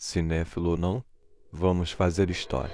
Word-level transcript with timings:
cinéfilo 0.00 0.70
ou 0.70 0.76
não, 0.78 1.04
vamos 1.52 1.92
fazer 1.92 2.30
história. 2.30 2.70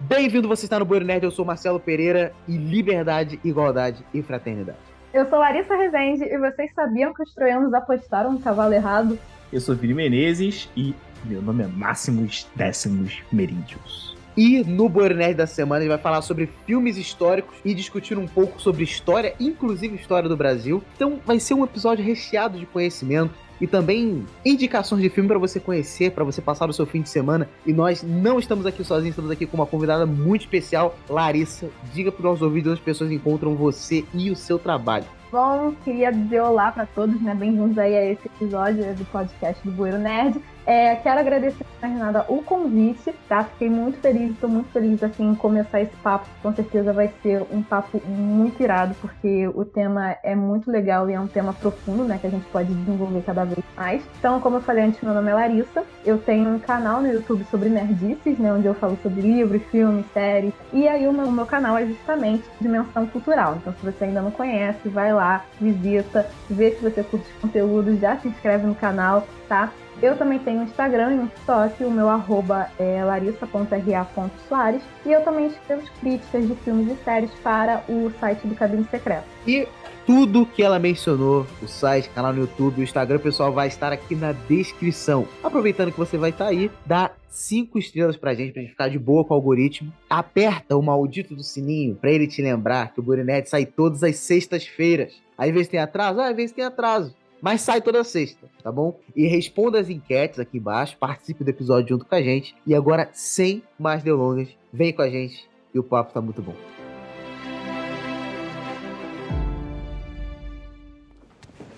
Bem-vindo, 0.00 0.46
você 0.46 0.66
está 0.66 0.78
no 0.78 0.84
Bueiro 0.84 1.06
Nerd, 1.06 1.24
eu 1.24 1.30
sou 1.30 1.44
Marcelo 1.44 1.80
Pereira 1.80 2.34
e 2.46 2.58
liberdade, 2.58 3.40
igualdade 3.42 4.04
e 4.12 4.22
fraternidade. 4.22 4.78
Eu 5.14 5.26
sou 5.30 5.38
Larissa 5.38 5.74
Rezende 5.74 6.24
e 6.24 6.36
vocês 6.36 6.70
sabiam 6.74 7.14
que 7.14 7.22
os 7.22 7.32
troianos 7.32 7.72
apostaram 7.72 8.34
no 8.34 8.40
cavalo 8.40 8.74
errado? 8.74 9.18
Eu 9.50 9.60
sou 9.60 9.74
Vini 9.74 9.94
Menezes 9.94 10.68
e 10.76 10.94
meu 11.26 11.42
nome 11.42 11.64
é 11.64 11.66
Máximos 11.66 12.46
Décimos 12.54 13.20
Meríndios. 13.32 14.16
E 14.36 14.62
no 14.62 14.88
Bueiro 14.88 15.16
Nerd 15.16 15.34
da 15.34 15.46
semana 15.46 15.78
a 15.78 15.80
gente 15.80 15.88
vai 15.88 15.98
falar 15.98 16.22
sobre 16.22 16.48
filmes 16.66 16.96
históricos 16.96 17.56
e 17.64 17.74
discutir 17.74 18.18
um 18.18 18.28
pouco 18.28 18.60
sobre 18.60 18.84
história, 18.84 19.34
inclusive 19.40 19.96
história 19.96 20.28
do 20.28 20.36
Brasil. 20.36 20.82
Então 20.94 21.18
vai 21.24 21.40
ser 21.40 21.54
um 21.54 21.64
episódio 21.64 22.04
recheado 22.04 22.58
de 22.58 22.66
conhecimento 22.66 23.34
e 23.60 23.66
também 23.66 24.24
indicações 24.44 25.02
de 25.02 25.08
filme 25.08 25.26
para 25.26 25.38
você 25.38 25.58
conhecer, 25.58 26.12
para 26.12 26.22
você 26.22 26.42
passar 26.42 26.68
o 26.68 26.72
seu 26.72 26.84
fim 26.84 27.00
de 27.00 27.08
semana. 27.08 27.48
E 27.64 27.72
nós 27.72 28.02
não 28.02 28.38
estamos 28.38 28.66
aqui 28.66 28.84
sozinhos, 28.84 29.14
estamos 29.14 29.30
aqui 29.30 29.46
com 29.46 29.56
uma 29.56 29.66
convidada 29.66 30.04
muito 30.04 30.42
especial, 30.42 30.94
Larissa. 31.08 31.68
Diga 31.94 32.12
para 32.12 32.20
os 32.20 32.24
nossos 32.24 32.42
ouvidos 32.42 32.72
onde 32.72 32.80
as 32.80 32.84
pessoas 32.84 33.10
encontram 33.10 33.56
você 33.56 34.04
e 34.12 34.30
o 34.30 34.36
seu 34.36 34.58
trabalho. 34.58 35.06
Bom, 35.32 35.74
queria 35.82 36.12
dizer 36.12 36.40
olá 36.42 36.70
para 36.70 36.86
todos, 36.86 37.20
né? 37.20 37.34
Bem-vindos 37.34 37.76
aí 37.78 37.96
a 37.96 38.12
esse 38.12 38.26
episódio 38.26 38.94
do 38.94 39.04
podcast 39.06 39.66
do 39.66 39.74
Bueiro 39.74 39.98
Nerd. 39.98 40.40
É, 40.66 40.96
quero 40.96 41.20
agradecer, 41.20 41.64
na 41.80 41.86
Renata, 41.86 42.24
o 42.28 42.42
convite, 42.42 43.14
tá? 43.28 43.44
Fiquei 43.44 43.70
muito 43.70 44.00
feliz, 44.00 44.32
estou 44.32 44.50
muito 44.50 44.68
feliz, 44.72 45.00
assim, 45.00 45.30
em 45.30 45.34
começar 45.34 45.80
esse 45.80 45.94
papo. 45.98 46.26
Com 46.42 46.52
certeza 46.52 46.92
vai 46.92 47.12
ser 47.22 47.42
um 47.52 47.62
papo 47.62 48.02
muito 48.04 48.60
irado, 48.60 48.94
porque 49.00 49.46
o 49.46 49.64
tema 49.64 50.16
é 50.24 50.34
muito 50.34 50.68
legal 50.68 51.08
e 51.08 51.12
é 51.12 51.20
um 51.20 51.28
tema 51.28 51.52
profundo, 51.52 52.04
né? 52.04 52.18
Que 52.18 52.26
a 52.26 52.30
gente 52.30 52.46
pode 52.46 52.74
desenvolver 52.74 53.22
cada 53.24 53.44
vez 53.44 53.64
mais. 53.76 54.02
Então, 54.18 54.40
como 54.40 54.56
eu 54.56 54.60
falei 54.60 54.84
antes, 54.84 55.00
meu 55.02 55.14
nome 55.14 55.30
é 55.30 55.34
Larissa. 55.34 55.84
Eu 56.04 56.18
tenho 56.18 56.50
um 56.50 56.58
canal 56.58 57.00
no 57.00 57.12
YouTube 57.12 57.44
sobre 57.48 57.68
nerdices, 57.68 58.36
né? 58.36 58.52
Onde 58.52 58.66
eu 58.66 58.74
falo 58.74 58.98
sobre 59.02 59.20
livros, 59.20 59.62
filmes, 59.70 60.04
séries. 60.12 60.52
E 60.72 60.88
aí 60.88 61.06
o 61.06 61.12
meu, 61.12 61.26
o 61.26 61.32
meu 61.32 61.46
canal 61.46 61.78
é 61.78 61.86
justamente 61.86 62.42
Dimensão 62.60 63.06
Cultural. 63.06 63.56
Então, 63.56 63.72
se 63.72 63.84
você 63.84 64.04
ainda 64.04 64.20
não 64.20 64.32
conhece, 64.32 64.88
vai 64.88 65.12
lá, 65.12 65.44
visita, 65.60 66.28
vê 66.50 66.72
se 66.72 66.82
você 66.82 67.04
curte 67.04 67.26
conteúdo, 67.40 67.96
já 67.98 68.16
se 68.16 68.26
inscreve 68.26 68.66
no 68.66 68.74
canal, 68.74 69.26
tá? 69.48 69.72
Eu 70.02 70.16
também 70.16 70.38
tenho 70.38 70.60
um 70.60 70.64
Instagram 70.64 71.14
e 71.14 71.18
um 71.20 71.26
TikTok, 71.26 71.84
o 71.84 71.90
meu 71.90 72.08
arroba 72.08 72.70
é 72.78 73.02
larissa.ra.soares 73.02 74.82
e 75.06 75.12
eu 75.12 75.22
também 75.22 75.46
escrevo 75.46 75.82
críticas 76.00 76.46
de 76.46 76.54
filmes 76.56 76.92
e 76.92 77.04
séries 77.04 77.30
para 77.42 77.82
o 77.88 78.12
site 78.20 78.46
do 78.46 78.54
Cabine 78.54 78.86
Secreto. 78.90 79.24
E 79.46 79.66
tudo 80.06 80.44
que 80.44 80.62
ela 80.62 80.78
mencionou, 80.78 81.46
o 81.62 81.66
site, 81.66 82.10
canal 82.10 82.32
no 82.32 82.40
YouTube, 82.40 82.80
o 82.80 82.84
Instagram, 82.84 83.18
pessoal, 83.18 83.52
vai 83.52 83.68
estar 83.68 83.90
aqui 83.90 84.14
na 84.14 84.32
descrição. 84.32 85.26
Aproveitando 85.42 85.90
que 85.90 85.98
você 85.98 86.18
vai 86.18 86.30
estar 86.30 86.46
aí, 86.46 86.70
dá 86.84 87.12
cinco 87.30 87.78
estrelas 87.78 88.18
pra 88.18 88.34
gente, 88.34 88.52
pra 88.52 88.62
gente 88.62 88.72
ficar 88.72 88.88
de 88.88 88.98
boa 88.98 89.24
com 89.24 89.32
o 89.32 89.36
algoritmo. 89.36 89.90
Aperta 90.10 90.76
o 90.76 90.82
maldito 90.82 91.34
do 91.34 91.42
sininho 91.42 91.96
pra 91.96 92.10
ele 92.10 92.26
te 92.26 92.42
lembrar 92.42 92.92
que 92.92 93.00
o 93.00 93.02
Burinet 93.02 93.48
sai 93.48 93.64
todas 93.64 94.02
as 94.02 94.16
sextas-feiras. 94.16 95.14
Às 95.38 95.50
vezes 95.50 95.68
tem 95.68 95.80
atraso, 95.80 96.20
ah, 96.20 96.28
às 96.28 96.36
vezes 96.36 96.52
tem 96.52 96.64
atraso 96.64 97.14
mas 97.40 97.60
sai 97.60 97.80
toda 97.80 98.02
sexta, 98.02 98.48
tá 98.62 98.72
bom? 98.72 98.98
E 99.14 99.26
responda 99.26 99.78
as 99.78 99.88
enquetes 99.88 100.38
aqui 100.38 100.58
embaixo, 100.58 100.96
participe 100.98 101.44
do 101.44 101.50
episódio 101.50 101.90
junto 101.90 102.04
com 102.04 102.14
a 102.14 102.22
gente. 102.22 102.54
E 102.66 102.74
agora, 102.74 103.08
sem 103.12 103.62
mais 103.78 104.02
delongas, 104.02 104.48
vem 104.72 104.92
com 104.92 105.02
a 105.02 105.10
gente 105.10 105.48
e 105.72 105.78
o 105.78 105.84
papo 105.84 106.12
tá 106.12 106.20
muito 106.20 106.42
bom. 106.42 106.54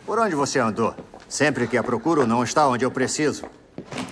Por 0.06 0.18
onde 0.18 0.34
você 0.34 0.58
andou? 0.58 0.94
Sempre 1.28 1.66
que 1.66 1.76
a 1.76 1.82
procuro, 1.82 2.26
não 2.26 2.42
está 2.42 2.66
onde 2.66 2.84
eu 2.84 2.90
preciso. 2.90 3.44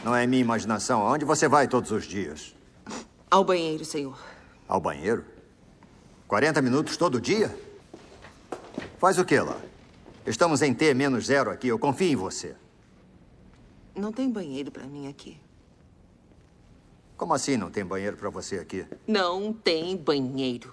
Não 0.05 0.15
é 0.15 0.27
minha 0.27 0.43
imaginação. 0.43 1.01
Aonde 1.01 1.25
você 1.25 1.49
vai 1.49 1.67
todos 1.67 1.91
os 1.91 2.05
dias? 2.05 2.55
Ao 3.31 3.43
banheiro, 3.43 3.85
senhor. 3.85 4.19
Ao 4.69 4.79
banheiro? 4.79 5.25
40 6.29 6.61
minutos 6.61 6.97
todo 6.97 7.21
dia? 7.21 7.57
Faz 8.99 9.19
o 9.19 9.25
que 9.25 9.39
lá? 9.41 9.57
Estamos 10.27 10.61
em 10.61 10.75
T 10.75 10.93
menos 10.93 11.27
zero 11.27 11.51
aqui. 11.51 11.69
Eu 11.69 11.79
confio 11.79 12.11
em 12.11 12.17
você. 12.17 12.57
Não 13.95 14.13
tem 14.13 14.29
banheiro 14.29 14.73
para 14.73 14.85
mim 14.85 15.07
aqui. 15.07 15.41
Como 17.17 17.33
assim 17.33 17.57
não 17.57 17.71
tem 17.71 17.85
banheiro 17.85 18.17
para 18.17 18.29
você 18.29 18.59
aqui? 18.59 18.85
Não 19.07 19.53
tem 19.53 19.97
banheiro. 19.97 20.73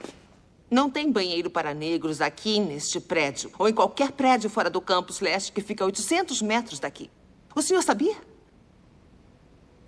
Não 0.71 0.89
tem 0.89 1.11
banheiro 1.11 1.51
para 1.51 1.71
negros 1.71 2.19
aqui 2.19 2.59
neste 2.59 2.99
prédio. 2.99 3.51
Ou 3.59 3.69
em 3.69 3.73
qualquer 3.73 4.11
prédio 4.11 4.49
fora 4.49 4.71
do 4.71 4.81
campus 4.81 5.19
leste 5.19 5.51
que 5.51 5.61
fica 5.61 5.83
a 5.83 5.85
800 5.85 6.41
metros 6.41 6.79
daqui. 6.79 7.11
O 7.55 7.61
senhor 7.61 7.83
sabia? 7.83 8.15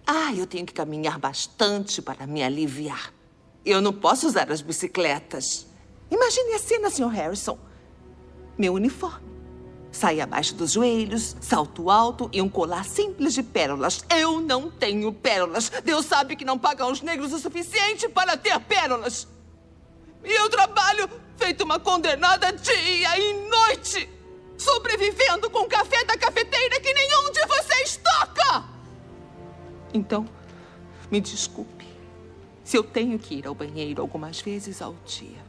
Ah, 0.05 0.31
eu 0.35 0.45
tenho 0.45 0.65
que 0.67 0.73
caminhar 0.73 1.17
bastante 1.17 2.03
para 2.03 2.27
me 2.27 2.43
aliviar. 2.43 3.11
Eu 3.65 3.81
não 3.81 3.91
posso 3.91 4.27
usar 4.27 4.51
as 4.51 4.61
bicicletas. 4.61 5.65
Imagine 6.11 6.53
a 6.53 6.59
cena, 6.59 6.89
Sr. 6.91 7.07
Harrison. 7.07 7.57
Meu 8.55 8.75
uniforme 8.75 9.34
Saia 9.95 10.25
abaixo 10.25 10.53
dos 10.55 10.73
joelhos, 10.73 11.37
salto 11.39 11.89
alto 11.89 12.29
e 12.33 12.41
um 12.41 12.49
colar 12.49 12.83
simples 12.83 13.33
de 13.33 13.41
pérolas. 13.41 14.03
Eu 14.13 14.41
não 14.41 14.69
tenho 14.69 15.13
pérolas. 15.13 15.71
Deus 15.85 16.05
sabe 16.05 16.35
que 16.35 16.43
não 16.43 16.59
paga 16.59 16.83
aos 16.83 17.01
negros 17.01 17.31
o 17.31 17.39
suficiente 17.39 18.09
para 18.09 18.35
ter 18.35 18.59
pérolas. 18.59 19.25
E 20.21 20.29
eu 20.33 20.49
trabalho 20.49 21.09
feito 21.37 21.63
uma 21.63 21.79
condenada 21.79 22.51
dia 22.51 23.17
e 23.17 23.33
noite, 23.47 24.09
sobrevivendo 24.57 25.49
com 25.49 25.65
café 25.65 26.03
da 26.03 26.17
cafeteira 26.17 26.77
que 26.81 26.93
nenhum 26.93 27.31
de 27.31 27.45
vocês 27.45 27.97
toca. 28.03 28.65
Então, 29.93 30.27
me 31.09 31.21
desculpe 31.21 31.87
se 32.65 32.75
eu 32.75 32.83
tenho 32.83 33.17
que 33.17 33.35
ir 33.35 33.47
ao 33.47 33.55
banheiro 33.55 34.01
algumas 34.01 34.41
vezes 34.41 34.81
ao 34.81 34.93
dia. 35.05 35.45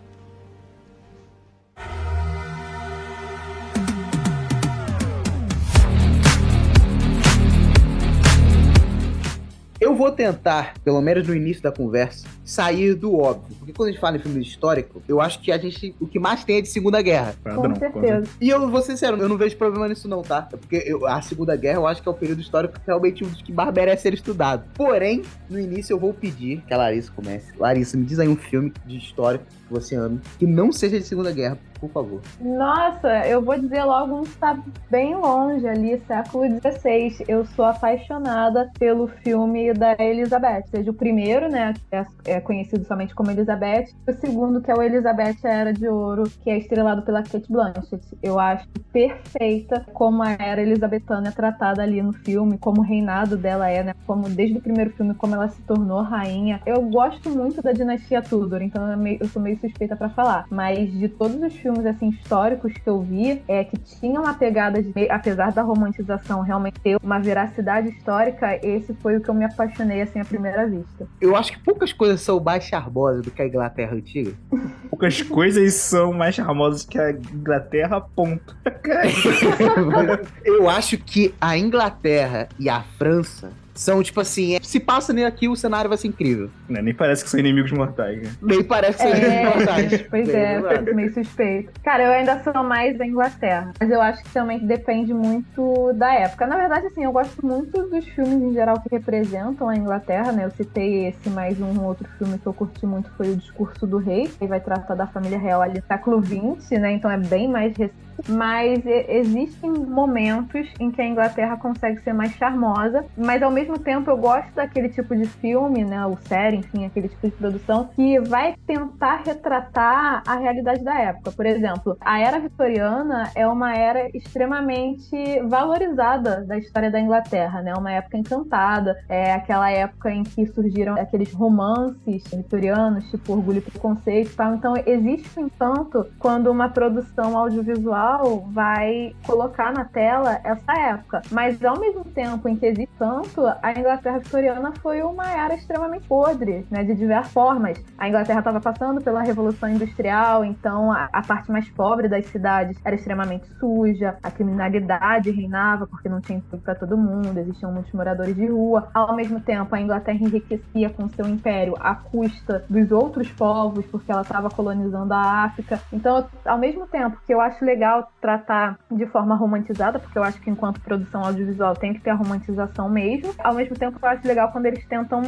Eu 9.79 9.95
vou 9.95 10.11
tentar, 10.11 10.75
pelo 10.83 11.01
menos 11.03 11.29
no 11.29 11.35
início 11.35 11.63
da 11.63 11.71
conversa, 11.71 12.27
sair 12.45 12.95
do 12.95 13.19
óbvio. 13.19 13.55
Porque 13.59 13.73
quando 13.75 13.91
a 13.91 13.93
gente 13.93 14.01
fala 14.01 14.17
em 14.17 14.21
filme 14.21 14.41
histórico, 14.41 15.03
eu 15.07 15.21
acho 15.21 15.41
que 15.41 15.53
a 15.53 15.59
gente. 15.59 15.95
O 16.01 16.07
que 16.07 16.19
mais 16.19 16.45
tem 16.45 16.59
é 16.59 16.61
de 16.63 16.69
Segunda 16.69 17.03
Guerra. 17.03 17.35
Com 17.45 17.75
certeza. 17.75 18.25
E 18.41 18.49
eu 18.49 18.69
vou 18.69 18.81
ser 18.81 18.93
sincero, 18.93 19.17
eu 19.19 19.29
não 19.29 19.37
vejo 19.37 19.57
problema 19.57 19.87
nisso, 19.89 20.09
não, 20.09 20.23
tá? 20.23 20.43
Porque 20.43 20.83
eu, 20.87 21.07
a 21.07 21.21
Segunda 21.21 21.55
Guerra 21.57 21.77
eu 21.77 21.87
acho 21.87 22.03
que 22.03 22.09
é 22.09 22.11
o 22.11 22.15
período 22.15 22.41
histórico 22.41 22.75
realmente 22.87 23.23
um 23.25 23.29
dos 23.29 23.43
que 23.43 23.53
mais 23.53 23.73
merece 23.75 24.03
ser 24.03 24.15
estudado. 24.15 24.65
Porém, 24.75 25.23
no 25.51 25.61
início 25.61 25.93
eu 25.93 25.99
vou 25.99 26.15
pedir 26.15 26.63
que 26.67 26.73
a 26.73 26.79
Larissa 26.79 27.13
comece. 27.15 27.53
Larissa, 27.59 27.97
me 27.97 28.05
diz 28.05 28.19
aí 28.19 28.29
um 28.29 28.37
filme 28.37 28.73
de 28.87 28.97
história 28.97 29.41
que 29.67 29.73
você 29.73 29.95
ama, 29.95 30.21
que 30.39 30.47
não 30.47 30.73
seja 30.73 30.99
de 30.99 31.05
Segunda 31.05 31.33
Guerra, 31.33 31.59
por 31.89 32.05
favor. 32.05 32.21
Nossa, 32.41 33.27
eu 33.27 33.43
vou 33.43 33.59
dizer 33.59 33.83
logo 33.85 34.17
um 34.17 34.23
que 34.23 34.31
está 34.31 34.59
bem 34.91 35.15
longe 35.15 35.67
ali, 35.67 36.01
século 36.07 36.45
XVI. 36.61 37.25
Eu 37.29 37.45
sou 37.45 37.65
apaixonada 37.65 38.71
pelo 38.79 39.09
filme 39.09 39.73
da 39.73 39.97
Elizabeth, 39.99 40.65
seja 40.71 40.91
o 40.91 40.95
primeiro, 40.95 41.49
né, 41.49 41.75
que 41.75 41.97
é, 41.97 42.07
é 42.27 42.41
conhecido 42.41 42.85
somente 42.85 43.15
como 43.15 43.31
Elizabeth, 43.31 43.87
o 44.07 44.13
segundo, 44.13 44.61
que 44.61 44.71
é 44.71 44.75
o 44.75 44.83
Elizabeth 44.83 45.37
Era 45.45 45.73
de 45.73 45.89
Ouro, 45.89 46.25
que 46.43 46.51
é 46.51 46.59
estrelado 46.59 47.03
pela 47.03 47.23
Kate 47.23 47.51
Blanchett. 47.51 48.03
Eu 48.23 48.39
acho 48.39 48.67
perfeita 48.93 49.85
como 49.93 50.23
a 50.23 50.33
era 50.33 50.63
elizabetana 50.63 51.29
é 51.29 51.31
tratada 51.31 51.83
ali 51.83 52.03
no 52.03 52.13
filme, 52.13 52.59
como 52.59 52.81
o 52.81 52.85
reinado 52.85 53.37
dela 53.37 53.69
é, 53.69 53.83
né, 53.83 53.95
como 54.07 54.29
desde 54.29 54.59
o 54.59 54.61
primeiro 54.61 54.91
filme, 54.93 55.15
como 55.15 55.35
ela 55.35 55.49
se 55.49 55.61
tornou 55.63 56.03
rainha. 56.03 56.61
Eu 56.65 56.83
gosto 56.83 57.31
muito 57.31 57.63
da 57.63 57.73
dinastia 57.73 58.23
Tudor, 58.23 58.63
então 58.63 58.87
eu 59.07 59.29
sou 59.29 59.43
meio 59.43 59.59
suspeita 59.59 59.97
para 59.97 60.09
falar, 60.09 60.47
mas 60.51 60.91
de 60.93 61.09
todos 61.09 61.41
os 61.43 61.55
filmes 61.55 61.76
assim 61.85 62.11
históricos 62.11 62.73
que 62.73 62.89
eu 62.89 63.01
vi, 63.01 63.43
é 63.49 63.65
que 63.65 63.77
tinham 63.77 64.23
uma 64.23 64.35
pegada 64.35 64.83
de, 64.83 65.11
apesar 65.11 65.53
da 65.53 65.63
romantização 65.63 66.41
realmente 66.41 66.81
ter 66.81 66.97
uma 67.03 67.19
veracidade 67.19 67.89
histórica, 67.89 68.59
esse 68.65 68.95
foi 68.95 69.17
o 69.17 69.21
que 69.21 69.29
eu 69.29 69.35
me 69.35 69.45
apaixonei 69.45 70.01
assim 70.03 70.21
à 70.21 70.25
primeira 70.25 70.67
vista. 70.67 71.07
Eu 71.21 71.35
acho 71.37 71.53
que 71.53 71.59
poucas 71.59 71.93
coisas 71.93 72.21
são 72.21 72.41
mais 72.41 72.65
charbosas 72.65 73.23
do 73.23 73.31
que 73.31 73.43
a 73.43 73.47
Inglaterra 73.47 73.95
antiga. 73.95 74.33
poucas 74.89 75.21
coisas 75.23 75.75
são 75.75 76.13
mais 76.13 76.35
charmosas 76.35 76.85
que 76.85 76.99
a 76.99 77.11
Inglaterra, 77.11 78.01
ponto. 78.01 78.57
eu 80.45 80.71
acho 80.71 80.97
que 80.99 81.35
a 81.41 81.59
Inglaterra 81.59 82.49
e 82.59 82.69
a 82.69 82.83
França 82.83 83.51
são 83.77 84.03
tipo 84.03 84.21
assim, 84.21 84.57
é, 84.57 84.61
se 84.63 84.81
passa 84.81 85.13
aqui 85.27 85.49
o 85.49 85.57
cenário 85.57 85.89
vai 85.89 85.97
ser 85.99 86.09
incrível. 86.09 86.51
Né, 86.69 86.83
Nem 86.83 86.95
parece 86.95 87.23
que 87.25 87.31
são 87.31 87.39
inimigos 87.41 87.73
mortais. 87.73 88.23
Né? 88.23 88.31
Nem 88.43 88.63
parece 88.63 88.97
que 88.99 89.03
são 89.03 89.11
inimigos 89.11 89.35
É, 89.37 89.57
mortais. 89.57 90.03
pois 90.11 90.29
é, 90.29 90.57
lembrado. 90.57 90.95
meio 90.95 91.15
suspeito. 91.15 91.73
Cara, 91.83 92.05
eu 92.05 92.13
ainda 92.13 92.43
sou 92.43 92.63
mais 92.65 92.97
da 92.99 93.07
Inglaterra, 93.07 93.73
mas 93.81 93.91
eu 93.91 94.01
acho 94.01 94.23
que 94.23 94.31
também 94.31 94.59
depende 94.67 95.13
muito 95.15 95.93
da 95.95 96.13
época. 96.15 96.47
Na 96.47 96.57
verdade, 96.57 96.87
assim, 96.87 97.05
eu 97.05 97.13
gosto 97.13 97.45
muito 97.45 97.83
dos 97.89 98.05
filmes 98.09 98.43
em 98.43 98.53
geral 98.53 98.81
que 98.81 98.89
representam 98.91 99.69
a 99.69 99.77
Inglaterra, 99.77 100.33
né? 100.33 100.45
Eu 100.45 100.51
citei 100.51 101.07
esse, 101.09 101.29
mais 101.31 101.61
um 101.61 101.83
outro 101.85 102.07
filme 102.19 102.39
que 102.39 102.47
eu 102.47 102.53
curti 102.55 102.85
muito 102.87 103.11
foi 103.17 103.31
O 103.33 103.37
Discurso 103.37 103.87
do 103.87 103.99
Rei, 103.99 104.29
que 104.29 104.47
vai 104.47 104.61
tratar 104.61 104.95
da 104.95 105.07
família 105.07 105.39
real 105.39 105.63
ali 105.63 105.81
no 105.81 105.87
século 105.87 106.23
XX, 106.25 106.79
né? 106.81 106.93
Então 106.93 107.11
é 107.11 107.19
bem 107.19 107.49
mais 107.49 107.77
recente. 107.77 108.06
Mas 108.29 108.85
existem 108.87 109.71
momentos 109.71 110.69
em 110.81 110.91
que 110.91 111.01
a 111.01 111.07
Inglaterra 111.07 111.57
consegue 111.57 112.01
ser 112.01 112.13
mais 112.13 112.33
charmosa, 112.33 113.05
mas 113.17 113.43
ao 113.43 113.51
mesmo 113.51 113.79
tempo 113.79 114.11
eu 114.11 114.17
gosto 114.17 114.53
daquele 114.55 114.89
tipo 114.89 115.15
de 115.15 115.27
filme, 115.27 115.85
né? 115.85 116.05
Ou 116.07 116.17
série, 116.19 116.57
enfim, 116.57 116.85
aquele 116.85 117.09
tipo 117.09 117.27
de 117.27 117.33
produção 117.33 117.89
que 117.95 118.21
vai 118.21 118.55
tentar 118.67 119.23
retratar 119.25 120.23
a 120.27 120.37
realidade 120.37 120.83
da 120.83 120.99
época. 121.01 121.33
Por 121.33 121.47
exemplo, 121.47 121.97
a 122.01 122.21
era 122.21 122.39
vitoriana 122.39 123.31
é 123.35 123.47
uma 123.47 123.75
era 123.75 124.09
extremamente 124.17 125.41
valorizada 125.49 126.45
da 126.45 126.59
história 126.59 126.91
da 126.91 127.01
Inglaterra, 127.01 127.63
né? 127.63 127.73
Uma 127.77 127.93
época 127.93 128.17
encantada, 128.17 128.97
é 129.09 129.33
aquela 129.33 129.71
época 129.71 130.11
em 130.11 130.23
que 130.23 130.47
surgiram 130.47 130.95
aqueles 130.95 131.33
romances 131.33 132.25
vitorianos, 132.33 133.11
tipo 133.11 133.33
Orgulho 133.33 133.59
e 133.59 133.63
Preconceito 133.63 134.35
tal. 134.37 134.55
Então 134.55 134.75
existe 134.87 135.39
um 135.39 135.47
encanto 135.47 136.07
quando 136.19 136.51
uma 136.51 136.69
produção 136.69 137.37
audiovisual 137.37 138.06
vai 138.53 139.15
colocar 139.27 139.73
na 139.73 139.85
tela 139.85 140.41
essa 140.45 140.73
época. 140.73 141.23
Mas 141.31 141.63
ao 141.65 141.79
mesmo 141.79 142.05
tempo 142.05 142.49
em 142.49 142.57
que 142.57 142.67
existe 142.67 142.95
tanto, 142.99 143.43
a 143.63 143.73
Inglaterra 143.73 144.19
vitoriana 144.19 144.73
foi 144.81 145.03
uma 145.03 145.31
era 145.31 145.55
extremamente 145.55 146.07
podre, 146.07 146.67
né? 146.71 146.85
De 146.85 146.95
diversas 146.95 147.33
formas. 147.33 147.83
A 147.99 148.09
Inglaterra 148.09 148.39
estava 148.39 148.61
passando 148.61 149.01
pela 149.03 149.23
Revolução 149.23 149.69
Industrial, 149.69 150.45
então 150.45 150.93
a, 150.93 151.09
a 151.13 151.23
parte 151.23 151.51
mais 151.51 151.69
pobre 151.71 152.09
das 152.09 152.27
cidades 152.27 152.79
era 152.85 152.95
extremamente 152.95 153.47
suja, 153.59 154.17
a 154.23 154.31
criminalidade 154.31 155.31
reinava 155.31 155.87
porque 155.87 156.09
não 156.09 156.21
tinha 156.21 156.39
emprego 156.39 156.63
para 156.63 156.75
todo 156.75 156.97
mundo, 156.97 157.39
existiam 157.39 157.73
muitos 157.73 157.93
moradores 157.93 158.35
de 158.35 158.47
rua. 158.47 158.89
Ao 158.95 159.15
mesmo 159.15 159.41
tempo, 159.41 159.75
a 159.75 159.81
Inglaterra 159.81 160.19
enriquecia 160.19 160.91
com 160.91 161.09
seu 161.09 161.27
império 161.27 161.75
à 161.81 161.95
custa 161.95 162.65
dos 162.69 162.91
outros 162.91 163.31
povos, 163.33 163.85
porque 163.87 164.11
ela 164.11 164.23
estava 164.23 164.51
colonizando 164.51 165.13
a 165.13 165.45
África. 165.45 165.81
Então, 165.93 166.27
ao 166.45 166.59
mesmo 166.59 166.87
tempo 166.87 167.19
que 167.27 167.33
eu 167.33 167.41
acho 167.41 167.65
legal 167.65 167.96
tratar 168.21 168.79
de 168.91 169.07
forma 169.07 169.35
romantizada, 169.35 169.99
porque 169.99 170.19
eu 170.19 170.25
acho 170.25 170.41
que 170.41 170.51
enquanto 170.51 170.81
produção 170.81 171.25
audiovisual 171.25 171.75
tem 171.75 171.95
que 171.95 172.01
ter 172.01 172.11
a 172.11 172.15
romantização 172.15 172.89
mesmo, 172.89 173.35
ao 173.39 173.55
mesmo 173.55 173.77
tempo 173.77 173.99
eu 174.01 174.09
acho 174.09 174.27
legal 174.27 174.51
quando 174.53 174.67
eles 174.67 174.85
tentam 174.87 175.23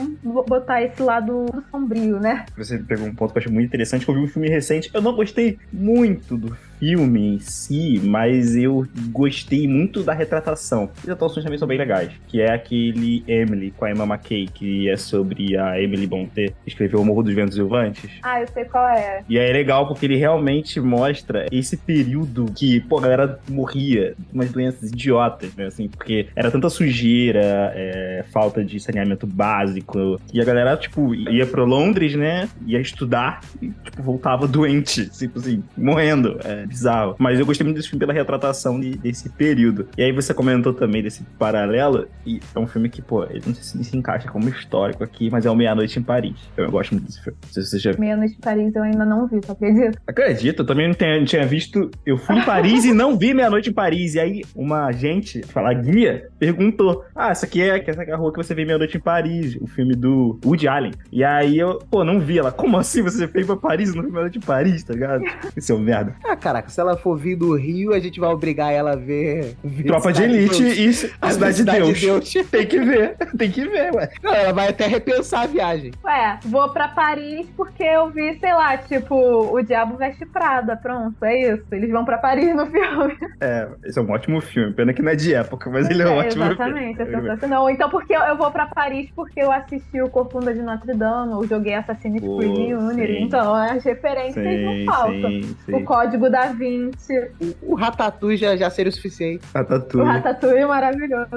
botar 0.47 0.83
esse 0.83 1.03
lado 1.03 1.47
sombrio, 1.71 2.19
né? 2.19 2.47
Você 2.57 2.79
pegou 2.79 3.07
um 3.07 3.15
ponto 3.15 3.33
que 3.33 3.39
eu 3.39 3.43
acho 3.43 3.53
muito 3.53 3.67
interessante, 3.67 4.05
que 4.05 4.11
eu 4.11 4.15
vi 4.15 4.21
um 4.21 4.29
filme 4.29 4.49
recente. 4.49 4.91
Eu 4.93 5.03
não 5.03 5.15
gostei 5.15 5.59
muito 5.73 6.37
do 6.37 6.49
filme 6.49 6.68
em 6.81 7.39
si, 7.39 8.01
mas 8.05 8.57
eu 8.57 8.87
gostei 9.11 9.67
muito 9.67 10.03
da 10.03 10.13
retratação. 10.13 10.91
As 11.03 11.09
atuações 11.09 11.45
também 11.45 11.59
são 11.59 11.69
bem 11.69 11.79
legais. 11.79 12.11
Que 12.27 12.41
é 12.41 12.53
aquele 12.53 13.25
Emily, 13.27 13.71
com 13.71 13.85
a 13.85 13.91
Emma 13.91 14.05
McKay, 14.05 14.47
que 14.47 14.89
é 14.89 14.97
sobre 14.97 15.57
a 15.57 15.81
Emily 15.81 16.07
Bonte, 16.07 16.55
que 16.63 16.69
escreveu 16.69 17.01
O 17.01 17.05
Morro 17.05 17.23
dos 17.23 17.35
Ventos 17.35 17.55
Silvantes. 17.55 18.11
Ah, 18.23 18.41
eu 18.41 18.49
sei 18.49 18.65
qual 18.65 18.89
é. 18.89 19.23
E 19.29 19.39
é 19.39 19.53
legal 19.53 19.87
porque 19.87 20.07
ele 20.07 20.17
realmente 20.17 20.81
mostra 20.81 21.47
esse 21.51 21.77
período 21.77 22.47
que, 22.55 22.81
pô, 22.81 22.99
a 22.99 23.03
galera 23.03 23.41
morria 23.49 24.15
de 24.19 24.35
umas 24.35 24.51
doenças 24.51 24.91
idiotas, 24.91 25.55
né? 25.55 25.67
Assim, 25.67 25.89
porque 25.89 26.29
era 26.35 26.51
tanta 26.51 26.69
sujeira, 26.71 27.73
é, 27.75 28.25
falta 28.33 28.65
de 28.65 28.79
saneamento 28.81 29.27
básico. 29.27 30.21
E 30.33 30.41
a 30.41 30.45
galera, 30.45 30.77
tipo, 30.77 31.15
ia 31.15 31.47
pra 31.47 31.65
Londres, 31.65 32.15
né? 32.15 32.49
Ia 32.67 32.81
estudar 32.81 33.41
e, 33.61 33.69
tipo, 33.69 34.03
voltava 34.03 34.47
doente, 34.47 35.09
tipo 35.19 35.39
assim, 35.39 35.63
morrendo. 35.77 36.39
É 36.45 36.67
bizarro. 36.69 37.17
Mas 37.19 37.39
eu 37.41 37.47
gostei 37.47 37.65
muito 37.65 37.77
desse 37.77 37.89
filme 37.89 38.01
pela 38.01 38.13
retratação 38.13 38.79
de- 38.79 38.97
desse 38.99 39.29
período. 39.31 39.89
E 39.97 40.03
aí 40.03 40.13
você 40.13 40.33
comentou 40.35 40.73
também 40.73 41.03
desse 41.03 41.23
paralelo. 41.39 42.07
E 42.27 42.41
é 42.55 42.59
um 42.59 42.67
filme 42.67 42.89
que, 42.89 43.01
pô, 43.03 43.25
ele 43.25 43.43
não 43.47 43.55
sei 43.55 43.63
se 43.65 43.85
se 43.89 43.97
encaixa 43.97 44.29
como 44.29 44.49
histórico 44.49 45.03
aqui, 45.03 45.31
mas 45.31 45.47
é 45.47 45.51
o 45.51 45.55
Meia-Noite 45.57 45.99
em 45.99 46.03
Paris. 46.03 46.35
Então 46.53 46.65
eu 46.65 46.71
gosto 46.71 46.93
muito 46.93 47.07
desse 47.07 47.23
filme. 47.23 47.39
Não 47.43 47.51
sei 47.53 47.63
se 47.63 47.71
você 47.71 47.79
já 47.79 47.93
Meia-Noite 47.99 48.35
em 48.35 48.41
Paris 48.41 48.75
eu 48.77 48.83
ainda 48.83 49.05
não 49.05 49.27
vi, 49.27 49.41
tu 49.41 49.53
acredita? 49.53 49.99
Acredito, 50.07 50.63
eu 50.63 50.67
também 50.67 50.89
não 50.89 50.95
tinha, 50.95 51.19
não 51.19 51.25
tinha 51.25 51.47
visto. 51.47 51.91
Eu 52.05 52.19
fui 52.19 52.37
em 52.39 52.45
Paris 52.45 52.85
e 52.85 52.93
não 52.93 53.17
vi 53.17 53.33
Meia-Noite 53.33 53.71
em 53.71 53.73
Paris. 53.73 54.15
E 54.15 54.21
aí, 54.21 54.43
uma 54.55 54.87
agente, 54.87 55.43
falar 55.47 55.73
guia, 55.75 56.29
perguntou: 56.39 57.05
Ah, 57.15 57.31
essa 57.31 57.47
aqui 57.47 57.63
é, 57.63 57.83
essa 57.89 58.03
aqui 58.03 58.11
é 58.11 58.15
a 58.15 58.17
rua 58.17 58.31
que 58.33 58.37
você 58.39 58.55
vê 58.55 58.65
Meia-Noite 58.65 58.97
em 58.97 59.01
Paris, 59.01 59.57
o 59.61 59.67
filme 59.67 59.95
do 59.95 60.39
Woody 60.45 60.69
Allen. 60.69 60.93
E 61.13 61.25
aí 61.25 61.59
eu, 61.59 61.79
pô, 61.91 62.05
não 62.05 62.21
vi 62.21 62.39
ela. 62.39 62.53
Como 62.53 62.77
assim 62.77 63.03
você 63.03 63.27
veio 63.27 63.47
pra 63.47 63.57
Paris 63.57 63.91
e 63.93 63.97
não 63.97 64.03
viu 64.03 64.11
Meia-Noite 64.13 64.39
em 64.39 64.43
Paris, 64.43 64.83
tá 64.85 64.93
ligado? 64.95 65.23
Esse 65.57 65.73
é 65.73 65.75
um 65.75 65.79
merda. 65.79 66.15
Ah, 66.25 66.37
caraca, 66.59 66.69
se 66.71 66.81
ela 66.81 66.97
for 66.97 67.17
vir 67.17 67.37
do 67.37 67.55
Rio, 67.55 67.93
a 67.95 67.99
gente 67.99 68.19
vai 68.21 68.29
obrigar 68.31 68.73
ela 68.73 68.93
a 68.93 68.97
ver. 68.97 69.57
ver 69.65 69.85
Tropa 69.85 70.13
de 70.13 70.19
Cidade 70.19 70.37
Elite 70.37 70.63
Deus. 70.63 71.03
e 71.03 71.13
a 71.21 71.31
Cidade, 71.31 71.57
de 71.93 72.01
Deus. 72.01 72.35
Tem 72.51 72.67
que 72.67 72.79
ver, 72.81 73.17
tem 73.37 73.51
que 73.51 73.67
ver, 73.69 73.95
ué. 73.95 74.09
Não, 74.23 74.33
ela 74.35 74.53
vai 74.53 74.69
até 74.69 74.87
repensar 74.87 75.43
a 75.43 75.47
viagem. 75.47 75.93
Ué, 76.05 76.39
vou 76.47 76.69
pra 76.71 76.89
Paris 76.89 77.47
porque 77.57 77.83
eu 77.83 78.11
vi, 78.11 78.39
sei 78.39 78.53
lá, 78.53 78.77
tipo, 78.77 79.15
o 79.15 79.63
Diabo 79.63 79.97
Veste 79.97 80.25
Prada, 80.27 80.77
pronto, 80.77 81.23
é 81.25 81.53
isso. 81.55 81.65
Eles 81.73 81.91
vão 81.91 82.05
pra 82.05 82.19
Paris 82.19 82.55
no 82.55 82.67
filme. 82.71 83.17
É, 83.41 83.69
esse 83.85 83.99
é 83.99 84.03
um 84.03 84.11
ótimo 84.11 84.41
filme. 84.41 84.73
Pena 84.75 84.93
que 84.93 85.03
não 85.03 85.13
é 85.13 85.17
de 85.17 85.35
época, 85.35 85.71
mas 85.71 85.89
ele 85.91 86.03
é 86.03 86.07
um 86.09 86.17
ótimo 86.19 86.45
Exatamente, 86.45 87.01
é 87.03 87.07
filme. 87.07 87.23
sensacional. 87.23 87.63
Ou 87.63 87.71
Então, 87.71 87.89
porque 87.91 88.15
eu, 88.15 88.21
eu 88.21 88.37
vou 88.37 88.51
pra 88.51 88.67
Paris 88.67 89.09
porque 89.15 89.41
eu 89.41 89.51
assisti 89.53 90.01
o 90.01 90.09
Corcunda 90.09 90.53
de 90.53 90.61
Notre 90.63 90.95
Dame, 90.95 91.33
eu 91.33 91.47
joguei 91.47 91.75
Assassin's 91.75 92.21
Creed 92.21 92.73
Unity, 92.73 93.23
então 93.23 93.55
as 93.55 93.85
referências 93.85 94.35
Sim, 94.45 94.85
não 94.87 94.93
faltam. 94.93 95.31
sim, 95.31 95.57
O 95.69 95.79
sim. 95.79 95.85
Código 95.85 96.31
da 96.31 96.47
Vinci, 96.53 97.31
O, 97.41 97.73
o 97.73 97.75
Ratatouille 97.75 98.37
já, 98.37 98.57
já 98.57 98.71
seria 98.71 98.91
o 98.91 98.93
suficiente. 98.93 99.45
o 99.55 99.59
Ratatouille. 99.59 100.09
Ratatouille 100.11 100.59
é 100.59 100.67
maravilhoso. 100.67 101.29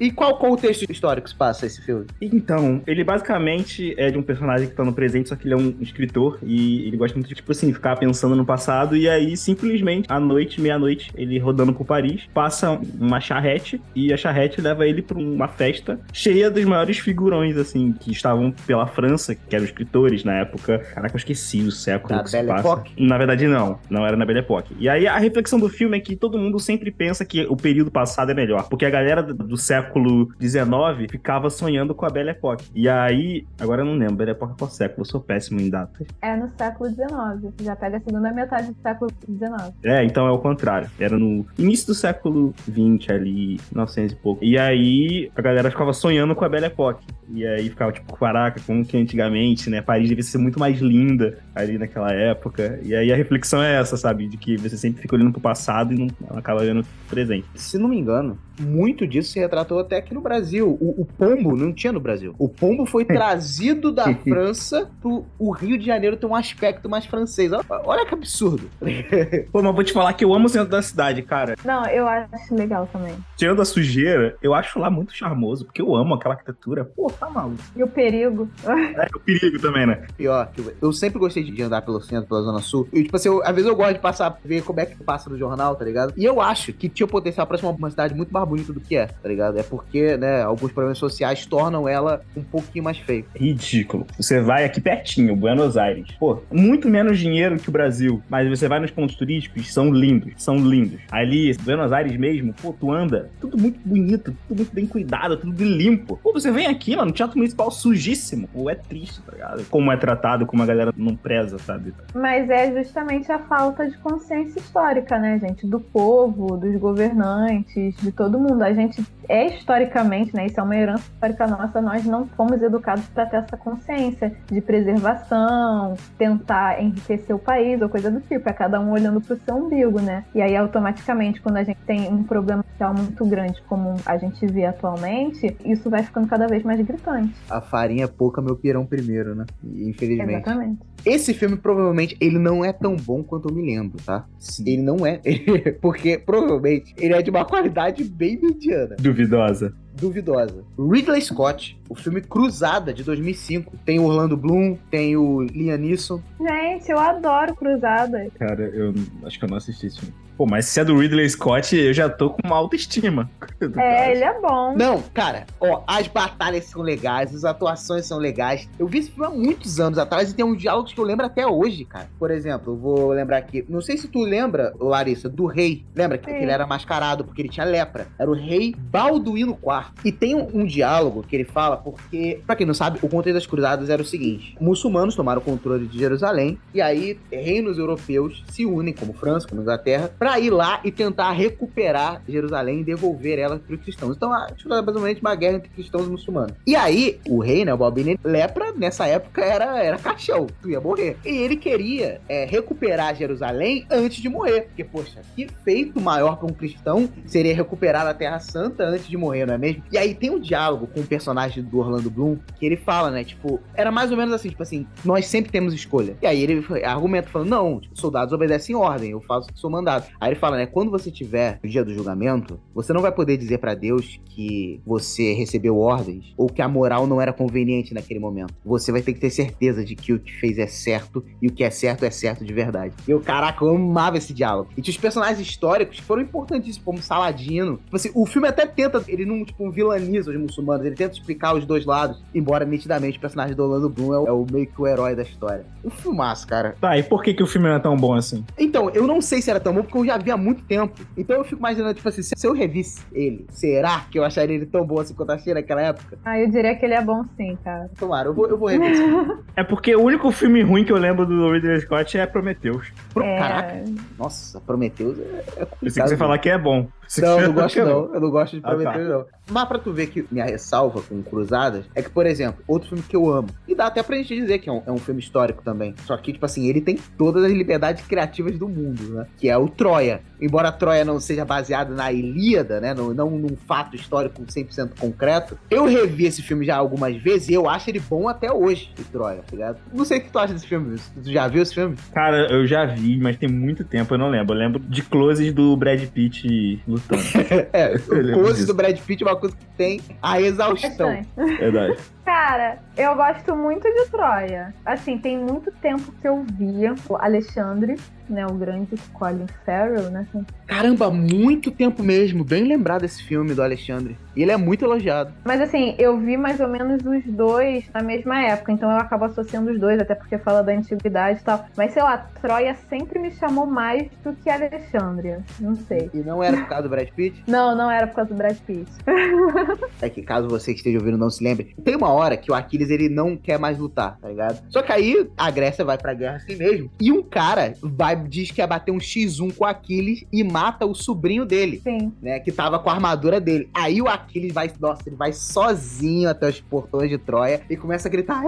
E 0.00 0.10
qual 0.10 0.38
contexto 0.38 0.90
histórico 0.90 1.28
se 1.28 1.34
passa 1.34 1.66
esse 1.66 1.80
filme? 1.82 2.06
Então, 2.20 2.82
ele 2.86 3.04
basicamente 3.04 3.94
é 3.98 4.10
de 4.10 4.18
um 4.18 4.22
personagem 4.22 4.68
que 4.68 4.74
tá 4.74 4.84
no 4.84 4.92
presente, 4.92 5.28
só 5.28 5.36
que 5.36 5.46
ele 5.46 5.54
é 5.54 5.56
um 5.56 5.74
escritor 5.80 6.38
e 6.42 6.86
ele 6.86 6.96
gosta 6.96 7.16
muito 7.16 7.28
de, 7.28 7.34
tipo 7.34 7.50
assim, 7.52 7.72
ficar 7.72 7.96
pensando 7.96 8.34
no 8.36 8.44
passado. 8.44 8.96
E 8.96 9.08
aí, 9.08 9.36
simplesmente, 9.36 10.06
à 10.10 10.18
noite, 10.20 10.60
meia-noite, 10.60 11.10
ele 11.14 11.38
rodando 11.38 11.72
por 11.72 11.84
Paris, 11.84 12.22
passa 12.32 12.78
uma 12.98 13.20
charrete 13.20 13.80
e 13.94 14.12
a 14.12 14.16
charrete 14.16 14.60
leva 14.60 14.86
ele 14.86 15.02
pra 15.02 15.18
uma 15.18 15.48
festa 15.48 15.98
cheia 16.12 16.50
dos 16.50 16.64
maiores 16.64 16.98
figurões, 16.98 17.56
assim, 17.56 17.92
que 17.92 18.10
estavam 18.12 18.52
pela 18.66 18.86
França, 18.86 19.34
que 19.34 19.54
eram 19.54 19.64
escritores 19.64 20.24
na 20.24 20.34
época. 20.40 20.78
Caraca, 20.94 21.14
eu 21.14 21.18
esqueci 21.18 21.60
o 21.62 21.70
século 21.70 22.16
Da 22.16 22.22
que 22.22 22.30
se 22.30 22.36
Belle 22.36 22.48
passa. 22.48 22.68
Époque? 22.68 22.94
Na 22.98 23.18
verdade, 23.18 23.46
não. 23.46 23.78
Não 23.90 24.06
era 24.06 24.16
na 24.16 24.24
Belle 24.24 24.40
Époque. 24.40 24.53
E 24.78 24.88
aí, 24.88 25.06
a 25.06 25.18
reflexão 25.18 25.58
do 25.58 25.68
filme 25.68 25.96
é 25.96 26.00
que 26.00 26.16
todo 26.16 26.38
mundo 26.38 26.58
sempre 26.58 26.90
pensa 26.90 27.24
que 27.24 27.44
o 27.46 27.56
período 27.56 27.90
passado 27.90 28.30
é 28.30 28.34
melhor. 28.34 28.68
Porque 28.68 28.84
a 28.84 28.90
galera 28.90 29.22
do- 29.22 29.34
do 29.34 29.56
século 29.56 30.28
XIX 30.40 31.10
ficava 31.10 31.50
sonhando 31.50 31.94
com 31.94 32.06
a 32.06 32.10
Belle 32.10 32.30
Époque. 32.30 32.66
E 32.74 32.88
aí, 32.88 33.46
agora 33.58 33.82
eu 33.82 33.86
não 33.86 33.94
lembro, 33.94 34.16
Belle 34.16 34.30
Époque 34.32 34.54
é 34.54 34.58
qual 34.58 34.70
século? 34.70 35.02
Eu 35.02 35.04
sou 35.04 35.20
péssimo 35.20 35.60
em 35.60 35.68
datas. 35.70 36.06
É 36.22 36.36
no 36.36 36.48
século 36.56 36.90
XIX, 36.90 37.52
já 37.62 37.76
pega 37.76 37.96
a 37.96 38.00
segunda 38.00 38.32
metade 38.32 38.68
do 38.68 38.76
século 38.82 39.10
XIX. 39.26 39.72
É, 39.82 40.04
então 40.04 40.26
é 40.26 40.30
o 40.30 40.38
contrário. 40.38 40.88
Era 40.98 41.18
no 41.18 41.46
início 41.58 41.86
do 41.88 41.94
século 41.94 42.54
XX 42.70 43.10
ali, 43.10 43.60
900 43.74 44.12
e 44.12 44.16
pouco. 44.16 44.44
E 44.44 44.58
aí, 44.58 45.30
a 45.36 45.42
galera 45.42 45.70
ficava 45.70 45.92
sonhando 45.92 46.34
com 46.34 46.44
a 46.44 46.48
Belle 46.48 46.66
Époque. 46.66 47.06
E 47.32 47.46
aí 47.46 47.68
ficava 47.70 47.90
tipo, 47.92 48.14
caraca, 48.16 48.60
como 48.66 48.84
que 48.84 48.96
antigamente, 48.96 49.70
né? 49.70 49.80
Paris 49.80 50.08
devia 50.08 50.22
ser 50.22 50.38
muito 50.38 50.58
mais 50.58 50.78
linda 50.80 51.38
ali 51.54 51.78
naquela 51.78 52.12
época. 52.12 52.78
E 52.82 52.94
aí 52.94 53.12
a 53.12 53.16
reflexão 53.16 53.62
é 53.62 53.74
essa, 53.80 53.96
sabe? 53.96 54.26
De 54.28 54.36
que 54.44 54.58
você 54.58 54.76
sempre 54.76 55.00
fica 55.00 55.16
olhando 55.16 55.32
pro 55.32 55.40
passado 55.40 55.94
e 55.94 55.96
não 55.98 56.36
acaba 56.38 56.60
vendo 56.60 56.80
o 56.82 56.86
presente. 57.08 57.46
Se 57.54 57.78
não 57.78 57.88
me 57.88 57.98
engano, 57.98 58.38
muito 58.60 59.06
disso 59.06 59.32
se 59.32 59.40
retratou 59.40 59.78
até 59.78 59.96
aqui 59.96 60.12
no 60.12 60.20
Brasil. 60.20 60.68
O, 60.78 61.00
o 61.00 61.06
pombo 61.06 61.56
não 61.56 61.72
tinha 61.72 61.92
no 61.94 61.98
Brasil. 61.98 62.34
O 62.38 62.46
pombo 62.46 62.84
foi 62.84 63.04
trazido 63.06 63.90
da 63.90 64.12
França 64.22 64.90
pro 65.00 65.24
o 65.38 65.50
Rio 65.50 65.78
de 65.78 65.86
Janeiro 65.86 66.16
ter 66.18 66.26
um 66.26 66.34
aspecto 66.34 66.90
mais 66.90 67.06
francês. 67.06 67.52
Olha, 67.54 67.64
olha 67.70 68.06
que 68.06 68.12
absurdo. 68.14 68.68
Pô, 69.50 69.62
mas 69.62 69.74
vou 69.74 69.82
te 69.82 69.94
falar 69.94 70.12
que 70.12 70.24
eu 70.24 70.34
amo 70.34 70.44
o 70.44 70.48
centro 70.50 70.68
da 70.70 70.82
cidade, 70.82 71.22
cara. 71.22 71.54
Não, 71.64 71.86
eu 71.86 72.06
acho 72.06 72.54
legal 72.54 72.86
também. 72.92 73.14
Tirando 73.36 73.62
a 73.62 73.64
sujeira, 73.64 74.36
eu 74.42 74.52
acho 74.52 74.78
lá 74.78 74.90
muito 74.90 75.14
charmoso, 75.14 75.64
porque 75.64 75.80
eu 75.80 75.94
amo 75.96 76.14
aquela 76.14 76.34
arquitetura. 76.34 76.84
Pô, 76.84 77.10
tá 77.10 77.30
maluco. 77.30 77.62
E 77.74 77.82
o 77.82 77.88
perigo. 77.88 78.46
É 78.66 79.06
o 79.16 79.20
perigo 79.20 79.58
também, 79.58 79.86
né? 79.86 80.06
Pior, 80.18 80.50
eu 80.82 80.92
sempre 80.92 81.18
gostei 81.18 81.42
de 81.42 81.62
andar 81.62 81.80
pelo 81.80 82.00
centro, 82.02 82.28
pela 82.28 82.42
Zona 82.42 82.58
Sul. 82.60 82.86
E, 82.92 83.04
tipo 83.04 83.16
assim, 83.16 83.28
eu- 83.28 83.42
às 83.42 83.54
vezes 83.54 83.66
eu 83.68 83.74
gosto 83.74 83.94
de 83.94 84.00
passar 84.00 84.33
pra 84.34 84.48
ver 84.48 84.62
como 84.62 84.80
é 84.80 84.86
que 84.86 84.96
passa 85.02 85.30
no 85.30 85.38
jornal, 85.38 85.76
tá 85.76 85.84
ligado? 85.84 86.12
E 86.16 86.24
eu 86.24 86.40
acho 86.40 86.72
que 86.72 86.88
tinha 86.88 87.06
o 87.06 87.08
potencial 87.08 87.46
pra 87.46 87.58
ser 87.58 87.66
uma 87.66 87.90
cidade 87.90 88.14
muito 88.14 88.32
mais 88.32 88.48
bonita 88.48 88.72
do 88.72 88.80
que 88.80 88.96
é, 88.96 89.06
tá 89.06 89.28
ligado? 89.28 89.58
É 89.58 89.62
porque, 89.62 90.16
né, 90.16 90.42
alguns 90.42 90.72
problemas 90.72 90.98
sociais 90.98 91.46
tornam 91.46 91.88
ela 91.88 92.22
um 92.36 92.42
pouquinho 92.42 92.84
mais 92.84 92.98
feia. 92.98 93.24
Ridículo. 93.34 94.06
Você 94.16 94.40
vai 94.40 94.64
aqui 94.64 94.80
pertinho, 94.80 95.36
Buenos 95.36 95.76
Aires. 95.76 96.06
Pô, 96.18 96.42
muito 96.50 96.88
menos 96.88 97.18
dinheiro 97.18 97.58
que 97.58 97.68
o 97.68 97.72
Brasil, 97.72 98.22
mas 98.28 98.48
você 98.48 98.68
vai 98.68 98.80
nos 98.80 98.90
pontos 98.90 99.16
turísticos, 99.16 99.72
são 99.72 99.90
lindos, 99.90 100.32
são 100.36 100.56
lindos. 100.56 101.00
Ali, 101.10 101.56
Buenos 101.58 101.92
Aires 101.92 102.16
mesmo, 102.16 102.52
pô, 102.54 102.72
tu 102.72 102.92
anda, 102.92 103.30
tudo 103.40 103.56
muito 103.58 103.78
bonito, 103.84 104.36
tudo 104.48 104.58
muito 104.58 104.74
bem 104.74 104.86
cuidado, 104.86 105.36
tudo 105.36 105.64
limpo. 105.64 106.18
Pô, 106.22 106.32
você 106.32 106.50
vem 106.50 106.66
aqui, 106.66 106.96
mano, 106.96 107.12
teatro 107.12 107.36
municipal 107.36 107.70
sujíssimo. 107.70 108.48
Pô, 108.48 108.68
é 108.68 108.74
triste, 108.74 109.20
tá 109.22 109.32
ligado? 109.32 109.64
Como 109.70 109.90
é 109.90 109.96
tratado, 109.96 110.46
como 110.46 110.62
a 110.62 110.66
galera 110.66 110.92
não 110.96 111.16
preza, 111.16 111.58
sabe? 111.58 111.94
Mas 112.14 112.48
é 112.50 112.72
justamente 112.72 113.30
a 113.30 113.38
falta 113.38 113.88
de 113.88 113.96
consciência 113.98 114.23
histórica, 114.32 115.18
né, 115.18 115.38
gente? 115.38 115.66
Do 115.66 115.80
povo, 115.80 116.56
dos 116.56 116.76
governantes, 116.76 117.94
de 117.96 118.12
todo 118.12 118.38
mundo. 118.38 118.62
A 118.62 118.72
gente 118.72 119.04
é 119.28 119.46
historicamente, 119.46 120.34
né? 120.34 120.46
Isso 120.46 120.58
é 120.58 120.62
uma 120.62 120.76
herança 120.76 121.04
histórica 121.12 121.46
nossa, 121.46 121.80
nós 121.80 122.04
não 122.04 122.26
fomos 122.26 122.62
educados 122.62 123.04
para 123.08 123.26
ter 123.26 123.36
essa 123.36 123.56
consciência 123.56 124.34
de 124.46 124.60
preservação, 124.60 125.94
tentar 126.16 126.82
enriquecer 126.82 127.34
o 127.34 127.38
país 127.38 127.80
ou 127.80 127.88
coisa 127.88 128.10
do 128.10 128.20
tipo. 128.20 128.48
É 128.48 128.52
cada 128.52 128.80
um 128.80 128.90
olhando 128.90 129.20
para 129.20 129.34
o 129.34 129.38
seu 129.38 129.56
umbigo, 129.56 130.00
né? 130.00 130.24
E 130.34 130.40
aí, 130.40 130.56
automaticamente, 130.56 131.40
quando 131.40 131.56
a 131.56 131.64
gente 131.64 131.80
tem 131.86 132.08
um 132.12 132.22
problema 132.22 132.64
social 132.72 132.94
muito 132.94 133.24
grande, 133.26 133.62
como 133.68 133.94
a 134.06 134.16
gente 134.16 134.46
vê 134.46 134.66
atualmente, 134.66 135.56
isso 135.64 135.90
vai 135.90 136.02
ficando 136.02 136.26
cada 136.28 136.46
vez 136.46 136.62
mais 136.62 136.80
gritante. 136.80 137.34
A 137.48 137.60
farinha 137.60 138.04
é 138.04 138.08
pouca, 138.08 138.40
meu 138.40 138.56
pirão 138.56 138.86
primeiro, 138.86 139.34
né? 139.34 139.44
Infelizmente. 139.64 140.32
Exatamente. 140.32 140.93
Esse 141.04 141.34
filme, 141.34 141.56
provavelmente, 141.56 142.16
ele 142.20 142.38
não 142.38 142.64
é 142.64 142.72
tão 142.72 142.96
bom 142.96 143.22
quanto 143.22 143.48
eu 143.48 143.54
me 143.54 143.62
lembro, 143.62 143.98
tá? 144.04 144.26
Sim. 144.38 144.64
Ele 144.66 144.82
não 144.82 145.06
é. 145.06 145.20
Porque, 145.80 146.18
provavelmente, 146.18 146.94
ele 146.98 147.14
é 147.14 147.22
de 147.22 147.30
uma 147.30 147.44
qualidade 147.44 148.02
bem 148.04 148.38
mediana. 148.40 148.96
Duvidosa. 148.98 149.74
duvidosa. 149.94 150.64
Ridley 150.78 151.20
Scott, 151.20 151.78
o 151.88 151.94
filme 151.94 152.20
Cruzada 152.20 152.92
de 152.92 153.02
2005. 153.04 153.76
Tem 153.84 153.98
o 153.98 154.04
Orlando 154.04 154.36
Bloom, 154.36 154.76
tem 154.90 155.16
o 155.16 155.42
Liam 155.42 155.76
Neeson. 155.76 156.22
Gente, 156.40 156.90
eu 156.90 156.98
adoro 156.98 157.54
Cruzada. 157.54 158.26
Cara, 158.38 158.62
eu 158.64 158.94
acho 159.24 159.38
que 159.38 159.44
eu 159.44 159.48
não 159.48 159.56
assisti 159.56 159.86
esse 159.86 160.00
filme. 160.00 160.14
Pô, 160.36 160.46
mas 160.46 160.66
se 160.66 160.80
é 160.80 160.84
do 160.84 160.98
Ridley 160.98 161.28
Scott, 161.30 161.76
eu 161.76 161.94
já 161.94 162.08
tô 162.08 162.30
com 162.30 162.40
uma 162.44 162.56
autoestima. 162.56 163.30
É, 163.64 163.68
cara. 163.68 164.10
ele 164.10 164.24
é 164.24 164.40
bom. 164.40 164.74
Não, 164.76 165.02
cara, 165.14 165.46
ó, 165.58 165.82
as 165.86 166.06
batalhas 166.06 166.66
são 166.66 166.82
legais, 166.82 167.34
as 167.34 167.44
atuações 167.44 168.04
são 168.04 168.18
legais. 168.18 168.68
Eu 168.78 168.86
vi 168.86 168.98
esse 168.98 169.10
filme 169.10 169.26
há 169.26 169.30
muitos 169.30 169.80
anos 169.80 169.98
atrás 169.98 170.30
e 170.30 170.34
tem 170.34 170.44
uns 170.44 170.58
diálogos 170.58 170.92
que 170.92 171.00
eu 171.00 171.04
lembro 171.04 171.24
até 171.24 171.46
hoje, 171.46 171.84
cara. 171.86 172.08
Por 172.18 172.30
exemplo, 172.30 172.74
eu 172.74 172.76
vou 172.76 173.12
lembrar 173.12 173.38
aqui. 173.38 173.64
Não 173.68 173.80
sei 173.80 173.96
se 173.96 174.06
tu 174.06 174.20
lembra, 174.20 174.74
Larissa, 174.78 175.30
do 175.30 175.46
rei. 175.46 175.84
Lembra 175.94 176.18
que 176.18 176.30
Sim. 176.30 176.36
ele 176.36 176.50
era 176.50 176.66
mascarado 176.66 177.24
porque 177.24 177.40
ele 177.40 177.48
tinha 177.48 177.64
lepra. 177.64 178.06
Era 178.18 178.30
o 178.30 178.34
rei 178.34 178.74
Balduíno 178.76 179.58
IV. 179.62 179.92
E 180.04 180.12
tem 180.12 180.34
um, 180.34 180.48
um 180.52 180.66
diálogo 180.66 181.22
que 181.22 181.34
ele 181.34 181.44
fala 181.44 181.76
porque, 181.78 182.42
pra 182.46 182.56
quem 182.56 182.66
não 182.66 182.74
sabe, 182.74 182.98
o 183.00 183.08
contexto 183.08 183.34
das 183.34 183.46
cruzadas 183.46 183.88
era 183.88 184.02
o 184.02 184.04
seguinte: 184.04 184.56
muçulmanos 184.60 185.14
tomaram 185.14 185.40
o 185.40 185.44
controle 185.44 185.86
de 185.86 185.98
Jerusalém 185.98 186.58
e 186.74 186.82
aí 186.82 187.18
reinos 187.32 187.78
europeus 187.78 188.44
se 188.48 188.66
unem, 188.66 188.92
como 188.92 189.14
França, 189.14 189.48
como 189.48 189.62
Inglaterra, 189.62 190.10
pra 190.24 190.40
ir 190.40 190.48
lá 190.48 190.80
e 190.82 190.90
tentar 190.90 191.32
recuperar 191.32 192.22
Jerusalém 192.26 192.80
e 192.80 192.84
devolver 192.84 193.38
ela 193.38 193.58
para 193.58 193.76
os 193.76 193.82
cristãos. 193.82 194.16
Então, 194.16 194.32
a 194.32 194.46
tipo, 194.46 194.72
é 194.72 194.80
basicamente 194.80 195.20
uma 195.20 195.34
guerra 195.34 195.56
entre 195.56 195.68
cristãos 195.68 196.06
e 196.06 196.10
muçulmanos. 196.10 196.54
E 196.66 196.74
aí, 196.74 197.20
o 197.28 197.42
rei, 197.42 197.62
né, 197.62 197.74
o 197.74 197.76
Balbini, 197.76 198.18
lepra, 198.24 198.72
nessa 198.72 199.06
época 199.06 199.44
era, 199.44 199.84
era 199.84 199.98
caixão, 199.98 200.46
tu 200.62 200.70
ia 200.70 200.80
morrer. 200.80 201.18
E 201.26 201.28
ele 201.28 201.56
queria 201.56 202.22
é, 202.26 202.46
recuperar 202.46 203.14
Jerusalém 203.14 203.84
antes 203.90 204.22
de 204.22 204.30
morrer. 204.30 204.62
Porque, 204.62 204.82
poxa, 204.82 205.20
que 205.36 205.46
feito 205.62 206.00
maior 206.00 206.38
para 206.38 206.46
um 206.46 206.54
cristão 206.54 207.06
seria 207.26 207.54
recuperar 207.54 208.06
a 208.06 208.14
Terra 208.14 208.40
Santa 208.40 208.82
antes 208.82 209.06
de 209.06 209.18
morrer, 209.18 209.44
não 209.44 209.52
é 209.52 209.58
mesmo? 209.58 209.82
E 209.92 209.98
aí 209.98 210.14
tem 210.14 210.30
um 210.30 210.40
diálogo 210.40 210.86
com 210.86 211.00
o 211.00 211.06
personagem 211.06 211.62
do 211.62 211.78
Orlando 211.78 212.10
Bloom 212.10 212.38
que 212.58 212.64
ele 212.64 212.78
fala, 212.78 213.10
né, 213.10 213.24
tipo, 213.24 213.60
era 213.74 213.92
mais 213.92 214.10
ou 214.10 214.16
menos 214.16 214.32
assim, 214.32 214.48
tipo 214.48 214.62
assim, 214.62 214.86
nós 215.04 215.26
sempre 215.26 215.52
temos 215.52 215.74
escolha. 215.74 216.16
E 216.22 216.26
aí 216.26 216.42
ele 216.42 216.64
argumenta 216.82 217.28
falando, 217.28 217.50
não, 217.50 217.78
tipo, 217.78 218.00
soldados 218.00 218.32
obedecem 218.32 218.74
ordem, 218.74 219.10
eu 219.10 219.20
faço 219.20 219.50
o 219.50 219.52
que 219.52 219.60
sou 219.60 219.68
mandado. 219.68 220.13
Aí 220.24 220.30
ele 220.30 220.40
fala, 220.40 220.56
né, 220.56 220.64
quando 220.64 220.90
você 220.90 221.10
tiver 221.10 221.60
no 221.62 221.68
dia 221.68 221.84
do 221.84 221.92
julgamento, 221.92 222.58
você 222.74 222.94
não 222.94 223.02
vai 223.02 223.12
poder 223.12 223.36
dizer 223.36 223.58
pra 223.58 223.74
Deus 223.74 224.18
que 224.30 224.80
você 224.86 225.34
recebeu 225.34 225.78
ordens 225.78 226.32
ou 226.34 226.48
que 226.48 226.62
a 226.62 226.68
moral 226.68 227.06
não 227.06 227.20
era 227.20 227.30
conveniente 227.30 227.92
naquele 227.92 228.18
momento. 228.18 228.54
Você 228.64 228.90
vai 228.90 229.02
ter 229.02 229.12
que 229.12 229.20
ter 229.20 229.28
certeza 229.28 229.84
de 229.84 229.94
que 229.94 230.14
o 230.14 230.18
que 230.18 230.32
fez 230.32 230.58
é 230.58 230.66
certo 230.66 231.22
e 231.42 231.48
o 231.48 231.52
que 231.52 231.62
é 231.62 231.68
certo 231.68 232.06
é 232.06 232.10
certo 232.10 232.42
de 232.42 232.54
verdade. 232.54 232.94
E 233.06 233.10
eu, 233.10 233.20
caraca, 233.20 233.66
eu 233.66 233.76
amava 233.76 234.16
esse 234.16 234.32
diálogo. 234.32 234.70
E 234.74 234.80
tinha 234.80 234.92
os 234.92 234.98
personagens 234.98 235.46
históricos 235.46 236.00
que 236.00 236.02
foram 236.02 236.22
importantíssimos, 236.22 236.82
como 236.82 237.02
Saladino. 237.02 237.76
Tipo 237.84 237.96
assim, 237.96 238.10
o 238.14 238.24
filme 238.24 238.48
até 238.48 238.64
tenta, 238.64 239.04
ele 239.06 239.26
não, 239.26 239.44
tipo, 239.44 239.70
vilaniza 239.70 240.30
os 240.30 240.36
muçulmanos, 240.38 240.86
ele 240.86 240.96
tenta 240.96 241.12
explicar 241.12 241.54
os 241.54 241.66
dois 241.66 241.84
lados, 241.84 242.24
embora 242.34 242.64
nitidamente 242.64 243.18
o 243.18 243.20
personagem 243.20 243.54
do 243.54 243.62
Orlando 243.62 243.90
Bloom 243.90 244.14
é 244.14 244.18
o, 244.20 244.26
é 244.26 244.32
o 244.32 244.46
meio 244.50 244.66
que 244.66 244.80
o 244.80 244.86
herói 244.86 245.14
da 245.14 245.22
história. 245.22 245.66
Um 245.84 245.90
filmaço, 245.90 246.46
cara. 246.46 246.76
Tá, 246.80 246.96
e 246.96 247.02
por 247.02 247.22
que, 247.22 247.34
que 247.34 247.42
o 247.42 247.46
filme 247.46 247.68
não 247.68 247.76
é 247.76 247.80
tão 247.80 247.94
bom 247.94 248.14
assim? 248.14 248.42
Então, 248.58 248.88
eu 248.88 249.06
não 249.06 249.20
sei 249.20 249.42
se 249.42 249.50
era 249.50 249.60
tão 249.60 249.74
bom, 249.74 249.82
porque 249.82 249.98
eu 249.98 250.06
já 250.06 250.13
vi 250.18 250.30
há 250.30 250.36
muito 250.36 250.62
tempo. 250.64 250.94
Então 251.16 251.36
eu 251.36 251.44
fico 251.44 251.58
imaginando, 251.58 251.94
tipo 251.94 252.08
assim, 252.08 252.22
se 252.22 252.32
eu 252.46 252.52
revisse 252.52 253.02
ele, 253.12 253.46
será 253.50 254.00
que 254.10 254.18
eu 254.18 254.24
acharia 254.24 254.56
ele 254.56 254.66
tão 254.66 254.84
bom 254.86 255.00
assim 255.00 255.14
quanto 255.14 255.30
eu 255.30 255.34
achei 255.36 255.54
naquela 255.54 255.82
época? 255.82 256.18
Ah, 256.24 256.38
eu 256.38 256.50
diria 256.50 256.74
que 256.76 256.84
ele 256.84 256.94
é 256.94 257.02
bom 257.02 257.22
sim, 257.36 257.56
cara. 257.64 257.88
Tomara, 257.98 258.28
eu 258.28 258.34
vou, 258.34 258.48
eu 258.48 258.58
vou 258.58 258.68
rever 258.68 258.90
esse 258.90 259.02
filme. 259.02 259.34
É 259.56 259.62
porque 259.62 259.94
o 259.94 260.02
único 260.02 260.32
filme 260.32 260.62
ruim 260.62 260.84
que 260.84 260.90
eu 260.90 260.96
lembro 260.96 261.24
do 261.24 261.52
Ridley 261.52 261.80
Scott 261.82 262.18
é 262.18 262.26
Prometheus. 262.26 262.92
Pro- 263.12 263.22
É, 263.22 263.38
Caraca, 263.38 263.84
nossa, 264.18 264.60
Prometheus 264.60 265.16
é, 265.16 265.22
é 265.22 265.62
Eu 265.62 265.66
complicado. 265.68 265.92
sei 265.92 266.02
que 266.02 266.08
você 266.08 266.16
falar 266.16 266.38
que 266.38 266.48
é 266.50 266.58
bom. 266.58 266.88
Não, 267.18 267.40
eu 267.40 267.48
não 267.48 267.54
gosto 267.54 267.78
não. 267.78 268.14
Eu 268.14 268.20
não 268.20 268.30
gosto 268.30 268.52
de 268.52 268.62
Ah, 268.64 268.70
tá. 268.70 268.76
Prometheus, 268.76 269.08
não. 269.08 269.26
Mas 269.50 269.68
pra 269.68 269.78
tu 269.78 269.92
ver 269.92 270.06
que 270.06 270.26
minha 270.30 270.44
ressalva 270.44 271.02
com 271.02 271.22
Cruzadas 271.22 271.84
é 271.94 272.02
que, 272.02 272.10
por 272.10 272.26
exemplo, 272.26 272.62
outro 272.66 272.88
filme 272.88 273.04
que 273.06 273.14
eu 273.14 273.30
amo, 273.30 273.48
e 273.68 273.74
dá 273.74 273.86
até 273.86 274.02
pra 274.02 274.16
gente 274.16 274.34
dizer 274.34 274.58
que 274.58 274.68
é 274.68 274.72
um, 274.72 274.82
é 274.86 274.90
um 274.90 274.98
filme 274.98 275.20
histórico 275.20 275.62
também. 275.62 275.94
Só 276.06 276.16
que, 276.16 276.32
tipo 276.32 276.44
assim, 276.46 276.66
ele 276.68 276.80
tem 276.80 276.98
todas 277.18 277.44
as 277.44 277.52
liberdades 277.52 278.06
criativas 278.06 278.58
do 278.58 278.68
mundo, 278.68 279.02
né? 279.10 279.26
Que 279.38 279.48
é 279.48 279.56
o 279.56 279.68
Troia. 279.68 280.22
Embora 280.40 280.72
Troia 280.72 281.04
não 281.04 281.20
seja 281.20 281.44
baseada 281.44 281.94
na 281.94 282.12
Ilíada, 282.12 282.80
né? 282.80 282.92
Não, 282.94 283.14
não 283.14 283.30
num 283.30 283.56
fato 283.66 283.96
histórico 283.96 284.42
100% 284.42 284.98
concreto. 284.98 285.58
Eu 285.70 285.86
revi 285.86 286.26
esse 286.26 286.42
filme 286.42 286.64
já 286.66 286.76
algumas 286.76 287.16
vezes 287.16 287.48
e 287.48 287.54
eu 287.54 287.68
acho 287.68 287.88
ele 287.90 288.00
bom 288.00 288.28
até 288.28 288.52
hoje, 288.52 288.92
o 288.98 289.04
Troia, 289.04 289.36
tá 289.46 289.52
ligado? 289.52 289.78
Não 289.92 290.04
sei 290.04 290.18
o 290.18 290.22
que 290.22 290.30
tu 290.30 290.38
acha 290.38 290.52
desse 290.52 290.66
filme. 290.66 290.98
Tu 291.22 291.32
já 291.32 291.46
viu 291.48 291.62
esse 291.62 291.74
filme? 291.74 291.96
Cara, 292.12 292.50
eu 292.52 292.66
já 292.66 292.84
vi, 292.84 293.18
mas 293.18 293.36
tem 293.36 293.48
muito 293.48 293.84
tempo, 293.84 294.14
eu 294.14 294.18
não 294.18 294.28
lembro. 294.28 294.54
Eu 294.54 294.58
lembro 294.58 294.80
de 294.80 295.02
closes 295.02 295.52
do 295.52 295.76
Brad 295.76 296.02
Pitt 296.08 296.82
lutando. 296.86 297.22
É, 297.72 297.94
Eu 297.94 298.00
o 298.08 298.14
lembro 298.14 298.40
close 298.40 298.54
disso. 298.54 298.66
do 298.68 298.74
Brad 298.74 298.98
Pitt 299.00 299.22
é 299.22 299.26
uma 299.26 299.36
coisa 299.36 299.56
que 299.56 299.64
tem 299.76 300.00
a 300.22 300.40
exaustão. 300.40 301.08
bastante. 301.08 301.28
Verdade. 301.58 301.96
Cara, 302.24 302.78
eu 302.96 303.14
gosto 303.14 303.54
muito 303.54 303.82
de 303.82 304.10
Troia. 304.10 304.74
Assim, 304.84 305.18
tem 305.18 305.36
muito 305.38 305.70
tempo 305.72 306.10
que 306.20 306.26
eu 306.26 306.42
via 306.58 306.94
o 307.08 307.16
Alexandre, 307.16 307.96
né, 308.28 308.46
o 308.46 308.54
grande 308.54 308.96
Colin 309.12 309.46
Farrell, 309.66 310.10
né? 310.10 310.23
Assim. 310.28 310.44
Caramba, 310.66 311.10
muito 311.10 311.70
tempo 311.70 312.02
mesmo. 312.02 312.44
Bem 312.44 312.64
lembrado 312.64 313.02
desse 313.02 313.22
filme 313.22 313.54
do 313.54 313.62
Alexandre. 313.62 314.16
E 314.36 314.42
ele 314.42 314.50
é 314.50 314.56
muito 314.56 314.84
elogiado. 314.84 315.32
Mas 315.44 315.60
assim, 315.60 315.94
eu 315.98 316.18
vi 316.18 316.36
mais 316.36 316.58
ou 316.58 316.68
menos 316.68 317.04
os 317.04 317.24
dois 317.32 317.84
na 317.92 318.02
mesma 318.02 318.42
época, 318.42 318.72
então 318.72 318.90
eu 318.90 318.96
acabo 318.96 319.26
associando 319.26 319.70
os 319.70 319.78
dois, 319.78 320.00
até 320.00 320.14
porque 320.14 320.36
fala 320.38 320.62
da 320.62 320.72
antiguidade 320.72 321.40
e 321.40 321.44
tal. 321.44 321.64
Mas 321.76 321.92
sei 321.92 322.02
lá, 322.02 322.18
Troia 322.40 322.74
sempre 322.88 323.18
me 323.18 323.30
chamou 323.30 323.66
mais 323.66 324.08
do 324.24 324.32
que 324.34 324.50
Alexandria. 324.50 325.42
Não 325.60 325.76
sei. 325.76 326.10
E 326.12 326.18
não 326.18 326.42
era 326.42 326.56
por 326.56 326.68
causa 326.68 326.82
do 326.84 326.88
Brad 326.88 327.08
Pitt. 327.10 327.44
Não, 327.46 327.76
não 327.76 327.90
era 327.90 328.06
por 328.06 328.16
causa 328.16 328.30
do 328.30 328.36
Brad 328.36 328.56
Pitt. 328.66 328.90
É 330.00 330.10
que 330.10 330.22
caso 330.22 330.48
você 330.48 330.72
que 330.72 330.78
esteja 330.78 330.98
ouvindo 330.98 331.16
não 331.16 331.30
se 331.30 331.42
lembre, 331.42 331.74
tem 331.82 331.96
uma 331.96 332.10
hora 332.10 332.36
que 332.36 332.50
o 332.50 332.54
Aquiles 332.54 332.90
ele 332.90 333.08
não 333.08 333.36
quer 333.36 333.58
mais 333.58 333.78
lutar, 333.78 334.18
tá 334.20 334.28
ligado? 334.28 334.62
Só 334.68 334.82
que 334.82 334.92
aí 334.92 335.28
a 335.36 335.50
Grécia 335.50 335.84
vai 335.84 335.96
pra 335.96 336.12
guerra 336.12 336.36
assim 336.36 336.56
mesmo. 336.56 336.90
E 337.00 337.10
um 337.10 337.22
cara 337.22 337.74
vai 337.82 338.16
diz 338.16 338.50
que 338.50 338.60
ia 338.60 338.66
bater 338.66 338.90
um 338.90 338.98
X1 338.98 339.54
com 339.54 339.64
o 339.64 339.66
Aquiles 339.66 340.13
e 340.32 340.44
mata 340.44 340.86
o 340.86 340.94
sobrinho 340.94 341.44
dele. 341.44 341.80
Sim. 341.82 342.12
né, 342.20 342.40
que 342.40 342.52
tava 342.52 342.78
com 342.78 342.90
a 342.90 342.94
armadura 342.94 343.40
dele. 343.40 343.68
Aí 343.72 344.00
o 344.00 344.08
Aquiles 344.08 344.52
vai, 344.52 344.70
nossa, 344.80 345.02
ele 345.06 345.16
vai 345.16 345.32
sozinho 345.32 346.28
até 346.28 346.48
os 346.48 346.60
portões 346.60 347.10
de 347.10 347.18
Troia 347.18 347.62
e 347.68 347.76
começa 347.76 348.08
a 348.08 348.10
gritar, 348.10 348.42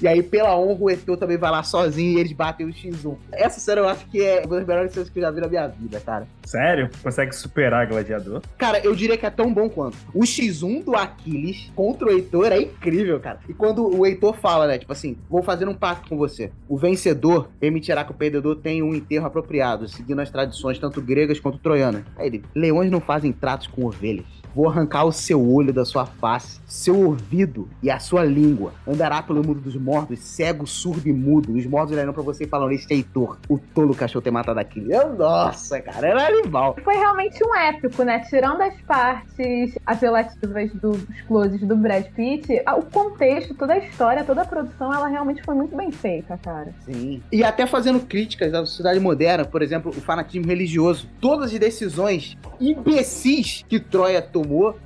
E 0.00 0.08
aí, 0.08 0.22
pela 0.22 0.58
honra, 0.58 0.78
o 0.80 0.90
Heitor 0.90 1.16
também 1.16 1.36
vai 1.36 1.50
lá 1.50 1.62
sozinho 1.62 2.16
e 2.16 2.20
eles 2.20 2.32
batem 2.32 2.66
o 2.66 2.70
X1. 2.70 3.16
Essa 3.32 3.60
cena 3.60 3.80
eu 3.80 3.88
acho 3.88 4.06
que 4.06 4.22
é 4.22 4.42
uma 4.44 4.56
das 4.56 4.66
melhores 4.66 4.92
cenas 4.92 5.08
que 5.08 5.18
eu 5.18 5.22
já 5.22 5.30
vi 5.30 5.40
na 5.40 5.48
minha 5.48 5.66
vida, 5.68 6.00
cara. 6.00 6.26
Sério? 6.44 6.88
Consegue 7.02 7.34
superar 7.34 7.86
Gladiador? 7.86 8.42
Cara, 8.56 8.80
eu 8.80 8.94
diria 8.94 9.16
que 9.16 9.26
é 9.26 9.30
tão 9.30 9.52
bom 9.52 9.68
quanto. 9.68 9.96
O 10.14 10.20
X1 10.20 10.84
do 10.84 10.96
Aquiles 10.96 11.70
contra 11.74 12.06
o 12.06 12.10
Heitor 12.10 12.52
é 12.52 12.60
incrível, 12.60 13.20
cara. 13.20 13.40
E 13.48 13.52
quando 13.52 13.86
o 13.86 14.06
Heitor 14.06 14.34
fala, 14.34 14.66
né, 14.66 14.78
tipo 14.78 14.92
assim, 14.92 15.16
vou 15.28 15.42
fazer 15.42 15.68
um 15.68 15.74
pacto 15.74 16.08
com 16.08 16.16
você. 16.16 16.50
O 16.68 16.76
vencedor 16.76 17.48
permitirá 17.60 18.04
que 18.04 18.12
o 18.12 18.14
perdedor 18.14 18.56
tenha 18.56 18.84
um 18.84 18.94
enterro 18.94 19.26
apropriado, 19.26 19.88
seguindo 19.88 20.20
as 20.20 20.30
tradições 20.30 20.78
tanto 20.78 21.02
gregas 21.02 21.38
quanto 21.38 21.58
troianas. 21.58 22.04
Aí 22.16 22.28
ele, 22.28 22.44
leões 22.54 22.90
não 22.90 23.00
fazem 23.00 23.32
tratos 23.32 23.66
com 23.66 23.84
ovelhas. 23.84 24.37
Vou 24.54 24.68
arrancar 24.68 25.04
o 25.04 25.12
seu 25.12 25.40
olho 25.52 25.72
da 25.72 25.84
sua 25.84 26.04
face, 26.06 26.60
seu 26.66 26.96
ouvido 26.96 27.68
e 27.82 27.90
a 27.90 27.98
sua 27.98 28.24
língua. 28.24 28.72
Andará 28.86 29.22
pelo 29.22 29.44
mundo 29.46 29.60
dos 29.60 29.76
mortos, 29.76 30.18
cego, 30.20 30.66
surdo 30.66 31.08
e 31.08 31.12
mudo. 31.12 31.52
Os 31.52 31.64
mortos 31.66 31.92
olharão 31.92 32.12
pra 32.12 32.22
você 32.22 32.44
e 32.44 32.48
falarão: 32.48 32.72
Este 32.72 32.92
Heitor, 32.94 33.38
o 33.48 33.58
tolo 33.58 33.94
cachorro 33.94 34.22
ter 34.22 34.30
matado 34.30 34.58
aquele. 34.60 34.94
Eu, 34.94 35.14
nossa, 35.14 35.80
cara, 35.80 36.06
era 36.08 36.26
animal. 36.26 36.76
Foi 36.82 36.94
realmente 36.96 37.38
um 37.44 37.54
épico, 37.54 38.02
né? 38.02 38.20
Tirando 38.28 38.60
as 38.62 38.74
partes 38.82 39.74
apelativas 39.86 40.72
do- 40.74 40.92
dos 40.92 41.20
closes 41.26 41.60
do 41.60 41.76
Brad 41.76 42.04
Pitt, 42.14 42.48
o 42.76 42.82
contexto, 42.82 43.54
toda 43.54 43.74
a 43.74 43.78
história, 43.78 44.24
toda 44.24 44.42
a 44.42 44.44
produção, 44.44 44.92
ela 44.92 45.06
realmente 45.08 45.42
foi 45.44 45.54
muito 45.54 45.76
bem 45.76 45.90
feita, 45.90 46.38
cara. 46.42 46.74
Sim. 46.84 47.22
E 47.30 47.44
até 47.44 47.66
fazendo 47.66 48.00
críticas 48.00 48.52
à 48.54 48.64
sociedade 48.64 48.98
moderna, 49.00 49.44
por 49.44 49.62
exemplo, 49.62 49.90
o 49.90 50.00
fanatismo 50.00 50.46
religioso. 50.46 51.06
Todas 51.20 51.52
as 51.52 51.58
decisões 51.58 52.36
imbecis 52.60 53.64
que 53.68 53.78
Troia 53.78 54.20
tomou 54.22 54.37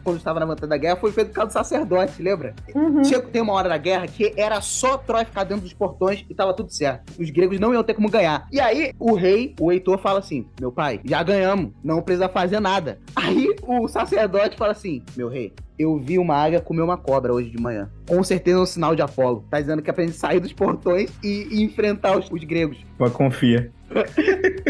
quando 0.02 0.16
estava 0.16 0.40
na 0.40 0.46
Montanha 0.46 0.68
da 0.68 0.76
Guerra 0.76 0.96
foi 0.96 1.12
feito 1.12 1.28
por 1.28 1.34
causa 1.34 1.50
do 1.50 1.52
sacerdote, 1.52 2.22
lembra? 2.22 2.54
Uhum. 2.74 3.04
Chega, 3.04 3.22
tem 3.22 3.42
uma 3.42 3.52
hora 3.52 3.68
da 3.68 3.76
guerra 3.76 4.06
que 4.06 4.32
era 4.36 4.60
só 4.60 4.96
Troia 4.96 5.24
ficar 5.24 5.44
dentro 5.44 5.62
dos 5.62 5.72
portões 5.72 6.24
e 6.28 6.34
tava 6.34 6.54
tudo 6.54 6.72
certo. 6.72 7.12
Os 7.20 7.30
gregos 7.30 7.58
não 7.58 7.72
iam 7.72 7.82
ter 7.82 7.94
como 7.94 8.10
ganhar. 8.10 8.46
E 8.52 8.60
aí, 8.60 8.92
o 8.98 9.14
rei, 9.14 9.54
o 9.60 9.72
Heitor, 9.72 9.98
fala 9.98 10.18
assim: 10.18 10.46
Meu 10.60 10.70
pai, 10.70 11.00
já 11.04 11.22
ganhamos, 11.22 11.72
não 11.82 12.02
precisa 12.02 12.28
fazer 12.28 12.60
nada. 12.60 12.98
Aí 13.14 13.54
o 13.66 13.88
sacerdote 13.88 14.56
fala 14.56 14.72
assim: 14.72 15.02
Meu 15.16 15.28
rei, 15.28 15.52
eu 15.78 15.98
vi 15.98 16.18
uma 16.18 16.36
águia 16.36 16.60
comer 16.60 16.82
uma 16.82 16.96
cobra 16.96 17.32
hoje 17.32 17.50
de 17.50 17.60
manhã. 17.60 17.90
Com 18.06 18.22
certeza 18.22 18.58
é 18.58 18.62
um 18.62 18.66
sinal 18.66 18.94
de 18.94 19.02
Apolo. 19.02 19.44
Tá 19.50 19.60
dizendo 19.60 19.82
que 19.82 19.90
é 19.90 19.92
pra 19.92 20.04
gente 20.04 20.16
sair 20.16 20.40
dos 20.40 20.52
portões 20.52 21.10
e, 21.22 21.48
e 21.50 21.62
enfrentar 21.62 22.16
os, 22.16 22.30
os 22.30 22.44
gregos. 22.44 22.78
Pô, 22.98 23.10
confia. 23.10 23.70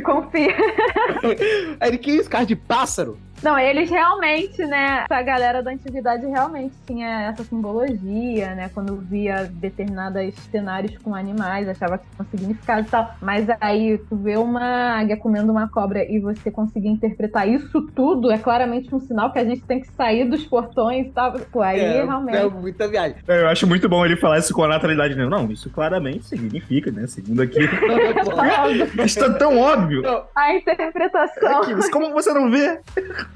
Confia. 0.05 0.55
Aí 1.81 1.91
ele, 1.91 1.99
que 1.99 2.11
isso, 2.11 2.29
cara 2.29 2.45
de 2.45 2.57
pássaro? 2.57 3.19
Não, 3.43 3.59
eles 3.59 3.91
realmente, 3.91 4.65
né? 4.65 5.05
Essa 5.05 5.21
galera 5.23 5.63
da 5.63 5.73
antiguidade 5.73 6.25
realmente 6.27 6.75
tinha 6.87 7.23
essa 7.23 7.43
simbologia, 7.43 8.55
né? 8.55 8.71
Quando 8.73 8.97
via 8.97 9.51
determinados 9.53 10.35
cenários 10.51 10.97
com 10.99 11.15
animais, 11.15 11.69
achava 11.69 11.99
que 11.99 12.05
tinha 12.05 12.23
um 12.23 12.31
significado 12.31 12.87
e 12.87 12.91
tal. 12.91 13.15
Mas 13.21 13.47
aí 13.61 13.99
tu 14.09 14.17
vê 14.17 14.37
uma 14.37 14.99
águia 14.99 15.17
comendo 15.17 15.51
uma 15.51 15.69
cobra 15.69 16.05
e 16.05 16.21
você 16.21 16.51
conseguir 16.51 16.89
interpretar 16.89 17.49
isso 17.49 17.83
tudo, 17.95 18.31
é 18.31 18.39
claramente 18.39 18.95
um 18.95 19.01
sinal 19.01 19.33
que 19.33 19.39
a 19.39 19.45
gente 19.45 19.63
tem 19.63 19.81
que 19.81 19.89
sair 19.93 20.25
dos 20.25 20.47
portões 20.47 21.09
e 21.09 21.11
tal. 21.11 21.33
Pô, 21.51 21.63
aí 21.63 21.81
é, 21.81 22.05
realmente. 22.05 22.37
é 22.37 22.49
muita 22.49 22.87
viagem. 22.87 23.17
Eu 23.27 23.49
acho 23.49 23.67
muito 23.67 23.89
bom 23.89 24.05
ele 24.05 24.17
falar 24.17 24.39
isso 24.39 24.55
com 24.55 24.63
a 24.63 24.69
naturalidade. 24.69 25.17
Né? 25.17 25.27
Não, 25.27 25.51
isso 25.51 25.69
claramente 25.71 26.25
significa, 26.27 26.93
né? 26.93 27.07
Segundo 27.09 27.43
aqui. 27.43 27.59
isso 29.05 29.19
tá 29.19 29.33
tão 29.35 29.59
óbvio. 29.59 30.03
A 30.37 30.55
interpretação. 30.55 31.63
Aqui, 31.63 31.75
mas 31.75 31.91
como 31.91 32.13
você 32.13 32.33
não 32.33 32.51
vê? 32.51 32.79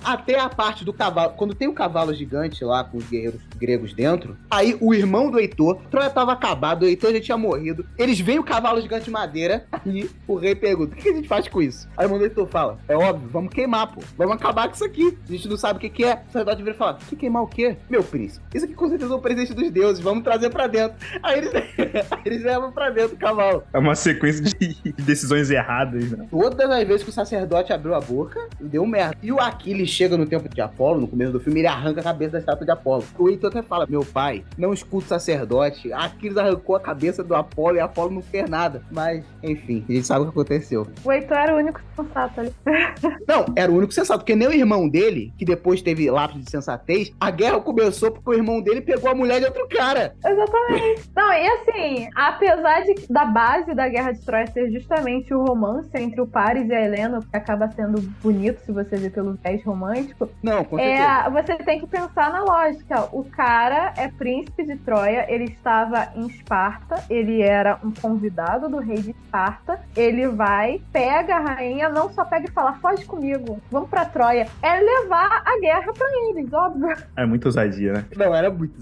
Até 0.05 0.39
a 0.39 0.49
parte 0.49 0.85
do 0.85 0.93
cavalo. 0.93 1.33
Quando 1.37 1.55
tem 1.55 1.69
o 1.69 1.73
cavalo 1.73 2.15
gigante 2.15 2.65
lá 2.65 2.85
com 2.85 2.99
os 2.99 3.09
guerreiros 3.09 3.41
gregos 3.57 3.93
dentro, 3.93 4.37
aí 4.51 4.77
o 4.81 4.95
irmão 4.95 5.31
do 5.31 5.39
Heitor, 5.39 5.81
Troia 5.91 6.11
tava 6.11 6.33
acabado, 6.33 6.83
o 6.83 6.87
Heitor 6.87 7.13
já 7.13 7.21
tinha 7.21 7.37
morrido. 7.37 7.85
Eles 7.99 8.21
veem 8.21 8.39
o 8.39 8.45
cavalo 8.45 8.81
gigante 8.81 9.07
de 9.07 9.11
madeira 9.11 9.67
e 9.85 10.09
o 10.27 10.37
rei 10.37 10.55
pergunta: 10.55 10.95
o 10.95 10.97
que 10.97 11.09
a 11.09 11.13
gente 11.13 11.29
faz 11.29 11.49
com 11.49 11.61
isso? 11.61 11.89
Aí 11.97 12.05
o 12.05 12.07
irmão 12.07 12.19
do 12.19 12.25
Heitor 12.25 12.47
fala: 12.49 12.79
é 12.89 12.97
óbvio, 12.97 13.29
vamos 13.31 13.53
queimar, 13.53 13.93
pô. 13.93 14.01
Vamos 14.17 14.35
acabar 14.35 14.69
com 14.69 14.75
isso 14.75 14.85
aqui. 14.85 15.17
A 15.29 15.33
gente 15.33 15.49
não 15.49 15.57
sabe 15.57 15.79
o 15.79 15.81
que, 15.81 15.89
que 15.89 16.05
é. 16.05 16.23
O 16.29 16.33
sacerdote 16.33 16.63
vira 16.63 16.75
e 16.75 16.79
fala: 16.79 16.99
que 17.09 17.17
queimar 17.17 17.43
o 17.43 17.47
quê? 17.47 17.77
Meu 17.89 18.03
príncipe, 18.03 18.45
isso 18.55 18.65
aqui 18.65 18.75
com 18.75 18.89
certeza 18.89 19.13
é 19.13 19.17
um 19.17 19.21
presente 19.21 19.55
dos 19.55 19.71
deuses, 19.71 20.03
vamos 20.03 20.23
trazer 20.23 20.51
pra 20.51 20.67
dentro. 20.67 20.97
Aí 21.23 21.39
eles, 21.39 21.53
eles 22.25 22.43
levam 22.43 22.73
pra 22.73 22.91
dentro 22.91 23.17
o 23.17 23.19
cavalo. 23.19 23.63
É 23.73 23.79
uma 23.79 23.95
sequência 23.95 24.43
de 24.43 24.93
decisões 24.93 25.51
erradas, 25.51 26.13
né? 26.13 26.27
Todas 26.31 26.71
as 26.71 26.87
vezes 26.87 27.03
que 27.03 27.11
o 27.11 27.13
sacerdote 27.13 27.73
abriu 27.73 27.95
a 27.95 28.01
boca, 28.01 28.49
deu 28.61 28.87
merda. 28.87 29.17
E 29.23 29.33
o 29.33 29.41
Aquiles 29.41 29.86
chega 29.87 30.17
no 30.17 30.27
tempo 30.27 30.49
de 30.49 30.61
Apolo, 30.61 31.01
no 31.01 31.09
começo 31.09 31.33
do 31.33 31.41
filme, 31.41 31.61
ele 31.61 31.67
arranca 31.67 32.01
a 32.01 32.05
cabeça 32.05 32.33
da 32.33 32.39
estátua 32.39 32.65
de 32.65 32.73
Apolo. 32.73 33.05
O 33.19 33.29
Heitor 33.29 33.51
até 33.51 33.63
fala: 33.63 33.87
Meu 33.89 34.05
pai, 34.05 34.45
não 34.57 34.73
escuta 34.73 35.07
o 35.07 35.09
sacerdote. 35.09 35.93
Aquiles 35.93 36.37
arrancou 36.37 36.77
a 36.77 36.81
cabeça 36.81 37.23
do 37.23 37.35
Apolo 37.35 37.77
e 37.77 37.81
Apolo 37.81 38.11
não 38.11 38.23
fez 38.23 38.49
nada. 38.49 38.83
Mas, 38.91 39.25
enfim, 39.43 39.85
a 39.89 39.93
gente 39.93 40.07
sabe 40.07 40.21
o 40.21 40.25
que 40.25 40.31
aconteceu. 40.31 40.87
O 41.05 41.13
Heitor 41.13 41.37
era 41.37 41.55
o 41.55 41.59
único 41.59 41.81
sensato 41.95 42.41
ali. 42.41 42.53
Não, 43.27 43.47
era 43.57 43.71
o 43.71 43.77
único 43.77 43.93
sensato, 43.93 44.21
porque 44.21 44.37
nem 44.37 44.49
o 44.49 44.53
irmão 44.53 44.89
dele, 44.89 45.33
que 45.37 45.45
depois 45.45 45.83
teve 45.83 46.11
lapso 46.11 46.39
de 46.39 46.51
sensatez, 46.51 47.13
a 47.19 47.31
guerra 47.31 47.61
começou 47.61 48.11
porque 48.11 48.31
o 48.31 48.35
irmão 48.35 48.61
dele 48.61 48.81
pegou 48.81 49.11
a 49.11 49.15
mulher 49.15 49.41
de 49.41 49.47
outro 49.47 49.67
cara. 49.69 50.15
Exatamente. 50.25 51.11
Não, 51.15 51.33
e 51.33 51.47
assim, 51.49 52.09
apesar 52.15 52.83
de, 52.83 52.95
da 53.11 53.25
base 53.25 53.75
da 53.75 53.89
Guerra 53.89 54.13
de 54.13 54.25
Troia 54.25 54.47
ser 54.47 54.71
justamente 54.71 55.33
o 55.35 55.45
romance 55.45 55.91
entre 55.95 56.21
o 56.21 56.27
Paris 56.27 56.69
e 56.69 56.75
a 56.75 56.85
Helena, 56.85 57.21
que 57.21 57.37
acaba 57.37 57.71
sendo 57.71 58.01
bonito 58.23 58.61
se 58.65 58.73
você 58.73 58.97
ver 58.97 59.11
pelo 59.11 59.35
viés 59.35 59.63
romântico, 59.77 60.31
Não, 60.43 60.65
com 60.65 60.77
certeza. 60.79 61.03
é, 61.03 61.31
você 61.31 61.57
tem 61.57 61.81
que 61.81 61.87
pensar 61.87 62.33
na 62.33 62.43
lógica. 62.43 63.09
O 63.13 63.25
cara 63.25 63.93
é 63.97 64.09
príncipe 64.09 64.65
de 64.65 64.77
Troia, 64.77 65.27
ele 65.29 65.45
estava 65.45 66.09
em 66.17 66.27
Esparta, 66.27 67.05
ele 67.11 67.43
era 67.43 67.79
um 67.85 67.93
convidado 67.93 68.69
do 68.69 68.79
rei 68.79 68.97
de 68.97 69.11
Esparta. 69.11 69.81
Ele 69.95 70.27
vai, 70.29 70.81
pega 70.93 71.37
a 71.37 71.41
rainha, 71.41 71.89
não 71.89 72.11
só 72.13 72.25
pega 72.25 72.47
e 72.49 72.51
fala, 72.51 72.75
foge 72.75 73.05
comigo, 73.05 73.61
vamos 73.71 73.89
pra 73.91 74.05
Troia. 74.05 74.47
É 74.63 74.81
levar 74.81 75.43
a 75.45 75.61
guerra 75.61 75.93
pra 75.93 76.07
eles, 76.31 76.53
óbvio. 76.53 76.97
É 77.17 77.27
muita 77.27 77.49
ousadia, 77.49 77.93
né? 77.93 78.05
Não, 78.17 78.35
era 78.35 78.51
muito. 78.51 78.77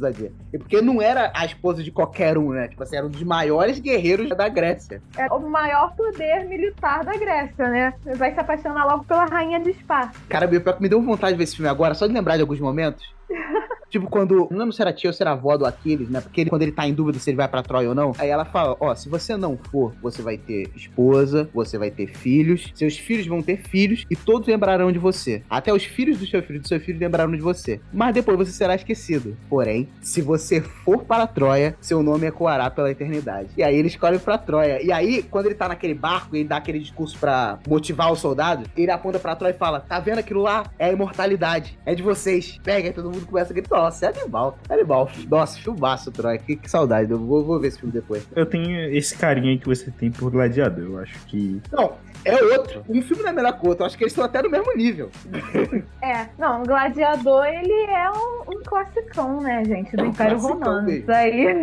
E 0.53 0.59
porque 0.59 0.83
não 0.83 1.01
era 1.01 1.33
a 1.35 1.45
esposa 1.45 1.83
de 1.83 1.91
qualquer 1.91 2.37
um, 2.37 2.51
né? 2.51 2.69
Tipo 2.69 2.83
assim, 2.83 2.97
era 2.97 3.07
um 3.07 3.11
dos 3.11 3.23
maiores 3.23 3.79
guerreiros 3.79 4.29
da 4.31 4.49
Grécia. 4.49 5.01
É 5.17 5.27
o 5.33 5.41
maior 5.41 5.95
poder 5.97 6.45
militar 6.47 7.04
da 7.04 7.13
Grécia, 7.17 7.69
né? 7.69 7.95
Vai 8.17 8.35
se 8.35 8.41
apaixonar 8.41 8.85
logo 8.85 9.04
pela 9.04 9.25
rainha 9.25 9.61
de 9.61 9.71
Esparta. 9.71 10.19
Cara, 10.28 10.47
meu, 10.47 10.61
pior 10.75 10.76
que 10.76 10.82
me 10.82 10.89
deu 10.89 11.02
vontade 11.02 11.32
de 11.32 11.39
ver 11.39 11.45
esse 11.45 11.56
filme 11.56 11.69
agora, 11.69 11.95
só 11.95 12.06
de 12.06 12.13
lembrar 12.13 12.37
de 12.37 12.43
alguns 12.43 12.60
momentos. 12.60 13.04
tipo, 13.95 14.11
quando. 14.11 14.49
Não 14.50 14.59
lembro 14.59 14.73
se 14.73 14.83
era 14.83 14.93
tia 14.93 15.09
ou 15.09 15.15
se 15.15 15.23
era 15.23 15.33
avó 15.33 15.57
do 15.57 15.65
Aquiles, 15.65 16.09
né? 16.09 16.21
Porque 16.21 16.41
ele, 16.41 16.50
quando 16.50 16.63
ele 16.63 16.73
tá 16.73 16.87
em 16.87 16.93
dúvida 16.93 17.19
se 17.19 17.30
ele 17.30 17.37
vai 17.37 17.49
pra 17.49 17.63
Troia 17.63 17.89
ou 17.89 17.95
não, 17.95 18.13
aí 18.19 18.28
ela 18.28 18.45
fala: 18.45 18.76
Ó, 18.80 18.95
se 18.95 19.09
você 19.09 19.37
não 19.37 19.57
for, 19.57 19.93
você 20.02 20.23
vai 20.23 20.37
ter 20.37 20.69
esposa, 20.75 21.49
você 21.54 21.78
vai 21.78 21.91
ter 21.91 22.09
filhos, 22.09 22.71
seus 22.75 22.99
filhos 22.99 23.26
vão 23.26 23.43
ter 23.43 23.59
filhos 23.59 24.04
e 24.11 24.17
todos 24.17 24.49
lembrarão 24.49 24.91
de 24.91 24.99
você. 24.99 25.43
Até 25.49 25.73
os 25.73 25.85
filhos 25.85 26.19
do 26.19 26.26
seu 26.26 26.43
filho 26.43 26.61
do 26.61 26.69
seu 26.69 26.80
filho 26.80 26.99
lembrarão 26.99 27.33
de 27.33 27.43
você. 27.43 27.80
Mas 27.93 28.15
depois 28.15 28.37
você 28.39 28.52
será 28.52 28.75
esquecido. 28.75 29.37
Porém, 29.49 29.89
se 30.00 30.21
você 30.21 30.61
for 30.61 31.04
para 31.04 31.26
Troia, 31.26 31.76
seu 31.80 32.02
nome 32.02 32.26
ecoará 32.26 32.71
pela 32.71 32.91
eternidade. 32.91 33.50
E 33.57 33.63
aí 33.63 33.76
ele 33.76 33.89
escolhe 33.89 34.19
pra 34.19 34.39
Troia. 34.39 34.83
E 34.83 34.91
aí, 34.91 35.23
quando 35.23 35.47
ele 35.47 35.54
tá 35.54 35.69
naquele 35.69 35.95
barco 35.95 36.35
e 36.35 36.41
ele 36.41 36.49
dá 36.49 36.57
aquele 36.57 36.78
discurso 36.78 37.19
pra 37.19 37.59
motivar 37.69 38.13
os 38.13 38.19
soldados, 38.19 38.67
ele 38.76 38.91
aponta 38.91 39.19
pra 39.19 39.37
Troia 39.37 39.52
e 39.52 39.59
fala: 39.59 39.80
Tá 39.80 40.00
vendo 40.00 40.19
aquilo 40.19 40.43
lá? 40.43 40.65
É 40.78 40.87
a 40.87 40.93
imortalidade. 40.93 41.78
É 41.87 41.95
de 41.95 42.02
vocês. 42.02 42.59
Pega, 42.63 42.89
aí 42.89 42.95
todo 42.95 43.11
mundo 43.11 43.26
começa 43.26 43.52
a 43.52 43.54
gritar. 43.54 43.83
Nossa, 43.84 44.06
é 44.06 44.08
animal. 44.08 44.58
É 44.66 44.75
animal. 44.75 45.10
Nossa, 45.28 45.58
filmaço, 45.60 46.10
Troia. 46.10 46.38
Que, 46.38 46.56
que 46.56 46.70
saudade. 46.70 47.10
Eu 47.10 47.18
vou, 47.18 47.44
vou 47.44 47.60
ver 47.60 47.68
esse 47.68 47.78
filme 47.78 47.92
depois. 47.92 48.26
Eu 48.34 48.47
tenho 48.47 48.90
esse 48.97 49.14
carinho 49.16 49.49
aí 49.49 49.58
que 49.58 49.66
você 49.66 49.90
tem 49.90 50.10
por 50.10 50.30
Gladiador. 50.30 50.84
Eu 50.84 50.99
acho 51.00 51.18
que. 51.26 51.60
Não, 51.70 51.92
é 52.25 52.42
outro. 52.42 52.82
Um 52.88 53.02
filme 53.02 53.23
não 53.23 53.28
é 53.28 53.32
melhor 53.34 53.52
que 53.58 53.66
o 53.66 53.68
outro. 53.68 53.82
Eu 53.82 53.86
acho 53.86 53.99
que 53.99 54.04
eles 54.04 54.12
estão 54.12 54.25
até 54.25 54.40
no 54.40 54.49
mesmo 54.49 54.75
nível. 54.75 55.10
É, 56.00 56.28
não, 56.38 56.62
o 56.62 56.66
Gladiador, 56.66 57.44
ele 57.44 57.73
é 57.73 58.10
um, 58.10 58.56
um 58.56 58.62
classicão, 58.62 59.42
né, 59.42 59.62
gente, 59.66 59.94
do 59.94 60.00
É 60.02 60.04
um 60.04 60.08
Império 60.08 60.38
Romano. 60.38 60.82
mesmo. 60.82 61.02
Isso 61.02 61.12
aí. 61.12 61.62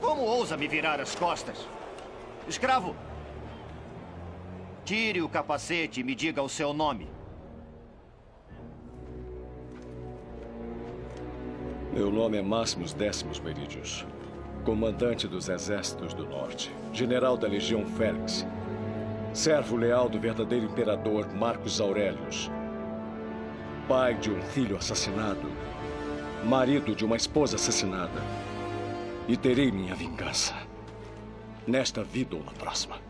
Como 0.00 0.22
ousa 0.22 0.56
me 0.56 0.66
virar 0.68 1.00
as 1.00 1.14
costas? 1.14 1.68
Escravo! 2.48 2.96
Tire 4.86 5.20
o 5.20 5.28
capacete 5.28 6.00
e 6.00 6.04
me 6.04 6.14
diga 6.14 6.42
o 6.42 6.48
seu 6.48 6.72
nome. 6.72 7.08
Meu 11.94 12.10
nome 12.10 12.36
é 12.36 12.42
Máximos 12.42 12.92
Décimos 12.92 13.38
Meridius, 13.38 14.04
comandante 14.64 15.28
dos 15.28 15.48
exércitos 15.48 16.12
do 16.12 16.26
norte, 16.26 16.74
general 16.92 17.36
da 17.36 17.46
Legião 17.46 17.86
Félix, 17.86 18.44
servo 19.32 19.76
leal 19.76 20.08
do 20.08 20.18
verdadeiro 20.18 20.66
imperador 20.66 21.32
Marcos 21.32 21.80
Aurelius, 21.80 22.50
pai 23.86 24.14
de 24.14 24.28
um 24.28 24.42
filho 24.42 24.76
assassinado, 24.76 25.48
marido 26.44 26.96
de 26.96 27.04
uma 27.04 27.14
esposa 27.14 27.54
assassinada, 27.54 28.20
e 29.28 29.36
terei 29.36 29.70
minha 29.70 29.94
vingança, 29.94 30.52
nesta 31.64 32.02
vida 32.02 32.34
ou 32.34 32.42
na 32.42 32.52
próxima. 32.54 33.03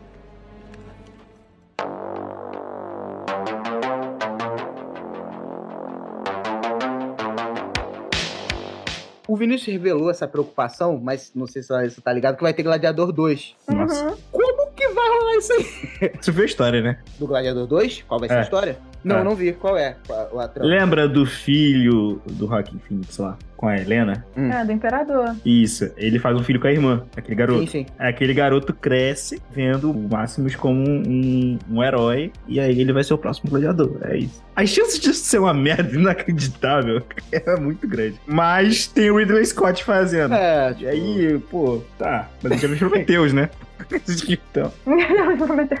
O 9.27 9.35
Vinícius 9.35 9.67
revelou 9.73 10.09
essa 10.11 10.27
preocupação, 10.27 10.99
mas 11.01 11.31
não 11.33 11.47
sei 11.47 11.63
se 11.63 11.69
você 11.69 12.01
tá 12.01 12.13
ligado, 12.13 12.35
que 12.37 12.43
vai 12.43 12.53
ter 12.53 12.63
Gladiador 12.63 13.11
2. 13.11 13.55
Nossa. 13.69 14.17
Como 14.31 14.71
que 14.75 14.87
vai 14.89 15.05
vai 15.05 15.17
rolar 15.19 15.35
isso 15.37 15.53
aí. 15.53 16.11
Você 16.21 16.31
viu 16.31 16.43
a 16.43 16.45
história, 16.45 16.81
né? 16.81 16.99
Do 17.19 17.27
Gladiador 17.27 17.67
2? 17.67 18.03
Qual 18.07 18.19
vai 18.19 18.29
ser 18.29 18.35
É. 18.35 18.39
a 18.39 18.41
história? 18.41 18.77
Não, 19.05 19.17
É. 19.19 19.23
não 19.23 19.35
vi. 19.35 19.53
Qual 19.53 19.77
é? 19.77 19.95
O? 20.09 20.65
Lembra 20.65 21.07
do 21.07 21.25
filho 21.25 22.19
do 22.25 22.45
Rockin' 22.47 22.79
Phoenix 22.87 23.17
lá, 23.19 23.37
com 23.55 23.67
a 23.67 23.77
Helena? 23.77 24.25
É, 24.35 24.65
do 24.65 24.71
Imperador. 24.71 25.35
Isso, 25.45 25.89
ele 25.95 26.17
faz 26.19 26.35
um 26.35 26.43
filho 26.43 26.59
com 26.59 26.67
a 26.67 26.71
irmã, 26.71 27.03
aquele 27.15 27.35
garoto. 27.35 27.59
Sim, 27.61 27.67
sim. 27.67 27.85
Aquele 27.99 28.33
garoto 28.33 28.73
cresce 28.73 29.39
vendo 29.53 29.91
o 29.91 30.09
Máximos 30.11 30.55
como 30.55 30.81
um, 30.81 31.57
um 31.69 31.83
herói, 31.83 32.31
e 32.47 32.59
aí 32.59 32.81
ele 32.81 32.91
vai 32.91 33.03
ser 33.03 33.13
o 33.13 33.17
próximo 33.17 33.49
gladiador. 33.51 33.97
É 34.01 34.17
isso. 34.17 34.43
As 34.55 34.69
chances 34.69 34.99
disso 34.99 35.23
ser 35.25 35.37
uma 35.39 35.53
merda 35.53 35.93
inacreditável 35.95 37.01
é 37.31 37.55
muito 37.59 37.87
grande. 37.87 38.19
Mas 38.25 38.87
tem 38.87 39.11
o 39.11 39.17
Ridley 39.17 39.45
Scott 39.45 39.83
fazendo. 39.83 40.33
É, 40.33 40.71
E 40.71 40.73
tipo, 40.75 40.89
aí, 40.89 41.39
pô, 41.51 41.81
tá. 41.99 42.27
Mas 42.41 42.51
a 42.51 42.55
gente 42.55 42.61
já 42.63 42.67
viu 42.69 42.89
Prometheus, 42.89 43.31
né? 43.33 43.49
Então, 44.27 44.71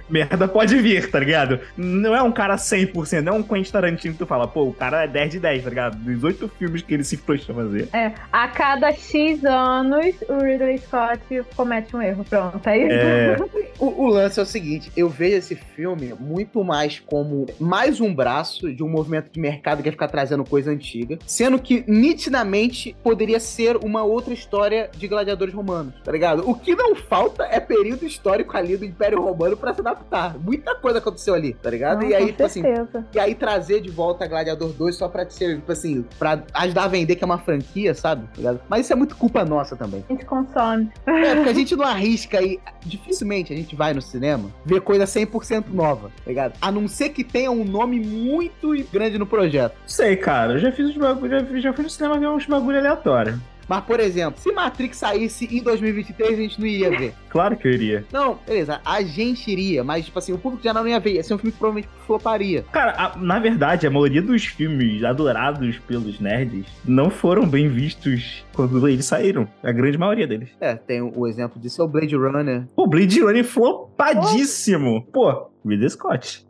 merda 0.09 0.47
pode 0.47 0.75
vir, 0.77 1.09
tá 1.09 1.17
ligado? 1.19 1.59
Não 1.77 2.13
é 2.15 2.21
um 2.21 2.31
cara 2.31 2.55
100%, 2.55 3.14
não 3.21 3.35
é 3.35 3.37
um 3.37 3.43
Quentin 3.43 3.71
Tarantino 3.71 4.13
que 4.13 4.19
tu 4.19 4.25
fala, 4.25 4.47
pô, 4.47 4.63
o 4.63 4.73
cara 4.73 5.03
é 5.03 5.07
10 5.07 5.31
de 5.31 5.39
10, 5.39 5.63
tá 5.63 5.69
ligado? 5.69 5.97
Dos 5.97 6.23
oito 6.23 6.47
filmes 6.47 6.81
que 6.81 6.93
ele 6.93 7.03
se 7.03 7.17
propôs 7.17 7.49
a 7.49 7.53
fazer. 7.53 7.89
É, 7.93 8.11
a 8.31 8.47
cada 8.47 8.91
X 8.91 9.43
anos, 9.43 10.15
o 10.29 10.37
Ridley 10.37 10.77
Scott 10.79 11.21
comete 11.55 11.95
um 11.95 12.01
erro. 12.01 12.23
Pronto, 12.23 12.67
é 12.67 12.77
isso. 12.77 12.91
É, 12.91 13.37
o, 13.79 14.03
o 14.03 14.07
lance 14.07 14.39
é 14.39 14.43
o 14.43 14.45
seguinte: 14.45 14.91
eu 14.95 15.09
vejo 15.09 15.37
esse 15.37 15.55
filme 15.55 16.13
muito 16.19 16.63
mais 16.63 16.99
como 16.99 17.45
mais 17.59 17.99
um 17.99 18.13
braço 18.13 18.73
de 18.73 18.83
um 18.83 18.89
movimento 18.89 19.31
de 19.31 19.39
mercado 19.39 19.77
que 19.77 19.83
quer 19.83 19.91
ficar 19.91 20.07
trazendo 20.07 20.43
coisa 20.43 20.71
antiga, 20.71 21.17
sendo 21.25 21.59
que 21.59 21.83
nitidamente 21.87 22.95
poderia 23.03 23.39
ser 23.39 23.77
uma 23.77 24.03
outra 24.03 24.33
história 24.33 24.89
de 24.95 25.07
gladiadores 25.07 25.53
romanos, 25.53 25.93
tá 26.03 26.11
ligado? 26.11 26.47
O 26.49 26.55
que 26.55 26.75
não 26.75 26.95
falta 26.95 27.43
é 27.45 27.59
período 27.59 28.05
histórico 28.05 28.55
ali 28.57 28.77
do 28.77 28.85
Império 28.85 29.21
Romano 29.21 29.57
pra 29.57 29.73
se 29.73 29.81
adaptar. 29.81 30.37
Muita 30.37 30.75
coisa 30.75 30.99
aconteceu 30.99 31.33
ali, 31.33 31.53
tá 31.53 31.69
ligado? 31.69 32.01
Não, 32.01 32.09
e 32.09 32.15
aí, 32.15 32.25
com 32.25 32.31
tipo 32.31 32.43
assim, 32.43 32.61
certeza. 32.99 33.07
E 33.13 33.19
aí 33.19 33.35
trazer 33.35 33.81
de 33.81 33.89
volta 33.89 34.27
Gladiador 34.27 34.69
2 34.73 34.95
só 34.95 35.07
pra 35.07 35.29
ser, 35.29 35.55
tipo 35.57 35.71
assim, 35.71 36.05
pra 36.17 36.43
ajudar 36.53 36.83
a 36.83 36.87
vender 36.87 37.15
que 37.15 37.23
é 37.23 37.25
uma 37.25 37.37
franquia, 37.37 37.93
sabe? 37.93 38.27
Tá? 38.41 38.55
Mas 38.69 38.81
isso 38.85 38.93
é 38.93 38.95
muito 38.95 39.15
culpa 39.15 39.43
nossa 39.45 39.75
também. 39.75 40.03
A 40.09 40.13
gente 40.13 40.25
consome. 40.25 40.89
É, 41.05 41.35
porque 41.35 41.49
a 41.49 41.53
gente 41.53 41.75
não 41.75 41.85
arrisca 41.85 42.39
aí. 42.39 42.59
Dificilmente 42.85 43.51
a 43.53 43.55
gente 43.55 43.75
vai 43.75 43.93
no 43.93 44.01
cinema 44.01 44.49
ver 44.65 44.81
coisa 44.81 45.05
100% 45.05 45.65
nova, 45.73 46.09
tá 46.09 46.23
ligado? 46.27 46.53
A 46.61 46.71
não 46.71 46.87
ser 46.87 47.09
que 47.09 47.23
tenha 47.23 47.51
um 47.51 47.63
nome 47.63 47.99
muito 47.99 48.73
grande 48.91 49.17
no 49.17 49.25
projeto. 49.25 49.75
sei, 49.87 50.15
cara, 50.15 50.53
eu 50.53 50.59
já 50.59 50.71
fiz 50.71 50.89
uns 50.89 50.97
bagulho, 50.97 51.31
já, 51.39 51.45
fui- 51.45 51.61
já 51.61 51.73
fui 51.73 51.83
no 51.83 51.89
cinema 51.89 52.17
ver 52.19 52.27
uns 52.29 52.45
bagulho 52.45 52.77
aleatório. 52.77 53.39
Mas, 53.67 53.83
por 53.83 53.99
exemplo, 53.99 54.39
se 54.39 54.51
Matrix 54.51 54.97
saísse 54.97 55.45
em 55.51 55.61
2023, 55.61 56.33
a 56.33 56.41
gente 56.41 56.59
não 56.59 56.67
iria 56.67 56.89
ver. 56.89 57.13
Claro 57.29 57.57
que 57.57 57.67
eu 57.67 57.71
iria. 57.73 58.05
Não, 58.13 58.37
beleza, 58.47 58.79
a 58.85 59.01
gente 59.01 59.49
iria, 59.51 59.83
mas, 59.83 60.05
tipo 60.05 60.17
assim, 60.19 60.31
o 60.33 60.37
público 60.37 60.63
já 60.63 60.73
não 60.73 60.87
ia 60.87 60.99
ver. 60.99 61.13
Ia 61.15 61.23
ser 61.23 61.33
um 61.33 61.37
filme 61.37 61.51
que 61.51 61.57
provavelmente 61.57 61.89
floparia. 62.05 62.63
Cara, 62.71 62.91
a- 62.97 63.17
na 63.17 63.39
verdade, 63.39 63.85
a 63.87 63.91
maioria 63.91 64.21
dos 64.21 64.45
filmes 64.45 65.03
adorados 65.03 65.77
pelos 65.79 66.19
nerds 66.19 66.65
não 66.85 67.09
foram 67.09 67.47
bem 67.47 67.67
vistos 67.67 68.43
quando 68.53 68.87
eles 68.87 69.05
saíram. 69.05 69.47
A 69.63 69.71
grande 69.71 69.97
maioria 69.97 70.27
deles. 70.27 70.49
É, 70.61 70.75
tem 70.75 71.01
o, 71.01 71.11
o 71.15 71.27
exemplo 71.27 71.59
disso, 71.59 71.81
é 71.81 71.85
o 71.85 71.87
Blade 71.87 72.15
Runner. 72.15 72.63
Pô, 72.75 72.87
Blade 72.87 73.19
Runner 73.21 73.43
flopadíssimo. 73.43 75.05
Pô, 75.11 75.49
Ridley 75.65 75.89
Scott. 75.89 76.44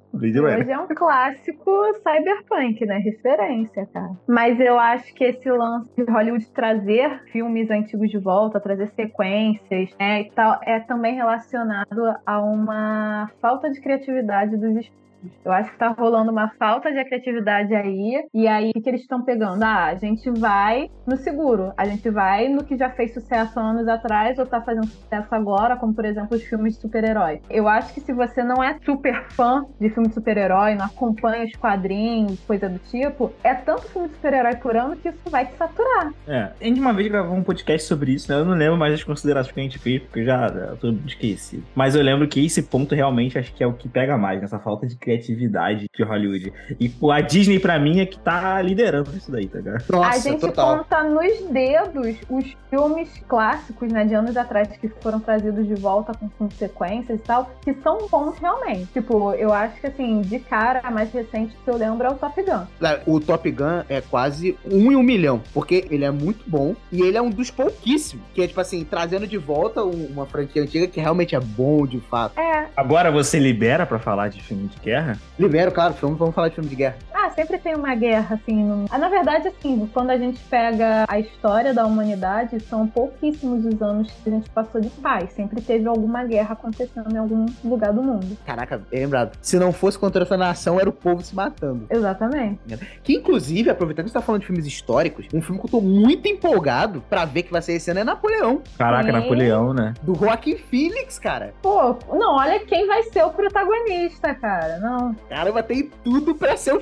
Hoje 0.62 0.72
é 0.72 0.80
um 0.80 0.88
clássico 0.88 1.72
cyberpunk, 1.96 2.86
né? 2.86 2.98
Referência, 2.98 3.88
cara. 3.94 4.12
Mas 4.28 4.60
eu 4.60 4.80
acho 4.80 5.14
que 5.14 5.24
esse 5.24 5.50
lance 5.50 5.90
de 5.96 6.04
Hollywood 6.04 6.48
trazer 6.52 7.24
filmes 7.32 7.70
antigos 7.70 8.10
de 8.10 8.18
volta, 8.18 8.60
trazer 8.60 8.88
sequências, 8.96 9.90
né, 10.00 10.22
e 10.22 10.32
tal, 10.32 10.60
é 10.64 10.80
também 10.80 11.16
relacionado 11.16 12.16
a 12.26 12.42
uma 12.42 13.30
falta 13.42 13.70
de 13.70 13.82
criatividade 13.82 14.56
dos 14.58 14.76
estúdios. 14.76 15.05
Eu 15.44 15.52
acho 15.52 15.72
que 15.72 15.78
tá 15.78 15.90
rolando 15.90 16.32
uma 16.32 16.50
falta 16.58 16.92
de 16.92 17.04
criatividade 17.06 17.74
aí. 17.74 18.24
E 18.34 18.48
aí, 18.48 18.72
o 18.76 18.82
que, 18.82 18.90
eles 18.90 19.02
estão 19.02 19.24
pegando? 19.24 19.64
Ah, 19.64 19.86
a 19.86 19.96
gente 19.96 20.30
vai 20.32 20.90
no 21.06 21.18
seguro. 21.18 21.74
A 21.78 21.86
gente 21.86 22.10
vai 22.10 22.48
no 22.48 22.64
que 22.64 22.78
já 22.78 22.90
fez 22.90 23.14
sucesso 23.14 23.60
anos 23.60 23.88
atrás 23.88 24.38
ou 24.38 24.46
tá 24.46 24.62
fazendo 24.62 24.88
sucesso 24.88 25.34
agora, 25.34 25.76
como 25.76 25.94
por 25.94 26.06
exemplo 26.06 26.36
os 26.36 26.44
filmes 26.44 26.76
de 26.76 26.82
super-herói. 26.82 27.42
Eu 27.50 27.68
acho 27.68 27.94
que 27.94 28.02
se 28.02 28.14
você 28.14 28.44
não 28.44 28.64
é 28.64 28.78
super 28.84 29.26
fã 29.30 29.66
de 29.80 29.90
filme 29.90 30.10
de 30.10 30.14
super-herói, 30.14 30.76
não 30.76 30.86
acompanha 30.86 31.46
os 31.46 31.56
quadrinhos, 31.56 32.40
coisa 32.42 32.70
do 32.70 32.80
tipo, 32.80 33.32
é 33.44 33.54
tanto 33.54 33.84
filme 33.90 34.08
de 34.08 34.16
super-herói 34.16 34.56
por 34.56 34.76
ano 34.76 34.96
que 34.96 35.10
isso 35.10 35.30
vai 35.30 35.46
te 35.46 35.56
saturar. 35.56 36.14
É, 36.28 36.52
a 36.60 36.64
gente 36.64 36.80
uma 36.80 36.94
vez 36.94 37.08
gravou 37.08 37.36
um 37.36 37.44
podcast 37.44 37.88
sobre 37.88 38.14
isso, 38.14 38.32
né? 38.32 38.40
Eu 38.40 38.46
não 38.46 38.54
lembro 38.54 38.78
mais 38.78 38.94
as 38.94 39.04
considerações 39.04 39.54
que 39.54 39.60
a 39.60 39.64
gente 39.64 39.80
fez, 39.80 40.02
porque 40.02 40.24
já 40.24 40.48
eu 40.48 40.78
tô 40.78 40.92
esquecido. 41.06 41.64
Mas 41.76 41.96
eu 41.96 42.02
lembro 42.02 42.28
que 42.28 42.44
esse 42.46 42.64
ponto 42.64 42.96
realmente 42.96 43.38
acho 43.38 43.54
que 43.54 43.64
é 43.64 43.68
o 43.68 43.74
que 43.74 43.88
pega 43.88 44.18
mais, 44.18 44.42
nessa 44.42 44.60
falta 44.60 44.86
de 44.86 44.96
criatividade 44.96 45.15
de 45.18 46.04
Hollywood. 46.04 46.52
E 46.80 46.92
a 47.12 47.22
Disney, 47.22 47.60
pra 47.60 47.78
mim, 47.80 48.00
é 48.00 48.06
que 48.06 48.20
tá 48.20 48.62
liderando 48.62 49.12
isso 49.16 49.32
daí, 49.32 49.48
tá 49.48 49.58
ligado? 49.60 49.84
Nossa, 49.90 50.10
a 50.10 50.20
gente 50.20 50.40
total. 50.42 50.78
conta 50.80 51.04
nos 51.04 51.50
dedos 51.50 52.18
os 52.30 52.56
filmes 52.70 53.10
clássicos, 53.28 53.92
né, 53.92 54.06
de 54.06 54.14
anos 54.14 54.36
atrás, 54.38 54.68
que 54.78 54.88
foram 55.02 55.20
trazidos 55.20 55.68
de 55.68 55.76
volta 55.76 56.14
com 56.14 56.28
consequências 56.30 57.20
e 57.20 57.24
tal, 57.24 57.50
que 57.64 57.74
são 57.76 58.08
bons 58.10 58.38
realmente. 58.40 58.88
Tipo, 58.94 59.32
eu 59.34 59.54
acho 59.54 59.80
que, 59.80 59.88
assim, 59.88 60.22
de 60.22 60.40
cara, 60.40 60.82
a 60.84 60.92
mais 60.92 61.12
recente 61.12 61.56
que 61.64 61.70
eu 61.70 61.78
lembro 61.78 62.08
é 62.08 62.10
o 62.10 62.16
Top 62.16 62.42
Gun. 62.42 62.66
O 63.06 63.20
Top 63.20 63.50
Gun 63.52 63.84
é 63.90 64.02
quase 64.02 64.58
um 64.70 64.92
em 64.92 64.96
um 64.96 65.04
milhão, 65.04 65.42
porque 65.54 65.88
ele 65.90 66.04
é 66.06 66.12
muito 66.12 66.44
bom 66.50 66.76
e 66.92 67.02
ele 67.02 67.18
é 67.18 67.22
um 67.22 67.30
dos 67.30 67.50
pouquíssimos, 67.52 68.26
que 68.34 68.42
é 68.42 68.48
tipo 68.48 68.60
assim, 68.60 68.84
trazendo 68.84 69.28
de 69.28 69.38
volta 69.38 69.84
um- 69.84 70.08
uma 70.08 70.26
franquia 70.26 70.62
antiga 70.64 70.88
que 70.88 71.00
realmente 71.00 71.36
é 71.36 71.40
bom 71.40 71.86
de 71.86 72.00
fato. 72.02 72.40
É, 72.40 72.66
Agora 72.76 73.12
você 73.12 73.40
libera 73.40 73.86
pra 73.86 74.00
falar 74.00 74.30
de 74.30 74.42
filme 74.42 74.68
de 74.68 74.78
guerra? 74.80 74.95
Libero, 75.38 75.72
claro, 75.72 75.94
filme, 75.94 76.18
vamos 76.18 76.34
falar 76.36 76.50
de 76.50 76.56
filme 76.56 76.70
de 76.70 76.76
guerra. 76.76 76.96
Ah, 77.26 77.32
sempre 77.32 77.58
tem 77.58 77.74
uma 77.76 77.96
guerra, 77.96 78.36
assim. 78.36 78.64
no- 78.64 78.86
Ah, 78.92 79.00
na 79.00 79.10
verdade, 79.10 79.48
assim, 79.48 79.90
quando 79.92 80.12
a 80.12 80.18
gente 80.18 80.40
pega 80.44 81.06
a 81.08 81.20
história 81.20 81.74
da 81.74 81.84
humanidade, 81.86 82.60
são 82.60 82.88
pouquíssimos 82.88 83.66
os 83.66 83.82
anos 83.82 84.12
que 84.24 84.30
a 84.30 84.34
gente 84.34 84.48
passou 84.52 84.80
de 84.80 84.90
paz. 84.90 85.32
Sempre 85.32 85.60
teve 85.60 85.88
alguma 85.88 86.24
guerra 86.24 86.54
acontecendo 86.54 87.12
em 87.12 87.18
algum 87.18 87.48
lugar 87.64 87.92
do 87.94 88.04
mundo. 88.04 88.38
Caraca, 88.46 88.80
é 88.92 89.00
lembrado. 89.00 89.36
Se 89.42 89.58
não 89.58 89.74
fosse 89.74 89.98
contra 89.98 90.22
essa 90.24 90.38
nação, 90.38 90.80
era 90.80 90.88
o 90.88 90.94
povo 90.94 91.24
se 91.24 91.34
matando. 91.36 91.88
Exatamente. 91.90 92.60
Que 93.04 93.16
inclusive, 93.16 93.72
aproveitando 93.72 94.06
que 94.06 94.12
você 94.12 94.20
tá 94.20 94.22
falando 94.22 94.42
de 94.42 94.48
filmes 94.48 94.68
históricos, 94.68 95.26
um 95.34 95.42
filme 95.42 95.60
que 95.60 95.66
eu 95.66 95.72
tô 95.72 95.82
muito 95.82 96.28
empolgado 96.28 97.04
pra 97.10 97.26
ver 97.26 97.42
que 97.44 97.52
vai 97.52 97.62
ser 97.64 97.74
esse 97.74 97.90
ano 97.90 98.02
é 98.02 98.04
Napoleão, 98.04 98.62
Caraca, 98.78 99.08
Sim. 99.08 99.12
Napoleão, 99.14 99.74
né? 99.74 99.96
do 100.04 100.14
Joaquim 100.14 100.58
Phoenix, 100.58 101.18
cara. 101.18 101.56
Pô, 101.64 101.96
não, 102.14 102.36
olha 102.36 102.60
quem 102.60 102.86
vai 102.86 103.02
ser 103.04 103.24
o 103.24 103.32
protagonista, 103.32 104.34
cara. 104.36 104.78
Não. 104.78 105.16
Caramba, 105.28 105.64
tem 105.64 105.90
tudo 106.04 106.36
pra 106.36 106.56
ser 106.56 106.76
um 106.76 106.80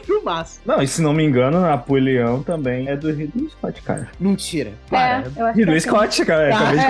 Não, 0.65 0.81
e 0.81 0.87
se 0.87 1.01
não 1.01 1.13
me 1.13 1.23
engano, 1.23 1.61
Napoleão 1.61 2.41
também 2.41 2.87
é 2.87 2.95
do 2.95 3.11
Ridley 3.11 3.49
Scott, 3.49 3.81
cara. 3.81 4.09
Mentira. 4.19 4.71
Para. 4.89 5.23
É, 5.23 5.41
eu 5.41 5.45
acho 5.45 5.57
Ridley 5.57 5.65
que 5.65 5.71
é 5.71 5.77
assim. 5.77 5.89
Scott, 5.89 6.25
cara. 6.25 6.55
Ah, 6.55 6.59
Acabei 6.59 6.79
de 6.79 6.85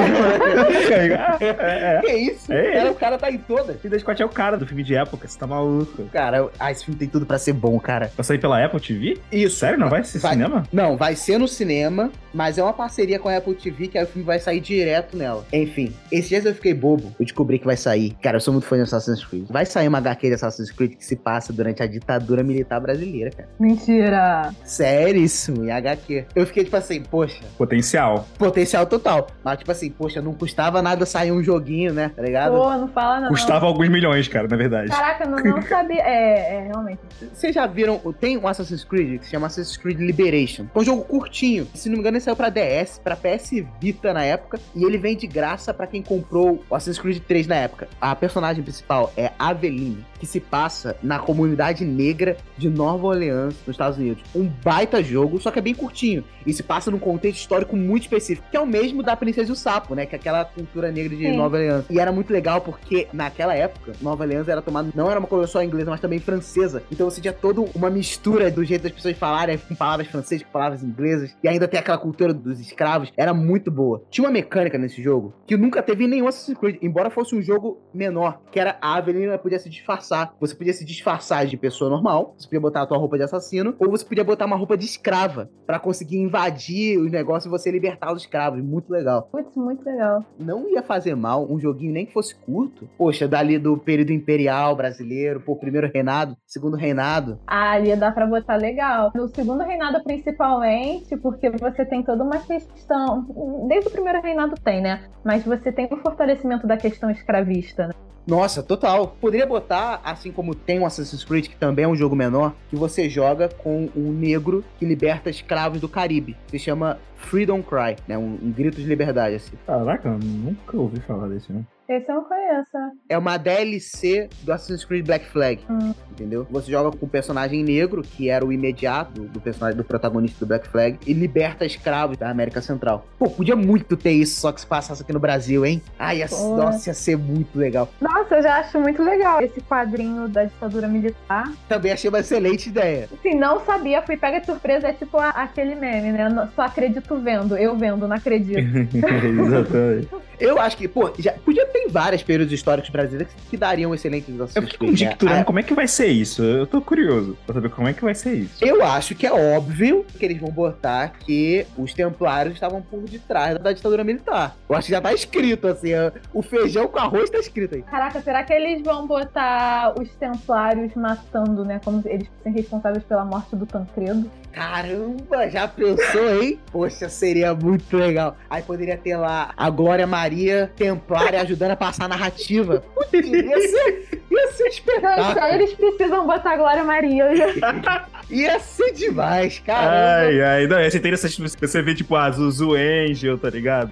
confirmar. 0.65 1.38
é, 1.41 1.45
é, 1.45 1.95
é. 1.97 2.01
Que 2.01 2.13
isso? 2.13 2.53
É. 2.53 2.71
Cara, 2.73 2.91
o 2.91 2.95
cara 2.95 3.17
tá 3.17 3.32
em 3.32 3.38
toda. 3.38 3.77
Ridley 3.84 3.99
Scott 3.99 4.21
é 4.21 4.25
o 4.25 4.29
cara 4.29 4.58
do 4.58 4.65
filme 4.65 4.84
de 4.84 4.95
época, 4.95 5.27
você 5.27 5.38
tá 5.38 5.47
maluco. 5.47 6.03
Cara, 6.12 6.49
ah, 6.60 6.71
esse 6.71 6.86
filme 6.86 6.99
tem 6.99 7.08
tudo 7.08 7.25
pra 7.25 7.38
ser 7.38 7.53
bom, 7.53 7.79
cara. 7.79 8.12
Vai 8.15 8.23
sair 8.23 8.38
pela 8.39 8.63
Apple 8.63 8.79
TV? 8.79 9.19
Isso. 9.32 9.58
Sério, 9.58 9.79
não 9.79 9.89
vai 9.89 10.03
ser 10.03 10.19
Vai. 10.19 10.34
cinema? 10.34 10.63
Não, 10.71 10.97
vai 10.97 11.15
ser 11.15 11.38
no 11.38 11.47
cinema, 11.47 12.12
mas 12.34 12.58
é 12.58 12.63
uma 12.63 12.73
parceria 12.73 13.19
com 13.19 13.29
a 13.29 13.38
Apple 13.38 13.56
TV 13.56 13.88
que 13.88 13.97
aí 13.97 14.03
o 14.03 14.08
filme 14.08 14.25
vai 14.25 14.39
sair 14.39 14.60
direto 14.60 15.17
nela. 15.17 15.45
Enfim, 15.51 15.93
esses 16.12 16.29
dias 16.29 16.45
eu 16.45 16.53
fiquei 16.53 16.73
bobo. 16.73 17.13
Eu 17.19 17.25
descobri 17.25 17.60
que 17.60 17.65
vai 17.65 17.77
sair. 17.77 18.15
Cara, 18.21 18.38
eu 18.38 18.41
sou 18.41 18.53
muito 18.53 18.65
fã 18.67 18.75
de 18.75 18.84
Assassin's 18.84 19.23
Creed. 19.23 19.45
Vai 19.49 19.65
sair 19.65 19.88
uma 19.88 19.97
HQ 19.99 20.27
de 20.27 20.34
Assassin's 20.34 20.71
Creed 20.71 20.95
que 20.95 21.06
se 21.06 21.15
passa 21.15 21.53
durante 21.53 21.82
a 21.84 21.88
ditadura 21.88 22.43
militar 22.43 22.79
brasileira, 22.79 23.32
cara. 23.36 23.50
Mentira. 23.60 24.54
Seríssimo, 24.63 25.63
em 25.63 25.72
HQ. 25.72 26.26
Eu 26.36 26.46
fiquei 26.46 26.63
tipo 26.63 26.76
assim, 26.76 27.02
poxa, 27.02 27.41
Potencial. 27.58 28.28
potencial 28.38 28.86
total. 28.86 29.28
Mas 29.43 29.60
tipo 29.60 29.72
assim, 29.72 29.89
poxa, 29.89 30.22
não 30.22 30.34
custava 30.34 30.82
nada 30.82 31.06
sair 31.06 31.32
um 31.32 31.43
joguinho, 31.43 31.93
né? 31.93 32.12
Tá 32.15 32.22
ligado? 32.22 32.56
Pô, 32.56 32.69
não 32.72 32.88
fala 32.88 33.22
não. 33.22 33.30
Custava 33.30 33.65
alguns 33.65 33.89
milhões, 33.89 34.28
cara, 34.28 34.48
na 34.48 34.56
verdade. 34.58 34.89
Caraca, 34.89 35.26
não, 35.26 35.38
não 35.38 35.62
sabia. 35.62 36.02
É, 36.02 36.56
é, 36.56 36.67
realmente. 36.67 37.00
Vocês 37.34 37.54
já 37.54 37.65
viram, 37.67 38.00
tem 38.19 38.38
um 38.38 38.48
Assassin's 38.48 38.84
Creed 38.84 39.19
que 39.19 39.26
se 39.26 39.32
chama 39.32 39.48
Assassin's 39.48 39.78
Creed 39.78 40.00
Liberation. 40.00 40.65
É 40.74 40.80
um 40.80 40.84
jogo 40.84 41.04
curtinho. 41.04 41.67
Se 41.74 41.89
não 41.89 41.96
me 41.96 42.00
engano, 42.02 42.17
ele 42.17 42.24
saiu 42.24 42.36
pra 42.36 42.50
DS, 42.50 43.00
pra 43.04 43.15
PS 43.15 43.52
Vita 43.80 44.13
na 44.13 44.24
época. 44.24 44.60
E 44.76 44.84
ele 44.84 44.98
vem 44.98 45.15
de 45.15 45.28
graça 45.28 45.74
pra 45.74 45.88
quem 45.88 46.02
comprou 46.02 46.63
o 46.69 46.76
Assassin's 46.76 47.00
Creed 47.00 47.19
3 47.28 47.48
na 47.48 47.56
época. 47.56 47.88
A 48.00 48.15
personagem 48.15 48.63
principal 48.63 49.12
é 49.17 49.32
Aveline, 49.39 50.06
que 50.19 50.26
se 50.26 50.39
passa 50.39 50.96
na 51.02 51.19
comunidade 51.19 51.86
negra 51.86 52.38
de 52.58 52.69
Nova 52.69 53.08
Orleans, 53.13 53.56
nos 53.65 53.73
Estados 53.73 53.97
Unidos. 53.97 54.23
Um 54.36 54.47
baita 54.47 55.04
jogo, 55.04 55.39
só 55.39 55.52
que 55.52 55.60
é 55.60 55.62
bem 55.62 55.73
curtinho. 55.73 56.23
E 56.45 56.54
se 56.54 56.63
passa 56.63 56.91
num 56.91 56.99
contexto 56.99 57.39
histórico 57.39 57.76
muito 57.76 58.04
específico, 58.04 58.47
que 58.49 58.58
é 58.58 58.60
o 58.60 58.65
mesmo 58.65 59.04
da 59.04 59.15
Princesa 59.15 59.49
e 59.49 59.54
o 59.54 59.56
Sapo, 59.56 59.95
né? 59.95 60.06
Que 60.06 60.15
é 60.15 60.19
aquela 60.19 60.45
cultura 60.45 60.91
negra 60.91 61.15
de 61.15 61.23
Sim. 61.23 61.38
Nova 61.38 61.58
Orleans. 61.58 61.86
E 61.89 61.99
era 61.99 62.12
muito 62.12 62.32
legal 62.32 62.62
porque 62.62 63.08
naquela 63.13 63.56
época, 63.56 63.93
Nova 64.02 64.23
Orleans 64.23 64.47
era 64.47 64.62
tomada, 64.62 64.89
não 64.95 65.10
era 65.10 65.19
uma 65.19 65.28
colônia 65.28 65.47
só 65.47 65.63
inglesa, 65.63 65.89
mas 65.89 65.99
também 65.99 66.19
francesa. 66.19 66.84
Então 66.91 67.10
você 67.10 67.21
tinha 67.21 67.34
toda 67.34 67.62
uma 67.76 67.89
mistura 67.89 68.49
do 68.49 68.63
jeito 68.63 68.84
das 68.84 68.91
pessoas 68.91 69.17
falarem 69.17 69.58
com 69.58 69.76
palavras 69.76 70.08
francesas, 70.08 70.43
com 70.43 70.52
palavras 70.52 70.84
inglesas. 70.84 71.36
E 71.43 71.47
ainda 71.47 71.67
tem 71.67 71.80
aquela 71.80 71.97
cultura 71.97 72.13
cultura 72.13 72.34
dos 72.34 72.60
escravos 72.60 73.12
era 73.17 73.34
muito 73.34 73.71
boa. 73.71 74.04
Tinha 74.10 74.26
uma 74.26 74.32
mecânica 74.32 74.78
nesse 74.78 75.02
jogo 75.02 75.34
que 75.45 75.58
nunca 75.58 75.82
teve 75.82 76.06
em 76.06 76.08
nenhum 76.08 76.28
Assassin's 76.28 76.58
Creed, 76.58 76.78
embora 76.82 77.10
fosse 77.10 77.36
um 77.36 77.41
jogo 77.41 77.82
menor, 77.93 78.41
que 78.52 78.60
era 78.60 78.78
a 78.82 78.95
Avelina 78.95 79.38
podia 79.38 79.60
se 79.60 79.69
disfarçar. 79.69 80.36
Você 80.39 80.56
podia 80.56 80.73
se 80.73 80.86
disfarçar 80.86 81.45
de 81.45 81.58
pessoa 81.58 81.89
normal, 81.89 82.36
você 82.38 82.45
podia 82.45 82.60
botar 82.60 82.84
a 82.84 82.86
tua 82.86 82.97
roupa 83.04 83.18
de 83.18 83.24
assassino, 83.24 83.76
ou 83.80 83.89
você 83.89 84.06
podia 84.06 84.24
botar 84.24 84.46
uma 84.46 84.56
roupa 84.56 84.78
de 84.78 84.86
escrava 84.86 85.50
para 85.66 85.80
conseguir 85.80 86.18
invadir 86.18 86.98
os 86.98 87.12
negócios 87.12 87.46
e 87.46 87.50
você 87.50 87.70
libertar 87.72 88.13
os 88.13 88.22
escravos. 88.22 88.63
Muito 88.63 88.92
legal. 88.92 89.30
Putz, 89.32 89.56
muito 89.56 89.86
legal. 89.86 90.24
Não 90.39 90.70
ia 90.70 90.82
fazer 90.82 91.16
mal 91.16 91.46
um 91.50 91.60
joguinho 91.60 91.94
nem 91.94 92.06
que 92.06 92.13
fosse 92.13 92.36
curto. 92.36 92.88
Poxa, 92.98 93.28
dali 93.28 93.58
do 93.58 93.78
período 93.78 94.12
imperial 94.12 94.76
brasileiro, 94.76 95.39
pô, 95.42 95.56
primeiro 95.56 95.89
reinado, 95.92 96.36
segundo 96.46 96.76
reinado. 96.76 97.39
Ah, 97.46 97.72
ali 97.72 97.96
dá 97.96 98.12
pra 98.12 98.26
botar 98.26 98.56
legal. 98.56 99.12
No 99.16 99.28
segundo 99.28 99.63
reinado, 99.63 100.04
principalmente, 100.04 101.16
porque 101.18 101.50
você 101.50 101.86
tem 101.86 102.04
toda 102.04 102.24
uma 102.24 102.39
questão. 102.39 103.26
Desde 103.68 103.89
o 103.89 103.92
primeiro 103.92 104.22
reinado 104.22 104.56
tem, 104.63 104.82
né? 104.82 105.04
Mas 105.24 105.44
você 105.44 105.72
tem 105.72 105.88
o 105.92 105.98
fortalecimento 105.98 106.66
da 106.66 106.78
questão 106.78 107.10
escravista, 107.10 107.88
né? 107.88 107.94
Nossa, 108.26 108.63
total. 108.63 109.18
Poderia 109.20 109.46
botar, 109.46 110.00
assim 110.04 110.32
como 110.32 110.56
tem 110.56 110.80
o 110.80 110.86
Assassin's 110.86 111.26
Creed, 111.26 111.48
que 111.48 111.58
também 111.58 111.84
é 111.84 111.88
um 111.88 111.96
jogo 111.96 112.16
menor, 112.16 112.54
que 112.70 112.76
você 112.76 112.92
joga 113.10 113.49
com 113.49 113.89
um 113.95 114.12
negro 114.12 114.63
que 114.77 114.86
liberta 114.86 115.29
escravos 115.29 115.79
do 115.79 115.89
Caribe. 115.89 116.36
Se 116.47 116.60
chama 116.60 116.99
Freedom 117.15 117.62
Cry, 117.62 117.95
né? 118.08 118.17
Um, 118.17 118.38
um 118.41 118.51
grito 118.51 118.77
de 118.77 118.88
liberdade, 118.88 119.36
assim. 119.36 119.53
Caraca, 119.65 120.10
nunca 120.12 120.77
ouvi 120.77 120.99
falar 120.99 121.27
desse, 121.27 121.51
né? 121.51 121.63
Esse 121.89 122.10
eu 122.10 122.15
não 122.15 122.24
conheço. 122.24 122.69
É 123.10 123.17
uma 123.17 123.36
DLC 123.38 124.30
do 124.43 124.54
Assassin's 124.54 124.86
Creed 124.86 125.06
Black 125.06 125.26
Flag, 125.26 125.60
Hum. 125.69 125.93
entendeu? 126.12 126.48
Você 126.50 126.72
joga 126.72 126.96
com 126.98 127.06
um 127.06 127.10
personagem 127.10 127.62
negro, 127.62 128.02
que 128.02 128.30
era 128.30 128.46
o 128.46 128.54
imediato 128.54 129.22
do 129.24 129.41
personagem 129.41 129.76
do 129.78 129.84
protagonista 129.84 130.39
do 130.39 130.48
Black 130.48 130.67
Flag, 130.69 130.98
e 131.06 131.12
liberta 131.12 131.65
escravos 131.65 132.17
da 132.17 132.30
América 132.30 132.62
Central. 132.62 133.06
Pô, 133.19 133.30
podia 133.30 133.56
muito 133.56 133.98
ter 133.98 134.12
isso, 134.12 134.39
só 134.39 134.52
que 134.54 134.62
se 134.62 134.67
passasse 134.67 135.02
aqui 135.04 135.12
no 135.12 135.19
Brasil, 135.19 135.65
hein? 135.65 135.82
Ai, 136.00 136.19
ia, 136.19 136.28
Pô. 136.30 136.56
nossa, 136.56 136.89
ia 136.89 136.93
ser 136.93 137.17
muito 137.17 137.58
legal. 137.60 137.89
Nossa, 138.00 138.36
eu 138.36 138.43
já 138.43 138.60
acho 138.60 138.80
muito 138.80 139.04
legal 139.04 139.41
esse 139.41 139.60
quadrinho 139.62 140.30
da 140.30 140.46
ditadura 140.46 140.88
militar. 140.88 141.52
Também 141.67 141.91
achei 141.91 142.10
uma 142.10 142.19
excelente 142.19 142.69
ideia. 142.69 143.10
Assim, 143.12 143.36
não 143.36 143.60
sabia, 143.65 144.02
fui 144.02 144.15
pega 144.15 144.39
de 144.39 144.46
surpresa, 144.46 144.88
é 144.88 144.93
tipo 144.93 145.17
a- 145.17 145.30
aquele 145.32 145.76
meme, 145.76 146.13
né? 146.13 146.50
Só 146.56 146.62
acredito 146.62 147.17
vendo, 147.17 147.58
eu 147.58 147.76
vendo, 147.76 148.08
não 148.08 148.15
acredito. 148.15 148.54
Exatamente. 148.98 150.08
Eu 150.39 150.60
acho 150.60 150.76
que, 150.78 150.88
pô, 150.88 151.12
já 151.19 151.32
podia 151.34 151.65
ter 151.73 151.88
vários 151.89 152.23
períodos 152.23 152.53
históricos 152.53 152.89
brasileiros 152.89 153.33
que 153.49 153.57
dariam 153.57 153.93
excelentes 153.93 154.29
Eu 154.38 154.45
Assassin's 154.45 154.71
fico 154.71 154.83
né? 154.86 154.89
conjecturando 154.91 155.41
Ah, 155.41 155.43
como 155.43 155.59
é 155.59 155.63
que 155.63 155.73
vai 155.73 155.88
ser 155.88 156.07
isso. 156.07 156.43
Eu 156.43 156.67
tô 156.67 156.79
curioso 156.81 157.38
pra 157.45 157.55
saber 157.55 157.69
como 157.69 157.88
é 157.88 157.93
que 157.93 158.03
vai 158.03 158.15
ser 158.15 158.33
isso. 158.36 158.63
Eu 158.63 158.83
acho 158.83 159.15
que 159.15 159.25
é 159.25 159.31
óbvio 159.33 160.05
que 160.17 160.23
eles 160.23 160.39
vão 160.39 160.51
botar 160.51 161.09
que 161.19 161.65
os 161.77 161.93
templários 161.93 162.53
estavam 162.55 162.81
por 162.81 163.01
detrás 163.01 163.57
da 163.57 163.71
ditadura 163.71 164.03
militar. 164.03 164.55
Eu 164.69 164.75
acho 164.75 164.88
que 164.88 164.91
já 164.93 165.01
tá 165.01 165.13
escrito, 165.13 165.67
assim, 165.67 165.93
ó, 165.95 166.12
o 166.33 166.41
feijão 166.41 166.88
com 166.88 166.99
arroz 166.99 167.29
tá 167.29 167.39
escrito 167.39 167.75
aí. 167.75 167.81
Caraca, 167.81 168.21
será 168.21 168.43
que 168.43 168.53
eles 168.53 168.81
vão 168.83 169.07
botar 169.07 169.93
os 169.99 170.09
templários 170.15 170.93
matando, 170.95 171.65
né? 171.65 171.81
Como 171.83 172.01
eles 172.05 172.27
fossem 172.38 172.53
responsáveis 172.53 173.03
pela 173.03 173.25
morte 173.25 173.55
do 173.55 173.65
Tancredo? 173.65 174.29
Caramba, 174.51 175.49
já 175.49 175.67
pensou, 175.67 176.41
hein? 176.41 176.59
Poxa, 176.71 177.09
seria 177.09 177.55
muito 177.55 177.97
legal. 177.97 178.38
Aí 178.47 178.62
poderia 178.62 178.95
ter 178.95 179.17
lá 179.17 179.51
a 179.57 179.69
Glória 179.69 180.05
Maria 180.05 180.71
Templária 180.75 181.41
ajudando 181.41 181.62
a 181.71 181.76
passar 181.76 182.06
a 182.06 182.08
narrativa. 182.08 182.84
Putz, 182.95 183.13
ia 183.13 183.67
ser, 183.67 184.23
ia 184.30 184.52
ser 184.52 184.67
espetáculo. 184.67 185.45
eles 185.54 185.73
precisam 185.73 186.26
botar 186.26 186.54
a 186.54 186.58
Glória 186.58 186.84
Maria. 186.84 187.26
Ia 188.30 188.58
ser 188.60 188.93
demais, 188.93 189.60
caramba. 189.60 190.26
Ai, 190.26 190.41
ai. 190.41 190.67
Não, 190.67 190.80
ia 190.80 190.89
ser 190.89 190.97
interessante 190.99 191.39
você 191.41 191.82
ver, 191.82 191.93
tipo, 191.93 192.15
a 192.15 192.32
Zuzu 192.32 192.73
Angel, 192.73 193.38
tá 193.38 193.49
ligado? 193.49 193.91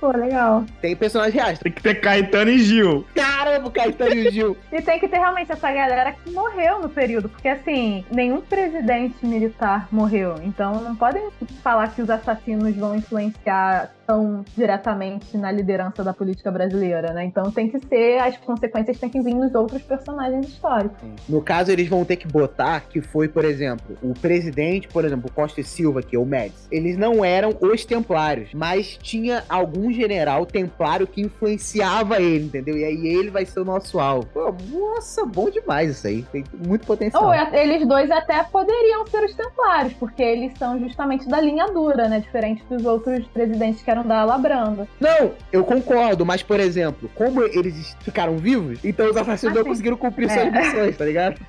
Pô, 0.00 0.10
legal. 0.10 0.64
Tem 0.80 0.96
personagens 0.96 1.34
reais. 1.34 1.58
Tem 1.58 1.70
que 1.70 1.82
ter 1.82 2.00
Caetano 2.00 2.50
e 2.50 2.58
Gil. 2.58 3.06
Caramba, 3.14 3.68
o 3.68 3.70
Caetano 3.70 4.14
e 4.14 4.28
o 4.28 4.32
Gil. 4.32 4.56
E 4.72 4.80
tem 4.80 4.98
que 4.98 5.08
ter 5.08 5.18
realmente 5.18 5.52
essa 5.52 5.70
galera 5.70 6.12
que 6.12 6.30
morreu 6.30 6.78
no 6.80 6.88
período, 6.88 7.28
porque 7.28 7.48
assim, 7.48 8.04
nenhum 8.10 8.40
presidente 8.40 9.26
militar 9.26 9.88
morreu. 9.90 10.36
Então 10.42 10.80
não 10.80 10.96
podem 10.96 11.28
falar 11.62 11.88
que 11.88 12.00
os 12.00 12.08
assassinos 12.08 12.74
vão 12.76 12.94
influenciar 12.94 13.90
tão 14.10 14.44
diretamente 14.56 15.36
na 15.36 15.52
liderança 15.52 16.02
da 16.02 16.12
política 16.12 16.50
brasileira, 16.50 17.12
né? 17.12 17.24
Então 17.24 17.50
tem 17.52 17.70
que 17.70 17.78
ser, 17.86 18.18
as 18.18 18.36
consequências 18.38 18.98
têm 18.98 19.08
que 19.08 19.20
vir 19.20 19.34
nos 19.34 19.54
outros 19.54 19.82
personagens 19.82 20.48
históricos. 20.48 20.98
No 21.28 21.40
caso, 21.40 21.70
eles 21.70 21.88
vão 21.88 22.04
ter 22.04 22.16
que 22.16 22.26
botar 22.26 22.80
que 22.80 23.00
foi, 23.00 23.28
por 23.28 23.44
exemplo, 23.44 23.96
o 24.02 24.12
presidente, 24.12 24.88
por 24.88 25.04
exemplo, 25.04 25.30
o 25.30 25.32
Costa 25.32 25.60
e 25.60 25.64
Silva, 25.64 26.02
que 26.02 26.16
é 26.16 26.18
o 26.18 26.24
Médici. 26.24 26.66
Eles 26.72 26.96
não 26.96 27.24
eram 27.24 27.56
os 27.60 27.84
templários, 27.84 28.52
mas 28.52 28.98
tinha 29.00 29.44
algum 29.90 29.92
general 29.92 30.46
templário 30.46 31.06
que 31.06 31.20
influenciava 31.20 32.20
ele, 32.20 32.44
entendeu? 32.46 32.76
E 32.76 32.84
aí 32.84 33.06
ele 33.06 33.30
vai 33.30 33.44
ser 33.44 33.60
o 33.60 33.64
nosso 33.64 33.98
alvo. 33.98 34.26
Pô, 34.32 34.54
nossa, 34.70 35.24
bom 35.26 35.50
demais 35.50 35.90
isso 35.90 36.06
aí. 36.06 36.22
Tem 36.32 36.44
muito 36.66 36.86
potencial. 36.86 37.24
Ou 37.24 37.32
é- 37.32 37.50
eles 37.62 37.86
dois 37.86 38.10
até 38.10 38.42
poderiam 38.44 39.06
ser 39.06 39.24
os 39.24 39.34
templários, 39.34 39.92
porque 39.94 40.22
eles 40.22 40.52
são 40.58 40.78
justamente 40.78 41.28
da 41.28 41.40
linha 41.40 41.66
dura, 41.68 42.08
né? 42.08 42.20
Diferente 42.20 42.62
dos 42.70 42.84
outros 42.84 43.26
presidentes 43.28 43.82
que 43.82 43.90
eram 43.90 44.04
da 44.06 44.20
ala 44.20 44.38
branda. 44.38 44.88
Não, 45.00 45.32
eu 45.52 45.64
concordo, 45.64 46.24
mas, 46.24 46.42
por 46.42 46.60
exemplo, 46.60 47.10
como 47.14 47.42
eles 47.42 47.96
ficaram 48.00 48.36
vivos, 48.38 48.78
então 48.84 49.10
os 49.10 49.16
assassinos 49.16 49.56
Ah, 49.56 49.60
não 49.60 49.66
conseguiram 49.66 49.96
cumprir 49.96 50.30
É. 50.30 50.34
suas 50.34 50.52
missões, 50.52 50.96
tá 50.96 51.04
ligado? 51.04 51.40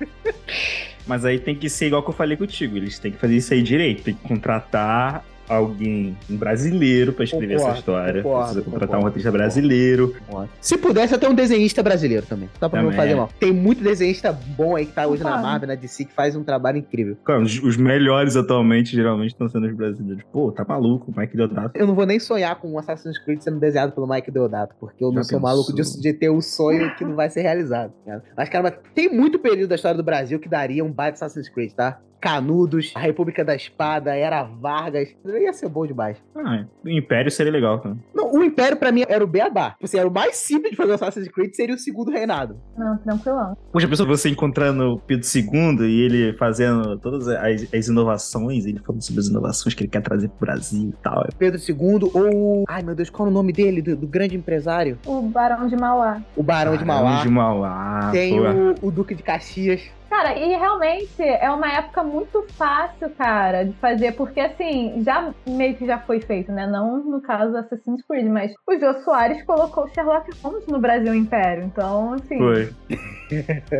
Mas 1.06 1.24
aí 1.24 1.38
tem 1.38 1.54
que 1.54 1.68
ser 1.68 1.86
igual 1.86 2.02
que 2.02 2.10
eu 2.10 2.14
falei 2.14 2.36
contigo. 2.36 2.76
Eles 2.76 2.98
têm 2.98 3.10
que 3.12 3.18
fazer 3.18 3.36
isso 3.36 3.52
aí 3.52 3.62
direito. 3.62 4.04
Tem 4.04 4.14
que 4.14 4.26
contratar 4.26 5.24
alguém, 5.56 6.16
um 6.30 6.36
brasileiro, 6.36 7.12
pra 7.12 7.24
escrever 7.24 7.54
Concordo, 7.56 7.70
essa 7.70 7.78
história. 7.78 8.22
concordo, 8.22 8.44
Precisa 8.44 8.62
contratar 8.64 8.80
concordo. 8.88 9.02
um 9.04 9.08
roteirista 9.08 9.30
brasileiro. 9.32 10.16
Se 10.60 10.76
pudesse, 10.78 11.14
até 11.14 11.28
um 11.28 11.34
desenhista 11.34 11.82
brasileiro 11.82 12.26
também. 12.26 12.48
Só 12.58 12.68
pra 12.68 12.82
não 12.82 12.92
fazer 12.92 13.14
mal. 13.14 13.28
Tem 13.38 13.52
muito 13.52 13.82
desenhista 13.82 14.32
bom 14.32 14.76
aí 14.76 14.86
que 14.86 14.92
tá 14.92 15.06
hoje 15.06 15.22
na 15.22 15.30
Concordo. 15.30 15.46
Marvel, 15.48 15.68
na 15.68 15.74
DC, 15.74 16.04
que 16.06 16.12
faz 16.12 16.34
um 16.36 16.42
trabalho 16.44 16.78
incrível. 16.78 17.16
Cara, 17.24 17.40
os, 17.40 17.62
os 17.62 17.76
melhores 17.76 18.36
atualmente 18.36 18.94
geralmente 18.94 19.30
estão 19.32 19.48
sendo 19.48 19.66
os 19.66 19.74
brasileiros. 19.74 20.22
Pô, 20.32 20.50
tá 20.52 20.64
maluco, 20.66 21.12
Mike 21.16 21.36
Deodato. 21.36 21.78
Eu 21.78 21.86
não 21.86 21.94
vou 21.94 22.06
nem 22.06 22.18
sonhar 22.18 22.56
com 22.56 22.72
um 22.72 22.78
Assassin's 22.78 23.18
Creed 23.18 23.40
sendo 23.40 23.58
desenhado 23.58 23.92
pelo 23.92 24.06
Mike 24.08 24.30
Deodato, 24.30 24.74
porque 24.80 25.04
eu 25.04 25.10
Já 25.10 25.14
não 25.16 25.24
sou 25.24 25.38
pensou? 25.38 25.40
maluco 25.40 25.72
de, 25.74 26.00
de 26.00 26.12
ter 26.12 26.30
um 26.30 26.40
sonho 26.40 26.94
que 26.96 27.04
não 27.04 27.14
vai 27.14 27.28
ser 27.30 27.42
realizado. 27.42 27.92
tá? 28.04 28.20
Mas, 28.36 28.48
cara, 28.48 28.70
tem 28.94 29.08
muito 29.12 29.38
período 29.38 29.68
da 29.70 29.74
história 29.74 29.96
do 29.96 30.02
Brasil 30.02 30.38
que 30.38 30.48
daria 30.48 30.84
um 30.84 30.90
baita 30.92 31.14
Assassin's 31.16 31.48
Creed, 31.48 31.72
tá? 31.72 32.00
Canudos, 32.22 32.92
a 32.94 33.00
República 33.00 33.44
da 33.44 33.54
Espada, 33.56 34.14
Era 34.16 34.44
Vargas. 34.44 35.08
Ia 35.26 35.52
ser 35.52 35.68
bom 35.68 35.84
demais. 35.84 36.16
Ah, 36.36 36.64
o 36.84 36.88
Império 36.88 37.32
seria 37.32 37.50
legal, 37.50 37.80
cara. 37.80 37.96
Não, 38.14 38.30
o 38.32 38.44
Império, 38.44 38.76
pra 38.76 38.92
mim, 38.92 39.02
era 39.08 39.24
o 39.24 39.26
beabá. 39.26 39.72
Tipo 39.72 39.84
Assim, 39.86 39.98
era 39.98 40.08
o 40.08 40.12
mais 40.12 40.36
simples 40.36 40.70
de 40.70 40.76
fazer 40.76 40.92
o 40.92 40.94
Assassin's 40.94 41.26
Creed, 41.28 41.52
seria 41.52 41.74
o 41.74 41.78
segundo 41.78 42.12
reinado. 42.12 42.56
Não, 42.78 42.96
tranquilão. 42.98 43.56
Poxa, 43.72 43.88
pensou 43.88 44.06
você 44.06 44.28
encontrando 44.28 44.94
o 44.94 44.98
Pedro 45.00 45.26
II 45.26 45.84
e 45.88 46.00
ele 46.02 46.32
fazendo 46.38 46.96
todas 46.98 47.26
as, 47.26 47.66
as 47.74 47.88
inovações, 47.88 48.66
ele 48.66 48.78
falando 48.78 49.02
sobre 49.02 49.20
as 49.20 49.26
inovações 49.26 49.74
que 49.74 49.82
ele 49.82 49.90
quer 49.90 50.02
trazer 50.02 50.28
pro 50.28 50.46
Brasil 50.46 50.90
e 50.90 51.02
tal. 51.02 51.26
Pedro 51.36 51.60
II, 51.60 52.10
ou. 52.14 52.64
Ai, 52.68 52.84
meu 52.84 52.94
Deus, 52.94 53.10
qual 53.10 53.26
é 53.26 53.30
o 53.32 53.34
nome 53.34 53.52
dele? 53.52 53.82
Do, 53.82 53.96
do 53.96 54.06
grande 54.06 54.36
empresário? 54.36 54.96
O 55.04 55.20
Barão 55.22 55.66
de 55.66 55.74
Mauá. 55.76 56.22
O 56.36 56.42
Barão 56.42 56.76
de 56.76 56.84
Barão 56.84 57.04
Mauá. 57.04 57.22
de 57.22 57.28
Mauá. 57.28 58.10
Tem 58.12 58.38
o, 58.38 58.74
o 58.80 58.90
Duque 58.92 59.14
de 59.16 59.24
Caxias. 59.24 59.82
Cara, 60.12 60.38
e 60.38 60.46
realmente 60.50 61.22
é 61.22 61.50
uma 61.50 61.72
época 61.72 62.02
muito 62.02 62.44
fácil, 62.50 63.08
cara, 63.16 63.64
de 63.64 63.72
fazer, 63.78 64.12
porque 64.12 64.40
assim, 64.40 65.02
já 65.02 65.32
meio 65.48 65.74
que 65.74 65.86
já 65.86 65.98
foi 66.00 66.20
feito, 66.20 66.52
né? 66.52 66.66
Não 66.66 67.02
no 67.02 67.22
caso 67.22 67.50
do 67.50 67.56
Assassin's 67.56 68.02
Creed, 68.06 68.26
mas 68.26 68.52
o 68.68 68.78
Jô 68.78 68.92
Soares 69.04 69.42
colocou 69.44 69.84
o 69.84 69.88
Sherlock 69.88 70.30
Holmes 70.42 70.66
no 70.66 70.78
Brasil 70.78 71.14
Império. 71.14 71.64
Então, 71.64 72.12
assim, 72.12 72.36
Foi. 72.36 72.70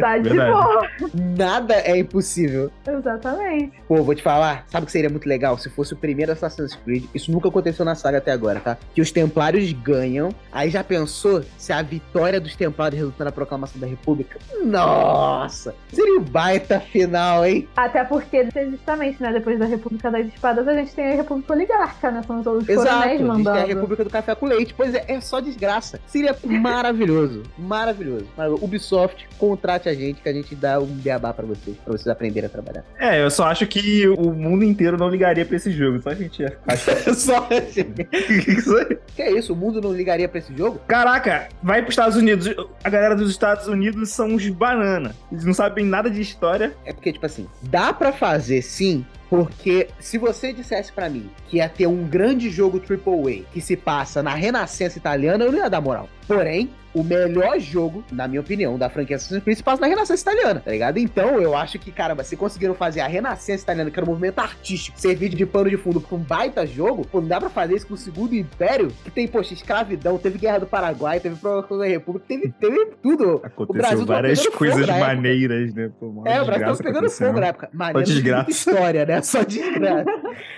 tá 0.01 0.17
de 0.17 0.31
boa. 0.31 0.89
Nada 1.37 1.75
é 1.75 1.99
impossível. 1.99 2.71
Exatamente. 2.89 3.79
Pô, 3.87 4.03
vou 4.03 4.15
te 4.15 4.23
falar, 4.23 4.65
sabe 4.69 4.85
o 4.85 4.87
que 4.87 4.93
seria 4.93 5.11
muito 5.11 5.29
legal? 5.29 5.59
Se 5.59 5.69
fosse 5.69 5.93
o 5.93 5.99
primeiro 5.99 6.33
Assassin's 6.33 6.75
Creed, 6.77 7.05
isso 7.15 7.31
nunca 7.31 7.49
aconteceu 7.49 7.85
na 7.85 7.95
saga 7.95 8.17
até 8.17 8.33
agora, 8.33 8.59
tá? 8.59 8.79
Que 8.95 9.03
os 9.03 9.13
Templários 9.13 9.71
ganham, 9.75 10.31
aí 10.51 10.71
já 10.71 10.83
pensou 10.83 11.45
se 11.59 11.75
a 11.75 11.83
vitória 11.83 12.41
dos 12.41 12.57
Templários 12.57 12.99
resulta 12.99 13.23
na 13.23 13.33
proclamação 13.33 13.79
da 13.79 13.87
República? 13.87 14.39
Nossa! 14.65 15.75
Seria 15.93 16.22
baita 16.23 16.81
final, 16.81 17.45
hein? 17.45 17.69
Até 17.77 18.05
porque, 18.05 18.49
justamente, 18.71 19.23
né, 19.23 19.33
depois 19.33 19.59
da 19.59 19.67
República 19.67 20.11
das 20.11 20.27
Espadas, 20.27 20.67
a 20.67 20.75
gente 20.75 20.95
tem 20.95 21.13
a 21.13 21.17
República 21.17 21.53
Oligárquica, 21.53 22.11
né? 22.11 22.23
São 22.27 22.41
os 22.41 22.69
Exato, 22.69 22.89
coronéis 22.89 23.05
a 23.05 23.09
gente 23.09 23.19
tem 23.19 23.25
a 23.25 23.35
mandando. 23.35 23.67
República 23.67 24.05
do 24.05 24.11
Café 24.11 24.35
com 24.35 24.47
Leite. 24.47 24.75
Pois 24.75 24.95
é, 24.95 25.05
é 25.09 25.21
só 25.21 25.41
desgraça. 25.41 26.01
Seria 26.07 26.37
maravilhoso, 26.45 27.43
maravilhoso. 27.59 28.27
Maravilhoso. 28.37 28.65
Ubisoft, 28.65 29.29
contrate 29.39 29.89
a 29.89 29.95
gente 29.95 30.21
que 30.21 30.29
a 30.29 30.33
gente 30.33 30.55
dá 30.55 30.79
um 30.79 30.87
beabá 30.87 31.33
pra 31.33 31.45
vocês, 31.45 31.77
pra 31.77 31.93
vocês 31.93 32.09
aprenderem 32.09 32.47
a 32.47 32.51
trabalhar. 32.51 32.85
É, 32.99 33.23
eu 33.23 33.31
só 33.31 33.45
acho 33.45 33.67
que 33.67 34.09
o 34.09 34.33
mundo 34.33 34.65
inteiro 34.65 34.97
não 34.97 35.09
ligaria 35.09 35.45
pra 35.45 35.57
esse 35.57 35.71
jogo. 35.71 36.01
Só 36.03 36.11
a 36.11 36.15
gente 36.15 36.43
ia 36.43 36.51
ficar. 36.51 36.77
só 37.15 37.49
Isso 38.49 38.77
aí. 38.77 38.99
Que 39.15 39.23
é 39.23 39.33
isso? 39.33 39.53
O 39.53 39.57
mundo 39.57 39.81
não 39.81 39.93
ligaria 39.93 40.29
pra 40.29 40.39
esse 40.39 40.57
jogo? 40.57 40.81
Caraca, 40.87 41.49
vai 41.63 41.83
pros 41.83 41.93
Estados 41.93 42.17
Unidos. 42.17 42.55
A 42.83 42.91
galera 42.91 43.15
dos 43.15 43.31
Estados 43.31 43.67
Unidos 43.67 44.11
são 44.11 44.29
uns 44.29 44.49
banana. 44.49 45.15
Eles 45.31 45.45
não 45.45 45.55
sabem 45.55 45.85
nada 45.85 46.11
de 46.13 46.21
história. 46.21 46.77
É 46.85 46.93
porque, 46.93 47.13
tipo 47.13 47.27
assim, 47.27 47.49
dá 47.63 47.93
pra 47.93 48.13
fazer 48.13 48.63
sim 48.63 49.05
Porque 49.29 49.89
se 49.99 50.19
você 50.19 50.53
dissesse 50.53 50.93
pra 50.93 51.09
mim 51.09 51.31
que 51.49 51.57
ia 51.57 51.69
ter 51.69 51.87
um 51.87 52.05
grande 52.05 52.51
jogo 52.51 52.79
AAA 52.79 53.45
que 53.53 53.61
se 53.61 53.77
passa 53.77 54.23
na 54.23 54.35
Renascença 54.35 54.99
italiana, 54.99 55.45
eu 55.45 55.53
não 55.53 55.59
ia 55.59 55.71
dar 55.71 55.81
moral. 55.81 56.09
Porém, 56.29 56.71
o 56.95 57.03
melhor 57.03 57.59
jogo, 57.59 58.05
na 58.13 58.29
minha 58.29 58.41
opinião, 58.41 58.79
da 58.79 58.89
franquia 58.91 59.17
Assassin's 59.17 59.43
Creed 59.43 59.57
se 59.57 59.63
passa 59.63 59.81
na 59.81 59.87
Renascença 59.89 60.23
Italiana, 60.23 60.61
tá 60.61 60.71
ligado? 60.71 60.99
Então, 60.99 61.41
eu 61.41 61.57
acho 61.57 61.79
que, 61.79 61.91
caramba, 61.91 62.23
se 62.25 62.37
conseguiram 62.37 62.75
fazer 62.75 63.01
a 63.01 63.07
Renascença 63.07 63.63
Italiana, 63.63 63.91
que 63.91 63.99
era 63.99 64.07
um 64.07 64.11
movimento 64.11 64.39
artístico, 64.39 64.99
servir 64.99 65.31
de 65.31 65.47
pano 65.47 65.71
de 65.71 65.77
fundo 65.77 66.01
pra 66.01 66.17
um 66.17 66.21
baita 66.21 66.67
jogo, 66.67 67.07
pô, 67.07 67.21
não 67.21 67.29
dá 67.29 67.41
pra 67.41 67.49
fazer 67.51 67.77
isso 67.77 67.87
com 67.87 67.95
o 67.95 67.97
Segundo 67.97 68.35
Império, 68.35 68.89
que 69.05 69.11
tem, 69.11 69.27
poxa, 69.27 69.55
escravidão, 69.55 70.19
teve 70.19 70.39
Guerra 70.39 70.59
do 70.61 70.67
Paraguai, 70.67 71.19
teve 71.21 71.37
Proclamação 71.37 71.79
da 71.79 71.87
República, 71.87 72.27
teve, 72.29 72.53
teve 72.61 72.87
tudo. 73.03 73.37
O 73.37 73.47
Aconteceu 73.47 74.05
várias 74.07 74.47
coisas 74.49 74.87
maneiras, 74.87 75.75
né? 75.75 75.91
Pô, 75.99 76.23
É, 76.27 76.41
o 76.43 76.45
Brasil 76.45 76.67
tava 76.67 76.79
pegando 76.83 77.11
fogo 77.11 77.41
na 77.41 77.47
época. 77.47 77.69
Maneiro, 77.73 78.07
Só 78.07 78.13
desgraça. 78.15 78.51
história, 78.51 79.07
né? 79.07 79.23
Só 79.23 79.43
desgraça. 79.43 80.05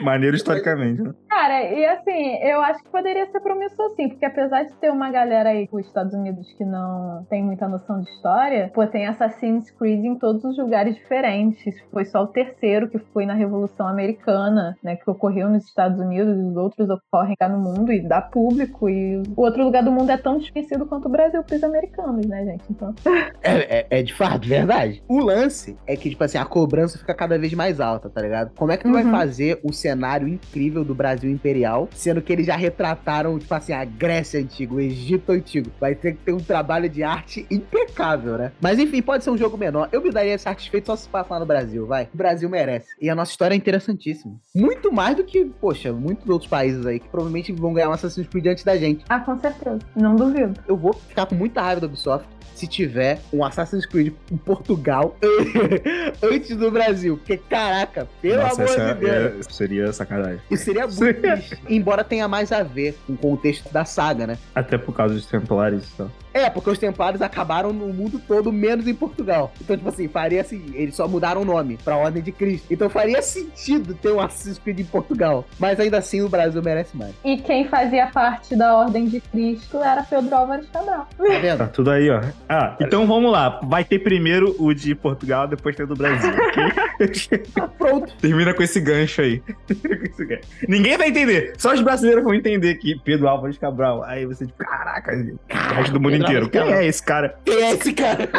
Maneiro 0.00 0.36
historicamente, 0.36 1.02
né? 1.02 1.12
Cara, 1.28 1.62
e 1.62 1.84
assim, 1.86 2.36
eu 2.42 2.60
acho 2.60 2.82
que 2.82 2.90
poderia 2.90 3.26
ser 3.30 3.40
promissor 3.40 3.90
sim, 3.96 4.08
porque 4.08 4.24
apesar 4.24 4.64
de 4.64 4.72
ter 4.74 4.90
uma 4.90 5.10
galera 5.10 5.50
aí 5.50 5.68
dos 5.70 5.86
Estados 5.86 6.12
Unidos 6.12 6.23
que 6.56 6.64
não 6.64 7.26
tem 7.28 7.42
muita 7.42 7.68
noção 7.68 8.00
de 8.00 8.08
história, 8.10 8.70
pô, 8.74 8.86
tem 8.86 9.06
Assassin's 9.06 9.70
Creed 9.70 10.04
em 10.04 10.18
todos 10.18 10.44
os 10.44 10.56
lugares 10.58 10.94
diferentes. 10.94 11.74
Foi 11.92 12.04
só 12.04 12.22
o 12.22 12.26
terceiro 12.28 12.88
que 12.88 12.98
foi 12.98 13.26
na 13.26 13.34
Revolução 13.34 13.86
Americana, 13.88 14.76
né, 14.82 14.96
que 14.96 15.10
ocorreu 15.10 15.48
nos 15.48 15.64
Estados 15.64 15.98
Unidos, 16.00 16.36
e 16.38 16.42
os 16.42 16.56
outros 16.56 16.88
ocorrem 16.88 17.34
cá 17.38 17.48
no 17.48 17.58
mundo 17.58 17.92
e 17.92 18.00
dá 18.00 18.20
público. 18.20 18.88
E 18.88 19.18
o 19.36 19.40
outro 19.42 19.62
lugar 19.64 19.82
do 19.82 19.90
mundo 19.92 20.10
é 20.10 20.16
tão 20.16 20.38
desconhecido 20.38 20.86
quanto 20.86 21.06
o 21.06 21.10
Brasil 21.10 21.42
pros 21.42 21.62
americanos, 21.62 22.26
né, 22.26 22.44
gente? 22.44 22.64
Então, 22.70 22.94
É, 23.42 23.78
é- 23.80 23.86
é 23.90 24.02
de 24.02 24.14
fato, 24.14 24.48
verdade. 24.48 25.02
O 25.08 25.18
lance 25.20 25.76
é 25.86 25.96
que, 25.96 26.10
tipo 26.10 26.22
assim, 26.24 26.38
a 26.38 26.44
cobrança 26.44 26.98
fica 26.98 27.14
cada 27.14 27.38
vez 27.38 27.52
mais 27.54 27.80
alta, 27.80 28.08
tá 28.08 28.20
ligado? 28.20 28.52
Como 28.56 28.72
é 28.72 28.76
que 28.76 28.84
tu 28.84 28.92
vai 28.92 29.04
Uhum. 29.04 29.10
fazer 29.10 29.60
o 29.62 29.72
cenário 29.72 30.26
incrível 30.28 30.84
do 30.84 30.94
Brasil 30.94 31.30
Imperial, 31.30 31.88
sendo 31.92 32.22
que 32.22 32.32
eles 32.32 32.46
já 32.46 32.56
retrataram, 32.56 33.38
tipo 33.38 33.52
assim, 33.54 33.72
a 33.72 33.84
Grécia 33.84 34.40
Antiga, 34.40 34.74
o 34.74 34.80
Egito 34.80 35.32
Antigo? 35.32 35.70
Vai 35.80 35.94
ter 35.94 36.13
que 36.14 36.22
ter 36.24 36.32
um 36.32 36.38
trabalho 36.38 36.88
de 36.88 37.02
arte 37.02 37.46
impecável, 37.50 38.38
né? 38.38 38.52
Mas 38.60 38.78
enfim, 38.78 39.02
pode 39.02 39.24
ser 39.24 39.30
um 39.30 39.36
jogo 39.36 39.56
menor. 39.56 39.88
Eu 39.92 40.02
me 40.02 40.10
daria 40.10 40.38
satisfeito 40.38 40.86
só 40.86 40.96
se 40.96 41.08
passar 41.08 41.38
no 41.40 41.46
Brasil, 41.46 41.86
vai. 41.86 42.08
O 42.12 42.16
Brasil 42.16 42.48
merece. 42.48 42.88
E 43.00 43.10
a 43.10 43.14
nossa 43.14 43.30
história 43.30 43.54
é 43.54 43.56
interessantíssima. 43.56 44.34
Muito 44.54 44.92
mais 44.92 45.16
do 45.16 45.24
que, 45.24 45.44
poxa, 45.44 45.92
muitos 45.92 46.28
outros 46.28 46.48
países 46.48 46.84
aí 46.86 46.98
que 47.00 47.08
provavelmente 47.08 47.52
vão 47.52 47.72
ganhar 47.72 47.88
um 47.88 47.92
Assassin's 47.92 48.28
Creed 48.28 48.46
antes 48.46 48.64
da 48.64 48.76
gente. 48.76 49.04
ah, 49.08 49.20
com 49.20 49.38
certeza. 49.38 49.78
Não 49.94 50.16
duvido. 50.16 50.60
Eu 50.66 50.76
vou 50.76 50.92
ficar 50.92 51.26
com 51.26 51.34
muita 51.34 51.60
raiva 51.60 51.80
da 51.80 51.86
Ubisoft 51.86 52.28
se 52.54 52.66
tiver 52.66 53.20
um 53.32 53.44
Assassin's 53.44 53.86
Creed 53.86 54.12
em 54.30 54.36
Portugal 54.36 55.16
antes 56.22 56.56
do 56.56 56.70
Brasil. 56.70 57.16
Porque, 57.16 57.36
caraca, 57.36 58.08
pelo 58.22 58.42
Nossa, 58.42 58.62
amor 58.62 58.64
essa 58.74 58.94
de 58.94 59.00
Deus. 59.00 59.46
é- 59.46 59.52
seria 59.52 59.92
sacanagem. 59.92 60.40
Isso 60.50 60.64
seria 60.64 60.86
muito. 60.86 61.20
Embora 61.68 62.04
tenha 62.04 62.28
mais 62.28 62.52
a 62.52 62.62
ver 62.62 62.96
com 63.06 63.14
o 63.14 63.16
contexto 63.16 63.72
da 63.72 63.84
saga, 63.84 64.26
né? 64.26 64.38
Até 64.54 64.78
por 64.78 64.94
causa 64.94 65.14
dos 65.14 65.26
Templários 65.26 65.88
e 65.88 65.96
tal. 65.96 66.10
É, 66.34 66.50
porque 66.50 66.68
os 66.68 66.78
Templários 66.78 67.22
acabaram 67.22 67.72
no 67.72 67.86
mundo 67.92 68.20
todo, 68.26 68.52
menos 68.52 68.88
em 68.88 68.94
Portugal. 68.94 69.52
Então, 69.60 69.76
tipo 69.76 69.88
assim, 69.88 70.08
faria 70.08 70.40
assim, 70.40 70.64
eles 70.74 70.96
só 70.96 71.06
mudaram 71.06 71.42
o 71.42 71.44
nome 71.44 71.78
pra 71.84 71.96
Ordem 71.96 72.20
de 72.22 72.32
Cristo. 72.32 72.66
Então 72.68 72.90
faria 72.90 73.22
sentido 73.22 73.94
ter 73.94 74.10
um 74.10 74.20
Assassin's 74.20 74.58
Creed 74.58 74.80
em 74.80 74.84
Portugal. 74.84 75.46
Mas 75.60 75.78
ainda 75.78 75.98
assim, 75.98 76.20
o 76.22 76.28
Brasil 76.28 76.60
merece 76.60 76.96
mais. 76.96 77.14
E 77.24 77.36
quem 77.36 77.68
fazia 77.68 78.08
parte 78.08 78.56
da 78.56 78.74
Ordem 78.76 79.06
de 79.06 79.20
Cristo 79.20 79.78
era 79.78 80.02
Pedro 80.02 80.34
Álvares 80.34 80.66
Cabral. 80.70 81.08
Tá 81.16 81.24
Tá 81.24 81.38
vendo? 81.38 81.68
tudo 81.70 81.90
aí, 81.92 82.10
ó. 82.10 82.20
Ah, 82.48 82.76
então 82.80 83.06
vamos 83.06 83.30
lá. 83.30 83.60
Vai 83.62 83.84
ter 83.84 84.00
primeiro 84.00 84.56
o 84.58 84.74
de 84.74 84.94
Portugal, 84.94 85.46
depois 85.46 85.76
tem 85.76 85.84
o 85.84 85.88
do 85.88 85.94
Brasil, 85.94 86.32
ok? 86.34 87.38
Tá 87.54 87.68
pronto. 87.68 88.12
Termina 88.20 88.52
com 88.52 88.62
esse 88.62 88.80
gancho 88.80 89.22
aí. 89.22 89.40
Ninguém 90.68 90.96
vai 90.96 91.08
entender. 91.08 91.54
Só 91.58 91.72
os 91.72 91.80
brasileiros 91.80 92.24
vão 92.24 92.34
entender 92.34 92.74
que 92.76 92.98
Pedro 93.04 93.28
Álvares 93.28 93.58
Cabral. 93.58 94.02
Aí 94.04 94.26
você, 94.26 94.46
tipo, 94.46 94.58
caraca, 94.58 95.12
o 95.12 95.74
resto 95.74 95.92
do 95.92 96.00
mundo 96.00 96.23
inteiro. 96.24 96.48
Quem 96.48 96.72
é 96.72 96.86
esse 96.86 97.02
cara? 97.02 97.38
Quem 97.44 97.62
é 97.62 97.70
esse 97.72 97.92
cara? 97.92 98.30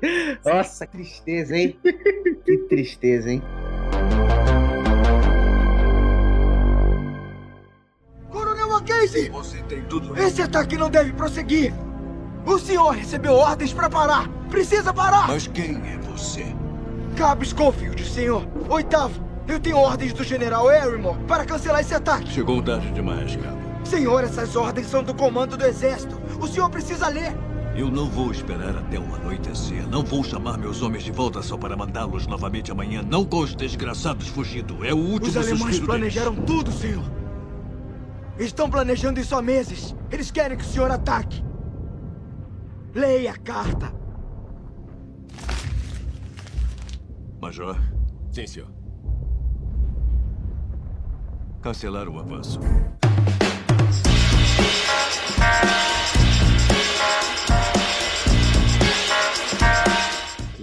Nossa, 0.44 0.86
que 0.86 0.98
tristeza, 0.98 1.56
hein? 1.56 1.78
Que 2.44 2.56
tristeza, 2.68 3.30
hein? 3.30 3.42
Coronel 8.30 8.68
Mackenzie! 8.68 9.28
Você 9.30 9.58
tem 9.62 9.82
tudo 9.82 10.18
Esse 10.18 10.42
ataque 10.42 10.76
não 10.76 10.90
deve 10.90 11.12
prosseguir! 11.12 11.72
O 12.46 12.58
senhor 12.58 12.90
recebeu 12.90 13.34
ordens 13.34 13.72
para 13.72 13.88
parar! 13.88 14.28
Precisa 14.50 14.92
parar! 14.92 15.28
Mas 15.28 15.46
quem 15.46 15.76
é 15.76 15.98
você? 15.98 16.44
Cabo 17.16 17.44
Schofield, 17.44 18.04
senhor! 18.04 18.46
Oitavo, 18.68 19.22
eu 19.48 19.58
tenho 19.58 19.78
ordens 19.78 20.12
do 20.12 20.22
General 20.24 20.68
Arrymore 20.68 21.18
para 21.26 21.44
cancelar 21.44 21.80
esse 21.80 21.94
ataque! 21.94 22.30
Chegou 22.30 22.62
tarde 22.62 22.90
demais, 22.92 23.36
cabo. 23.36 23.63
Senhor, 23.84 24.24
essas 24.24 24.56
ordens 24.56 24.86
são 24.88 25.02
do 25.02 25.14
comando 25.14 25.56
do 25.56 25.64
exército! 25.64 26.20
O 26.40 26.46
senhor 26.46 26.68
precisa 26.70 27.08
ler! 27.08 27.36
Eu 27.76 27.90
não 27.90 28.08
vou 28.08 28.30
esperar 28.30 28.76
até 28.76 28.98
o 28.98 29.14
anoitecer. 29.16 29.86
Não 29.88 30.02
vou 30.04 30.22
chamar 30.22 30.56
meus 30.56 30.80
homens 30.80 31.02
de 31.02 31.10
volta 31.10 31.42
só 31.42 31.56
para 31.56 31.76
mandá-los 31.76 32.26
novamente 32.26 32.70
amanhã. 32.70 33.02
Não 33.02 33.24
com 33.24 33.38
os 33.40 33.54
desgraçados 33.54 34.28
fugindo. 34.28 34.84
É 34.84 34.94
o 34.94 34.96
último 34.96 35.28
Os 35.30 35.36
alemães 35.36 35.80
planejaram 35.80 36.32
deles. 36.34 36.46
tudo, 36.46 36.70
senhor! 36.72 37.04
Estão 38.38 38.70
planejando 38.70 39.20
isso 39.20 39.34
há 39.34 39.42
meses! 39.42 39.94
Eles 40.10 40.30
querem 40.30 40.56
que 40.56 40.64
o 40.64 40.66
senhor 40.66 40.90
ataque! 40.90 41.44
Leia 42.94 43.32
a 43.32 43.36
carta! 43.36 43.92
Major, 47.40 47.76
Sim, 48.32 48.46
senhor. 48.46 48.68
cancelar 51.60 52.08
o 52.08 52.18
avanço. 52.18 52.58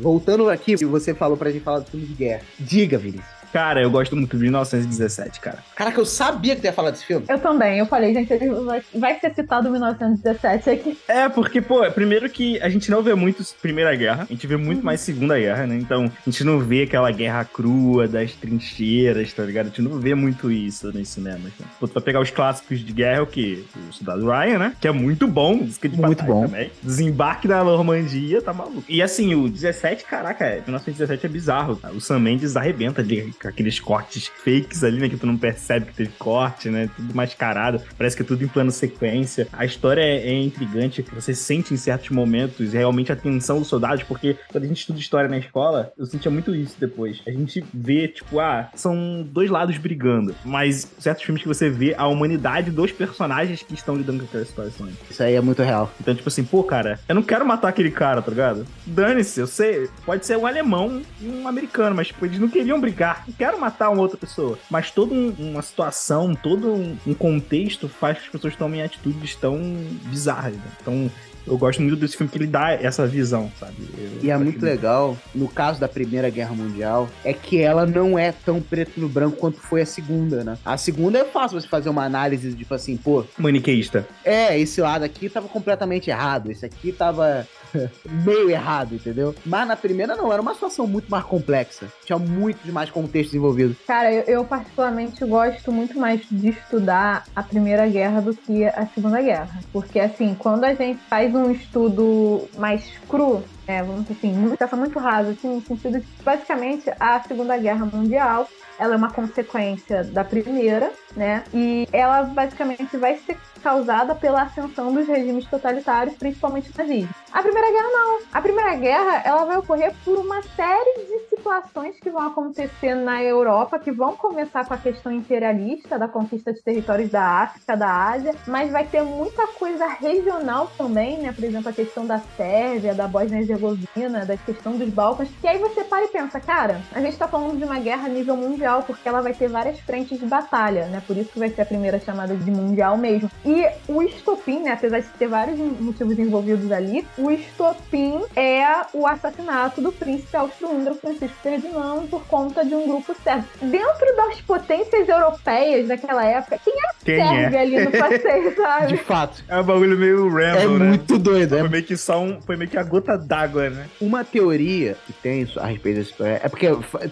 Voltando 0.02 0.50
aqui, 0.50 0.76
você 0.76 1.14
falou 1.14 1.38
pra 1.38 1.52
gente 1.52 1.64
falar 1.64 1.80
do 1.80 1.86
filme 1.86 2.08
de 2.08 2.14
guerra. 2.14 2.42
Diga, 2.60 2.98
Vinícius. 2.98 3.41
Cara, 3.52 3.82
eu 3.82 3.92
gosto 3.92 4.16
muito 4.16 4.38
de 4.38 4.44
1917, 4.44 5.40
cara. 5.40 5.60
Caraca, 5.76 6.00
eu 6.00 6.06
sabia 6.06 6.56
que 6.56 6.62
tu 6.62 6.66
ia 6.66 6.74
falar 6.74 6.92
desse 6.92 7.06
filme. 7.06 7.26
Eu 7.28 7.40
também, 7.40 7.80
eu 7.80 7.86
falei, 7.86 8.14
gente, 8.14 8.32
ele 8.32 8.50
vai, 8.50 8.82
vai 8.94 9.20
ser 9.20 9.34
citado 9.34 9.70
1917 9.70 10.70
aqui. 10.70 10.98
É, 11.08 11.28
porque, 11.28 11.62
pô, 11.62 11.90
primeiro 11.92 12.30
que 12.30 12.62
a 12.62 12.70
gente 12.70 12.90
não 12.90 13.02
vê 13.02 13.14
muito 13.14 13.44
Primeira 13.62 13.96
Guerra, 13.96 14.24
a 14.24 14.34
gente 14.34 14.48
vê 14.48 14.56
muito 14.56 14.84
mais 14.84 15.02
Segunda 15.02 15.38
Guerra, 15.38 15.68
né? 15.68 15.76
Então, 15.76 16.06
a 16.06 16.30
gente 16.30 16.44
não 16.44 16.60
vê 16.60 16.84
aquela 16.84 17.12
guerra 17.12 17.44
crua 17.44 18.08
das 18.08 18.34
trincheiras, 18.34 19.34
tá 19.34 19.44
ligado? 19.44 19.66
A 19.66 19.70
gente 19.70 19.82
não 19.82 20.00
vê 20.00 20.16
muito 20.16 20.52
isso 20.52 20.92
nos 20.92 21.10
cinemas. 21.10 21.52
Né? 21.60 21.66
Pô, 21.80 21.88
tu 21.88 21.94
vai 21.94 22.04
pegar 22.04 22.22
os 22.22 22.32
clássicos 22.32 22.80
de 22.80 22.94
guerra, 22.94 23.18
é 23.18 23.22
o 23.22 23.28
quê? 23.28 23.64
O 23.90 23.94
Soldado 23.94 24.26
Ryan, 24.26 24.58
né? 24.58 24.76
Que 24.80 24.88
é 24.88 24.92
muito 24.92 25.28
bom, 25.28 25.56
música 25.56 25.90
de 25.90 26.00
Muito 26.00 26.24
bom. 26.24 26.46
também. 26.46 26.72
Desembarque 26.82 27.48
na 27.48 27.64
Normandia, 27.64 28.42
tá 28.42 28.54
maluco. 28.54 28.84
E 28.88 29.02
assim, 29.02 29.36
o 29.36 29.50
17, 29.50 30.06
caraca, 30.06 30.46
é, 30.46 30.56
1917 30.62 31.26
é 31.26 31.30
bizarro. 31.30 31.80
O 31.94 32.00
Sam 32.00 32.20
Mendes 32.20 32.56
arrebenta 32.56 33.04
com 33.04 33.41
aqueles 33.48 33.80
cortes 33.80 34.28
fakes 34.44 34.84
ali, 34.84 35.00
né? 35.00 35.10
Que 35.10 35.18
tu 35.18 35.26
não 35.26 35.38
percebe 35.38 35.88
que 35.88 35.94
teve 35.94 36.12
corte, 36.18 36.70
né? 36.70 36.90
Tudo 36.96 37.14
mascarado. 37.16 37.82
Parece 37.98 38.16
que 38.16 38.24
é 38.24 38.26
tudo 38.26 38.44
em 38.44 38.48
plano 38.48 38.72
sequência. 38.72 39.48
A 39.54 39.66
história 39.66 40.02
é, 40.02 40.30
é 40.30 40.42
intrigante, 40.42 41.06
você 41.14 41.34
sente 41.34 41.74
em 41.74 41.78
certos 41.78 42.10
momentos 42.10 42.74
realmente 42.74 43.12
a 43.12 43.16
tensão 43.16 43.60
dos 43.60 43.68
soldados, 43.68 44.04
porque 44.04 44.38
quando 44.50 44.64
a 44.64 44.68
gente 44.68 44.80
estuda 44.80 45.00
história 45.00 45.30
na 45.30 45.38
escola, 45.38 45.92
eu 45.98 46.06
sentia 46.06 46.32
muito 46.32 46.56
isso 46.56 46.76
depois. 46.80 47.22
A 47.28 47.32
gente 47.32 47.64
vê, 47.74 48.08
tipo, 48.08 48.40
ah, 48.40 48.70
são 48.76 49.24
dois 49.24 49.50
lados 49.50 49.78
brigando, 49.78 50.36
mas 50.44 50.92
certos 51.00 51.24
filmes 51.24 51.42
que 51.42 51.48
você 51.48 51.70
vê 51.70 51.94
a 51.98 52.08
humanidade 52.08 52.72
dos 52.72 52.92
personagens 52.92 53.64
que 53.64 53.74
estão 53.74 53.96
lidando 53.96 54.20
com 54.20 54.26
aquelas 54.26 54.48
situações. 54.48 54.94
Isso 55.10 55.22
aí 55.22 55.36
é 55.36 55.42
muito 55.42 55.62
real. 55.62 55.92
Então, 56.00 56.16
tipo 56.16 56.28
assim, 56.28 56.44
pô, 56.44 56.64
cara, 56.64 57.00
eu 57.08 57.16
não 57.16 57.24
quero 57.24 57.46
matar 57.46 57.70
aquele 57.70 57.92
cara, 57.92 58.22
tá 58.22 58.32
ligado? 58.32 58.66
Dane-se, 58.86 59.40
eu 59.40 59.48
sei, 59.48 59.90
pode 60.06 60.26
ser 60.26 60.38
um 60.38 60.46
alemão 60.46 61.02
e 61.20 61.28
um 61.28 61.48
americano, 61.48 61.96
mas, 61.96 62.08
tipo, 62.08 62.26
eles 62.26 62.40
não 62.40 62.50
queriam 62.50 62.80
brigar. 62.80 63.26
Quero 63.38 63.60
matar 63.60 63.90
uma 63.90 64.02
outra 64.02 64.18
pessoa. 64.18 64.58
Mas 64.70 64.92
toda 64.92 65.14
um- 65.14 65.34
uma 65.38 65.62
situação, 65.62 66.34
todo 66.36 66.68
um, 66.74 66.98
um 67.08 67.14
contexto 67.14 67.88
faz 67.88 68.18
que 68.20 68.26
as 68.26 68.32
pessoas 68.32 68.56
tomem 68.56 68.82
atitudes 68.82 69.36
tão 69.36 69.58
bizarras, 70.06 70.54
né? 70.56 70.64
Então, 70.82 71.12
eu 71.46 71.58
gosto 71.58 71.82
muito 71.82 71.96
desse 71.96 72.18
filme 72.18 72.32
que 72.32 72.38
ele 72.38 72.48
dá 72.48 72.72
essa 72.72 73.06
visão, 73.08 73.52
sabe? 73.60 73.76
Eu 73.98 74.24
E 74.24 74.32
é 74.32 74.38
muito 74.38 74.64
legal, 74.64 75.18
no 75.34 75.48
caso 75.48 75.80
da 75.80 75.88
Primeira 75.88 76.30
Guerra 76.30 76.54
Mundial, 76.54 77.10
é 77.24 77.34
que 77.34 77.62
ela 77.62 77.86
não 77.86 78.18
é 78.18 78.32
tão 78.32 78.62
preto 78.62 79.00
no 79.00 79.10
branco 79.10 79.38
quanto 79.38 79.58
foi 79.58 79.82
a 79.82 79.86
segunda, 79.86 80.44
né? 80.44 80.58
A 80.66 80.78
segunda 80.78 81.20
é 81.20 81.26
fácil 81.26 81.60
você 81.60 81.68
fazer 81.68 81.90
uma 81.90 82.04
análise, 82.04 82.54
tipo 82.54 82.74
assim, 82.74 82.98
pô, 82.98 83.26
Maniqueísta. 83.38 84.08
é, 84.24 84.58
esse 84.60 84.82
lado 84.82 85.04
aqui 85.04 85.30
tava 85.30 85.48
completamente 85.48 86.10
errado, 86.10 86.52
esse 86.52 86.66
aqui 86.66 86.92
tava 86.92 87.48
meio 88.26 88.50
errado, 88.50 88.96
entendeu? 88.96 89.36
Mas 89.46 89.68
na 89.68 89.76
primeira 89.76 90.16
não, 90.16 90.32
era 90.32 90.42
uma 90.42 90.54
situação 90.54 90.88
muito 90.88 91.10
mais 91.10 91.24
complexa. 91.24 91.88
Tinha 92.06 92.18
muitos 92.18 92.70
mais 92.72 92.90
contextos 92.90 93.34
envolvidos. 93.36 93.78
Cara, 93.88 94.12
eu, 94.14 94.24
eu 94.24 94.46
particularmente 94.46 95.24
gosto 95.26 95.72
muito 95.72 95.98
mais 95.98 96.22
de 96.30 96.50
estudar 96.50 97.26
a 97.36 97.44
Primeira 97.44 97.88
Guerra 97.88 98.22
do 98.22 98.36
que 98.36 98.66
a 98.66 98.86
Segunda 98.88 99.22
Guerra. 99.22 99.60
Porque, 99.72 100.00
assim, 100.00 100.36
quando 100.38 100.64
a 100.64 100.74
gente 100.74 101.00
faz 101.10 101.31
um 101.38 101.52
estudo 101.52 102.48
mais 102.58 102.84
cru, 103.10 103.44
é, 103.68 103.82
vamos 103.84 104.02
dizer 104.02 104.14
assim, 104.14 104.34
muito, 104.34 104.62
essa 104.62 104.76
muito 104.76 105.00
raso, 105.00 105.32
assim, 105.32 105.56
no 105.56 105.62
sentido 105.62 106.00
de, 106.00 106.08
basicamente, 106.24 106.92
a 107.00 107.22
Segunda 107.22 107.58
Guerra 107.58 107.86
Mundial 107.86 108.48
ela 108.80 108.96
é 108.96 108.98
uma 108.98 109.12
consequência 109.12 110.04
da 110.04 110.24
primeira, 110.24 110.92
né? 111.16 111.44
E 111.54 111.88
ela 111.94 112.24
basicamente 112.24 112.98
vai 112.98 113.16
ser 113.18 113.38
causada 113.62 114.16
pela 114.16 114.44
ascensão 114.44 114.94
dos 114.94 115.08
regimes 115.08 115.46
totalitários, 115.46 116.16
principalmente 116.16 116.72
nazismo. 116.78 117.14
A 117.32 117.42
Primeira 117.42 117.72
Guerra 117.72 117.90
não. 117.92 118.20
A 118.34 118.42
Primeira 118.42 118.76
Guerra 118.76 119.22
ela 119.24 119.46
vai 119.46 119.58
ocorrer 119.58 119.94
por 120.04 120.18
uma 120.18 120.42
série 120.42 121.06
de 121.06 121.30
situações 121.30 121.98
que 122.00 122.10
vão 122.10 122.28
acontecer 122.28 122.96
na 122.96 123.24
Europa, 123.24 123.80
que 123.80 123.92
vão 123.92 124.16
começar 124.16 124.66
com 124.66 124.74
a 124.74 124.78
questão 124.78 125.12
imperialista 125.12 125.98
da 125.98 126.08
conquista 126.08 126.52
de 126.52 126.62
territórios 126.62 127.10
da 127.10 127.24
África, 127.24 127.78
da 127.78 128.10
Ásia, 128.12 128.36
mas 128.48 128.72
vai 128.72 128.86
ter 128.86 129.02
muita 129.02 129.48
coisa 129.48 129.88
regional 129.88 130.70
também, 130.78 131.20
né? 131.20 131.32
Por 131.32 131.44
exemplo, 131.44 131.70
a 131.70 131.74
questão 131.74 132.06
da 132.06 132.20
Sérvia, 132.38 132.94
da 132.94 133.08
Bósnia 133.08 133.38
e 133.38 133.42
Herzegovina, 133.42 134.26
da 134.26 134.38
questão 134.38 134.74
dos 134.78 134.90
Balcãs. 134.90 135.30
E 135.44 135.48
aí 135.48 135.58
você 135.58 135.84
para 135.84 136.06
e 136.06 136.08
pensa, 136.10 136.40
cara, 136.40 136.82
a 136.94 137.00
gente 137.00 137.18
tá 137.18 137.28
falando 137.28 137.58
de 137.58 137.64
uma 137.64 137.80
guerra 137.80 138.08
a 138.08 138.10
nível 138.10 138.36
mundial, 138.36 138.84
porque 138.84 139.08
ela 139.08 139.22
vai 139.22 139.34
ter 139.34 139.48
várias 139.48 139.80
frentes 139.80 140.20
de 140.20 140.26
batalha, 140.26 140.88
né? 140.88 141.02
Por 141.06 141.18
isso 141.18 141.32
que 141.32 141.40
vai 141.40 141.50
ser 141.50 141.62
a 141.62 141.66
primeira 141.66 142.00
chamada 142.00 142.36
de 142.36 142.52
mundial 142.52 142.98
mesmo. 142.98 143.30
E 143.46 143.51
o 143.88 144.02
estopim, 144.02 144.60
né, 144.64 144.72
apesar 144.72 145.00
de 145.00 145.08
ter 145.10 145.28
vários 145.28 145.58
motivos 145.60 146.18
envolvidos 146.18 146.72
ali, 146.72 147.06
o 147.18 147.30
estopim 147.32 148.22
é 148.36 148.66
o 148.94 149.08
assassinato 149.08 149.82
do 149.82 149.92
príncipe 149.92 150.36
austro-húngaro 150.36 150.96
Francisco 150.96 151.36
Ferdinando 151.42 152.08
por 152.08 152.24
conta 152.28 152.64
de 152.66 152.74
um 152.76 152.88
grupo 152.88 153.16
sérvio. 153.24 153.48
Dentro 153.62 154.16
das 154.16 154.42
potências 154.42 155.08
europeias 155.08 155.88
daquela 155.88 156.26
época, 156.26 156.60
quem 156.64 156.74
era 156.74 156.94
Quem 157.04 157.16
sérvio 157.16 157.58
é? 157.58 157.62
ali 157.62 157.86
no 157.86 157.92
passeio, 157.92 158.50
De 158.52 158.56
sabe? 158.56 158.98
fato. 158.98 159.44
É 159.48 159.60
um 159.60 159.64
bagulho 159.64 159.98
meio 159.98 160.30
Rambo, 160.30 160.76
É 160.76 160.80
né? 160.80 160.86
muito 160.90 161.18
doido. 161.18 161.56
É 161.56 161.60
Foi 161.60 161.70
meio 161.70 161.84
que 161.84 161.98
só 161.98 162.20
um. 162.22 162.42
Foi 162.42 162.56
meio 162.58 162.70
que 162.70 162.78
a 162.78 162.84
gota 162.84 163.18
d'água, 163.18 163.70
né? 163.70 163.88
Uma 164.00 164.24
teoria 164.24 164.96
que 165.06 165.14
tem 165.14 165.48
a 165.58 165.66
respeito 165.66 165.98
desse 166.00 166.14
é 166.22 166.48
porque 166.50 166.68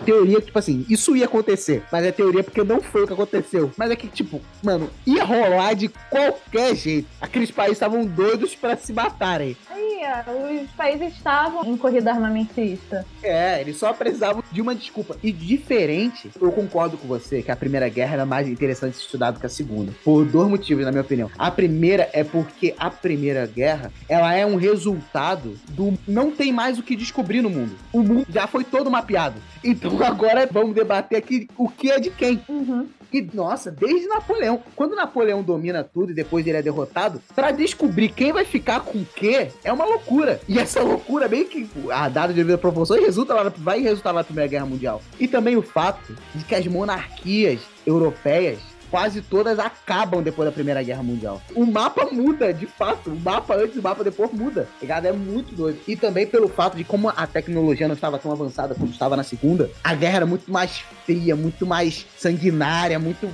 teoria, 0.06 0.40
tipo 0.42 0.58
assim, 0.58 0.86
isso 0.90 1.16
ia 1.16 1.26
acontecer, 1.26 1.84
mas 1.92 2.06
é 2.06 2.12
teoria 2.12 2.44
porque 2.44 2.64
não 2.64 2.82
foi 2.82 3.04
o 3.04 3.08
que 3.08 3.14
aconteceu. 3.14 3.72
Mas 3.78 3.92
é 3.92 3.96
que, 3.96 4.08
tipo, 4.08 4.42
mano, 4.64 4.90
ia 5.06 5.24
rolar 5.24 5.74
de 5.74 5.90
qualquer 6.32 6.76
jeito. 6.76 7.08
Aqueles 7.22 7.52
países 7.52 7.78
estavam 7.78 8.06
doidos 8.06 8.56
pra 8.56 8.76
se 8.76 8.94
matarem. 8.94 9.56
Aí, 9.70 10.64
os 10.64 10.72
países 10.72 11.14
estavam 11.14 11.66
em 11.66 11.78
corrida 11.78 12.12
armamentista. 12.12 13.06
É, 13.22 13.62
eles 13.62 13.78
só 13.78 13.94
precisavam 13.94 14.44
de 14.52 14.62
uma 14.62 14.74
desculpa. 14.76 15.18
E 15.22 15.32
diferente, 15.32 16.30
eu 16.40 16.52
concordo 16.52 16.98
com 16.98 17.08
você 17.08 17.42
que 17.42 17.52
a 17.52 17.56
Primeira 17.56 17.90
Guerra 17.90 18.14
era 18.14 18.26
mais 18.26 18.48
interessante 18.48 18.98
ser 18.98 19.04
estudada 19.04 19.40
que 19.40 19.46
a 19.46 19.50
Segunda. 19.50 19.92
Por 20.04 20.26
dois 20.26 20.50
motivos, 20.50 20.86
na 20.86 20.92
minha 20.92 21.02
opinião. 21.02 21.30
A 21.38 21.52
primeira 21.52 22.10
é 22.14 22.24
porque 22.24 22.74
a 22.78 22.90
Primeira 22.90 23.46
Guerra, 23.46 23.92
ela 24.08 24.34
é 24.34 24.46
um 24.46 24.56
resultado 24.56 25.58
do... 25.70 25.98
Não 26.08 26.32
tem 26.32 26.52
mais 26.52 26.78
o 26.78 26.84
que 26.84 26.96
descobrir 26.96 27.42
no 27.42 27.50
mundo. 27.50 27.76
O 27.92 28.02
mundo 28.02 28.26
já 28.30 28.48
foi 28.48 28.64
todo 28.64 28.90
mapeado. 28.90 29.40
Então 29.64 30.02
agora 30.04 30.48
vamos 30.52 30.74
debater 30.74 31.18
aqui 31.18 31.48
o 31.58 31.68
que 31.68 31.92
é 31.92 32.00
de 32.00 32.10
quem. 32.10 32.42
Uhum. 32.48 32.88
E, 33.12 33.28
nossa, 33.34 33.72
desde 33.72 34.08
Napoleão. 34.08 34.62
Quando 34.76 34.96
Napoleão 34.96 35.42
domina 35.42 35.84
tudo 35.84 36.12
e 36.12 36.16
depois 36.16 36.46
ele 36.46 36.58
é 36.58 36.62
derrotado, 36.62 37.22
pra 37.36 37.52
descobrir 37.52 38.10
quem 38.10 38.32
vai 38.32 38.46
ficar 38.46 38.82
com 38.82 39.00
o 39.00 39.06
quê, 39.06 39.50
é 39.64 39.72
uma 39.74 39.86
loucura. 39.86 40.40
E 40.48 40.60
essa 40.60 40.82
loucura, 40.82 41.28
meio 41.28 41.46
que 41.46 41.70
a 41.92 42.08
dada 42.10 42.34
de 42.34 42.58
proporção, 42.58 42.98
resulta 43.00 43.34
lá, 43.34 43.52
vai 43.58 43.82
resultar 43.82 44.14
na 44.14 44.24
Primeira 44.24 44.50
Guerra 44.50 44.66
Mundial. 44.66 45.02
E 45.20 45.28
também 45.28 45.56
o 45.56 45.62
fato 45.62 46.16
de 46.36 46.44
que 46.44 46.56
as 46.56 46.66
monarquias 46.68 47.60
europeias 47.86 48.60
quase 48.90 49.22
todas 49.22 49.60
acabam 49.60 50.22
depois 50.22 50.48
da 50.48 50.52
Primeira 50.52 50.82
Guerra 50.84 51.04
Mundial. 51.04 51.42
O 51.56 51.66
mapa 51.66 52.08
muda, 52.12 52.54
de 52.54 52.66
fato. 52.66 53.10
O 53.10 53.20
mapa 53.20 53.56
antes 53.56 53.76
e 53.76 53.80
o 53.80 53.84
mapa 53.84 54.04
depois 54.04 54.32
muda. 54.32 54.64
tá 54.64 54.70
Ligado? 54.82 55.06
É 55.06 55.12
muito 55.12 55.56
doido. 55.56 55.80
E 55.88 55.96
também 55.96 56.26
pelo 56.28 56.48
fato 56.48 56.76
de 56.78 56.84
como 56.84 57.10
a 57.10 57.28
tecnologia 57.28 57.88
não 57.88 57.96
estava 57.96 58.18
tão 58.18 58.32
avançada 58.32 58.76
como 58.76 58.92
estava 58.92 59.16
na 59.16 59.24
segunda, 59.24 59.70
a 59.84 59.94
guerra 59.94 60.18
era 60.18 60.26
muito 60.26 60.52
mais 60.52 60.84
fria, 61.06 61.36
muito 61.36 61.66
mais 61.66 62.06
sanguinária, 62.18 63.00
muito. 63.00 63.30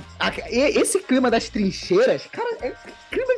Esse 0.50 1.00
clima 1.00 1.30
das 1.30 1.48
trincheiras, 1.48 2.26
cara, 2.30 2.56
é 2.60 2.72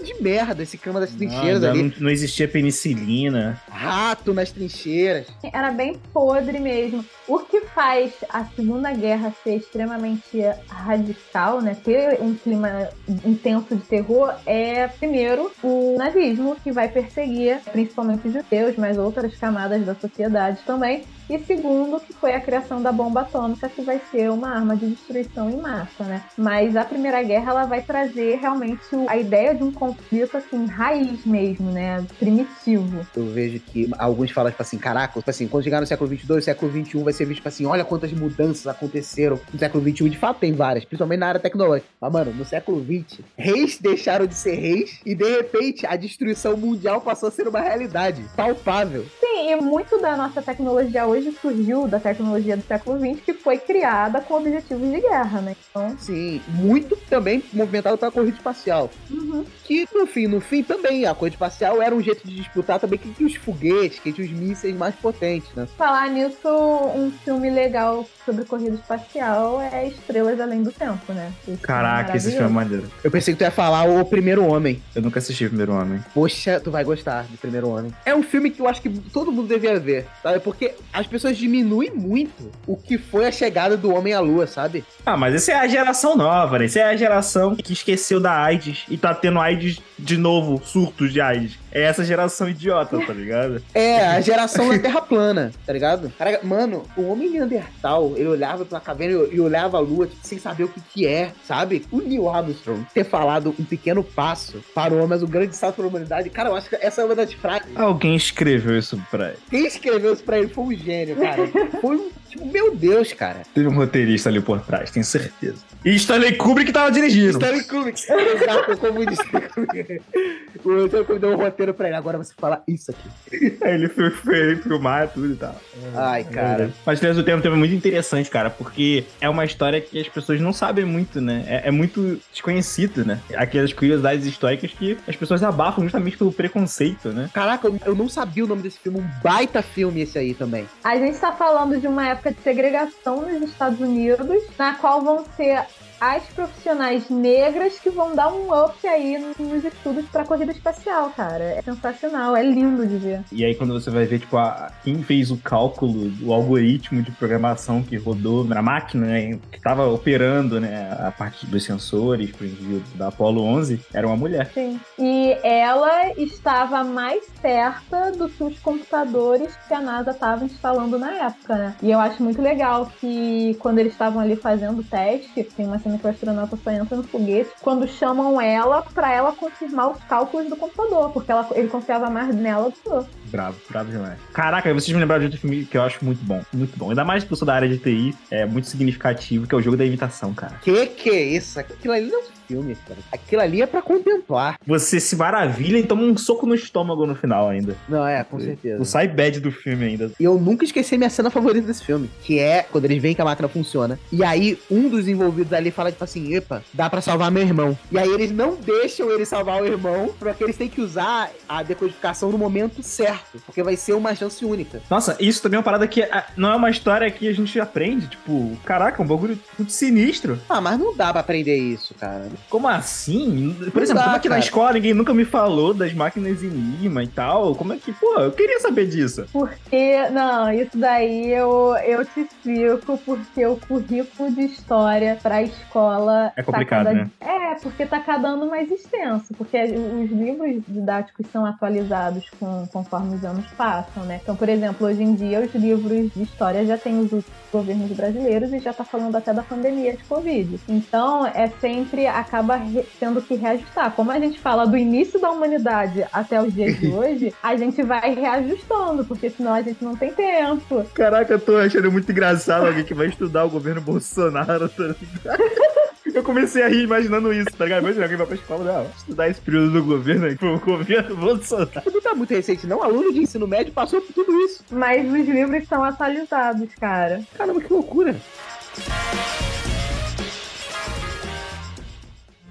de 0.04 0.22
merda 0.22 0.62
esse 0.62 0.78
clima 0.78 1.00
das 1.00 1.10
trincheiras 1.10 1.62
Não, 1.62 1.70
ali. 1.70 1.82
não, 1.82 1.92
não 2.00 2.10
existia 2.10 2.46
penicilina. 2.48 3.60
Rato 3.68 4.32
nas 4.32 4.50
trincheiras. 4.50 5.26
Era 5.52 5.70
bem 5.70 5.96
podre 6.12 6.58
mesmo. 6.58 7.04
O 7.26 7.40
que 7.40 7.60
faz 7.60 8.12
a 8.28 8.44
Segunda 8.44 8.92
Guerra 8.92 9.34
ser 9.44 9.56
extremamente 9.56 10.40
radical, 10.68 11.60
né? 11.60 11.76
Ter 11.84 12.18
um 12.20 12.34
clima 12.34 12.88
intenso 13.24 13.76
de 13.76 13.82
terror 13.82 14.34
é, 14.46 14.88
primeiro, 14.88 15.50
o 15.62 15.96
nazismo, 15.98 16.56
que 16.62 16.72
vai 16.72 16.88
perseguir 16.88 17.60
principalmente 17.72 18.26
os 18.28 18.32
judeus, 18.34 18.76
mas 18.76 18.96
outras 18.96 19.36
camadas 19.36 19.84
da 19.84 19.94
sociedade 19.94 20.60
também. 20.66 21.04
E 21.28 21.38
segundo, 21.40 22.00
que 22.00 22.14
foi 22.14 22.32
a 22.32 22.40
criação 22.40 22.80
da 22.80 22.90
bomba 22.90 23.20
atômica, 23.20 23.68
que 23.68 23.82
vai 23.82 24.00
ser 24.10 24.30
uma 24.30 24.48
arma 24.48 24.74
de 24.74 24.86
destruição 24.86 25.50
em 25.50 25.58
massa, 25.58 26.02
né? 26.04 26.24
Mas 26.38 26.74
a 26.74 26.84
Primeira 26.86 27.22
Guerra, 27.22 27.50
ela 27.50 27.64
vai 27.66 27.82
trazer 27.82 28.38
realmente 28.38 28.80
a 29.06 29.16
ideia 29.18 29.54
de 29.54 29.62
um 29.62 29.70
conflito, 29.88 30.36
assim, 30.36 30.66
raiz 30.66 31.24
mesmo, 31.24 31.70
né? 31.70 32.04
Primitivo. 32.18 33.06
Eu 33.16 33.26
vejo 33.26 33.60
que 33.60 33.90
alguns 33.98 34.30
falam, 34.30 34.50
tipo 34.50 34.62
assim, 34.62 34.78
caraca, 34.78 35.18
tipo 35.18 35.30
assim, 35.30 35.48
quando 35.48 35.64
chegar 35.64 35.80
no 35.80 35.86
século 35.86 36.14
XXII, 36.14 36.36
o 36.36 36.42
século 36.42 36.72
XXI 36.72 37.02
vai 37.02 37.12
ser 37.12 37.24
visto, 37.24 37.38
tipo 37.38 37.48
assim, 37.48 37.66
olha 37.66 37.84
quantas 37.84 38.12
mudanças 38.12 38.66
aconteceram 38.66 39.38
no 39.52 39.58
século 39.58 39.82
XXI. 39.82 40.10
De 40.10 40.18
fato, 40.18 40.40
tem 40.40 40.52
várias, 40.52 40.84
principalmente 40.84 41.20
na 41.20 41.28
área 41.28 41.40
tecnológica. 41.40 41.88
Mas, 42.00 42.12
mano, 42.12 42.32
no 42.32 42.44
século 42.44 42.84
XX, 42.84 43.20
reis 43.36 43.78
deixaram 43.78 44.26
de 44.26 44.34
ser 44.34 44.54
reis 44.54 45.00
e, 45.04 45.14
de 45.14 45.28
repente, 45.28 45.86
a 45.86 45.96
destruição 45.96 46.56
mundial 46.56 47.00
passou 47.00 47.28
a 47.28 47.32
ser 47.32 47.48
uma 47.48 47.60
realidade 47.60 48.24
palpável. 48.36 49.04
Sim, 49.20 49.50
e 49.50 49.56
muito 49.56 50.00
da 50.00 50.16
nossa 50.16 50.42
tecnologia 50.42 51.06
hoje 51.06 51.32
surgiu 51.40 51.88
da 51.88 51.98
tecnologia 51.98 52.56
do 52.56 52.62
século 52.62 52.98
XX, 52.98 53.24
que 53.24 53.32
foi 53.32 53.58
criada 53.58 54.20
com 54.20 54.34
objetivos 54.34 54.90
de 54.90 55.00
guerra, 55.00 55.40
né? 55.40 55.56
Então, 55.70 55.96
Sim, 55.98 56.40
muito 56.48 56.96
também 57.08 57.42
movimentado 57.52 57.96
pela 57.96 58.10
corrida 58.10 58.36
espacial. 58.36 58.90
Uhum. 59.28 59.44
Que, 59.64 59.86
no 59.94 60.06
fim, 60.06 60.26
no 60.26 60.40
fim 60.40 60.62
também, 60.62 61.06
a 61.06 61.14
corrida 61.14 61.34
espacial 61.34 61.82
era 61.82 61.94
um 61.94 62.00
jeito 62.00 62.26
de 62.26 62.34
disputar 62.34 62.78
também 62.78 62.98
quem 62.98 63.12
tinha 63.12 63.26
os 63.26 63.34
foguetes, 63.36 63.98
quem 63.98 64.12
tinha 64.12 64.26
os 64.26 64.32
mísseis 64.32 64.76
mais 64.76 64.94
potentes, 64.94 65.48
né? 65.54 65.66
falar 65.76 66.10
nisso, 66.10 66.48
um 66.94 67.10
filme 67.24 67.48
legal 67.50 68.06
sobre 68.24 68.44
corrida 68.44 68.74
espacial 68.74 69.60
é 69.60 69.86
Estrelas 69.88 70.40
Além 70.40 70.62
do 70.62 70.70
Tempo, 70.70 71.12
né? 71.12 71.32
Esse 71.46 71.62
Caraca, 71.62 72.16
esse 72.16 72.32
filme 72.32 72.46
é 72.46 72.48
maneiro. 72.48 72.90
Eu 73.02 73.10
pensei 73.10 73.32
que 73.32 73.38
tu 73.38 73.42
ia 73.42 73.50
falar 73.50 73.84
o 73.84 74.04
Primeiro 74.04 74.44
Homem. 74.44 74.82
Eu 74.94 75.00
nunca 75.00 75.18
assisti 75.18 75.46
o 75.46 75.48
Primeiro 75.48 75.72
Homem. 75.72 76.04
Poxa, 76.12 76.60
tu 76.60 76.70
vai 76.70 76.84
gostar 76.84 77.24
de 77.24 77.36
Primeiro 77.36 77.68
Homem. 77.68 77.92
É 78.04 78.14
um 78.14 78.22
filme 78.22 78.50
que 78.50 78.60
eu 78.60 78.68
acho 78.68 78.82
que 78.82 78.90
todo 78.90 79.32
mundo 79.32 79.48
devia 79.48 79.78
ver, 79.80 80.06
sabe? 80.22 80.40
Porque 80.40 80.74
as 80.92 81.06
pessoas 81.06 81.36
diminuem 81.38 81.90
muito 81.90 82.50
o 82.66 82.76
que 82.76 82.98
foi 82.98 83.26
a 83.26 83.32
chegada 83.32 83.76
do 83.76 83.94
Homem 83.94 84.12
à 84.12 84.20
Lua, 84.20 84.46
sabe? 84.46 84.84
Ah, 85.06 85.16
mas 85.16 85.34
essa 85.34 85.52
é 85.52 85.54
a 85.54 85.66
geração 85.66 86.16
nova, 86.16 86.58
né? 86.58 86.66
Essa 86.66 86.80
é 86.80 86.84
a 86.84 86.96
geração 86.96 87.56
que 87.56 87.72
esqueceu 87.72 88.20
da 88.20 88.32
AIDS 88.32 88.84
e 88.90 88.98
tá 88.98 89.14
tendo 89.20 89.40
AIDS 89.40 89.80
de 89.96 90.16
novo, 90.16 90.60
surtos 90.64 91.12
de 91.12 91.20
AIDS. 91.20 91.58
É 91.72 91.82
essa 91.82 92.04
geração 92.04 92.48
idiota, 92.48 92.98
tá 93.04 93.12
ligado? 93.12 93.62
É, 93.74 94.06
a 94.06 94.20
geração 94.20 94.68
da 94.68 94.78
Terra 94.78 95.00
plana, 95.00 95.52
tá 95.66 95.72
ligado? 95.72 96.12
Mano, 96.42 96.84
o 96.96 97.10
Homem 97.10 97.30
Neandertal, 97.30 98.14
ele 98.16 98.28
olhava 98.28 98.64
pela 98.64 98.80
caverna 98.80 99.26
e 99.32 99.38
e 99.38 99.40
olhava 99.40 99.76
a 99.76 99.80
Lua 99.80 100.06
tipo, 100.06 100.26
sem 100.26 100.38
saber 100.38 100.64
o 100.64 100.68
que 100.68 100.80
que 100.92 101.06
é, 101.06 101.32
sabe? 101.46 101.86
O 101.90 102.00
Neil 102.00 102.28
Armstrong 102.28 102.84
ter 102.92 103.04
falado 103.04 103.54
um 103.58 103.64
pequeno 103.64 104.02
passo 104.02 104.62
para 104.74 104.92
o 104.92 104.96
homem, 104.96 105.08
mas 105.08 105.22
um 105.22 105.26
grande 105.26 105.56
salto 105.56 105.76
para 105.76 105.84
a 105.84 105.88
humanidade. 105.88 106.28
Cara, 106.30 106.48
eu 106.50 106.56
acho 106.56 106.68
que 106.68 106.76
essa 106.76 107.02
é 107.02 107.04
uma 107.04 107.14
das 107.14 107.32
frases 107.32 107.68
Alguém 107.76 108.16
escreveu 108.16 108.76
isso 108.76 109.00
pra 109.10 109.28
ele. 109.28 109.38
Quem 109.48 109.66
escreveu 109.66 110.12
isso 110.12 110.24
pra 110.24 110.38
ele 110.38 110.48
foi 110.48 110.64
um 110.64 110.74
gênio, 110.74 111.16
cara. 111.16 111.46
Foi 111.80 111.96
um, 111.96 112.10
tipo, 112.28 112.46
meu 112.46 112.74
Deus, 112.74 113.12
cara. 113.12 113.42
Teve 113.54 113.68
um 113.68 113.74
roteirista 113.74 114.28
ali 114.28 114.40
por 114.40 114.60
trás, 114.60 114.90
tenho 114.90 115.04
certeza. 115.04 115.68
E 115.84 115.94
Stanley 115.94 116.36
Kubrick 116.36 116.72
tava 116.72 116.90
dirigindo. 116.90 117.30
Stanley 117.30 117.64
Kubrick. 117.64 118.00
Exato, 118.10 118.76
como 118.78 119.06
disse 119.06 119.22
o 119.22 119.24
Stanley 119.24 121.04
Kubrick 121.04 121.20
deu 121.20 121.30
um 121.30 121.36
roteiro 121.36 121.67
pra 121.74 121.88
ele. 121.88 121.96
Agora 121.96 122.18
você 122.18 122.32
fala 122.38 122.62
isso 122.66 122.90
aqui. 122.90 123.58
Aí 123.62 123.74
ele 123.74 123.88
foi, 123.88 124.10
foi 124.10 124.56
filmar 124.56 125.08
tudo 125.08 125.32
e 125.32 125.36
tal. 125.36 125.54
Ai, 125.94 126.24
cara. 126.24 126.70
Mas 126.84 127.00
Três 127.00 127.16
do 127.16 127.22
Tempo 127.22 127.46
é 127.46 127.50
muito 127.50 127.74
interessante, 127.74 128.28
cara, 128.30 128.50
porque 128.50 129.04
é 129.20 129.28
uma 129.28 129.44
história 129.44 129.80
que 129.80 130.00
as 130.00 130.08
pessoas 130.08 130.40
não 130.40 130.52
sabem 130.52 130.84
muito, 130.84 131.20
né? 131.20 131.44
É, 131.46 131.68
é 131.68 131.70
muito 131.70 132.20
desconhecido, 132.32 133.04
né? 133.04 133.20
Aquelas 133.36 133.72
curiosidades 133.72 134.26
históricas 134.26 134.70
que 134.72 134.96
as 135.06 135.16
pessoas 135.16 135.42
abafam 135.42 135.82
justamente 135.84 136.16
pelo 136.16 136.32
preconceito, 136.32 137.10
né? 137.10 137.30
Caraca, 137.32 137.66
eu- 137.68 137.78
eu 137.86 137.94
não 137.94 138.08
sabia 138.08 138.44
o 138.44 138.46
nome 138.48 138.62
desse 138.62 138.78
filme. 138.78 139.00
Um 139.00 139.08
baita 139.22 139.62
filme 139.62 140.02
esse 140.02 140.18
aí 140.18 140.34
também. 140.34 140.66
A 140.84 140.96
gente 140.96 141.14
está 141.14 141.32
falando 141.32 141.80
de 141.80 141.86
uma 141.86 142.08
época 142.08 142.32
de 142.32 142.40
segregação 142.42 143.22
nos 143.22 143.50
Estados 143.50 143.80
Unidos, 143.80 144.42
na 144.58 144.74
qual 144.74 145.02
vão 145.02 145.24
ser 145.36 145.62
as 146.00 146.22
profissionais 146.24 147.08
negras 147.08 147.78
que 147.78 147.90
vão 147.90 148.14
dar 148.14 148.32
um 148.32 148.52
up 148.52 148.86
aí 148.86 149.18
nos 149.38 149.64
estudos 149.64 150.06
para 150.06 150.24
corrida 150.24 150.52
espacial, 150.52 151.10
cara. 151.10 151.44
É 151.44 151.62
sensacional, 151.62 152.36
é 152.36 152.42
lindo 152.42 152.86
de 152.86 152.96
ver. 152.96 153.20
E 153.32 153.44
aí 153.44 153.54
quando 153.54 153.72
você 153.72 153.90
vai 153.90 154.04
ver, 154.04 154.20
tipo, 154.20 154.36
a, 154.36 154.70
quem 154.84 155.02
fez 155.02 155.30
o 155.30 155.36
cálculo, 155.36 156.12
o 156.22 156.32
algoritmo 156.32 157.02
de 157.02 157.10
programação 157.12 157.82
que 157.82 157.96
rodou 157.96 158.44
na 158.44 158.62
máquina, 158.62 159.06
né, 159.06 159.38
que 159.50 159.56
estava 159.56 159.86
operando, 159.86 160.60
né, 160.60 160.96
a 161.00 161.10
parte 161.10 161.46
dos 161.46 161.64
sensores, 161.64 162.30
por 162.30 162.44
exemplo, 162.44 162.82
da 162.94 163.08
Apollo 163.08 163.42
11, 163.42 163.80
era 163.92 164.06
uma 164.06 164.16
mulher. 164.16 164.50
Sim. 164.52 164.78
E 164.98 165.36
ela 165.42 166.12
estava 166.16 166.84
mais 166.84 167.24
perto 167.40 168.16
do 168.16 168.28
que 168.28 168.44
os 168.44 168.58
computadores 168.60 169.54
que 169.66 169.74
a 169.74 169.80
NASA 169.80 170.10
estava 170.10 170.44
instalando 170.44 170.98
na 170.98 171.12
época, 171.26 171.56
né? 171.56 171.76
E 171.82 171.90
eu 171.90 171.98
acho 171.98 172.22
muito 172.22 172.40
legal 172.40 172.90
que 173.00 173.56
quando 173.60 173.78
eles 173.78 173.92
estavam 173.92 174.20
ali 174.20 174.36
fazendo 174.36 174.80
o 174.80 174.84
teste, 174.84 175.44
tem 175.44 175.66
uma 175.66 175.78
cena 175.88 175.98
que 175.98 176.06
o 176.06 176.10
astronauta 176.10 176.56
só 176.56 176.70
entra 176.70 176.96
no 176.96 177.04
foguete, 177.04 177.50
quando 177.62 177.88
chamam 177.88 178.40
ela 178.40 178.82
para 178.82 179.12
ela 179.12 179.32
confirmar 179.32 179.90
os 179.90 180.02
cálculos 180.04 180.48
do 180.48 180.56
computador, 180.56 181.12
porque 181.12 181.32
ela, 181.32 181.48
ele 181.54 181.68
confiava 181.68 182.10
mais 182.10 182.34
nela 182.34 182.70
do 182.70 182.72
que 182.72 182.88
eu. 182.88 183.06
Bravo, 183.30 183.56
bravo 183.68 183.90
demais. 183.90 184.18
Caraca, 184.32 184.72
vocês 184.72 184.92
me 184.92 185.00
lembraram 185.00 185.20
de 185.20 185.26
outro 185.26 185.40
filme 185.40 185.64
que 185.64 185.76
eu 185.76 185.82
acho 185.82 186.04
muito 186.04 186.24
bom. 186.24 186.42
Muito 186.52 186.76
bom. 186.78 186.90
Ainda 186.90 187.04
mais 187.04 187.24
que 187.24 187.32
eu 187.32 187.36
sou 187.36 187.46
da 187.46 187.54
área 187.54 187.68
de 187.68 187.78
TI, 187.78 188.14
é 188.30 188.46
muito 188.46 188.68
significativo, 188.68 189.46
que 189.46 189.54
é 189.54 189.58
o 189.58 189.62
jogo 189.62 189.76
da 189.76 189.84
imitação, 189.84 190.34
cara. 190.34 190.54
Que 190.62 190.86
que 190.86 191.10
é 191.10 191.22
isso? 191.22 191.58
Aquilo 191.58 191.94
ali 191.94 192.08
não 192.08 192.20
é 192.20 192.38
filme, 192.48 192.74
cara. 192.74 192.98
Aquilo 193.12 193.42
ali 193.42 193.62
é 193.62 193.66
pra 193.66 193.82
contemplar. 193.82 194.58
Você 194.66 194.98
se 194.98 195.14
maravilha 195.14 195.78
e 195.78 195.82
toma 195.82 196.02
um 196.02 196.16
soco 196.16 196.46
no 196.46 196.54
estômago 196.54 197.06
no 197.06 197.14
final 197.14 197.48
ainda. 197.48 197.76
Não, 197.88 198.06
é, 198.06 198.24
com 198.24 198.40
certeza. 198.40 198.80
O 198.80 198.86
sai 198.86 199.06
bad 199.06 199.38
do 199.40 199.52
filme 199.52 199.84
ainda. 199.84 200.10
E 200.18 200.24
eu 200.24 200.38
nunca 200.40 200.64
esqueci 200.64 200.96
minha 200.96 201.10
cena 201.10 201.30
favorita 201.30 201.66
desse 201.66 201.84
filme, 201.84 202.10
que 202.22 202.38
é 202.38 202.62
quando 202.62 202.86
eles 202.86 203.00
veem 203.00 203.14
que 203.14 203.20
a 203.20 203.24
máquina 203.24 203.48
funciona. 203.48 203.98
E 204.10 204.24
aí, 204.24 204.58
um 204.70 204.88
dos 204.88 205.06
envolvidos 205.06 205.52
ali 205.52 205.70
fala, 205.70 205.92
tipo 205.92 206.02
assim, 206.02 206.34
epa, 206.34 206.62
dá 206.72 206.88
pra 206.88 207.02
salvar 207.02 207.30
meu 207.30 207.42
irmão. 207.42 207.76
E 207.92 207.98
aí 207.98 208.08
eles 208.08 208.32
não 208.32 208.56
deixam 208.56 209.10
ele 209.10 209.26
salvar 209.26 209.60
o 209.60 209.66
irmão, 209.66 210.14
porque 210.18 210.42
eles 210.42 210.56
têm 210.56 210.68
que 210.68 210.80
usar 210.80 211.30
a 211.46 211.62
decodificação 211.62 212.32
no 212.32 212.38
momento 212.38 212.82
certo, 212.82 213.17
porque 213.44 213.62
vai 213.62 213.76
ser 213.76 213.92
uma 213.94 214.14
chance 214.14 214.44
única. 214.44 214.80
Nossa, 214.90 215.16
isso 215.20 215.42
também 215.42 215.56
é 215.56 215.58
uma 215.58 215.64
parada 215.64 215.86
que 215.86 216.02
ah, 216.02 216.26
não 216.36 216.52
é 216.52 216.56
uma 216.56 216.70
história 216.70 217.10
que 217.10 217.28
a 217.28 217.32
gente 217.32 217.58
aprende, 217.60 218.08
tipo, 218.08 218.56
caraca, 218.64 219.02
um 219.02 219.06
bagulho 219.06 219.38
muito 219.58 219.72
sinistro. 219.72 220.38
Ah, 220.48 220.60
mas 220.60 220.78
não 220.78 220.96
dá 220.96 221.10
pra 221.12 221.20
aprender 221.20 221.56
isso, 221.56 221.94
cara. 221.94 222.28
Como 222.48 222.68
assim? 222.68 223.54
Por 223.58 223.76
Não 223.76 223.82
exemplo, 223.82 224.02
dá, 224.02 224.04
como 224.04 224.16
é 224.16 224.20
que 224.20 224.28
na 224.28 224.34
cara. 224.36 224.44
escola 224.44 224.72
ninguém 224.72 224.94
nunca 224.94 225.14
me 225.14 225.24
falou 225.24 225.74
das 225.74 225.92
máquinas 225.92 226.42
Enigma 226.42 227.02
e 227.02 227.08
tal? 227.08 227.54
Como 227.54 227.72
é 227.72 227.76
que, 227.76 227.92
pô, 227.92 228.20
eu 228.20 228.32
queria 228.32 228.60
saber 228.60 228.86
disso. 228.86 229.26
Porque, 229.32 230.08
não, 230.10 230.52
isso 230.52 230.76
daí 230.76 231.32
eu, 231.32 231.74
eu 231.84 232.04
te 232.04 232.20
explico, 232.20 232.98
porque 233.04 233.44
o 233.46 233.56
currículo 233.56 234.30
de 234.32 234.42
história 234.42 235.18
pra 235.22 235.42
escola. 235.42 236.32
É 236.36 236.42
complicado, 236.42 236.84
tá 236.86 236.92
cada, 236.92 237.04
né? 237.04 237.10
É, 237.20 237.54
porque 237.56 237.86
tá 237.86 238.00
cada 238.00 238.28
ano 238.28 238.46
mais 238.48 238.70
extenso. 238.70 239.34
Porque 239.36 239.56
os 239.62 240.10
livros 240.10 240.62
didáticos 240.66 241.26
são 241.32 241.44
atualizados 241.44 242.28
com, 242.38 242.66
conforme 242.72 243.07
os 243.08 243.24
anos 243.24 243.44
passam, 243.56 244.04
né? 244.04 244.20
Então, 244.22 244.36
por 244.36 244.48
exemplo, 244.48 244.86
hoje 244.86 245.02
em 245.02 245.14
dia 245.14 245.40
os 245.40 245.54
livros 245.54 246.12
de 246.12 246.22
história 246.22 246.64
já 246.64 246.76
têm 246.76 246.98
os 246.98 247.12
últimos 247.12 247.38
governos 247.52 247.90
brasileiros 247.92 248.52
e 248.52 248.58
já 248.58 248.72
tá 248.72 248.84
falando 248.84 249.16
até 249.16 249.32
da 249.32 249.42
pandemia 249.42 249.96
de 249.96 250.04
Covid. 250.04 250.60
Então, 250.68 251.26
é 251.26 251.48
sempre 251.60 252.06
acaba 252.06 252.60
tendo 253.00 253.22
que 253.22 253.34
reajustar. 253.34 253.92
Como 253.92 254.10
a 254.10 254.18
gente 254.18 254.38
fala 254.38 254.66
do 254.66 254.76
início 254.76 255.20
da 255.20 255.30
humanidade 255.30 256.04
até 256.12 256.40
os 256.40 256.52
dias 256.52 256.78
de 256.78 256.88
hoje, 256.92 257.34
a 257.42 257.56
gente 257.56 257.82
vai 257.82 258.14
reajustando, 258.14 259.04
porque 259.04 259.30
senão 259.30 259.54
a 259.54 259.62
gente 259.62 259.82
não 259.82 259.96
tem 259.96 260.12
tempo. 260.12 260.84
Caraca, 260.94 261.32
eu 261.32 261.40
tô 261.40 261.56
achando 261.56 261.90
muito 261.90 262.10
engraçado 262.10 262.66
alguém 262.66 262.84
que 262.84 262.94
vai 262.94 263.06
estudar 263.06 263.44
o 263.44 263.50
governo 263.50 263.80
Bolsonaro, 263.80 264.68
tá 264.68 264.84
ligado? 264.84 265.68
Eu 266.14 266.22
comecei 266.22 266.62
a 266.62 266.68
rir 266.68 266.84
imaginando 266.84 267.32
isso, 267.32 267.50
tá 267.56 267.64
ligado? 267.64 267.82
Imagina 267.82 268.04
alguém 268.04 268.18
vai 268.18 268.26
pra 268.26 268.36
escola, 268.36 268.64
não, 268.64 268.82
vou 268.84 268.92
estudar 268.96 269.28
esse 269.28 269.40
período 269.40 269.72
do 269.72 269.84
governo 269.84 270.26
aí, 270.26 270.36
pro 270.36 270.58
governo 270.58 271.16
Bolsonaro. 271.16 271.82
Não 271.86 272.00
tá 272.00 272.14
muito 272.14 272.30
recente, 272.30 272.66
não. 272.66 272.82
Aluno 272.82 273.12
de 273.12 273.20
ensino 273.20 273.46
médio 273.46 273.72
passou 273.72 274.00
por 274.00 274.12
tudo 274.12 274.32
isso. 274.40 274.64
Mas 274.70 275.06
os 275.06 275.28
livros 275.28 275.68
são 275.68 275.84
atualizados, 275.84 276.68
cara. 276.80 277.22
Caramba, 277.36 277.60
que 277.60 277.72
loucura. 277.72 278.16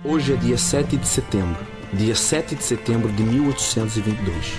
Hoje 0.04 0.34
é 0.34 0.36
dia 0.36 0.58
7 0.58 0.96
de 0.96 1.08
setembro, 1.08 1.58
dia 1.92 2.16
7 2.16 2.56
de 2.56 2.64
setembro 2.64 3.12
de 3.12 3.24
1822. 3.24 4.54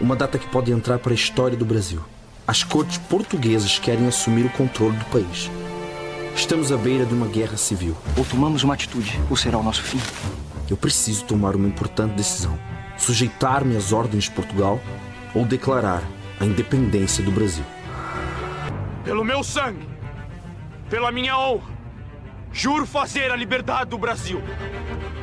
Uma 0.00 0.16
data 0.16 0.38
que 0.38 0.48
pode 0.48 0.70
entrar 0.70 0.98
para 0.98 1.12
a 1.12 1.14
história 1.14 1.56
do 1.56 1.64
Brasil. 1.64 2.02
As 2.46 2.62
cortes 2.62 2.98
portuguesas 2.98 3.78
querem 3.78 4.06
assumir 4.06 4.44
o 4.44 4.50
controle 4.50 4.96
do 4.96 5.04
país. 5.06 5.50
Estamos 6.36 6.70
à 6.70 6.76
beira 6.76 7.06
de 7.06 7.14
uma 7.14 7.26
guerra 7.26 7.56
civil. 7.56 7.96
Ou 8.16 8.24
tomamos 8.24 8.62
uma 8.62 8.74
atitude, 8.74 9.18
ou 9.30 9.36
será 9.36 9.56
o 9.56 9.62
nosso 9.62 9.82
fim. 9.82 9.98
Eu 10.68 10.76
preciso 10.76 11.24
tomar 11.24 11.56
uma 11.56 11.66
importante 11.66 12.14
decisão: 12.14 12.56
sujeitar-me 12.98 13.74
às 13.74 13.90
ordens 13.90 14.24
de 14.24 14.30
Portugal 14.32 14.78
ou 15.34 15.46
declarar 15.46 16.02
a 16.38 16.44
independência 16.44 17.24
do 17.24 17.32
Brasil. 17.32 17.64
Pelo 19.02 19.24
meu 19.24 19.42
sangue, 19.42 19.88
pela 20.90 21.10
minha 21.10 21.38
honra, 21.38 21.72
juro 22.52 22.86
fazer 22.86 23.32
a 23.32 23.36
liberdade 23.36 23.88
do 23.90 23.98
Brasil. 23.98 24.40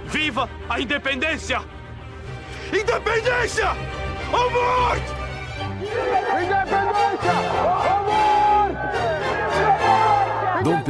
Viva 0.07 0.49
a 0.67 0.81
independência! 0.81 1.61
Independência! 2.73 3.69
Ou 4.31 4.51
morte! 4.51 5.23
Dom 7.21 7.62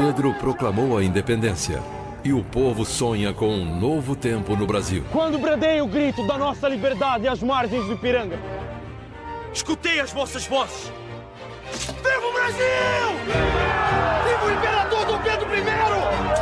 Pedro 0.06 0.34
proclamou 0.34 0.97
a 0.97 1.04
independência 1.04 1.82
e 2.26 2.34
o 2.34 2.43
povo 2.43 2.84
sonha 2.84 3.34
com 3.34 3.47
um 3.47 3.80
novo 3.80 4.18
tempo 4.18 4.54
no 4.54 4.68
Brasil. 4.68 5.06
Quando 5.14 5.39
bradei 5.39 5.80
o 5.80 5.88
grito 5.88 6.28
da 6.28 6.38
nossa 6.38 6.68
liberdade 6.68 7.26
às 7.26 7.41
margens 7.41 7.86
do 7.86 7.93
Ipiranga, 7.93 8.38
escutei 9.54 10.01
as 10.01 10.12
vossas 10.12 10.45
vozes. 10.45 10.91
Viva 11.72 12.28
o 12.28 12.34
Brasil! 12.34 12.66
Viva 14.28 14.45
o 14.45 14.51
Imperador 14.51 15.06
Dom 15.06 15.20
Pedro 15.20 15.47
I! 15.56 16.33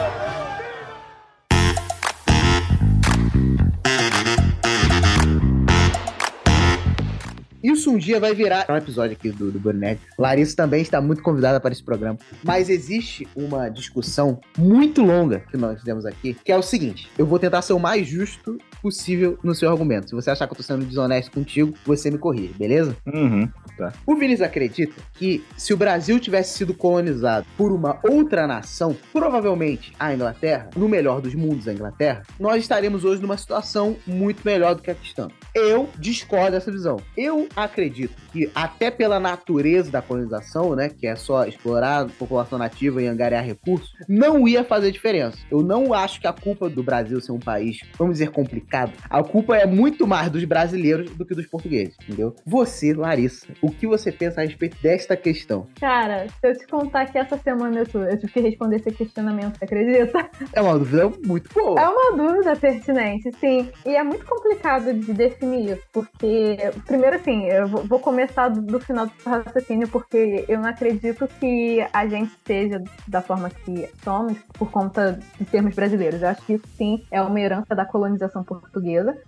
Isso 7.64 7.92
um 7.92 7.98
dia 7.98 8.20
vai 8.20 8.34
virar 8.34 8.66
um 8.70 8.76
episódio 8.76 9.16
aqui 9.16 9.30
do, 9.30 9.52
do 9.52 9.60
Brunet. 9.60 10.00
Larissa 10.18 10.56
também 10.56 10.82
está 10.82 11.00
muito 11.02 11.22
convidada 11.22 11.60
para 11.60 11.72
esse 11.72 11.84
programa. 11.84 12.18
Mas 12.44 12.70
existe 12.70 13.28
uma 13.36 13.70
discussão 13.70 14.40
muito 14.58 15.02
longa 15.02 15.40
que 15.40 15.58
nós 15.58 15.82
temos 15.84 16.06
aqui, 16.06 16.36
que 16.44 16.52
é 16.52 16.58
o 16.58 16.62
seguinte: 16.62 17.10
eu 17.18 17.26
vou 17.26 17.40
tentar 17.40 17.62
ser 17.62 17.74
o 17.74 17.80
mais 17.80 18.08
justo 18.08 18.58
possível 18.82 19.38
no 19.44 19.54
seu 19.54 19.70
argumento. 19.70 20.10
Se 20.10 20.16
você 20.16 20.32
achar 20.32 20.48
que 20.48 20.54
eu 20.54 20.58
tô 20.58 20.64
sendo 20.64 20.86
desonesto 20.86 21.32
contigo, 21.32 21.74
você 21.86 22.10
me 22.10 22.18
corrige, 22.18 22.54
beleza? 22.54 22.96
Uhum, 23.06 23.48
tá. 23.78 23.94
O 24.06 24.16
Vinícius 24.16 24.48
acredita 24.48 24.96
que 25.14 25.44
se 25.58 25.74
o 25.74 25.78
Brasil 25.78 26.20
tivesse 26.20 26.58
sido 26.58 26.74
colonizado 26.74 27.46
por 27.58 27.72
uma 27.72 28.00
outra 28.04 28.48
nação, 28.48 28.96
provavelmente 29.12 29.94
a 30.00 30.14
Inglaterra, 30.14 30.70
no 30.76 30.90
melhor 30.90 31.22
dos 31.22 31.36
mundos 31.36 31.68
a 31.68 31.74
Inglaterra, 31.74 32.24
nós 32.40 32.62
estaríamos 32.62 33.06
hoje 33.06 33.22
numa 33.22 33.38
situação 33.38 33.96
muito 34.06 34.42
melhor 34.44 34.76
do 34.76 34.82
que 34.82 34.92
a 34.92 34.96
que 34.96 35.06
estamos. 35.06 35.34
Eu 35.54 35.90
discordo 35.98 36.52
dessa 36.52 36.72
visão. 36.72 36.98
Eu 37.18 37.48
acredito 37.56 38.16
que 38.32 38.50
até 38.56 38.90
pela 38.90 39.20
natureza 39.20 39.92
da 39.92 40.02
colonização, 40.02 40.76
né, 40.76 40.90
que 40.90 41.06
é 41.06 41.16
só 41.16 41.46
explorar 41.46 42.06
a 42.06 42.06
população 42.06 42.58
nativa 42.58 43.02
e 43.02 43.08
angariar 43.08 43.44
recursos, 43.44 43.92
não 44.08 44.48
ia 44.48 44.64
fazer 44.64 44.92
diferença. 44.92 45.38
Eu 45.50 45.62
não 45.62 45.94
acho 45.94 46.20
que 46.22 46.28
a 46.28 46.34
culpa 46.34 46.70
do 46.70 46.84
Brasil 46.84 47.20
ser 47.20 47.32
um 47.32 47.40
país, 47.40 47.80
vamos 47.98 48.16
dizer, 48.16 48.32
complicado, 48.32 48.71
a 49.10 49.24
culpa 49.24 49.56
é 49.56 49.66
muito 49.66 50.08
mais 50.08 50.30
dos 50.30 50.44
brasileiros 50.46 51.12
do 51.12 51.26
que 51.26 51.36
dos 51.36 51.46
portugueses, 51.46 51.96
entendeu? 52.02 52.36
Você, 52.46 52.94
Larissa, 52.94 53.48
o 53.62 53.70
que 53.70 53.86
você 53.86 54.12
pensa 54.12 54.42
a 54.42 54.44
respeito 54.44 54.78
desta 54.82 55.16
questão? 55.16 55.68
Cara, 55.80 56.28
se 56.28 56.48
eu 56.48 56.58
te 56.58 56.68
contar 56.68 57.06
que 57.06 57.18
essa 57.18 57.38
semana 57.38 57.84
eu, 57.94 58.02
eu 58.04 58.18
tive 58.18 58.32
que 58.32 58.40
responder 58.40 58.78
esse 58.78 58.92
questionamento, 58.92 59.58
você 59.58 59.66
acredita? 59.66 60.30
É 60.54 60.62
uma 60.62 60.78
dúvida 60.78 61.12
muito 61.26 61.54
boa. 61.54 61.80
É 61.80 61.88
uma 61.88 62.18
dúvida 62.18 62.56
pertinente, 62.56 63.32
sim. 63.40 63.70
E 63.86 63.96
é 63.96 64.04
muito 64.04 64.26
complicado 64.26 64.94
de 64.94 65.14
definir 65.14 65.74
isso, 65.74 65.84
porque, 65.92 66.58
primeiro 66.86 67.16
assim, 67.16 67.46
eu 67.46 67.68
vou 67.68 67.92
vou 67.92 68.00
começar 68.00 68.48
do, 68.48 68.62
do 68.62 68.80
final 68.80 69.06
do 69.06 69.14
raciocínio, 69.26 69.86
porque 69.90 70.46
eu 70.48 70.60
não 70.60 70.70
acredito 70.70 71.28
que 71.40 71.86
a 71.92 72.08
gente 72.08 72.32
seja 72.46 72.82
da 73.06 73.22
forma 73.22 73.50
que 73.50 73.90
somos 74.02 74.38
por 74.54 74.72
conta 74.72 75.20
de 75.38 75.46
termos 75.46 75.76
brasileiros. 75.76 76.22
Eu 76.22 76.30
acho 76.30 76.42
que 76.46 76.54
isso 76.54 76.68
sim 76.78 77.04
é 77.12 77.22
uma 77.22 77.38
herança 77.38 77.76
da 77.76 77.86
colonização 77.86 78.46
portuguesa. 78.46 78.61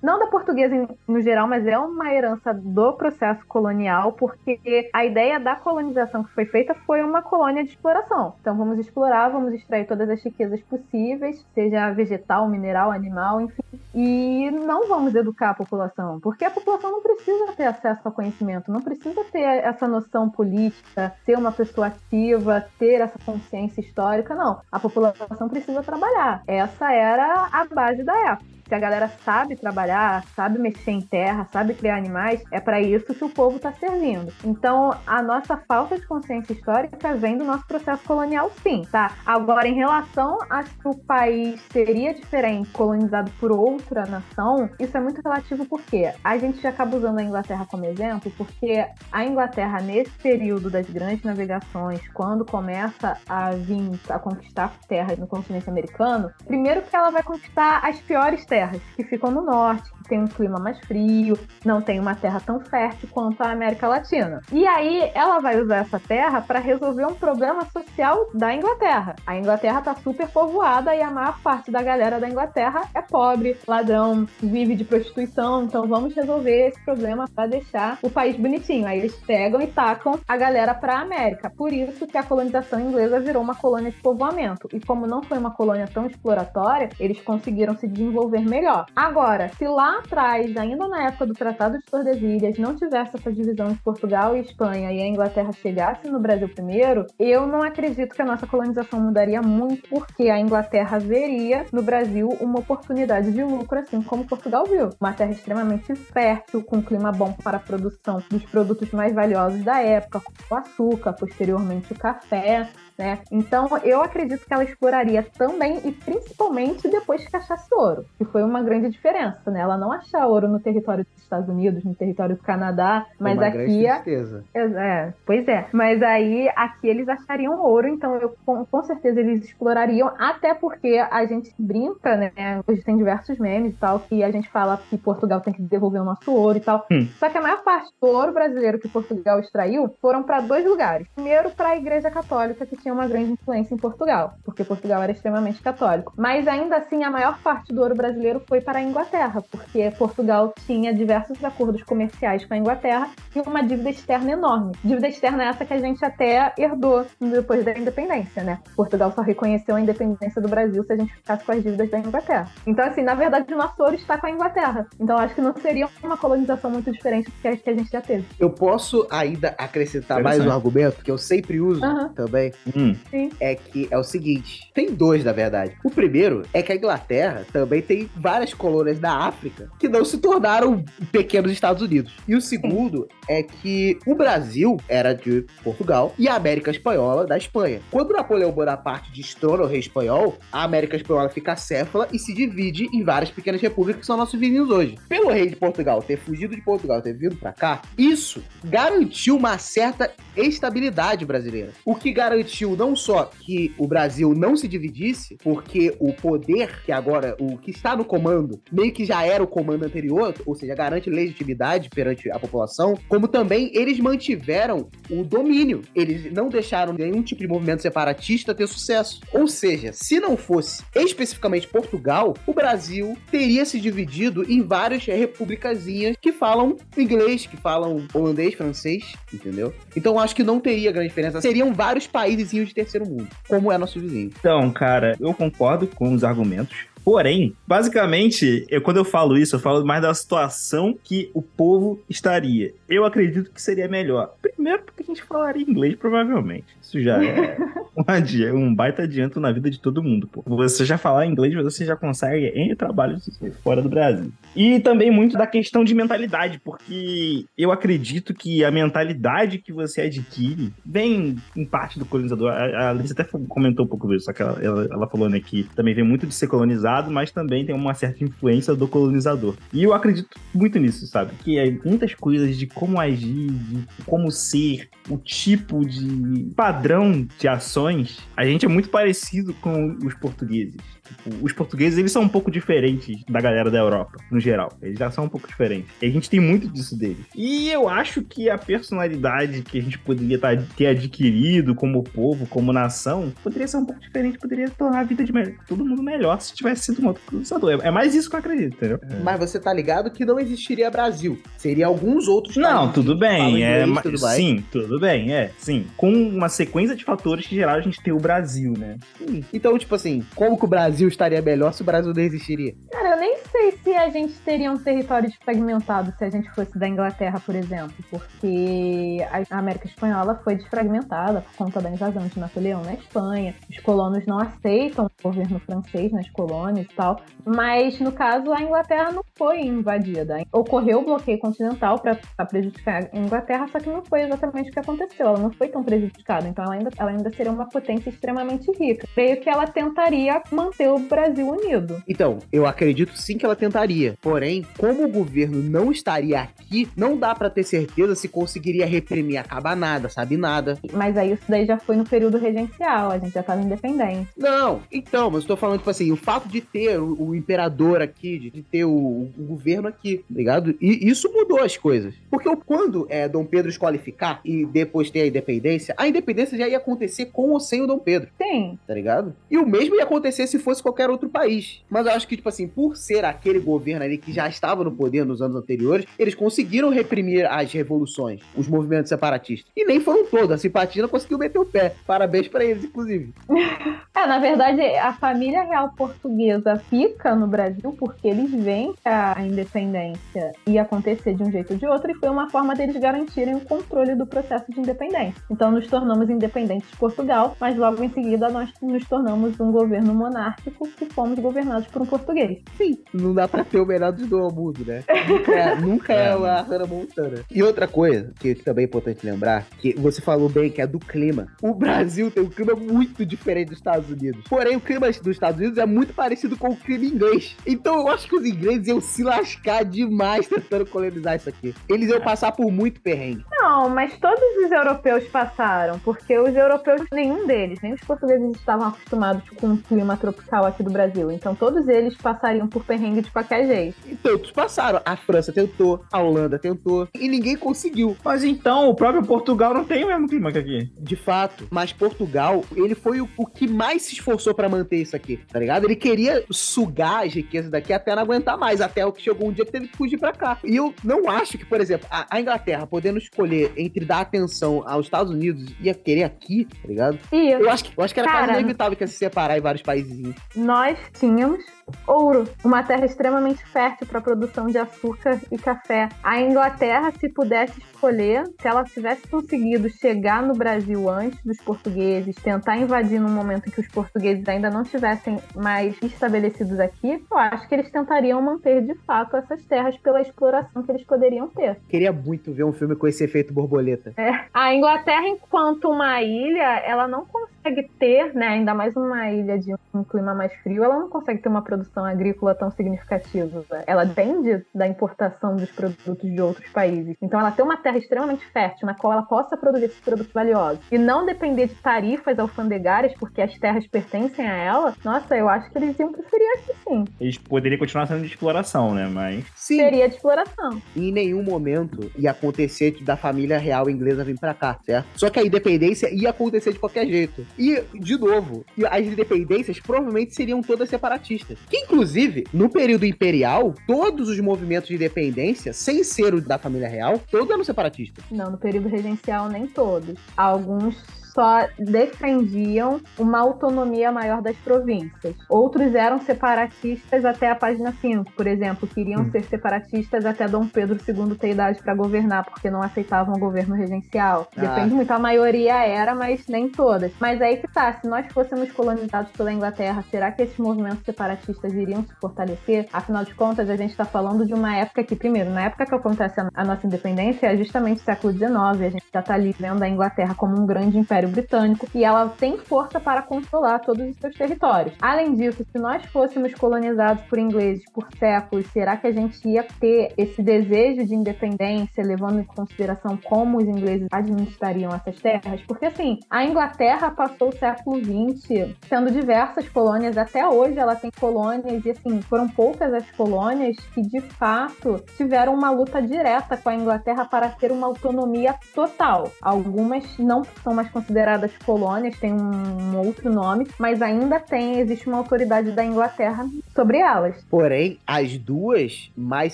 Não 0.01 0.19
da 0.19 0.27
portuguesa 0.27 0.87
no 1.07 1.21
geral, 1.21 1.47
mas 1.47 1.65
é 1.67 1.77
uma 1.77 2.13
herança 2.13 2.53
do 2.53 2.93
processo 2.93 3.45
colonial, 3.47 4.13
porque 4.13 4.89
a 4.93 5.05
ideia 5.05 5.39
da 5.39 5.55
colonização 5.55 6.23
que 6.23 6.33
foi 6.33 6.45
feita 6.45 6.73
foi 6.85 7.03
uma 7.03 7.21
colônia 7.21 7.63
de 7.63 7.71
exploração. 7.71 8.35
Então 8.39 8.57
vamos 8.57 8.79
explorar, 8.79 9.29
vamos 9.29 9.53
extrair 9.53 9.85
todas 9.85 10.09
as 10.09 10.23
riquezas 10.23 10.61
possíveis, 10.61 11.45
seja 11.53 11.91
vegetal, 11.91 12.47
mineral, 12.47 12.91
animal, 12.91 13.41
enfim. 13.41 13.63
e 13.93 14.49
não 14.51 14.87
vamos 14.87 15.13
educar 15.15 15.51
a 15.51 15.53
população, 15.53 16.19
porque 16.19 16.45
a 16.45 16.51
população 16.51 16.91
não 16.91 17.01
precisa 17.01 17.53
ter 17.53 17.65
acesso 17.65 18.01
ao 18.05 18.11
conhecimento, 18.11 18.71
não 18.71 18.81
precisa 18.81 19.23
ter 19.25 19.41
essa 19.41 19.87
noção 19.87 20.29
política, 20.29 21.13
ser 21.25 21.37
uma 21.37 21.51
pessoa 21.51 21.87
ativa, 21.87 22.65
ter 22.79 23.01
essa 23.01 23.19
consciência 23.25 23.81
histórica, 23.81 24.35
não. 24.35 24.61
A 24.71 24.79
população 24.79 25.49
precisa 25.49 25.83
trabalhar. 25.83 26.43
Essa 26.47 26.91
era 26.91 27.47
a 27.51 27.65
base 27.65 28.03
da 28.03 28.17
época 28.31 28.53
se 28.73 28.75
a 28.75 28.79
galera 28.79 29.07
sabe 29.23 29.55
trabalhar, 29.55 30.23
sabe 30.35 30.57
mexer 30.57 30.89
em 30.89 31.01
terra, 31.01 31.47
sabe 31.53 31.75
criar 31.75 31.95
animais, 31.95 32.43
é 32.51 32.59
para 32.59 32.81
isso 32.81 33.13
que 33.13 33.23
o 33.23 33.29
povo 33.29 33.57
está 33.57 33.71
servindo. 33.71 34.33
Então, 34.43 34.97
a 35.05 35.21
nossa 35.21 35.55
falta 35.67 35.95
de 35.95 36.07
consciência 36.07 36.53
histórica 36.53 37.13
vem 37.13 37.37
do 37.37 37.45
nosso 37.45 37.67
processo 37.67 38.03
colonial, 38.03 38.51
sim, 38.63 38.81
tá? 38.91 39.11
Agora, 39.27 39.67
em 39.67 39.75
relação 39.75 40.39
a 40.49 40.63
que 40.63 40.87
o 40.87 40.97
país 40.97 41.61
seria 41.71 42.15
diferente 42.15 42.71
colonizado 42.71 43.29
por 43.39 43.51
outra 43.51 44.07
nação, 44.07 44.67
isso 44.79 44.97
é 44.97 44.99
muito 44.99 45.21
relativo 45.21 45.67
porque 45.67 46.11
a 46.23 46.37
gente 46.39 46.65
acaba 46.65 46.97
usando 46.97 47.19
a 47.19 47.23
Inglaterra 47.23 47.67
como 47.69 47.85
exemplo, 47.85 48.31
porque 48.35 48.87
a 49.11 49.23
Inglaterra, 49.23 49.81
nesse 49.81 50.17
período 50.17 50.71
das 50.71 50.89
grandes 50.89 51.23
navegações, 51.23 52.01
quando 52.11 52.43
começa 52.43 53.19
a 53.29 53.51
vir 53.51 53.99
a 54.09 54.17
conquistar 54.17 54.73
terras 54.87 55.19
no 55.19 55.27
continente 55.27 55.69
americano, 55.69 56.31
primeiro 56.47 56.81
que 56.81 56.95
ela 56.95 57.11
vai 57.11 57.21
conquistar 57.21 57.79
as 57.83 57.99
piores 57.99 58.43
terras 58.45 58.62
que 58.95 59.03
ficam 59.03 59.31
no 59.31 59.41
norte, 59.41 59.91
tem 60.03 60.21
um 60.21 60.27
clima 60.27 60.59
mais 60.59 60.77
frio, 60.85 61.37
não 61.65 61.81
tem 61.81 61.99
uma 61.99 62.15
terra 62.15 62.39
tão 62.39 62.59
fértil 62.59 63.09
quanto 63.11 63.41
a 63.41 63.51
América 63.51 63.87
Latina. 63.87 64.41
E 64.51 64.65
aí 64.67 65.11
ela 65.13 65.39
vai 65.39 65.59
usar 65.61 65.77
essa 65.77 65.99
terra 65.99 66.41
para 66.41 66.59
resolver 66.59 67.05
um 67.05 67.15
problema 67.15 67.65
social 67.71 68.27
da 68.33 68.53
Inglaterra. 68.53 69.15
A 69.25 69.37
Inglaterra 69.37 69.81
tá 69.81 69.95
super 69.95 70.27
povoada 70.27 70.95
e 70.95 71.01
a 71.01 71.09
maior 71.09 71.39
parte 71.39 71.71
da 71.71 71.81
galera 71.81 72.19
da 72.19 72.29
Inglaterra 72.29 72.81
é 72.93 73.01
pobre, 73.01 73.57
ladrão, 73.67 74.27
vive 74.41 74.75
de 74.75 74.83
prostituição, 74.83 75.63
então 75.63 75.87
vamos 75.87 76.13
resolver 76.13 76.67
esse 76.67 76.83
problema 76.83 77.25
para 77.33 77.47
deixar 77.47 77.97
o 78.01 78.09
país 78.09 78.35
bonitinho. 78.35 78.87
Aí 78.87 78.99
eles 78.99 79.15
pegam 79.15 79.61
e 79.61 79.67
tacam 79.67 80.19
a 80.27 80.37
galera 80.37 80.73
para 80.73 80.95
a 80.95 81.01
América. 81.01 81.49
Por 81.49 81.71
isso 81.71 82.07
que 82.07 82.17
a 82.17 82.23
colonização 82.23 82.79
inglesa 82.79 83.19
virou 83.19 83.41
uma 83.41 83.55
colônia 83.55 83.91
de 83.91 84.01
povoamento. 84.01 84.67
E 84.73 84.79
como 84.79 85.07
não 85.07 85.21
foi 85.23 85.37
uma 85.37 85.51
colônia 85.51 85.87
tão 85.91 86.05
exploratória, 86.05 86.89
eles 86.99 87.21
conseguiram 87.21 87.75
se 87.77 87.87
desenvolver 87.87 88.41
melhor. 88.41 88.85
Agora, 88.95 89.49
se 89.57 89.67
lá 89.67 89.92
atrás, 89.99 90.55
ainda 90.57 90.87
na 90.87 91.07
época 91.07 91.25
do 91.25 91.33
Tratado 91.33 91.77
de 91.77 91.85
Tordesilhas, 91.85 92.57
não 92.57 92.75
tivesse 92.75 93.15
essa 93.15 93.31
divisão 93.31 93.67
de 93.67 93.79
Portugal 93.79 94.35
e 94.35 94.41
Espanha 94.41 94.91
e 94.91 95.01
a 95.01 95.07
Inglaterra 95.07 95.51
chegasse 95.51 96.09
no 96.09 96.19
Brasil 96.19 96.49
primeiro, 96.49 97.05
eu 97.19 97.47
não 97.47 97.61
acredito 97.61 98.13
que 98.13 98.21
a 98.21 98.25
nossa 98.25 98.47
colonização 98.47 98.99
mudaria 98.99 99.41
muito, 99.41 99.89
porque 99.89 100.29
a 100.29 100.39
Inglaterra 100.39 100.99
veria 100.99 101.65
no 101.71 101.81
Brasil 101.81 102.29
uma 102.39 102.59
oportunidade 102.59 103.31
de 103.31 103.43
lucro, 103.43 103.79
assim 103.79 104.01
como 104.01 104.25
Portugal 104.25 104.65
viu. 104.65 104.89
Uma 104.99 105.13
terra 105.13 105.31
extremamente 105.31 105.95
fértil, 105.95 106.63
com 106.63 106.81
clima 106.81 107.11
bom 107.11 107.33
para 107.43 107.57
a 107.57 107.59
produção 107.59 108.21
dos 108.29 108.43
produtos 108.45 108.91
mais 108.91 109.13
valiosos 109.13 109.63
da 109.63 109.79
época, 109.79 110.21
como 110.21 110.37
o 110.49 110.55
açúcar, 110.55 111.13
posteriormente 111.13 111.93
o 111.93 111.97
café, 111.97 112.69
né? 112.97 113.19
Então, 113.31 113.67
eu 113.83 114.01
acredito 114.01 114.45
que 114.45 114.53
ela 114.53 114.63
exploraria 114.63 115.23
também 115.37 115.79
e 115.83 115.91
principalmente 115.91 116.87
depois 116.87 117.27
que 117.27 117.35
achasse 117.35 117.73
ouro, 117.73 118.05
que 118.17 118.25
foi 118.25 118.43
uma 118.43 118.61
grande 118.61 118.89
diferença, 118.89 119.49
né? 119.49 119.61
Ela 119.61 119.77
não 119.77 119.91
achar 119.91 120.27
ouro 120.27 120.47
no 120.47 120.59
território 120.59 121.03
dos 121.03 121.23
Estados 121.23 121.49
Unidos, 121.49 121.83
no 121.83 121.95
território 121.95 122.35
do 122.35 122.41
Canadá, 122.41 123.05
mas 123.19 123.37
uma 123.37 123.47
aqui 123.47 123.57
tristeza. 123.57 124.43
É, 124.53 124.63
é, 124.63 125.13
pois 125.25 125.47
é. 125.47 125.67
Mas 125.71 126.01
aí 126.01 126.49
aqui 126.55 126.87
eles 126.87 127.07
achariam 127.07 127.59
ouro, 127.59 127.87
então 127.87 128.15
eu 128.15 128.35
com, 128.45 128.65
com, 128.65 128.83
certeza 128.83 129.19
eles 129.19 129.43
explorariam, 129.45 130.11
até 130.19 130.53
porque 130.53 131.03
a 131.09 131.25
gente 131.25 131.53
brinca, 131.57 132.15
né? 132.15 132.61
Hoje 132.67 132.83
tem 132.83 132.97
diversos 132.97 133.37
memes 133.39 133.73
e 133.73 133.77
tal 133.77 133.99
que 133.99 134.23
a 134.23 134.31
gente 134.31 134.49
fala 134.49 134.79
que 134.89 134.97
Portugal 134.97 135.41
tem 135.41 135.53
que 135.53 135.61
devolver 135.61 136.01
o 136.01 136.05
nosso 136.05 136.31
ouro 136.31 136.57
e 136.57 136.61
tal. 136.61 136.85
Hum. 136.91 137.07
Só 137.17 137.29
que 137.29 137.37
a 137.37 137.41
maior 137.41 137.63
parte 137.63 137.91
do 138.01 138.07
ouro 138.07 138.33
brasileiro 138.33 138.79
que 138.79 138.87
Portugal 138.87 139.39
extraiu 139.39 139.93
foram 140.01 140.23
para 140.23 140.41
dois 140.41 140.65
lugares. 140.65 141.07
Primeiro, 141.15 141.49
para 141.51 141.69
a 141.69 141.77
Igreja 141.77 142.11
Católica, 142.11 142.65
que 142.65 142.82
tinha 142.83 142.93
uma 142.93 143.07
grande 143.07 143.31
influência 143.31 143.73
em 143.73 143.77
Portugal, 143.77 144.35
porque 144.43 144.63
Portugal 144.63 145.01
era 145.01 145.11
extremamente 145.11 145.61
católico. 145.61 146.13
Mas 146.17 146.47
ainda 146.47 146.77
assim, 146.77 147.03
a 147.03 147.09
maior 147.09 147.39
parte 147.39 147.73
do 147.73 147.81
ouro 147.81 147.95
brasileiro 147.95 148.41
foi 148.47 148.61
para 148.61 148.79
a 148.79 148.83
Inglaterra, 148.83 149.43
porque 149.49 149.91
Portugal 149.97 150.53
tinha 150.67 150.93
diversos 150.93 151.43
acordos 151.43 151.81
comerciais 151.83 152.45
com 152.45 152.53
a 152.53 152.57
Inglaterra 152.57 153.09
e 153.35 153.39
uma 153.39 153.63
dívida 153.63 153.89
externa 153.89 154.31
enorme. 154.31 154.73
Dívida 154.83 155.07
externa 155.07 155.45
essa 155.45 155.65
que 155.65 155.73
a 155.73 155.79
gente 155.79 156.03
até 156.03 156.53
herdou 156.57 157.05
depois 157.19 157.63
da 157.63 157.71
independência, 157.71 158.43
né? 158.43 158.59
Portugal 158.75 159.11
só 159.15 159.21
reconheceu 159.21 159.75
a 159.75 159.81
independência 159.81 160.41
do 160.41 160.49
Brasil 160.49 160.83
se 160.83 160.93
a 160.93 160.97
gente 160.97 161.13
ficasse 161.13 161.45
com 161.45 161.51
as 161.51 161.63
dívidas 161.63 161.89
da 161.89 161.99
Inglaterra. 161.99 162.51
Então, 162.67 162.85
assim, 162.85 163.01
na 163.01 163.15
verdade, 163.15 163.53
o 163.53 163.57
nosso 163.57 163.81
ouro 163.81 163.95
está 163.95 164.17
com 164.17 164.27
a 164.27 164.31
Inglaterra. 164.31 164.87
Então, 164.99 165.17
acho 165.17 165.35
que 165.35 165.41
não 165.41 165.55
seria 165.55 165.87
uma 166.03 166.17
colonização 166.17 166.69
muito 166.69 166.91
diferente 166.91 167.29
do 167.29 167.41
que 167.41 167.47
a, 167.47 167.55
que 167.55 167.69
a 167.69 167.73
gente 167.73 167.89
já 167.89 168.01
teve. 168.01 168.25
Eu 168.39 168.49
posso 168.49 169.07
ainda 169.09 169.55
acrescentar 169.57 170.21
mais 170.21 170.45
um 170.45 170.51
argumento 170.51 171.03
que 171.03 171.11
eu 171.11 171.17
sempre 171.17 171.59
uso 171.61 171.83
uhum. 171.85 172.09
também. 172.09 172.51
Hum. 172.75 172.95
É 173.39 173.55
que 173.55 173.87
é 173.89 173.97
o 173.97 174.03
seguinte: 174.03 174.71
tem 174.73 174.93
dois, 174.93 175.23
na 175.23 175.31
verdade. 175.31 175.75
O 175.83 175.89
primeiro 175.89 176.43
é 176.53 176.61
que 176.61 176.71
a 176.71 176.75
Inglaterra 176.75 177.45
também 177.51 177.81
tem 177.81 178.09
várias 178.15 178.53
colônias 178.53 178.99
da 178.99 179.13
África 179.13 179.69
que 179.79 179.87
não 179.87 180.03
se 180.03 180.17
tornaram 180.17 180.83
pequenos 181.11 181.51
Estados 181.51 181.81
Unidos. 181.81 182.13
E 182.27 182.35
o 182.35 182.41
segundo 182.41 183.07
é 183.29 183.43
que 183.43 183.97
o 184.05 184.15
Brasil 184.15 184.77
era 184.87 185.13
de 185.13 185.45
Portugal 185.63 186.13
e 186.17 186.27
a 186.27 186.35
América 186.35 186.71
Espanhola 186.71 187.25
da 187.25 187.37
Espanha. 187.37 187.81
Quando 187.91 188.13
Napoleão 188.13 188.51
Bonaparte 188.51 189.11
destrona 189.11 189.63
o 189.63 189.67
rei 189.67 189.79
espanhol, 189.79 190.37
a 190.51 190.63
América 190.63 190.95
Espanhola 190.95 191.29
fica 191.29 191.55
céfala 191.55 192.07
e 192.11 192.19
se 192.19 192.33
divide 192.33 192.89
em 192.93 193.03
várias 193.03 193.31
pequenas 193.31 193.61
repúblicas 193.61 194.01
que 194.01 194.05
são 194.05 194.17
nossos 194.17 194.39
vizinhos 194.39 194.69
hoje. 194.69 194.97
Pelo 195.07 195.29
rei 195.29 195.47
de 195.47 195.55
Portugal 195.55 196.01
ter 196.01 196.17
fugido 196.17 196.55
de 196.55 196.61
Portugal, 196.61 197.01
ter 197.01 197.13
vindo 197.13 197.35
para 197.35 197.53
cá, 197.53 197.81
isso 197.97 198.43
garantiu 198.63 199.35
uma 199.35 199.57
certa 199.57 200.11
estabilidade 200.35 201.25
brasileira. 201.25 201.71
O 201.85 201.95
que 201.95 202.11
garantiu 202.11 202.62
não 202.71 202.95
só 202.95 203.25
que 203.25 203.73
o 203.77 203.87
Brasil 203.87 204.33
não 204.33 204.55
se 204.55 204.67
dividisse, 204.67 205.37
porque 205.43 205.95
o 205.99 206.13
poder 206.13 206.83
que 206.83 206.91
agora, 206.91 207.35
o 207.39 207.57
que 207.57 207.71
está 207.71 207.95
no 207.95 208.05
comando, 208.05 208.59
meio 208.71 208.91
que 208.91 209.05
já 209.05 209.23
era 209.23 209.43
o 209.43 209.47
comando 209.47 209.83
anterior, 209.83 210.33
ou 210.45 210.55
seja, 210.55 210.75
garante 210.75 211.09
legitimidade 211.09 211.89
perante 211.89 212.31
a 212.31 212.39
população, 212.39 212.97
como 213.07 213.27
também 213.27 213.71
eles 213.73 213.99
mantiveram 213.99 214.87
o 215.09 215.23
domínio. 215.23 215.81
Eles 215.95 216.31
não 216.31 216.49
deixaram 216.49 216.93
nenhum 216.93 217.21
tipo 217.21 217.41
de 217.41 217.47
movimento 217.47 217.81
separatista 217.81 218.53
ter 218.53 218.67
sucesso. 218.67 219.21
Ou 219.31 219.47
seja, 219.47 219.91
se 219.93 220.19
não 220.19 220.37
fosse 220.37 220.83
especificamente 220.95 221.67
Portugal, 221.67 222.33
o 222.45 222.53
Brasil 222.53 223.17
teria 223.29 223.65
se 223.65 223.79
dividido 223.79 224.43
em 224.49 224.61
várias 224.61 225.05
republicazinhas 225.05 226.15
que 226.19 226.31
falam 226.31 226.77
inglês, 226.97 227.45
que 227.45 227.57
falam 227.57 228.07
holandês, 228.13 228.53
francês, 228.53 229.13
entendeu? 229.33 229.73
Então 229.95 230.19
acho 230.19 230.35
que 230.35 230.43
não 230.43 230.59
teria 230.59 230.91
grande 230.91 231.09
diferença. 231.09 231.41
Seriam 231.41 231.73
vários 231.73 232.07
países 232.07 232.52
de 232.61 232.73
terceiro 232.73 233.05
mundo, 233.05 233.27
como 233.47 233.71
é 233.71 233.77
nosso 233.77 233.99
vizinho. 233.99 234.31
Então, 234.37 234.71
cara, 234.71 235.15
eu 235.19 235.33
concordo 235.33 235.87
com 235.87 236.13
os 236.13 236.23
argumentos. 236.23 236.85
Porém, 237.03 237.53
basicamente, 237.67 238.65
eu, 238.69 238.81
quando 238.81 238.97
eu 238.97 239.05
falo 239.05 239.37
isso, 239.37 239.55
eu 239.55 239.59
falo 239.59 239.85
mais 239.85 240.01
da 240.01 240.13
situação 240.13 240.97
que 241.03 241.29
o 241.33 241.41
povo 241.41 242.01
estaria. 242.09 242.73
Eu 242.87 243.03
acredito 243.05 243.51
que 243.51 243.61
seria 243.61 243.87
melhor. 243.87 244.33
Primeiro, 244.41 244.83
porque 244.83 245.03
a 245.03 245.05
gente 245.05 245.23
falaria 245.23 245.63
inglês, 245.63 245.95
provavelmente. 245.95 246.65
Isso 246.81 247.01
já 247.01 247.21
é 247.23 247.57
um, 248.53 248.57
um 248.57 248.75
baita 248.75 249.03
adianto 249.03 249.39
na 249.39 249.51
vida 249.51 249.69
de 249.69 249.79
todo 249.79 250.03
mundo, 250.03 250.27
pô. 250.27 250.43
Você 250.45 250.85
já 250.85 250.97
falar 250.97 251.25
inglês, 251.25 251.53
você 251.53 251.85
já 251.85 251.95
consegue 251.95 252.47
em 252.55 252.73
trabalhos 252.75 253.29
fora 253.61 253.81
do 253.81 253.89
Brasil. 253.89 254.31
E 254.55 254.79
também 254.79 255.11
muito 255.11 255.37
da 255.37 255.47
questão 255.47 255.83
de 255.83 255.93
mentalidade, 255.93 256.61
porque 256.63 257.45
eu 257.57 257.71
acredito 257.71 258.33
que 258.33 258.63
a 258.63 258.71
mentalidade 258.71 259.57
que 259.57 259.73
você 259.73 260.01
adquire 260.01 260.71
vem 260.85 261.35
em 261.55 261.65
parte 261.65 261.99
do 261.99 262.05
colonizador. 262.05 262.51
A 262.51 262.91
Alice 262.91 263.11
até 263.11 263.23
comentou 263.47 263.85
um 263.85 263.89
pouco 263.89 264.07
disso, 264.07 264.25
só 264.25 264.33
que 264.33 264.41
ela, 264.41 264.59
ela, 264.61 264.87
ela 264.89 265.07
falou 265.07 265.27
né, 265.27 265.39
que 265.39 265.63
também 265.75 265.93
vem 265.93 266.03
muito 266.03 266.25
de 266.25 266.33
ser 266.33 266.47
colonizado 266.47 266.92
mas 267.01 267.31
também 267.31 267.65
tem 267.65 267.75
uma 267.75 267.93
certa 267.93 268.23
influência 268.23 268.75
do 268.75 268.87
colonizador. 268.87 269.55
E 269.71 269.83
eu 269.83 269.93
acredito 269.93 270.29
muito 270.53 270.79
nisso, 270.79 271.07
sabe? 271.07 271.33
Que 271.43 271.57
é 271.57 271.71
muitas 271.83 272.13
coisas 272.13 272.57
de 272.57 272.67
como 272.67 272.99
agir, 272.99 273.51
de 273.51 273.85
como 274.05 274.31
ser, 274.31 274.89
o 275.09 275.17
tipo 275.17 275.85
de 275.85 276.51
padrão 276.55 277.27
de 277.39 277.47
ações, 277.47 278.19
a 278.35 278.45
gente 278.45 278.65
é 278.65 278.69
muito 278.69 278.89
parecido 278.89 279.53
com 279.55 279.97
os 280.03 280.13
portugueses. 280.15 280.81
Tipo, 281.07 281.45
os 281.45 281.51
portugueses, 281.51 281.99
eles 281.99 282.11
são 282.11 282.21
um 282.21 282.29
pouco 282.29 282.49
diferentes 282.49 283.23
da 283.29 283.41
galera 283.41 283.69
da 283.69 283.79
Europa, 283.79 284.17
no 284.31 284.39
geral. 284.39 284.71
Eles 284.81 284.97
já 284.97 285.11
são 285.11 285.25
um 285.25 285.29
pouco 285.29 285.47
diferentes. 285.47 285.89
E 286.01 286.05
a 286.05 286.09
gente 286.09 286.29
tem 286.29 286.39
muito 286.39 286.67
disso 286.67 286.97
deles. 286.97 287.25
E 287.35 287.69
eu 287.69 287.89
acho 287.89 288.21
que 288.21 288.49
a 288.49 288.57
personalidade 288.57 289.61
que 289.63 289.77
a 289.79 289.81
gente 289.81 289.99
poderia 289.99 290.39
tá, 290.39 290.49
ter 290.77 290.87
adquirido 290.87 291.75
como 291.75 292.03
povo, 292.03 292.47
como 292.47 292.71
nação, 292.71 293.33
poderia 293.43 293.67
ser 293.67 293.77
um 293.77 293.85
pouco 293.85 294.01
diferente, 294.01 294.37
poderia 294.37 294.69
tornar 294.69 294.99
a 294.99 295.03
vida 295.03 295.23
de 295.23 295.33
todo 295.67 295.85
mundo 295.85 296.01
melhor 296.01 296.39
se 296.39 296.53
tivesse 296.53 296.85
sido 296.85 297.03
um 297.03 297.07
outro 297.07 297.21
colonizador. 297.25 297.79
É 297.83 297.91
mais 297.91 298.15
isso 298.15 298.29
que 298.29 298.35
eu 298.35 298.39
acredito, 298.39 298.75
entendeu? 298.75 298.99
Mas 299.23 299.39
você 299.39 299.59
tá 299.59 299.73
ligado 299.73 300.11
que 300.11 300.25
não 300.25 300.39
existiria 300.39 300.89
Brasil. 300.89 301.41
Seria 301.57 301.87
alguns 301.87 302.27
outros 302.27 302.55
Não, 302.55 302.91
tudo 302.91 303.17
bem. 303.17 303.63
É, 303.63 303.85
tudo 304.01 304.17
sim, 304.17 304.63
tudo 304.71 304.99
bem, 304.99 305.33
é. 305.33 305.51
Sim. 305.57 305.85
Com 305.97 306.11
uma 306.11 306.49
sequência 306.49 306.95
de 306.95 307.03
fatores 307.03 307.45
que 307.45 307.55
geraram 307.55 307.79
a 307.79 307.83
gente 307.83 308.01
ter 308.01 308.11
o 308.11 308.19
Brasil, 308.19 308.73
né? 308.77 308.97
Sim. 309.17 309.43
Então, 309.53 309.77
tipo 309.77 309.95
assim, 309.95 310.23
como 310.35 310.57
que 310.57 310.65
o 310.65 310.67
Brasil 310.67 310.92
Brasil 310.93 311.07
estaria 311.07 311.41
melhor 311.41 311.73
se 311.73 311.81
o 311.81 311.85
Brasil 311.85 312.13
não 312.13 312.21
existiria? 312.21 312.75
Cara, 312.91 313.15
eu 313.15 313.19
nem 313.19 313.37
sei 313.37 313.71
se 313.71 313.95
a 313.95 314.09
gente 314.09 314.33
teria 314.41 314.71
um 314.71 314.77
território 314.77 315.27
desfragmentado 315.27 316.13
se 316.15 316.23
a 316.23 316.29
gente 316.29 316.47
fosse 316.51 316.77
da 316.77 316.87
Inglaterra, 316.87 317.41
por 317.43 317.55
exemplo, 317.55 317.95
porque 318.11 319.17
a 319.49 319.57
América 319.57 319.87
Espanhola 319.87 320.39
foi 320.43 320.55
desfragmentada 320.55 321.41
por 321.41 321.65
conta 321.65 321.81
da 321.81 321.89
invasão 321.89 322.27
de 322.27 322.39
Napoleão 322.39 322.83
na 322.83 322.93
Espanha. 322.93 323.55
Os 323.67 323.79
colonos 323.79 324.23
não 324.27 324.37
aceitam 324.37 325.05
o 325.05 325.23
governo 325.23 325.59
francês 325.61 326.11
nas 326.11 326.29
colônias 326.29 326.85
e 326.85 326.95
tal, 326.95 327.19
mas 327.43 327.99
no 327.99 328.11
caso 328.11 328.53
a 328.53 328.61
Inglaterra 328.61 329.11
não 329.11 329.23
foi 329.35 329.61
invadida. 329.61 330.43
Ocorreu 330.51 330.99
o 330.99 331.05
bloqueio 331.05 331.39
continental 331.39 331.97
para 331.97 332.45
prejudicar 332.45 333.09
a 333.11 333.17
Inglaterra, 333.17 333.67
só 333.71 333.79
que 333.79 333.89
não 333.89 334.05
foi 334.05 334.21
exatamente 334.21 334.69
o 334.69 334.73
que 334.73 334.79
aconteceu. 334.79 335.27
Ela 335.27 335.39
não 335.39 335.51
foi 335.51 335.69
tão 335.69 335.83
prejudicada, 335.83 336.47
então 336.47 336.63
ela 336.63 336.75
ainda, 336.75 336.91
ela 336.99 337.09
ainda 337.09 337.31
seria 337.31 337.51
uma 337.51 337.67
potência 337.67 338.09
extremamente 338.09 338.71
rica. 338.77 339.07
Creio 339.15 339.41
que 339.41 339.49
ela 339.49 339.65
tentaria 339.65 340.39
manter 340.51 340.82
o 340.87 340.99
Brasil 340.99 341.47
unido. 341.47 342.01
Então, 342.07 342.39
eu 342.51 342.65
acredito 342.65 343.17
sim 343.17 343.37
que 343.37 343.45
ela 343.45 343.55
tentaria. 343.55 344.15
Porém, 344.21 344.65
como 344.77 345.03
o 345.03 345.09
governo 345.09 345.61
não 345.61 345.91
estaria 345.91 346.39
aqui, 346.39 346.87
não 346.95 347.17
dá 347.17 347.33
para 347.35 347.49
ter 347.49 347.63
certeza 347.63 348.15
se 348.15 348.27
conseguiria 348.27 348.85
reprimir, 348.85 349.37
acabar 349.37 349.75
nada, 349.75 350.09
sabe 350.09 350.37
nada. 350.37 350.77
Mas 350.91 351.17
aí 351.17 351.31
isso 351.33 351.43
daí 351.47 351.65
já 351.65 351.77
foi 351.77 351.95
no 351.95 352.03
período 352.03 352.37
regencial, 352.37 353.11
a 353.11 353.19
gente 353.19 353.33
já 353.33 353.43
tava 353.43 353.61
independente. 353.61 354.29
Não, 354.37 354.81
então, 354.91 355.29
mas 355.29 355.43
eu 355.43 355.47
tô 355.49 355.57
falando, 355.57 355.79
tipo 355.79 355.89
assim, 355.89 356.11
o 356.11 356.15
fato 356.15 356.47
de 356.47 356.61
ter 356.61 356.99
o, 356.99 357.29
o 357.29 357.35
imperador 357.35 358.01
aqui, 358.01 358.39
de, 358.39 358.49
de 358.49 358.61
ter 358.61 358.85
o, 358.85 359.29
o, 359.37 359.43
governo 359.43 359.87
aqui, 359.87 360.17
tá 360.17 360.35
ligado? 360.35 360.75
E 360.81 361.07
isso 361.07 361.31
mudou 361.31 361.59
as 361.59 361.77
coisas. 361.77 362.13
Porque 362.29 362.49
quando 362.65 363.05
é, 363.09 363.27
Dom 363.27 363.45
Pedro 363.45 363.69
escolhe 363.69 363.97
ficar 363.97 364.41
e 364.43 364.65
depois 364.65 365.09
ter 365.09 365.21
a 365.21 365.27
independência, 365.27 365.93
a 365.97 366.07
independência 366.07 366.57
já 366.57 366.67
ia 366.67 366.77
acontecer 366.77 367.27
com 367.27 367.51
ou 367.51 367.59
sem 367.59 367.81
o 367.81 367.87
Dom 367.87 367.99
Pedro. 367.99 368.29
Sim. 368.41 368.77
Tá 368.87 368.93
ligado? 368.93 369.35
E 369.49 369.57
o 369.57 369.65
mesmo 369.65 369.95
ia 369.95 370.03
acontecer 370.03 370.47
se 370.47 370.57
fosse 370.57 370.72
qualquer 370.81 371.09
outro 371.09 371.29
país. 371.29 371.81
Mas 371.89 372.05
eu 372.05 372.13
acho 372.13 372.27
que, 372.27 372.35
tipo 372.35 372.49
assim, 372.49 372.67
por 372.67 372.95
ser 372.95 373.25
aquele 373.25 373.59
governo 373.59 374.03
ali 374.03 374.17
que 374.17 374.31
já 374.31 374.47
estava 374.47 374.83
no 374.83 374.91
poder 374.91 375.25
nos 375.25 375.41
anos 375.41 375.55
anteriores, 375.55 376.05
eles 376.17 376.35
conseguiram 376.35 376.89
reprimir 376.89 377.45
as 377.45 377.71
revoluções, 377.71 378.41
os 378.55 378.67
movimentos 378.67 379.09
separatistas. 379.09 379.71
E 379.75 379.85
nem 379.85 379.99
foram 379.99 380.25
todos. 380.25 380.51
A 380.51 380.57
simpatia 380.57 381.07
conseguiu 381.07 381.37
meter 381.37 381.59
o 381.59 381.65
pé. 381.65 381.95
Parabéns 382.05 382.47
para 382.47 382.63
eles, 382.63 382.83
inclusive. 382.83 383.33
é, 384.15 384.25
na 384.25 384.39
verdade, 384.39 384.81
a 384.81 385.13
família 385.13 385.63
real 385.63 385.91
portuguesa 385.95 386.77
fica 386.89 387.35
no 387.35 387.47
Brasil 387.47 387.95
porque 387.97 388.27
eles 388.27 388.51
veem 388.51 388.93
a 389.03 389.41
independência 389.41 390.53
ia 390.65 390.81
acontecer 390.81 391.35
de 391.35 391.43
um 391.43 391.51
jeito 391.51 391.73
ou 391.73 391.79
de 391.79 391.85
outro 391.85 392.11
e 392.11 392.15
foi 392.15 392.29
uma 392.29 392.49
forma 392.49 392.75
deles 392.75 392.95
garantirem 392.97 393.55
o 393.55 393.61
controle 393.61 394.15
do 394.15 394.25
processo 394.25 394.65
de 394.71 394.79
independência. 394.79 395.35
Então 395.49 395.71
nos 395.71 395.87
tornamos 395.87 396.29
independentes 396.29 396.89
de 396.89 396.97
Portugal, 396.97 397.55
mas 397.59 397.77
logo 397.77 398.03
em 398.03 398.09
seguida 398.09 398.49
nós 398.49 398.69
nos 398.81 399.05
tornamos 399.07 399.59
um 399.59 399.71
governo 399.71 400.13
monárquico 400.13 400.62
que 400.63 401.05
fomos 401.05 401.37
governados 401.39 401.87
por 401.87 402.01
um 402.01 402.05
português. 402.05 402.59
Sim, 402.77 402.97
não 403.13 403.33
dá 403.33 403.47
pra 403.47 403.63
ter 403.63 403.79
o 403.79 403.85
melhor 403.85 404.11
dos 404.11 404.27
dois 404.27 404.53
mundo, 404.53 404.85
né? 404.85 405.03
Nunca 405.27 405.51
é, 405.51 405.75
nunca 405.75 406.13
é, 406.13 406.27
é 406.29 406.31
a 406.31 406.61
Hannah 406.61 406.87
Montana. 406.87 407.43
E 407.49 407.61
outra 407.61 407.87
coisa 407.87 408.33
que 408.39 408.55
também 408.55 408.83
é 408.83 408.87
importante 408.87 409.25
lembrar, 409.25 409.67
que 409.79 409.93
você 409.93 410.21
falou 410.21 410.49
bem 410.49 410.69
que 410.69 410.81
é 410.81 410.87
do 410.87 410.99
clima. 410.99 411.47
O 411.61 411.73
Brasil 411.73 412.31
tem 412.31 412.43
um 412.43 412.49
clima 412.49 412.75
muito 412.75 413.25
diferente 413.25 413.69
dos 413.69 413.77
Estados 413.77 414.09
Unidos. 414.09 414.43
Porém, 414.49 414.75
o 414.75 414.81
clima 414.81 415.11
dos 415.11 415.27
Estados 415.27 415.59
Unidos 415.59 415.77
é 415.77 415.85
muito 415.85 416.13
parecido 416.13 416.57
com 416.57 416.69
o 416.69 416.75
clima 416.75 417.05
inglês. 417.05 417.55
Então 417.65 417.95
eu 417.95 418.07
acho 418.09 418.27
que 418.27 418.35
os 418.35 418.45
ingleses 418.45 418.87
iam 418.87 419.01
se 419.01 419.23
lascar 419.23 419.83
demais 419.83 420.47
tentando 420.47 420.85
colonizar 420.85 421.35
isso 421.35 421.49
aqui. 421.49 421.73
Eles 421.89 422.09
iam 422.09 422.21
passar 422.21 422.51
por 422.51 422.71
muito 422.71 423.01
perrengue. 423.01 423.43
Não, 423.63 423.89
mas 423.89 424.17
todos 424.17 424.43
os 424.65 424.69
europeus 424.69 425.23
passaram, 425.29 425.97
porque 425.99 426.37
os 426.37 426.53
europeus, 426.53 427.01
nenhum 427.13 427.47
deles, 427.47 427.79
nem 427.81 427.93
os 427.93 428.01
portugueses 428.01 428.57
estavam 428.57 428.89
acostumados 428.89 429.49
com 429.51 429.67
o 429.67 429.77
clima 429.77 430.17
tropical 430.17 430.65
aqui 430.65 430.83
do 430.83 430.91
Brasil. 430.91 431.31
Então 431.31 431.55
todos 431.55 431.87
eles 431.87 432.13
passariam 432.17 432.67
por 432.67 432.83
perrengue 432.83 433.21
de 433.21 433.31
qualquer 433.31 433.65
jeito. 433.65 433.95
E 434.05 434.15
todos 434.17 434.51
passaram. 434.51 435.01
A 435.05 435.15
França 435.15 435.53
tentou, 435.53 436.03
a 436.11 436.19
Holanda 436.19 436.59
tentou, 436.59 437.07
e 437.15 437.29
ninguém 437.29 437.55
conseguiu. 437.55 438.17
Mas 438.21 438.43
então, 438.43 438.89
o 438.89 438.95
próprio 438.95 439.23
Portugal 439.23 439.73
não 439.73 439.85
tem 439.85 440.03
o 440.03 440.07
mesmo 440.07 440.27
clima 440.27 440.51
que 440.51 440.57
aqui. 440.57 440.91
De 440.99 441.15
fato. 441.15 441.65
Mas 441.71 441.93
Portugal, 441.93 442.65
ele 442.75 442.95
foi 442.95 443.21
o, 443.21 443.29
o 443.37 443.45
que 443.45 443.65
mais 443.65 444.01
se 444.01 444.13
esforçou 444.13 444.53
para 444.53 444.67
manter 444.67 444.97
isso 444.97 445.15
aqui, 445.15 445.39
tá 445.49 445.57
ligado? 445.57 445.85
Ele 445.85 445.95
queria 445.95 446.43
sugar 446.51 447.25
as 447.25 447.33
riquezas 447.33 447.71
daqui 447.71 447.93
até 447.93 448.13
não 448.13 448.23
aguentar 448.23 448.57
mais, 448.57 448.81
até 448.81 449.05
o 449.05 449.13
que 449.13 449.21
chegou 449.21 449.47
um 449.47 449.53
dia 449.53 449.65
que 449.65 449.71
teve 449.71 449.87
que 449.87 449.95
fugir 449.95 450.17
para 450.19 450.33
cá. 450.33 450.57
E 450.65 450.75
eu 450.75 450.93
não 451.01 451.29
acho 451.29 451.57
que, 451.57 451.65
por 451.65 451.79
exemplo, 451.79 452.07
a, 452.11 452.25
a, 452.29 452.41
Inglaterra 452.41 452.85
podendo 452.85 453.17
escolher 453.17 453.52
entre 453.77 454.05
dar 454.05 454.21
atenção 454.21 454.83
aos 454.87 455.05
Estados 455.05 455.31
Unidos 455.31 455.73
e 455.81 455.93
querer 455.93 456.23
aqui, 456.23 456.65
tá 456.65 456.87
ligado? 456.87 457.19
E 457.31 457.51
eu, 457.51 457.69
acho 457.69 457.85
que, 457.85 457.93
eu 457.97 458.03
acho 458.03 458.13
que 458.13 458.19
era 458.19 458.29
Cara, 458.29 458.45
quase 458.45 458.59
inevitável 458.59 458.97
que 458.97 459.03
ia 459.03 459.07
se 459.07 459.17
separar 459.17 459.57
em 459.57 459.61
vários 459.61 459.81
países. 459.81 460.35
Nós 460.55 460.97
tínhamos 461.13 461.63
ouro, 462.07 462.45
uma 462.63 462.83
terra 462.83 463.05
extremamente 463.05 463.65
fértil 463.65 464.07
para 464.07 464.19
a 464.19 464.21
produção 464.21 464.67
de 464.67 464.77
açúcar 464.77 465.39
e 465.51 465.57
café. 465.57 466.09
A 466.23 466.41
Inglaterra, 466.41 467.11
se 467.11 467.29
pudesse 467.29 467.79
escolher, 467.79 468.45
se 468.59 468.67
ela 468.67 468.83
tivesse 468.83 469.27
conseguido 469.27 469.89
chegar 469.89 470.43
no 470.43 470.53
Brasil 470.53 471.09
antes 471.09 471.41
dos 471.43 471.57
portugueses, 471.57 472.35
tentar 472.35 472.77
invadir 472.77 473.19
no 473.19 473.29
momento 473.29 473.67
em 473.67 473.71
que 473.71 473.79
os 473.79 473.87
portugueses 473.87 474.47
ainda 474.47 474.69
não 474.69 474.81
estivessem 474.81 475.39
mais 475.55 475.95
estabelecidos 476.01 476.79
aqui, 476.79 477.23
eu 477.31 477.37
acho 477.37 477.67
que 477.67 477.75
eles 477.75 477.89
tentariam 477.89 478.41
manter 478.41 478.81
de 478.81 478.95
fato 479.05 479.37
essas 479.37 479.63
terras 479.65 479.97
pela 479.97 480.21
exploração 480.21 480.83
que 480.83 480.91
eles 480.91 481.03
poderiam 481.03 481.47
ter. 481.47 481.77
Queria 481.87 482.11
muito 482.11 482.51
ver 482.51 482.63
um 482.63 482.73
filme 482.73 482.95
com 482.95 483.07
esse 483.07 483.23
efeito 483.23 483.53
borboleta. 483.53 484.13
É. 484.17 484.45
A 484.53 484.73
Inglaterra, 484.73 485.27
enquanto 485.27 485.89
uma 485.89 486.21
ilha, 486.21 486.79
ela 486.85 487.07
não 487.07 487.25
consegue 487.25 487.89
ter, 487.97 488.33
né, 488.33 488.47
ainda 488.47 488.73
mais 488.73 488.95
uma 488.95 489.31
ilha 489.31 489.57
de 489.57 489.73
um 489.93 490.03
clima 490.03 490.33
mais 490.33 490.53
frio, 490.61 490.83
ela 490.83 490.99
não 490.99 491.09
consegue 491.09 491.41
ter 491.41 491.49
uma 491.49 491.61
produção 491.73 492.05
agrícola 492.05 492.53
tão 492.53 492.69
significativa. 492.71 493.65
Ela 493.87 494.05
depende 494.05 494.63
da 494.73 494.87
importação 494.87 495.55
dos 495.55 495.71
produtos 495.71 496.29
de 496.29 496.41
outros 496.41 496.69
países. 496.69 497.15
Então, 497.21 497.39
ela 497.39 497.51
tem 497.51 497.65
uma 497.65 497.77
terra 497.77 497.97
extremamente 497.97 498.45
fértil 498.51 498.85
na 498.85 498.93
qual 498.93 499.13
ela 499.13 499.23
possa 499.23 499.57
produzir 499.57 499.85
esses 499.85 499.99
produtos 499.99 500.31
valiosos 500.31 500.79
e 500.91 500.97
não 500.97 501.25
depender 501.25 501.67
de 501.67 501.75
tarifas 501.75 502.37
alfandegárias 502.37 503.13
porque 503.19 503.41
as 503.41 503.57
terras 503.57 503.87
pertencem 503.87 504.45
a 504.45 504.55
ela, 504.55 504.95
nossa, 505.03 505.35
eu 505.35 505.49
acho 505.49 505.71
que 505.71 505.77
eles 505.77 505.97
iam 505.99 506.11
preferir 506.11 506.47
aqui 506.57 506.73
sim. 506.87 507.05
Eles 507.19 507.37
poderiam 507.37 507.79
continuar 507.79 508.05
sendo 508.05 508.21
de 508.21 508.27
exploração, 508.27 508.93
né? 508.93 509.07
Mas. 509.07 509.45
Sim. 509.55 509.77
Seria 509.77 510.07
de 510.07 510.15
exploração. 510.15 510.81
em 510.95 511.11
nenhum 511.11 511.43
momento 511.43 512.11
ia 512.17 512.31
acontecer 512.31 513.03
da 513.03 513.17
família 513.17 513.57
real 513.57 513.89
inglesa 513.89 514.23
vir 514.23 514.39
para 514.39 514.53
cá, 514.53 514.79
certo? 514.85 515.07
Só 515.15 515.29
que 515.29 515.39
a 515.39 515.43
independência 515.43 516.13
ia 516.13 516.29
acontecer 516.29 516.73
de 516.73 516.79
qualquer 516.79 517.07
jeito. 517.07 517.45
E, 517.57 517.81
de 517.93 518.17
novo, 518.17 518.65
as 518.89 519.05
independências 519.05 519.79
provavelmente 519.79 520.35
seriam 520.35 520.61
todas 520.61 520.89
separatistas. 520.89 521.57
Que, 521.69 521.77
inclusive, 521.77 522.45
no 522.53 522.69
período 522.69 523.05
imperial, 523.05 523.73
todos 523.87 524.29
os 524.29 524.39
movimentos 524.39 524.87
de 524.89 524.95
independência, 524.95 525.73
sem 525.73 526.03
ser 526.03 526.33
o 526.33 526.41
da 526.41 526.57
família 526.57 526.87
real, 526.87 527.19
todos 527.31 527.49
eram 527.49 527.63
separatistas. 527.63 528.23
Não, 528.31 528.51
no 528.51 528.57
período 528.57 528.87
regencial, 528.89 529.49
nem 529.49 529.67
todos. 529.67 530.19
Alguns 530.35 530.95
só 531.33 531.67
defendiam 531.77 533.01
uma 533.17 533.39
autonomia 533.39 534.11
maior 534.11 534.41
das 534.41 534.55
províncias. 534.57 535.35
Outros 535.49 535.95
eram 535.95 536.21
separatistas 536.21 537.25
até 537.25 537.49
a 537.49 537.55
página 537.55 537.91
5, 537.91 538.31
por 538.33 538.47
exemplo, 538.47 538.87
queriam 538.87 539.21
hum. 539.21 539.31
ser 539.31 539.43
separatistas 539.43 540.25
até 540.25 540.47
Dom 540.47 540.67
Pedro 540.67 540.97
II 541.07 541.35
ter 541.35 541.51
idade 541.51 541.81
para 541.81 541.95
governar, 541.95 542.45
porque 542.45 542.69
não 542.69 542.81
aceitavam 542.81 543.35
o 543.35 543.39
governo 543.39 543.75
regencial. 543.75 544.47
Ah. 544.55 544.61
Depende 544.61 544.93
muito, 544.93 545.11
a 545.11 545.19
maioria 545.19 545.85
era, 545.85 546.13
mas 546.13 546.45
nem 546.47 546.69
todas. 546.69 547.11
Mas 547.19 547.41
aí 547.41 547.57
que 547.57 547.67
tá, 547.67 547.93
se 547.93 548.07
nós 548.07 548.25
fôssemos 548.31 548.71
colonizados 548.71 549.31
pela 549.31 549.51
Inglaterra, 549.51 550.03
será 550.09 550.31
que 550.31 550.43
esses 550.43 550.57
movimentos 550.57 551.03
separatistas 551.03 551.73
iriam 551.73 552.03
se 552.03 552.13
fortalecer? 552.15 552.87
Afinal 552.93 553.23
de 553.23 553.33
contas, 553.33 553.69
a 553.69 553.75
gente 553.75 553.91
está 553.91 554.05
falando 554.05 554.45
de 554.45 554.53
uma 554.53 554.75
época 554.75 555.03
que, 555.03 555.15
primeiro, 555.15 555.49
na 555.49 555.63
época 555.63 555.85
que 555.85 555.95
acontece 555.95 556.39
a 556.53 556.63
nossa 556.63 556.85
independência, 556.85 557.47
é 557.47 557.57
justamente 557.57 558.01
o 558.01 558.03
século 558.03 558.33
XIX, 558.33 558.53
a 558.53 558.89
gente 558.89 559.05
já 559.11 559.19
está 559.19 559.33
ali 559.33 559.55
vendo 559.57 559.81
a 559.81 559.89
Inglaterra 559.89 560.35
como 560.35 560.59
um 560.59 560.65
grande 560.65 560.97
império 560.97 561.22
Império 561.23 561.29
Britânico 561.29 561.87
e 561.95 562.03
ela 562.03 562.29
tem 562.29 562.57
força 562.57 562.99
para 562.99 563.21
controlar 563.21 563.79
todos 563.79 564.07
os 564.09 564.15
seus 564.17 564.35
territórios. 564.35 564.95
Além 565.01 565.33
disso, 565.35 565.65
se 565.71 565.79
nós 565.79 566.05
fôssemos 566.07 566.53
colonizados 566.53 567.23
por 567.25 567.39
ingleses 567.39 567.83
por 567.91 568.07
séculos, 568.17 568.67
será 568.67 568.97
que 568.97 569.07
a 569.07 569.11
gente 569.11 569.47
ia 569.47 569.65
ter 569.79 570.13
esse 570.17 570.41
desejo 570.41 571.05
de 571.05 571.15
independência, 571.15 572.03
levando 572.03 572.39
em 572.39 572.43
consideração 572.43 573.17
como 573.17 573.57
os 573.57 573.67
ingleses 573.67 574.07
administrariam 574.11 574.93
essas 574.93 575.19
terras? 575.19 575.61
Porque 575.67 575.85
assim, 575.85 576.19
a 576.29 576.43
Inglaterra 576.43 577.11
passou 577.11 577.49
o 577.49 577.57
século 577.57 577.97
XX 577.97 578.75
tendo 578.89 579.11
diversas 579.11 579.67
colônias, 579.69 580.17
até 580.17 580.47
hoje 580.47 580.77
ela 580.77 580.95
tem 580.95 581.11
colônias 581.19 581.85
e 581.85 581.91
assim, 581.91 582.21
foram 582.23 582.47
poucas 582.49 582.93
as 582.93 583.09
colônias 583.11 583.77
que 583.93 584.01
de 584.01 584.21
fato 584.21 585.03
tiveram 585.15 585.53
uma 585.53 585.69
luta 585.69 586.01
direta 586.01 586.57
com 586.57 586.69
a 586.69 586.75
Inglaterra 586.75 587.25
para 587.25 587.49
ter 587.49 587.71
uma 587.71 587.87
autonomia 587.87 588.55
total. 588.73 589.31
Algumas 589.41 590.03
não 590.17 590.43
são 590.63 590.73
mais 590.73 590.89
consideradas 590.89 591.12
consideradas 591.13 591.51
colônias, 591.63 592.17
tem 592.17 592.33
um 592.33 592.97
outro 592.97 593.31
nome, 593.31 593.67
mas 593.77 594.01
ainda 594.01 594.39
tem, 594.39 594.79
existe 594.79 595.07
uma 595.07 595.19
autoridade 595.19 595.71
da 595.71 595.85
Inglaterra 595.85 596.49
sobre 596.73 596.97
elas. 596.97 597.35
Porém, 597.49 597.99
as 598.05 598.35
duas 598.37 599.11
mais 599.15 599.53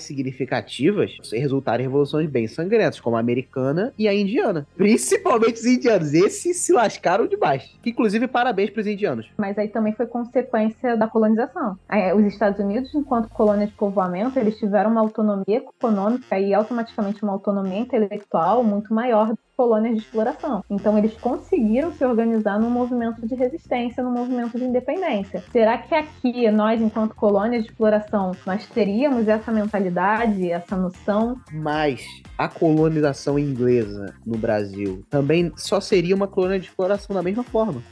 significativas 0.00 1.18
resultaram 1.30 1.80
em 1.80 1.86
revoluções 1.86 2.30
bem 2.30 2.48
sangrentas, 2.48 2.98
como 2.98 3.16
a 3.16 3.20
americana 3.20 3.92
e 3.98 4.08
a 4.08 4.14
indiana. 4.14 4.66
Principalmente 4.74 5.60
os 5.60 5.66
indianos. 5.66 6.14
Esses 6.14 6.56
se 6.56 6.72
lascaram 6.72 7.26
demais. 7.26 7.70
Inclusive, 7.84 8.26
parabéns 8.26 8.70
para 8.70 8.80
os 8.80 8.86
indianos. 8.86 9.30
Mas 9.36 9.58
aí 9.58 9.68
também 9.68 9.92
foi 9.92 10.06
consequência 10.06 10.96
da 10.96 11.06
colonização. 11.08 11.76
Os 12.16 12.24
Estados 12.24 12.58
Unidos, 12.58 12.94
enquanto 12.94 13.28
colônia 13.28 13.66
de 13.66 13.74
povoamento, 13.74 14.38
eles 14.38 14.58
tiveram 14.58 14.90
uma 14.90 15.00
autonomia 15.02 15.58
econômica 15.58 16.38
e 16.38 16.54
automaticamente 16.54 17.22
uma 17.22 17.32
autonomia 17.32 17.78
intelectual 17.78 18.64
muito 18.64 18.94
maior 18.94 19.34
colônias 19.60 19.94
de 19.94 20.00
exploração. 20.00 20.64
Então 20.70 20.96
eles 20.96 21.12
conseguiram 21.20 21.92
se 21.92 22.02
organizar 22.02 22.58
num 22.58 22.70
movimento 22.70 23.26
de 23.26 23.34
resistência, 23.34 24.02
num 24.02 24.10
movimento 24.10 24.56
de 24.56 24.64
independência. 24.64 25.44
Será 25.52 25.76
que 25.76 25.94
aqui, 25.94 26.50
nós, 26.50 26.80
enquanto 26.80 27.14
colônias 27.14 27.64
de 27.64 27.68
exploração, 27.68 28.32
nós 28.46 28.66
teríamos 28.68 29.28
essa 29.28 29.52
mentalidade, 29.52 30.50
essa 30.50 30.74
noção? 30.78 31.38
Mas 31.52 32.02
a 32.38 32.48
colonização 32.48 33.38
inglesa 33.38 34.14
no 34.24 34.38
Brasil 34.38 35.04
também 35.10 35.52
só 35.56 35.78
seria 35.78 36.16
uma 36.16 36.26
colônia 36.26 36.58
de 36.58 36.68
exploração 36.68 37.14
da 37.14 37.22
mesma 37.22 37.44
forma. 37.44 37.82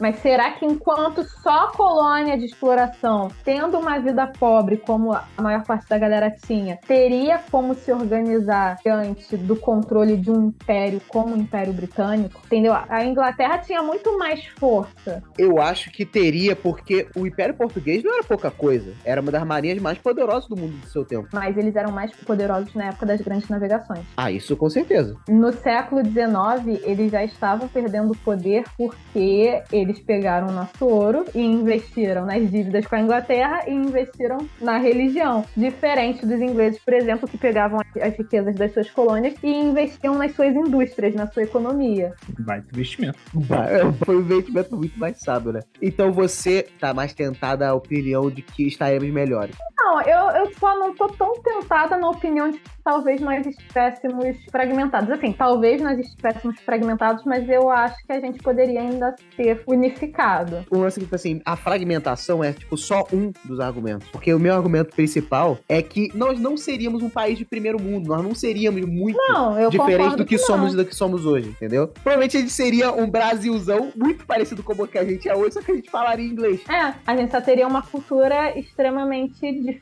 Mas 0.00 0.18
será 0.18 0.52
que 0.52 0.64
enquanto 0.64 1.24
só 1.42 1.68
colônia 1.72 2.36
de 2.38 2.44
exploração, 2.44 3.28
tendo 3.44 3.78
uma 3.78 3.98
vida 3.98 4.26
pobre 4.26 4.76
como 4.76 5.12
a 5.12 5.24
maior 5.40 5.64
parte 5.64 5.88
da 5.88 5.98
galera 5.98 6.30
tinha, 6.30 6.78
teria 6.86 7.40
como 7.50 7.74
se 7.74 7.92
organizar 7.92 8.76
diante 8.82 9.36
do 9.36 9.56
controle 9.56 10.16
de 10.16 10.30
um 10.30 10.48
império 10.48 11.00
como 11.08 11.34
o 11.34 11.38
Império 11.38 11.72
Britânico, 11.72 12.40
entendeu? 12.46 12.74
A 12.88 13.04
Inglaterra 13.04 13.58
tinha 13.58 13.82
muito 13.82 14.18
mais 14.18 14.44
força. 14.58 15.22
Eu 15.38 15.60
acho 15.60 15.90
que 15.90 16.04
teria, 16.04 16.54
porque 16.54 17.08
o 17.16 17.26
Império 17.26 17.54
Português 17.54 18.02
não 18.02 18.14
era 18.14 18.24
pouca 18.24 18.50
coisa. 18.50 18.92
Era 19.04 19.20
uma 19.20 19.30
das 19.30 19.44
marinhas 19.44 19.80
mais 19.80 19.98
poderosas 19.98 20.48
do 20.48 20.56
mundo 20.56 20.76
do 20.76 20.86
seu 20.86 21.04
tempo. 21.04 21.28
Mas 21.32 21.56
eles 21.56 21.74
eram 21.76 21.92
mais 21.92 22.12
poderosos 22.12 22.74
na 22.74 22.86
época 22.86 23.06
das 23.06 23.20
grandes 23.20 23.48
navegações. 23.48 24.04
Ah, 24.16 24.30
isso 24.30 24.56
com 24.56 24.68
certeza. 24.68 25.16
No 25.28 25.52
século 25.52 26.02
XIX, 26.04 26.80
eles 26.84 27.10
já 27.10 27.24
estavam 27.24 27.68
perdendo 27.68 28.14
poder 28.24 28.64
porque 28.76 29.62
eles 29.76 29.98
pegaram 30.00 30.48
o 30.48 30.52
nosso 30.52 30.84
ouro 30.86 31.24
e 31.34 31.40
investiram 31.40 32.26
nas 32.26 32.50
dívidas 32.50 32.86
com 32.86 32.96
a 32.96 33.00
Inglaterra 33.00 33.64
e 33.66 33.72
investiram 33.72 34.38
na 34.60 34.78
religião. 34.78 35.44
Diferente 35.56 36.24
dos 36.24 36.40
ingleses, 36.40 36.80
por 36.80 36.94
exemplo, 36.94 37.28
que 37.28 37.38
pegavam 37.38 37.80
as 38.00 38.16
riquezas 38.16 38.54
das 38.54 38.72
suas 38.72 38.90
colônias 38.90 39.34
e 39.42 39.48
investiam 39.48 40.16
nas 40.16 40.34
suas 40.34 40.54
indústrias 40.54 41.14
na 41.14 41.26
sua 41.26 41.44
economia. 41.44 42.14
Vai 42.40 42.58
investimento. 42.58 43.18
Foi 44.04 44.16
um 44.16 44.20
investimento 44.20 44.76
muito 44.76 44.98
mais 44.98 45.18
sábio, 45.18 45.52
né? 45.52 45.60
Então 45.80 46.12
você 46.12 46.66
tá 46.78 46.92
mais 46.92 47.12
tentada 47.12 47.68
a 47.68 47.74
opinião 47.74 48.30
de 48.30 48.42
que 48.42 48.66
estaremos 48.66 49.08
melhores. 49.10 49.56
Não, 49.86 50.02
eu, 50.02 50.42
eu 50.42 50.52
só 50.58 50.76
não 50.76 50.92
tô 50.92 51.06
tão 51.06 51.32
tentada 51.34 51.96
na 51.96 52.10
opinião 52.10 52.50
de 52.50 52.58
que 52.58 52.70
talvez 52.82 53.20
nós 53.20 53.46
estivéssemos 53.46 54.36
fragmentados. 54.50 55.08
Assim, 55.10 55.30
talvez 55.30 55.80
nós 55.80 55.96
estivéssemos 55.96 56.58
fragmentados, 56.60 57.24
mas 57.24 57.48
eu 57.48 57.70
acho 57.70 57.96
que 58.04 58.12
a 58.12 58.18
gente 58.18 58.42
poderia 58.42 58.80
ainda 58.80 59.14
ser 59.36 59.62
unificado. 59.64 60.66
O 60.68 60.78
lance 60.78 60.98
que, 60.98 61.04
tipo 61.06 61.14
assim, 61.14 61.40
a 61.44 61.54
fragmentação 61.54 62.42
é, 62.42 62.52
tipo, 62.52 62.76
só 62.76 63.06
um 63.12 63.32
dos 63.44 63.60
argumentos. 63.60 64.08
Porque 64.08 64.34
o 64.34 64.40
meu 64.40 64.54
argumento 64.54 64.92
principal 64.92 65.56
é 65.68 65.80
que 65.80 66.10
nós 66.16 66.40
não 66.40 66.56
seríamos 66.56 67.00
um 67.00 67.08
país 67.08 67.38
de 67.38 67.44
primeiro 67.44 67.80
mundo, 67.80 68.08
nós 68.08 68.24
não 68.24 68.34
seríamos 68.34 68.84
muito 68.84 69.16
não, 69.28 69.68
diferente 69.68 70.16
do 70.16 70.24
que, 70.24 70.36
que 70.36 70.38
somos 70.38 70.74
do 70.74 70.84
que 70.84 70.96
somos 70.96 71.24
hoje, 71.24 71.50
entendeu? 71.50 71.86
Provavelmente 71.86 72.36
a 72.36 72.40
gente 72.40 72.52
seria 72.52 72.92
um 72.92 73.08
Brasilzão 73.08 73.92
muito 73.94 74.26
parecido 74.26 74.64
com 74.64 74.72
o 74.72 74.88
que 74.88 74.98
a 74.98 75.04
gente 75.04 75.28
é 75.28 75.36
hoje, 75.36 75.52
só 75.52 75.62
que 75.62 75.70
a 75.70 75.74
gente 75.76 75.88
falaria 75.88 76.26
inglês. 76.26 76.60
É, 76.68 76.92
a 77.06 77.16
gente 77.16 77.30
só 77.30 77.40
teria 77.40 77.68
uma 77.68 77.82
cultura 77.82 78.58
extremamente 78.58 79.40
diferente 79.40 79.75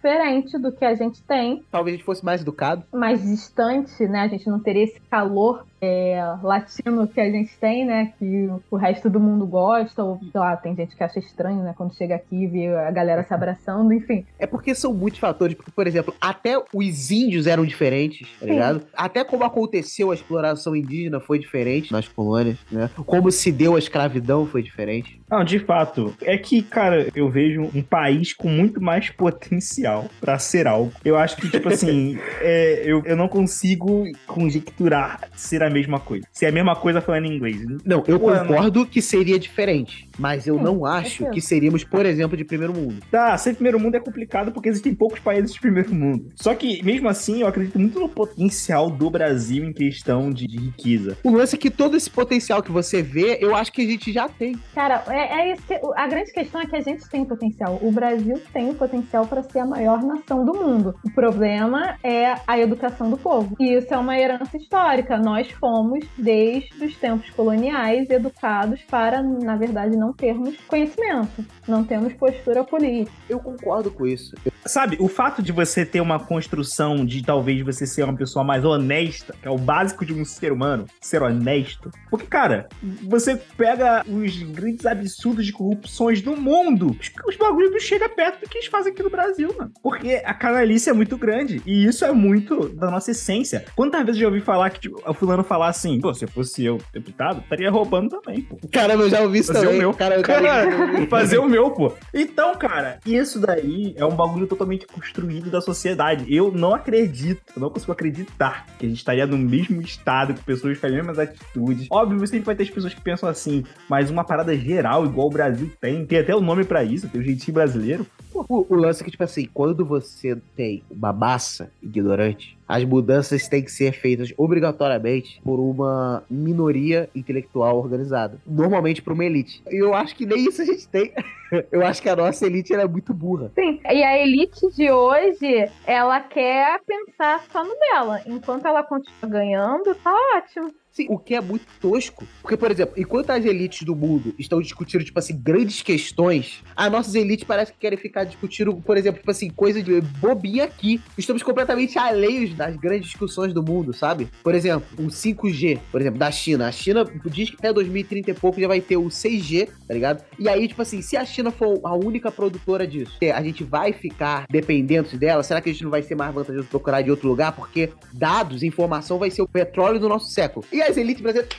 do 0.58 0.72
que 0.72 0.84
a 0.84 0.94
gente 0.94 1.22
tem. 1.22 1.62
Talvez 1.70 1.94
a 1.94 1.96
gente 1.96 2.06
fosse 2.06 2.24
mais 2.24 2.42
educado. 2.42 2.84
Mais 2.92 3.22
distante, 3.22 4.06
né? 4.06 4.20
A 4.20 4.28
gente 4.28 4.48
não 4.48 4.60
teria 4.60 4.84
esse 4.84 5.00
calor 5.10 5.66
é, 5.84 6.36
latino 6.42 7.06
que 7.06 7.20
a 7.20 7.30
gente 7.30 7.56
tem, 7.58 7.84
né? 7.84 8.12
Que 8.18 8.48
o 8.70 8.76
resto 8.76 9.10
do 9.10 9.20
mundo 9.20 9.46
gosta, 9.46 10.02
ou 10.02 10.18
sei 10.18 10.40
lá, 10.40 10.56
tem 10.56 10.74
gente 10.74 10.96
que 10.96 11.04
acha 11.04 11.18
estranho, 11.18 11.62
né? 11.62 11.74
Quando 11.76 11.94
chega 11.94 12.14
aqui 12.14 12.44
e 12.44 12.46
vê 12.46 12.68
a 12.68 12.90
galera 12.90 13.22
se 13.22 13.34
abraçando, 13.34 13.92
enfim. 13.92 14.24
É 14.38 14.46
porque 14.46 14.74
são 14.74 14.94
muitos 14.94 15.20
fatores, 15.20 15.54
porque, 15.54 15.70
por 15.70 15.86
exemplo, 15.86 16.14
até 16.20 16.56
os 16.72 17.10
índios 17.10 17.46
eram 17.46 17.64
diferentes, 17.64 18.28
tá 18.40 18.46
ligado? 18.46 18.80
Sim. 18.80 18.86
Até 18.94 19.24
como 19.24 19.44
aconteceu 19.44 20.10
a 20.10 20.14
exploração 20.14 20.74
indígena 20.74 21.20
foi 21.20 21.38
diferente 21.38 21.92
nas 21.92 22.08
colônias, 22.08 22.58
né? 22.70 22.90
Como 23.06 23.30
se 23.30 23.52
deu 23.52 23.76
a 23.76 23.78
escravidão 23.78 24.46
foi 24.46 24.62
diferente. 24.62 25.20
Não, 25.30 25.44
de 25.44 25.58
fato. 25.58 26.14
É 26.22 26.38
que, 26.38 26.62
cara, 26.62 27.08
eu 27.14 27.28
vejo 27.28 27.62
um 27.74 27.82
país 27.82 28.32
com 28.32 28.48
muito 28.48 28.80
mais 28.80 29.10
potencial 29.10 30.06
para 30.20 30.38
ser 30.38 30.66
algo. 30.66 30.92
Eu 31.04 31.16
acho 31.16 31.36
que, 31.36 31.50
tipo 31.50 31.68
assim, 31.68 32.18
é, 32.40 32.82
eu, 32.84 33.02
eu 33.04 33.16
não 33.16 33.28
consigo 33.28 34.04
conjecturar 34.26 35.28
ser 35.34 35.62
a 35.62 35.70
mesma 35.74 36.00
coisa. 36.00 36.26
Ser 36.32 36.46
a 36.46 36.52
mesma 36.52 36.76
coisa 36.76 37.00
falando 37.00 37.26
em 37.26 37.36
inglês. 37.36 37.64
Não, 37.84 38.02
eu 38.06 38.18
Pô, 38.18 38.30
concordo 38.30 38.80
não... 38.80 38.86
que 38.86 39.02
seria 39.02 39.38
diferente. 39.38 40.08
Mas 40.18 40.46
eu 40.46 40.58
não 40.60 40.86
acho 40.86 41.28
que 41.30 41.40
seríamos, 41.40 41.84
por 41.84 42.06
exemplo, 42.06 42.36
de 42.36 42.44
primeiro 42.44 42.72
mundo. 42.72 42.96
Tá, 43.10 43.36
ser 43.36 43.54
primeiro 43.54 43.78
mundo 43.78 43.96
é 43.96 44.00
complicado 44.00 44.52
porque 44.52 44.68
existem 44.68 44.94
poucos 44.94 45.20
países 45.20 45.52
de 45.52 45.60
primeiro 45.60 45.94
mundo. 45.94 46.30
Só 46.36 46.54
que, 46.54 46.82
mesmo 46.82 47.08
assim, 47.08 47.40
eu 47.40 47.46
acredito 47.46 47.78
muito 47.78 47.98
no 47.98 48.08
potencial 48.08 48.90
do 48.90 49.10
Brasil 49.10 49.64
em 49.64 49.72
questão 49.72 50.30
de, 50.30 50.46
de 50.46 50.58
riqueza. 50.58 51.18
O 51.24 51.30
lance 51.30 51.56
é 51.56 51.58
que 51.58 51.70
todo 51.70 51.96
esse 51.96 52.08
potencial 52.08 52.62
que 52.62 52.70
você 52.70 53.02
vê, 53.02 53.38
eu 53.40 53.54
acho 53.54 53.72
que 53.72 53.82
a 53.82 53.86
gente 53.86 54.12
já 54.12 54.28
tem. 54.28 54.56
Cara, 54.74 55.04
é, 55.08 55.50
é 55.50 55.56
que, 55.56 55.80
a 55.96 56.06
grande 56.06 56.32
questão 56.32 56.60
é 56.60 56.66
que 56.66 56.76
a 56.76 56.80
gente 56.80 57.08
tem 57.08 57.24
potencial. 57.24 57.78
O 57.82 57.90
Brasil 57.90 58.40
tem 58.52 58.70
o 58.70 58.74
potencial 58.74 59.26
para 59.26 59.42
ser 59.42 59.60
a 59.60 59.66
maior 59.66 60.02
nação 60.02 60.44
do 60.44 60.54
mundo. 60.54 60.94
O 61.04 61.10
problema 61.10 61.96
é 62.02 62.34
a 62.46 62.58
educação 62.58 63.10
do 63.10 63.16
povo. 63.16 63.56
E 63.58 63.74
isso 63.74 63.92
é 63.92 63.98
uma 63.98 64.18
herança 64.18 64.56
histórica. 64.56 65.16
Nós 65.16 65.50
fomos, 65.64 66.04
desde 66.18 66.84
os 66.84 66.94
tempos 66.98 67.30
coloniais, 67.30 68.10
educados 68.10 68.82
para, 68.82 69.22
na 69.22 69.56
verdade, 69.56 69.96
não 69.96 70.12
termos 70.12 70.54
conhecimento, 70.68 71.42
não 71.66 71.82
temos 71.82 72.12
postura 72.12 72.62
política. 72.62 73.16
Eu 73.30 73.40
concordo 73.40 73.90
com 73.90 74.06
isso. 74.06 74.36
Sabe, 74.66 74.98
o 75.00 75.08
fato 75.08 75.42
de 75.42 75.52
você 75.52 75.86
ter 75.86 76.02
uma 76.02 76.18
construção 76.18 77.04
de 77.04 77.22
talvez 77.22 77.62
você 77.62 77.86
ser 77.86 78.02
uma 78.02 78.14
pessoa 78.14 78.44
mais 78.44 78.62
honesta, 78.62 79.34
que 79.40 79.48
é 79.48 79.50
o 79.50 79.56
básico 79.56 80.04
de 80.04 80.12
um 80.12 80.22
ser 80.24 80.52
humano, 80.52 80.84
ser 81.00 81.22
honesto. 81.22 81.90
Porque, 82.10 82.26
cara, 82.26 82.68
você 83.02 83.34
pega 83.56 84.04
os 84.06 84.42
grandes 84.42 84.84
absurdos 84.84 85.46
de 85.46 85.52
corrupções 85.52 86.20
do 86.20 86.36
mundo, 86.36 86.94
os, 87.00 87.10
os 87.26 87.36
bagulhos 87.36 87.72
não 87.72 87.80
chegam 87.80 88.08
perto 88.10 88.40
do 88.40 88.50
que 88.50 88.58
eles 88.58 88.68
fazem 88.68 88.92
aqui 88.92 89.02
no 89.02 89.10
Brasil, 89.10 89.54
mano. 89.58 89.72
Porque 89.82 90.22
a 90.24 90.34
canalice 90.34 90.90
é 90.90 90.92
muito 90.92 91.16
grande. 91.16 91.62
E 91.64 91.86
isso 91.86 92.04
é 92.04 92.12
muito 92.12 92.68
da 92.68 92.90
nossa 92.90 93.12
essência. 93.12 93.64
Quantas 93.74 94.02
vezes 94.04 94.20
eu 94.20 94.28
já 94.28 94.28
ouvi 94.28 94.40
falar 94.42 94.68
que 94.70 94.80
tipo, 94.80 95.02
o 95.06 95.14
fulano 95.14 95.44
falar 95.54 95.68
assim, 95.68 96.00
pô, 96.00 96.12
se 96.12 96.24
eu 96.24 96.28
fosse 96.28 96.64
eu 96.64 96.80
deputado, 96.92 97.40
estaria 97.40 97.70
roubando 97.70 98.10
também, 98.10 98.42
pô. 98.42 98.58
Caramba, 98.72 99.04
eu 99.04 99.10
já 99.10 99.20
ouvi 99.20 99.38
isso 99.38 99.52
Fazer 99.52 99.66
também. 99.66 99.78
o 99.78 99.82
meu. 99.82 99.94
Cara, 99.94 100.20
cara, 100.20 100.66
fazer 101.08 101.38
o 101.38 101.48
meu, 101.48 101.70
pô. 101.70 101.92
Então, 102.12 102.56
cara, 102.56 102.98
isso 103.06 103.38
daí 103.38 103.94
é 103.96 104.04
um 104.04 104.16
bagulho 104.16 104.48
totalmente 104.48 104.84
construído 104.86 105.50
da 105.50 105.60
sociedade. 105.60 106.24
Eu 106.28 106.50
não 106.50 106.74
acredito, 106.74 107.40
eu 107.54 107.60
não 107.62 107.70
consigo 107.70 107.92
acreditar 107.92 108.66
que 108.78 108.86
a 108.86 108.88
gente 108.88 108.98
estaria 108.98 109.26
no 109.26 109.38
mesmo 109.38 109.80
estado, 109.80 110.34
com 110.34 110.42
pessoas 110.42 110.76
com 110.78 110.86
as 110.86 110.92
mesmas 110.92 111.18
atitudes. 111.20 111.86
Óbvio, 111.88 112.18
você 112.18 112.32
sempre 112.32 112.46
vai 112.46 112.56
ter 112.56 112.64
as 112.64 112.70
pessoas 112.70 112.92
que 112.92 113.00
pensam 113.00 113.28
assim, 113.28 113.64
mas 113.88 114.10
uma 114.10 114.24
parada 114.24 114.56
geral, 114.56 115.06
igual 115.06 115.28
o 115.28 115.30
Brasil 115.30 115.70
tem, 115.80 116.04
tem 116.04 116.18
até 116.18 116.34
o 116.34 116.40
nome 116.40 116.64
para 116.64 116.82
isso, 116.82 117.08
tem 117.08 117.20
o 117.20 117.24
jeitinho 117.24 117.54
brasileiro. 117.54 118.04
O, 118.34 118.66
o, 118.68 118.74
lance 118.74 119.02
é 119.02 119.04
que, 119.04 119.10
tipo 119.10 119.22
assim, 119.22 119.48
quando 119.52 119.84
você 119.84 120.36
tem 120.56 120.82
uma 120.90 121.12
massa 121.12 121.70
ignorante, 121.82 122.58
as 122.66 122.84
mudanças 122.84 123.46
têm 123.46 123.62
que 123.62 123.70
ser 123.70 123.92
feitas 123.92 124.32
obrigatoriamente 124.36 125.40
por 125.44 125.60
uma 125.60 126.24
minoria 126.28 127.08
intelectual 127.14 127.78
organizada. 127.78 128.40
Normalmente 128.46 129.00
por 129.02 129.12
uma 129.12 129.24
elite. 129.24 129.62
E 129.70 129.76
eu 129.76 129.94
acho 129.94 130.16
que 130.16 130.26
nem 130.26 130.48
isso 130.48 130.62
a 130.62 130.64
gente 130.64 130.88
tem. 130.88 131.12
eu 131.70 131.84
acho 131.86 132.02
que 132.02 132.08
a 132.08 132.16
nossa 132.16 132.44
elite 132.46 132.74
é 132.74 132.86
muito 132.86 133.14
burra. 133.14 133.52
Sim, 133.54 133.80
e 133.84 134.02
a 134.02 134.18
elite 134.18 134.68
de 134.74 134.90
hoje, 134.90 135.70
ela 135.86 136.20
quer 136.20 136.80
pensar 136.86 137.44
só 137.52 137.62
no 137.62 137.74
dela. 137.78 138.20
Enquanto 138.26 138.66
ela 138.66 138.82
continua 138.82 139.30
ganhando, 139.30 139.94
tá 139.96 140.12
ótimo. 140.36 140.72
Sim, 140.94 141.06
o 141.08 141.18
que 141.18 141.34
é 141.34 141.40
muito 141.40 141.66
tosco. 141.80 142.24
Porque, 142.40 142.56
por 142.56 142.70
exemplo, 142.70 142.94
enquanto 142.96 143.30
as 143.30 143.44
elites 143.44 143.82
do 143.82 143.96
mundo 143.96 144.32
estão 144.38 144.60
discutindo, 144.60 145.02
tipo 145.02 145.18
assim, 145.18 145.36
grandes 145.36 145.82
questões, 145.82 146.62
as 146.76 146.90
nossas 146.90 147.16
elites 147.16 147.44
parece 147.44 147.72
que 147.72 147.78
querem 147.78 147.98
ficar 147.98 148.22
discutindo, 148.22 148.72
por 148.76 148.96
exemplo, 148.96 149.18
tipo 149.18 149.30
assim, 149.30 149.50
coisa 149.50 149.82
de 149.82 150.00
bobinha 150.00 150.62
aqui. 150.62 151.00
Estamos 151.18 151.42
completamente 151.42 151.98
alheios 151.98 152.54
das 152.54 152.76
grandes 152.76 153.08
discussões 153.08 153.52
do 153.52 153.60
mundo, 153.60 153.92
sabe? 153.92 154.28
Por 154.44 154.54
exemplo, 154.54 154.86
o 154.96 155.08
5G, 155.08 155.80
por 155.90 156.00
exemplo, 156.00 156.20
da 156.20 156.30
China. 156.30 156.68
A 156.68 156.72
China 156.72 157.04
diz 157.26 157.50
que 157.50 157.56
até 157.56 157.72
2030 157.72 158.30
e 158.30 158.34
pouco 158.34 158.60
já 158.60 158.68
vai 158.68 158.80
ter 158.80 158.96
o 158.96 159.06
6G, 159.06 159.68
tá 159.88 159.94
ligado? 159.94 160.24
E 160.38 160.48
aí, 160.48 160.68
tipo 160.68 160.80
assim, 160.80 161.02
se 161.02 161.16
a 161.16 161.24
China 161.24 161.50
for 161.50 161.80
a 161.82 161.92
única 161.92 162.30
produtora 162.30 162.86
disso, 162.86 163.18
a 163.34 163.42
gente 163.42 163.64
vai 163.64 163.92
ficar 163.92 164.46
dependentes 164.48 165.18
dela? 165.18 165.42
Será 165.42 165.60
que 165.60 165.70
a 165.70 165.72
gente 165.72 165.82
não 165.82 165.90
vai 165.90 166.04
ser 166.04 166.14
mais 166.14 166.32
vantajoso 166.32 166.68
procurar 166.68 167.02
de 167.02 167.10
outro 167.10 167.26
lugar? 167.26 167.50
Porque 167.50 167.90
dados, 168.12 168.62
informação 168.62 169.18
vai 169.18 169.28
ser 169.28 169.42
o 169.42 169.48
petróleo 169.48 169.98
do 169.98 170.08
nosso 170.08 170.30
século. 170.30 170.64
E 170.72 170.83
as 170.88 170.96
elites 170.96 171.22
brasileiras 171.22 171.56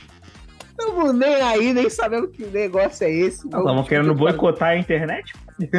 Tamo 0.76 1.12
nem 1.12 1.40
aí, 1.40 1.72
nem 1.72 1.88
sabendo 1.88 2.28
que 2.28 2.44
negócio 2.44 3.06
é 3.06 3.10
esse. 3.10 3.46
Estavam 3.46 3.82
querendo 3.84 4.14
boicotar 4.14 4.70
a 4.70 4.76
internet 4.76 5.32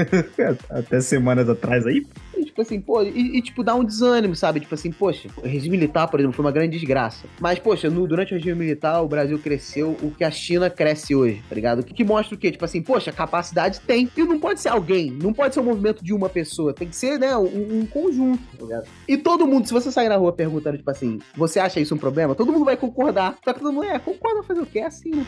até 0.69 0.99
semanas 0.99 1.47
atrás 1.47 1.85
aí. 1.85 2.05
E, 2.37 2.45
tipo 2.45 2.61
assim, 2.61 2.79
pô, 2.79 3.01
e, 3.01 3.37
e, 3.37 3.41
tipo, 3.41 3.63
dá 3.63 3.75
um 3.75 3.83
desânimo, 3.83 4.35
sabe? 4.35 4.59
Tipo 4.59 4.75
assim, 4.75 4.91
poxa, 4.91 5.29
o 5.37 5.41
regime 5.41 5.77
militar, 5.77 6.07
por 6.07 6.19
exemplo, 6.19 6.35
foi 6.35 6.45
uma 6.45 6.51
grande 6.51 6.77
desgraça. 6.77 7.27
Mas, 7.39 7.59
poxa, 7.59 7.89
no, 7.89 8.07
durante 8.07 8.33
o 8.33 8.37
regime 8.37 8.55
militar, 8.55 9.01
o 9.01 9.07
Brasil 9.07 9.37
cresceu 9.39 9.97
o 10.01 10.11
que 10.11 10.23
a 10.23 10.31
China 10.31 10.69
cresce 10.69 11.15
hoje, 11.15 11.43
tá 11.47 11.55
ligado? 11.55 11.79
O 11.79 11.83
que, 11.83 11.93
que 11.93 12.03
mostra 12.03 12.35
o 12.35 12.37
quê? 12.37 12.51
Tipo 12.51 12.65
assim, 12.65 12.81
poxa, 12.81 13.11
capacidade 13.11 13.79
tem. 13.81 14.09
E 14.15 14.23
não 14.23 14.39
pode 14.39 14.59
ser 14.59 14.69
alguém, 14.69 15.11
não 15.11 15.33
pode 15.33 15.53
ser 15.53 15.59
um 15.59 15.63
movimento 15.63 16.03
de 16.03 16.13
uma 16.13 16.29
pessoa, 16.29 16.73
tem 16.73 16.87
que 16.87 16.95
ser, 16.95 17.19
né, 17.19 17.35
um, 17.35 17.79
um 17.79 17.85
conjunto, 17.85 18.41
tá 18.57 18.63
ligado? 18.63 18.87
E 19.07 19.17
todo 19.17 19.47
mundo, 19.47 19.67
se 19.67 19.73
você 19.73 19.91
sair 19.91 20.09
na 20.09 20.17
rua 20.17 20.33
perguntando, 20.33 20.77
tipo 20.77 20.89
assim, 20.89 21.19
você 21.35 21.59
acha 21.59 21.79
isso 21.79 21.95
um 21.95 21.97
problema? 21.97 22.35
Todo 22.35 22.51
mundo 22.51 22.65
vai 22.65 22.77
concordar. 22.77 23.37
Só 23.43 23.53
que 23.53 23.59
todo 23.59 23.73
mundo, 23.73 23.85
é, 23.85 23.99
concorda, 23.99 24.43
fazer 24.43 24.61
o 24.61 24.65
quê? 24.65 24.79
É 24.79 24.85
assim, 24.85 25.11
né? 25.11 25.25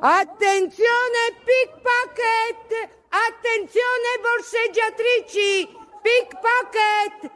Attenzione 0.00 1.32
pickpocket! 1.44 3.01
Attenzione 3.14 4.22
borseggiatrici! 4.22 5.68
Pickpocket! 6.02 7.30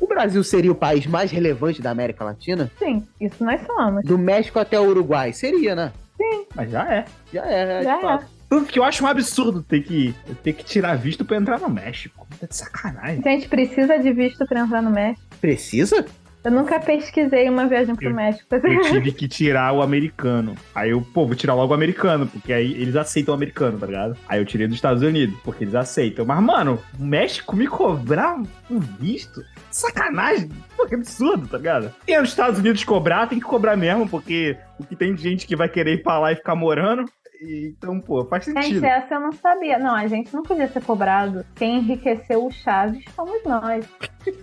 O 0.00 0.08
Brasil 0.08 0.42
seria 0.42 0.72
o 0.72 0.74
país 0.74 1.06
mais 1.06 1.30
relevante 1.30 1.80
da 1.80 1.90
América 1.92 2.24
Latina? 2.24 2.68
Sim, 2.80 3.06
isso 3.20 3.44
nós 3.44 3.60
somos. 3.64 4.04
Do 4.04 4.18
México 4.18 4.58
até 4.58 4.78
o 4.78 4.88
Uruguai? 4.88 5.32
Seria, 5.32 5.76
né? 5.76 5.92
Sim. 6.16 6.46
Mas 6.52 6.72
já 6.72 6.92
é. 6.92 7.04
Já 7.32 7.46
é, 7.46 7.82
Já 7.84 7.94
de 7.94 8.02
fato. 8.02 8.26
Tanto 8.48 8.72
que 8.72 8.78
eu 8.80 8.84
acho 8.84 9.04
um 9.04 9.06
absurdo 9.06 9.62
ter 9.62 9.84
que, 9.84 10.12
ter 10.42 10.52
que 10.52 10.64
tirar 10.64 10.96
visto 10.96 11.24
pra 11.24 11.36
entrar 11.36 11.60
no 11.60 11.70
México. 11.70 12.26
Tá 12.40 12.46
de 12.48 12.56
sacanagem. 12.56 13.22
Gente, 13.22 13.48
precisa 13.48 13.96
de 13.98 14.12
visto 14.12 14.44
pra 14.46 14.60
entrar 14.60 14.82
no 14.82 14.90
México. 14.90 15.24
Precisa? 15.40 16.04
Eu 16.44 16.50
nunca 16.50 16.78
pesquisei 16.78 17.48
uma 17.48 17.66
viagem 17.66 17.94
pro 17.96 18.08
Eu- 18.08 18.14
México. 18.14 18.46
Eu 18.54 18.82
tive 18.82 19.12
que 19.12 19.26
tirar 19.26 19.72
o 19.72 19.80
americano. 19.80 20.54
Aí 20.74 20.90
eu, 20.90 21.00
pô, 21.00 21.26
vou 21.26 21.34
tirar 21.34 21.54
logo 21.54 21.72
o 21.72 21.74
americano, 21.74 22.26
porque 22.26 22.52
aí 22.52 22.72
eles 22.74 22.94
aceitam 22.96 23.32
o 23.32 23.36
americano, 23.36 23.78
tá 23.78 23.86
ligado? 23.86 24.16
Aí 24.28 24.38
eu 24.40 24.44
tirei 24.44 24.66
dos 24.66 24.76
Estados 24.76 25.02
Unidos, 25.02 25.34
porque 25.42 25.64
eles 25.64 25.74
aceitam. 25.74 26.24
Mas, 26.26 26.42
mano, 26.42 26.78
o 27.00 27.02
México 27.04 27.56
me 27.56 27.66
cobrar 27.66 28.36
um 28.70 28.78
visto? 28.78 29.40
Sacanagem. 29.70 30.50
Pô, 30.76 30.86
que 30.86 30.94
absurdo, 30.94 31.48
tá 31.48 31.56
ligado? 31.56 31.90
E 32.06 32.18
os 32.18 32.28
Estados 32.28 32.58
Unidos 32.58 32.84
cobrar, 32.84 33.26
tem 33.26 33.38
que 33.40 33.44
cobrar 33.46 33.74
mesmo, 33.76 34.06
porque 34.08 34.56
o 34.78 34.84
que 34.84 34.94
tem 34.94 35.14
de 35.14 35.22
gente 35.22 35.46
que 35.46 35.56
vai 35.56 35.68
querer 35.68 35.94
ir 35.94 36.02
pra 36.02 36.18
lá 36.18 36.30
e 36.32 36.36
ficar 36.36 36.54
morando. 36.54 37.04
E, 37.40 37.68
então, 37.76 38.00
pô, 38.00 38.24
faz 38.24 38.44
Gente, 38.44 38.62
sentido. 38.62 38.84
essa 38.84 39.14
eu 39.14 39.20
não 39.20 39.32
sabia. 39.32 39.78
Não, 39.78 39.94
a 39.94 40.06
gente 40.06 40.32
não 40.34 40.42
podia 40.42 40.68
ser 40.68 40.82
cobrado. 40.82 41.44
Quem 41.54 41.78
enriqueceu 41.78 42.44
o 42.46 42.50
Chaves 42.50 43.04
fomos 43.14 43.42
nós. 43.44 43.86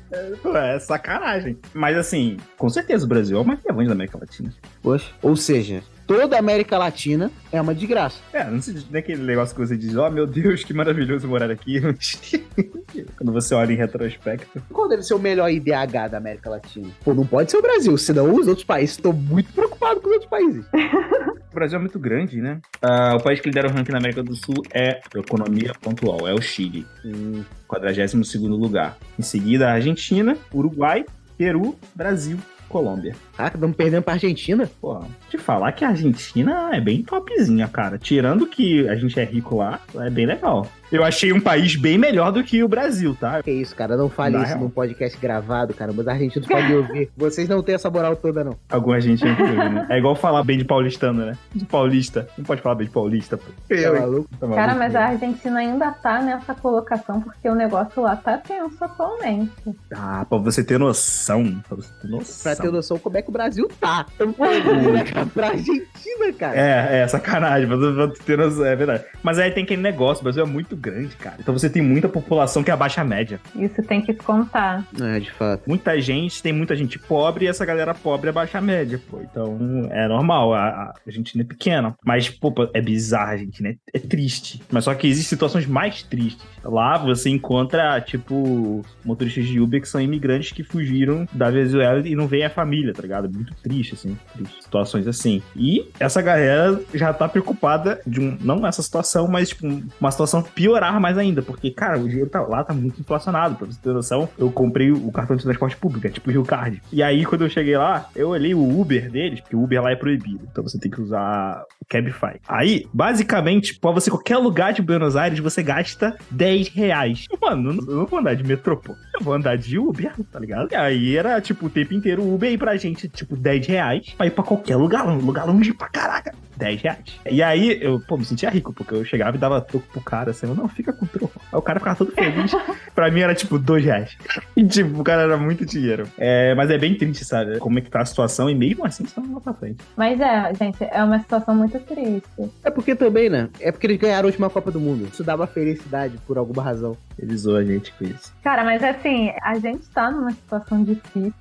É 0.54 0.78
sacanagem. 0.78 1.58
Mas 1.74 1.98
assim, 1.98 2.38
com 2.56 2.70
certeza 2.70 3.04
o 3.04 3.08
Brasil 3.08 3.36
é 3.38 3.42
o 3.42 3.44
mais 3.46 3.60
relevante 3.64 3.88
da 3.88 3.94
América 3.96 4.20
Latina. 4.20 4.54
Poxa. 4.84 5.12
Ou 5.24 5.36
seja, 5.36 5.82
toda 6.12 6.36
a 6.36 6.40
América 6.40 6.78
Latina 6.78 7.32
é 7.54 7.62
uma 7.62 7.74
desgraça. 7.74 8.20
É, 8.34 8.44
não 8.44 8.62
sei, 8.62 8.74
não 8.74 8.82
é 8.92 9.00
aquele 9.00 9.24
negócio 9.24 9.56
que 9.56 9.66
você 9.66 9.78
diz, 9.78 9.96
ó 9.96 10.10
meu 10.10 10.28
Deus, 10.28 10.62
que 10.62 10.74
maravilhoso 10.74 11.26
morar 11.26 11.50
aqui. 11.50 11.80
Quando 13.16 13.32
você 13.32 13.56
olha 13.56 13.72
em 13.72 13.78
retrospecto. 13.78 14.62
Qual 14.74 14.90
deve 14.90 15.04
ser 15.04 15.14
o 15.14 15.20
melhor 15.20 15.50
IDH 15.50 16.10
da 16.12 16.18
América 16.18 16.50
Latina? 16.50 16.90
Pô, 17.06 17.14
não 17.14 17.26
pode 17.26 17.50
ser 17.50 17.58
o 17.58 17.62
Brasil, 17.62 17.98
senão 17.98 18.34
os 18.36 18.46
outros 18.46 18.66
países 18.66 18.98
estão 18.98 19.14
muito 19.14 19.54
preocupados 19.54 20.04
com 20.04 20.10
os 20.10 20.14
outros 20.16 20.30
países. 20.30 20.66
O 21.52 21.54
Brasil 21.54 21.78
é 21.78 21.82
muito 21.82 22.00
grande, 22.00 22.40
né? 22.40 22.62
Ah, 22.82 23.18
o 23.18 23.22
país 23.22 23.42
que 23.42 23.50
lidera 23.50 23.68
o 23.68 23.72
ranking 23.74 23.92
na 23.92 23.98
América 23.98 24.24
do 24.24 24.34
Sul 24.34 24.64
é 24.74 25.02
economia 25.14 25.74
pontual, 25.82 26.26
é 26.26 26.34
o 26.34 26.42
Chile. 26.42 26.88
Em 27.04 27.46
42 27.68 28.36
lugar. 28.36 28.98
Em 29.20 29.22
seguida, 29.22 29.68
a 29.68 29.74
Argentina, 29.74 30.38
Uruguai, 30.54 31.04
Peru, 31.38 31.78
Brasil, 31.94 32.38
Colômbia. 32.70 33.14
Caraca, 33.42 33.58
estamos 33.58 33.76
perdendo 33.76 34.04
pra 34.04 34.14
Argentina? 34.14 34.70
Pô, 34.80 35.04
te 35.28 35.38
falar 35.38 35.72
que 35.72 35.84
a 35.84 35.90
Argentina 35.90 36.70
é 36.76 36.80
bem 36.80 37.02
topzinha, 37.02 37.68
cara. 37.68 37.98
Tirando 37.98 38.46
que 38.46 38.88
a 38.88 38.96
gente 38.96 39.20
é 39.20 39.24
rico 39.24 39.58
lá, 39.58 39.80
é 39.96 40.10
bem 40.12 40.28
legal. 40.28 40.68
Eu 40.92 41.06
achei 41.06 41.32
um 41.32 41.40
país 41.40 41.78
bem 41.78 41.98
melhor 41.98 42.34
do 42.34 42.44
que 42.44 42.62
o 42.62 42.68
Brasil, 42.68 43.16
tá? 43.18 43.42
Que 43.42 43.50
isso, 43.50 43.74
cara, 43.74 43.96
não 43.96 44.10
fale 44.10 44.36
Na 44.36 44.44
isso 44.44 44.50
real. 44.50 44.60
num 44.60 44.70
podcast 44.70 45.18
gravado, 45.18 45.74
cara. 45.74 45.90
Os 45.90 46.06
argentinos 46.06 46.46
podem 46.46 46.76
ouvir. 46.76 47.10
Vocês 47.16 47.48
não 47.48 47.64
têm 47.64 47.76
essa 47.76 47.90
moral 47.90 48.14
toda, 48.18 48.44
não. 48.44 48.58
Alguma 48.70 49.00
gente 49.00 49.24
né? 49.24 49.88
É 49.90 49.98
igual 49.98 50.16
falar 50.18 50.44
bem 50.44 50.58
de 50.58 50.66
paulistano, 50.66 51.26
né? 51.26 51.38
De 51.56 51.64
paulista. 51.64 52.28
Não 52.38 52.44
pode 52.44 52.62
falar 52.62 52.76
bem 52.76 52.88
de 52.88 52.94
paulista, 52.94 53.38
pô. 53.38 53.46
Tá 53.70 53.94
maluco? 54.02 54.28
Tá 54.38 54.48
maluco, 54.48 54.56
Cara, 54.56 54.76
mas 54.76 54.92
né? 54.92 55.00
a 55.00 55.08
Argentina 55.08 55.60
ainda 55.60 55.92
tá 55.92 56.22
nessa 56.22 56.54
colocação 56.54 57.22
porque 57.22 57.48
o 57.48 57.56
negócio 57.56 58.02
lá 58.04 58.18
tá 58.18 58.38
tenso 58.38 58.84
atualmente. 58.84 59.50
Ah, 59.96 60.26
pra 60.28 60.40
você 60.40 60.62
ter 60.62 60.78
noção. 60.78 61.62
Pra 61.70 61.78
você 61.78 61.94
ter 62.02 62.08
noção. 62.10 62.44
Pra 62.44 62.62
ter 62.62 62.70
noção 62.72 63.00
como 63.00 63.18
é 63.18 63.22
que 63.22 63.31
o 63.32 63.34
Brasil 63.34 63.68
tá. 63.80 64.06
Estamos 64.10 64.36
cara, 64.36 65.26
pra 65.34 65.48
Argentina, 65.48 66.34
cara. 66.38 66.56
É, 66.56 67.00
é, 67.00 67.08
sacanagem, 67.08 67.66
mas 67.68 67.82
eu 67.82 67.96
vou 67.96 68.08
ter 68.10 68.38
noção, 68.38 68.66
é 68.66 68.76
verdade. 68.76 69.06
Mas 69.24 69.40
aí 69.40 69.52
tem 69.52 69.64
aquele 69.64 69.82
negócio, 69.82 70.22
o 70.22 70.24
Brasil 70.26 70.44
é 70.44 70.46
muito 70.46 70.76
grande, 70.76 71.16
cara. 71.16 71.38
Então 71.40 71.58
você 71.58 71.70
tem 71.70 71.82
muita 71.82 72.10
população 72.10 72.62
que 72.62 72.70
abaixa 72.70 73.02
a 73.02 73.06
média. 73.06 73.40
Isso 73.56 73.82
tem 73.84 74.02
que 74.02 74.14
contar. 74.14 74.86
É, 75.00 75.20
de 75.20 75.32
fato. 75.32 75.64
Muita 75.66 76.00
gente, 76.02 76.44
tem 76.44 76.52
muita 76.52 76.76
gente 76.76 77.00
pobre 77.00 77.46
e 77.46 77.48
essa 77.48 77.66
galera 77.66 77.94
pobre 77.94 78.30
abaixa 78.30 78.58
a 78.58 78.62
média, 78.62 79.00
pô. 79.10 79.22
Então 79.22 79.58
é 79.92 80.08
normal, 80.08 80.54
a, 80.54 80.68
a 80.68 80.94
Argentina 81.08 81.44
é 81.44 81.48
pequena. 81.48 81.96
Mas, 82.04 82.30
pô, 82.30 82.52
pô, 82.52 82.70
é 82.74 82.82
bizarro, 82.82 83.30
a 83.30 83.34
Argentina 83.34 83.70
é, 83.70 83.76
é 83.94 84.00
triste. 84.00 84.62
Mas 84.70 84.84
só 84.84 84.94
que 84.94 85.08
existem 85.08 85.30
situações 85.30 85.66
mais 85.66 86.04
tristes. 86.04 86.46
Lá 86.64 86.98
você 86.98 87.30
encontra, 87.30 88.02
tipo, 88.02 88.84
motoristas 89.06 89.46
de 89.46 89.60
Uber 89.60 89.80
que 89.80 89.88
são 89.88 90.02
imigrantes 90.02 90.52
que 90.52 90.64
fugiram 90.64 91.26
da 91.32 91.50
Venezuela 91.50 92.06
e 92.06 92.16
não 92.16 92.28
veem 92.28 92.44
a 92.44 92.50
família, 92.50 92.94
tá 92.94 93.02
ligado? 93.02 93.11
Muito 93.30 93.54
triste, 93.56 93.94
assim. 93.94 94.18
Triste. 94.34 94.64
Situações 94.64 95.08
assim. 95.08 95.42
E 95.56 95.90
essa 96.00 96.22
galera 96.22 96.80
já 96.94 97.14
tá 97.14 97.28
preocupada 97.28 98.00
de 98.06 98.20
um. 98.20 98.38
Não 98.42 98.66
essa 98.66 98.82
situação, 98.82 99.28
mas, 99.28 99.50
tipo, 99.50 99.68
uma 100.00 100.12
situação 100.12 100.42
piorar 100.42 101.00
mais 101.00 101.18
ainda. 101.18 101.42
Porque, 101.42 101.72
cara, 101.72 102.00
o 102.00 102.08
dinheiro 102.08 102.30
tá, 102.30 102.42
lá 102.42 102.64
tá 102.64 102.74
muito 102.74 103.00
inflacionado. 103.00 103.56
Pra 103.56 103.68
você 103.68 103.80
ter 103.82 103.94
noção, 103.94 104.30
eu 104.38 104.52
comprei 104.52 104.92
o 104.92 105.12
cartão 105.12 105.36
de 105.36 105.44
transporte 105.44 105.78
público, 105.78 106.08
é 106.08 106.10
tipo 106.10 106.30
o 106.30 106.34
Rio 106.34 106.44
Card. 106.44 106.82
E 106.92 107.02
aí, 107.02 107.26
quando 107.26 107.44
eu 107.44 107.50
cheguei 107.50 107.78
lá, 107.78 108.10
eu 108.16 108.30
olhei 108.30 108.54
o 108.54 108.80
Uber 108.80 109.10
deles, 109.10 109.42
porque 109.42 109.56
o 109.56 109.64
Uber 109.64 109.82
lá 109.82 109.92
é 109.92 109.96
proibido. 109.96 110.48
Então 110.52 110.64
você 110.64 110.80
tem 110.80 110.92
que 110.92 111.02
usar 111.02 111.64
o 111.82 111.86
Cabify. 111.86 112.40
Aí, 112.48 112.86
basicamente, 112.94 113.78
pra 113.80 113.92
você 113.92 114.10
qualquer 114.10 114.38
lugar 114.38 114.74
de 114.74 114.82
Buenos 114.82 115.16
Aires, 115.16 115.40
você 115.40 115.64
gasta 115.64 116.16
10 116.30 116.70
reais. 116.70 117.26
Mano, 117.42 117.72
eu 117.72 117.96
não 117.96 118.06
vou 118.06 118.20
andar 118.20 118.36
de 118.36 118.44
metrô, 118.44 118.78
pô. 118.78 118.94
Eu 119.14 119.22
vou 119.22 119.34
andar 119.34 119.58
de 119.58 119.78
Uber, 119.78 120.14
tá 120.32 120.40
ligado? 120.40 120.72
E 120.72 120.76
aí 120.76 121.16
era, 121.16 121.40
tipo, 121.42 121.66
o 121.66 121.70
tempo 121.70 121.94
inteiro 121.94 122.22
o 122.22 122.34
Uber 122.34 122.50
aí 122.50 122.58
pra 122.58 122.78
gente, 122.78 123.01
tipo, 123.10 123.36
10 123.36 123.68
reais 123.68 124.14
pra 124.18 124.28
ir 124.28 124.32
pra 124.32 124.44
qualquer 124.44 124.78
lugar, 124.78 125.06
um 125.08 125.18
lugar 125.18 125.46
longe 125.46 125.74
pra 125.74 125.90
caraca. 125.90 126.34
10 126.58 126.82
reais. 126.82 127.20
E 127.30 127.42
aí, 127.42 127.80
eu, 127.82 128.00
pô, 128.00 128.18
me 128.18 128.26
sentia 128.26 128.50
rico, 128.50 128.72
porque 128.72 128.94
eu 128.94 129.04
chegava 129.04 129.36
e 129.36 129.40
dava 129.40 129.60
troco 129.62 129.88
pro 129.92 130.02
cara, 130.02 130.32
assim, 130.32 130.48
eu, 130.48 130.54
não, 130.54 130.68
fica 130.68 130.94
com 130.94 131.06
troco. 131.08 131.42
Aí 131.52 131.58
o 131.58 131.62
cara 131.62 131.80
ficava 131.80 131.98
todo 131.98 132.12
feliz. 132.12 132.52
pra 132.94 133.10
mim 133.10 133.22
era, 133.22 133.34
tipo, 133.34 133.58
2 133.58 133.84
reais. 133.84 134.16
E, 134.56 134.64
tipo, 134.64 135.02
o 135.02 135.04
cara 135.04 135.24
era 135.24 135.38
muito 135.38 135.66
dinheiro. 135.66 136.08
É, 136.18 136.54
mas 136.54 136.70
é 136.70 136.78
bem 136.78 136.96
triste, 136.96 137.26
sabe? 137.26 137.58
Como 137.58 137.80
é 137.80 137.82
que 137.82 137.90
tá 137.90 138.02
a 138.02 138.06
situação, 138.06 138.50
e 138.50 138.54
mesmo 138.54 138.86
assim, 138.86 139.06
só 139.06 139.20
não 139.22 139.34
vai 139.34 139.42
pra 139.42 139.54
frente. 139.54 139.84
Mas 139.98 140.20
é, 140.22 140.54
gente, 140.54 140.84
é 140.84 141.04
uma 141.04 141.20
situação 141.20 141.56
muito 141.56 141.80
triste. 141.80 142.30
É 142.64 142.70
porque 142.70 142.96
também, 142.96 143.30
né? 143.30 143.50
É 143.60 143.72
porque 143.72 143.88
eles 143.88 143.98
ganharam 143.98 144.28
a 144.28 144.28
última 144.28 144.50
Copa 144.50 144.72
do 144.72 144.80
Mundo. 144.80 145.08
Isso 145.12 145.24
uma 145.42 145.48
felicidade 145.48 146.18
por 146.28 146.38
alguma 146.38 146.62
razão. 146.62 146.96
Ele 147.18 147.36
zoou 147.36 147.58
a 147.58 147.64
gente 147.64 147.92
com 147.94 148.06
isso. 148.06 148.34
Cara, 148.44 148.64
mas 148.64 148.84
assim, 148.84 149.32
a 149.42 149.58
gente 149.58 149.88
tá 149.90 150.12
numa 150.12 150.32
situação 150.32 150.84
difícil, 150.84 151.34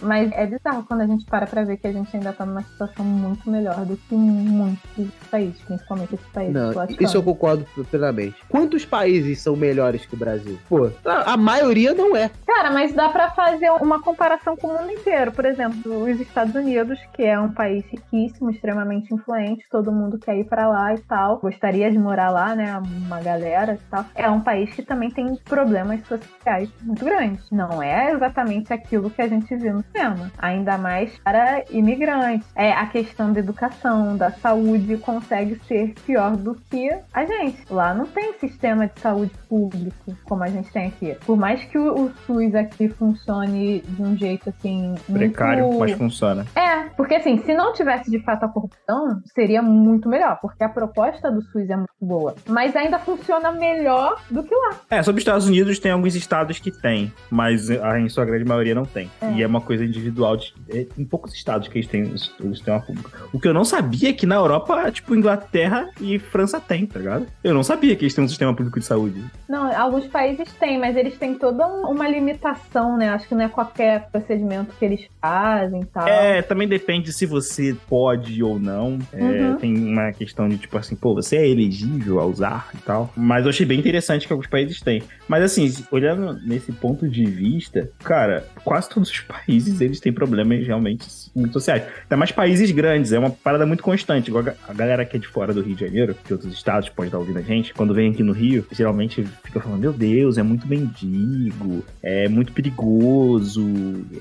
mas 0.00 0.30
é 0.32 0.46
bizarro 0.46 0.84
quando 0.84 1.02
a 1.02 1.06
gente 1.06 1.24
para 1.26 1.46
pra 1.46 1.64
ver 1.64 1.76
que 1.76 1.86
a 1.86 1.92
gente 1.92 2.16
ainda 2.16 2.32
tá 2.32 2.44
numa 2.44 2.62
situação 2.62 3.04
muito 3.04 3.50
melhor 3.50 3.84
do 3.84 3.96
que 3.96 4.14
muitos 4.14 5.10
países, 5.30 5.60
principalmente 5.62 6.14
esse 6.14 6.28
país. 6.30 6.52
Não, 6.52 6.70
isso 7.00 7.16
eu 7.16 7.22
concordo 7.22 7.66
plenamente. 7.90 8.36
Quantos 8.48 8.84
países 8.84 9.40
são 9.40 9.56
melhores 9.56 10.04
que 10.06 10.14
o 10.14 10.18
Brasil? 10.18 10.58
Pô, 10.68 10.90
a, 11.04 11.32
a 11.34 11.36
maioria 11.36 11.94
não 11.94 12.16
é. 12.16 12.30
Cara, 12.46 12.70
mas 12.70 12.92
dá 12.92 13.08
pra 13.08 13.30
fazer 13.30 13.70
uma 13.70 14.02
comparação 14.02 14.56
com 14.56 14.68
o 14.68 14.78
mundo 14.78 14.92
inteiro. 14.92 15.32
Por 15.32 15.44
exemplo, 15.44 16.02
os 16.04 16.20
Estados 16.20 16.54
Unidos, 16.54 16.98
que 17.14 17.22
é 17.22 17.38
um 17.38 17.52
país 17.52 17.84
riquíssimo, 17.86 18.50
extremamente 18.50 19.12
influente, 19.14 19.64
todo 19.70 19.92
mundo 19.92 20.18
quer 20.18 20.36
ir 20.36 20.44
pra 20.44 20.68
lá 20.68 20.94
e 20.94 20.98
tal, 20.98 21.38
gostaria 21.38 21.90
de 21.90 21.98
morar 21.98 22.30
lá, 22.30 22.54
né? 22.54 22.80
Uma 23.06 23.20
galera 23.20 23.74
e 23.74 23.90
tal. 23.90 24.04
É 24.14 24.28
um 24.28 24.40
país 24.40 24.72
que 24.74 24.82
também 24.82 25.10
tem 25.10 25.36
problemas 25.36 26.00
sociais 26.06 26.68
muito 26.82 27.04
grandes. 27.04 27.50
Não 27.50 27.82
é 27.82 28.12
exatamente 28.12 28.72
aquilo 28.72 29.10
que 29.10 29.22
a 29.22 29.28
gente 29.28 29.54
viu 29.56 29.74
no 29.74 29.82
cinema. 29.92 30.30
Ainda 30.38 30.78
mais 30.78 31.16
para 31.18 31.64
imigrantes. 31.70 32.48
É 32.54 32.72
a 32.72 32.86
questão 32.86 33.32
da 33.32 33.40
educação, 33.40 34.16
da 34.16 34.30
saúde 34.30 34.58
saúde 34.58 34.96
consegue 34.98 35.60
ser 35.66 35.94
pior 36.06 36.36
do 36.36 36.54
que 36.70 36.90
a 37.12 37.24
gente. 37.24 37.58
Lá 37.70 37.94
não 37.94 38.06
tem 38.06 38.32
sistema 38.38 38.86
de 38.86 39.00
saúde 39.00 39.32
público 39.48 40.16
como 40.24 40.42
a 40.42 40.48
gente 40.48 40.70
tem 40.72 40.88
aqui. 40.88 41.16
Por 41.24 41.36
mais 41.36 41.62
que 41.64 41.78
o, 41.78 42.06
o 42.06 42.12
SUS 42.26 42.54
aqui 42.54 42.88
funcione 42.88 43.80
de 43.80 44.02
um 44.02 44.16
jeito 44.16 44.48
assim. 44.48 44.94
Precário, 45.10 45.66
muito... 45.66 45.78
mas 45.78 45.92
funciona. 45.92 46.46
É, 46.54 46.88
porque 46.96 47.14
assim, 47.14 47.38
se 47.38 47.54
não 47.54 47.72
tivesse 47.72 48.10
de 48.10 48.20
fato 48.20 48.44
a 48.44 48.48
corrupção, 48.48 49.20
seria 49.34 49.62
muito 49.62 50.08
melhor, 50.08 50.38
porque 50.40 50.64
a 50.64 50.68
proposta 50.68 51.30
do 51.30 51.42
SUS 51.42 51.68
é 51.70 51.76
muito 51.76 51.88
boa. 52.00 52.34
Mas 52.46 52.74
ainda 52.74 52.98
funciona 52.98 53.52
melhor 53.52 54.20
do 54.30 54.42
que 54.42 54.54
lá. 54.54 54.76
É, 54.90 55.02
sobre 55.02 55.18
os 55.18 55.22
Estados 55.22 55.46
Unidos, 55.46 55.78
tem 55.78 55.92
alguns 55.92 56.14
estados 56.14 56.58
que 56.58 56.70
tem, 56.70 57.12
mas 57.30 57.70
a, 57.70 57.98
em 57.98 58.08
sua 58.08 58.24
grande 58.24 58.44
maioria 58.44 58.74
não 58.74 58.84
tem. 58.84 59.10
É. 59.20 59.32
E 59.32 59.42
é 59.42 59.46
uma 59.46 59.60
coisa 59.60 59.77
individual. 59.84 60.36
De, 60.36 60.52
é, 60.70 60.86
em 60.98 61.04
poucos 61.04 61.34
estados 61.34 61.68
que 61.68 61.78
eles 61.78 61.88
têm 61.88 62.02
o 62.04 62.18
sistema 62.54 62.80
público. 62.80 63.10
O 63.32 63.38
que 63.40 63.48
eu 63.48 63.54
não 63.54 63.64
sabia 63.64 64.10
é 64.10 64.12
que 64.12 64.26
na 64.26 64.34
Europa, 64.36 64.90
tipo, 64.90 65.14
Inglaterra 65.14 65.88
e 66.00 66.18
França 66.18 66.60
tem, 66.60 66.86
tá 66.86 66.98
ligado? 66.98 67.26
Eu 67.42 67.54
não 67.54 67.62
sabia 67.62 67.94
que 67.96 68.04
eles 68.04 68.14
têm 68.14 68.24
um 68.24 68.28
sistema 68.28 68.54
público 68.54 68.78
de 68.78 68.84
saúde. 68.86 69.22
Não, 69.48 69.70
alguns 69.76 70.06
países 70.06 70.52
têm, 70.58 70.78
mas 70.78 70.96
eles 70.96 71.16
têm 71.18 71.34
toda 71.34 71.66
um- 71.66 71.90
uma 71.90 72.08
limitação, 72.08 72.96
né? 72.96 73.08
Acho 73.10 73.26
que 73.28 73.34
não 73.34 73.44
é 73.44 73.48
qualquer 73.48 74.08
procedimento 74.10 74.74
que 74.78 74.84
eles 74.84 75.06
fazem 75.20 75.80
e 75.82 75.86
tal. 75.86 76.06
É, 76.06 76.42
também 76.42 76.68
depende 76.68 77.12
se 77.12 77.26
você 77.26 77.76
pode 77.88 78.42
ou 78.42 78.58
não. 78.58 78.98
É, 79.12 79.38
Uhum. 79.38 79.56
Tem 79.58 79.76
uma 79.76 80.12
questão 80.12 80.48
de, 80.48 80.56
tipo 80.58 80.76
assim, 80.78 80.94
pô, 80.96 81.14
você 81.14 81.36
é 81.36 81.48
elegível 81.48 82.20
a 82.20 82.24
usar 82.26 82.68
e 82.74 82.78
tal. 82.78 83.12
Mas 83.16 83.44
eu 83.44 83.50
achei 83.50 83.64
bem 83.66 83.78
interessante 83.78 84.26
que 84.26 84.32
alguns 84.32 84.46
países 84.48 84.80
têm. 84.80 85.02
Mas 85.28 85.42
assim, 85.42 85.72
olhando 85.90 86.34
nesse 86.46 86.72
ponto 86.72 87.08
de 87.08 87.24
vista, 87.24 87.90
cara, 88.02 88.46
quase 88.64 88.88
todos 88.88 89.10
os 89.10 89.20
países 89.26 89.67
eles 89.80 90.00
têm 90.00 90.12
problemas 90.12 90.66
realmente 90.66 91.06
muito 91.34 91.52
sociais. 91.52 91.82
Ainda 92.02 92.16
mais 92.16 92.32
países 92.32 92.70
grandes, 92.70 93.12
é 93.12 93.18
uma 93.18 93.30
parada 93.30 93.66
muito 93.66 93.82
constante. 93.82 94.28
Igual 94.28 94.44
a 94.68 94.72
galera 94.72 95.04
que 95.04 95.16
é 95.16 95.20
de 95.20 95.26
fora 95.26 95.52
do 95.52 95.60
Rio 95.60 95.74
de 95.74 95.84
Janeiro, 95.84 96.16
de 96.26 96.32
outros 96.32 96.52
estados, 96.52 96.88
pode 96.88 97.08
estar 97.08 97.18
ouvindo 97.18 97.38
a 97.38 97.42
gente, 97.42 97.74
quando 97.74 97.94
vem 97.94 98.10
aqui 98.10 98.22
no 98.22 98.32
Rio, 98.32 98.66
geralmente 98.72 99.24
fica 99.44 99.60
falando, 99.60 99.80
meu 99.80 99.92
Deus, 99.92 100.38
é 100.38 100.42
muito 100.42 100.66
mendigo, 100.66 101.84
é 102.02 102.28
muito 102.28 102.52
perigoso, 102.52 103.64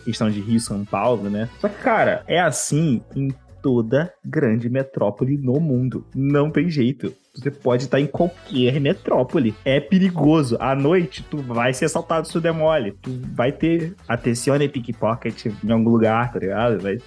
questão 0.05 0.29
de 0.29 0.39
Rio 0.39 0.57
e 0.57 0.61
São 0.61 0.83
Paulo, 0.85 1.29
né? 1.29 1.49
Só 1.59 1.67
que, 1.67 1.81
cara, 1.81 2.23
é 2.27 2.39
assim 2.39 3.01
em 3.15 3.31
toda 3.67 4.13
grande 4.23 4.69
metrópole 4.69 5.37
no 5.37 5.59
mundo. 5.59 6.05
Não 6.15 6.49
tem 6.49 6.69
jeito. 6.69 7.13
Você 7.35 7.51
pode 7.51 7.83
estar 7.83 7.99
em 7.99 8.07
qualquer 8.07 8.79
metrópole. 8.79 9.53
É 9.65 9.77
perigoso. 9.81 10.55
À 10.57 10.73
noite, 10.73 11.21
tu 11.29 11.37
vai 11.37 11.73
ser 11.73 11.83
assaltado 11.85 12.25
se 12.25 12.31
tu 12.31 12.39
der 12.39 12.53
mole. 12.53 12.93
Tu 13.01 13.11
vai 13.35 13.51
ter 13.51 13.93
atenção 14.07 14.55
e 14.55 14.69
pickpocket 14.69 15.47
em 15.63 15.71
algum 15.71 15.89
lugar, 15.89 16.31
tá 16.31 16.39
ligado? 16.39 16.79
Vai- 16.79 16.97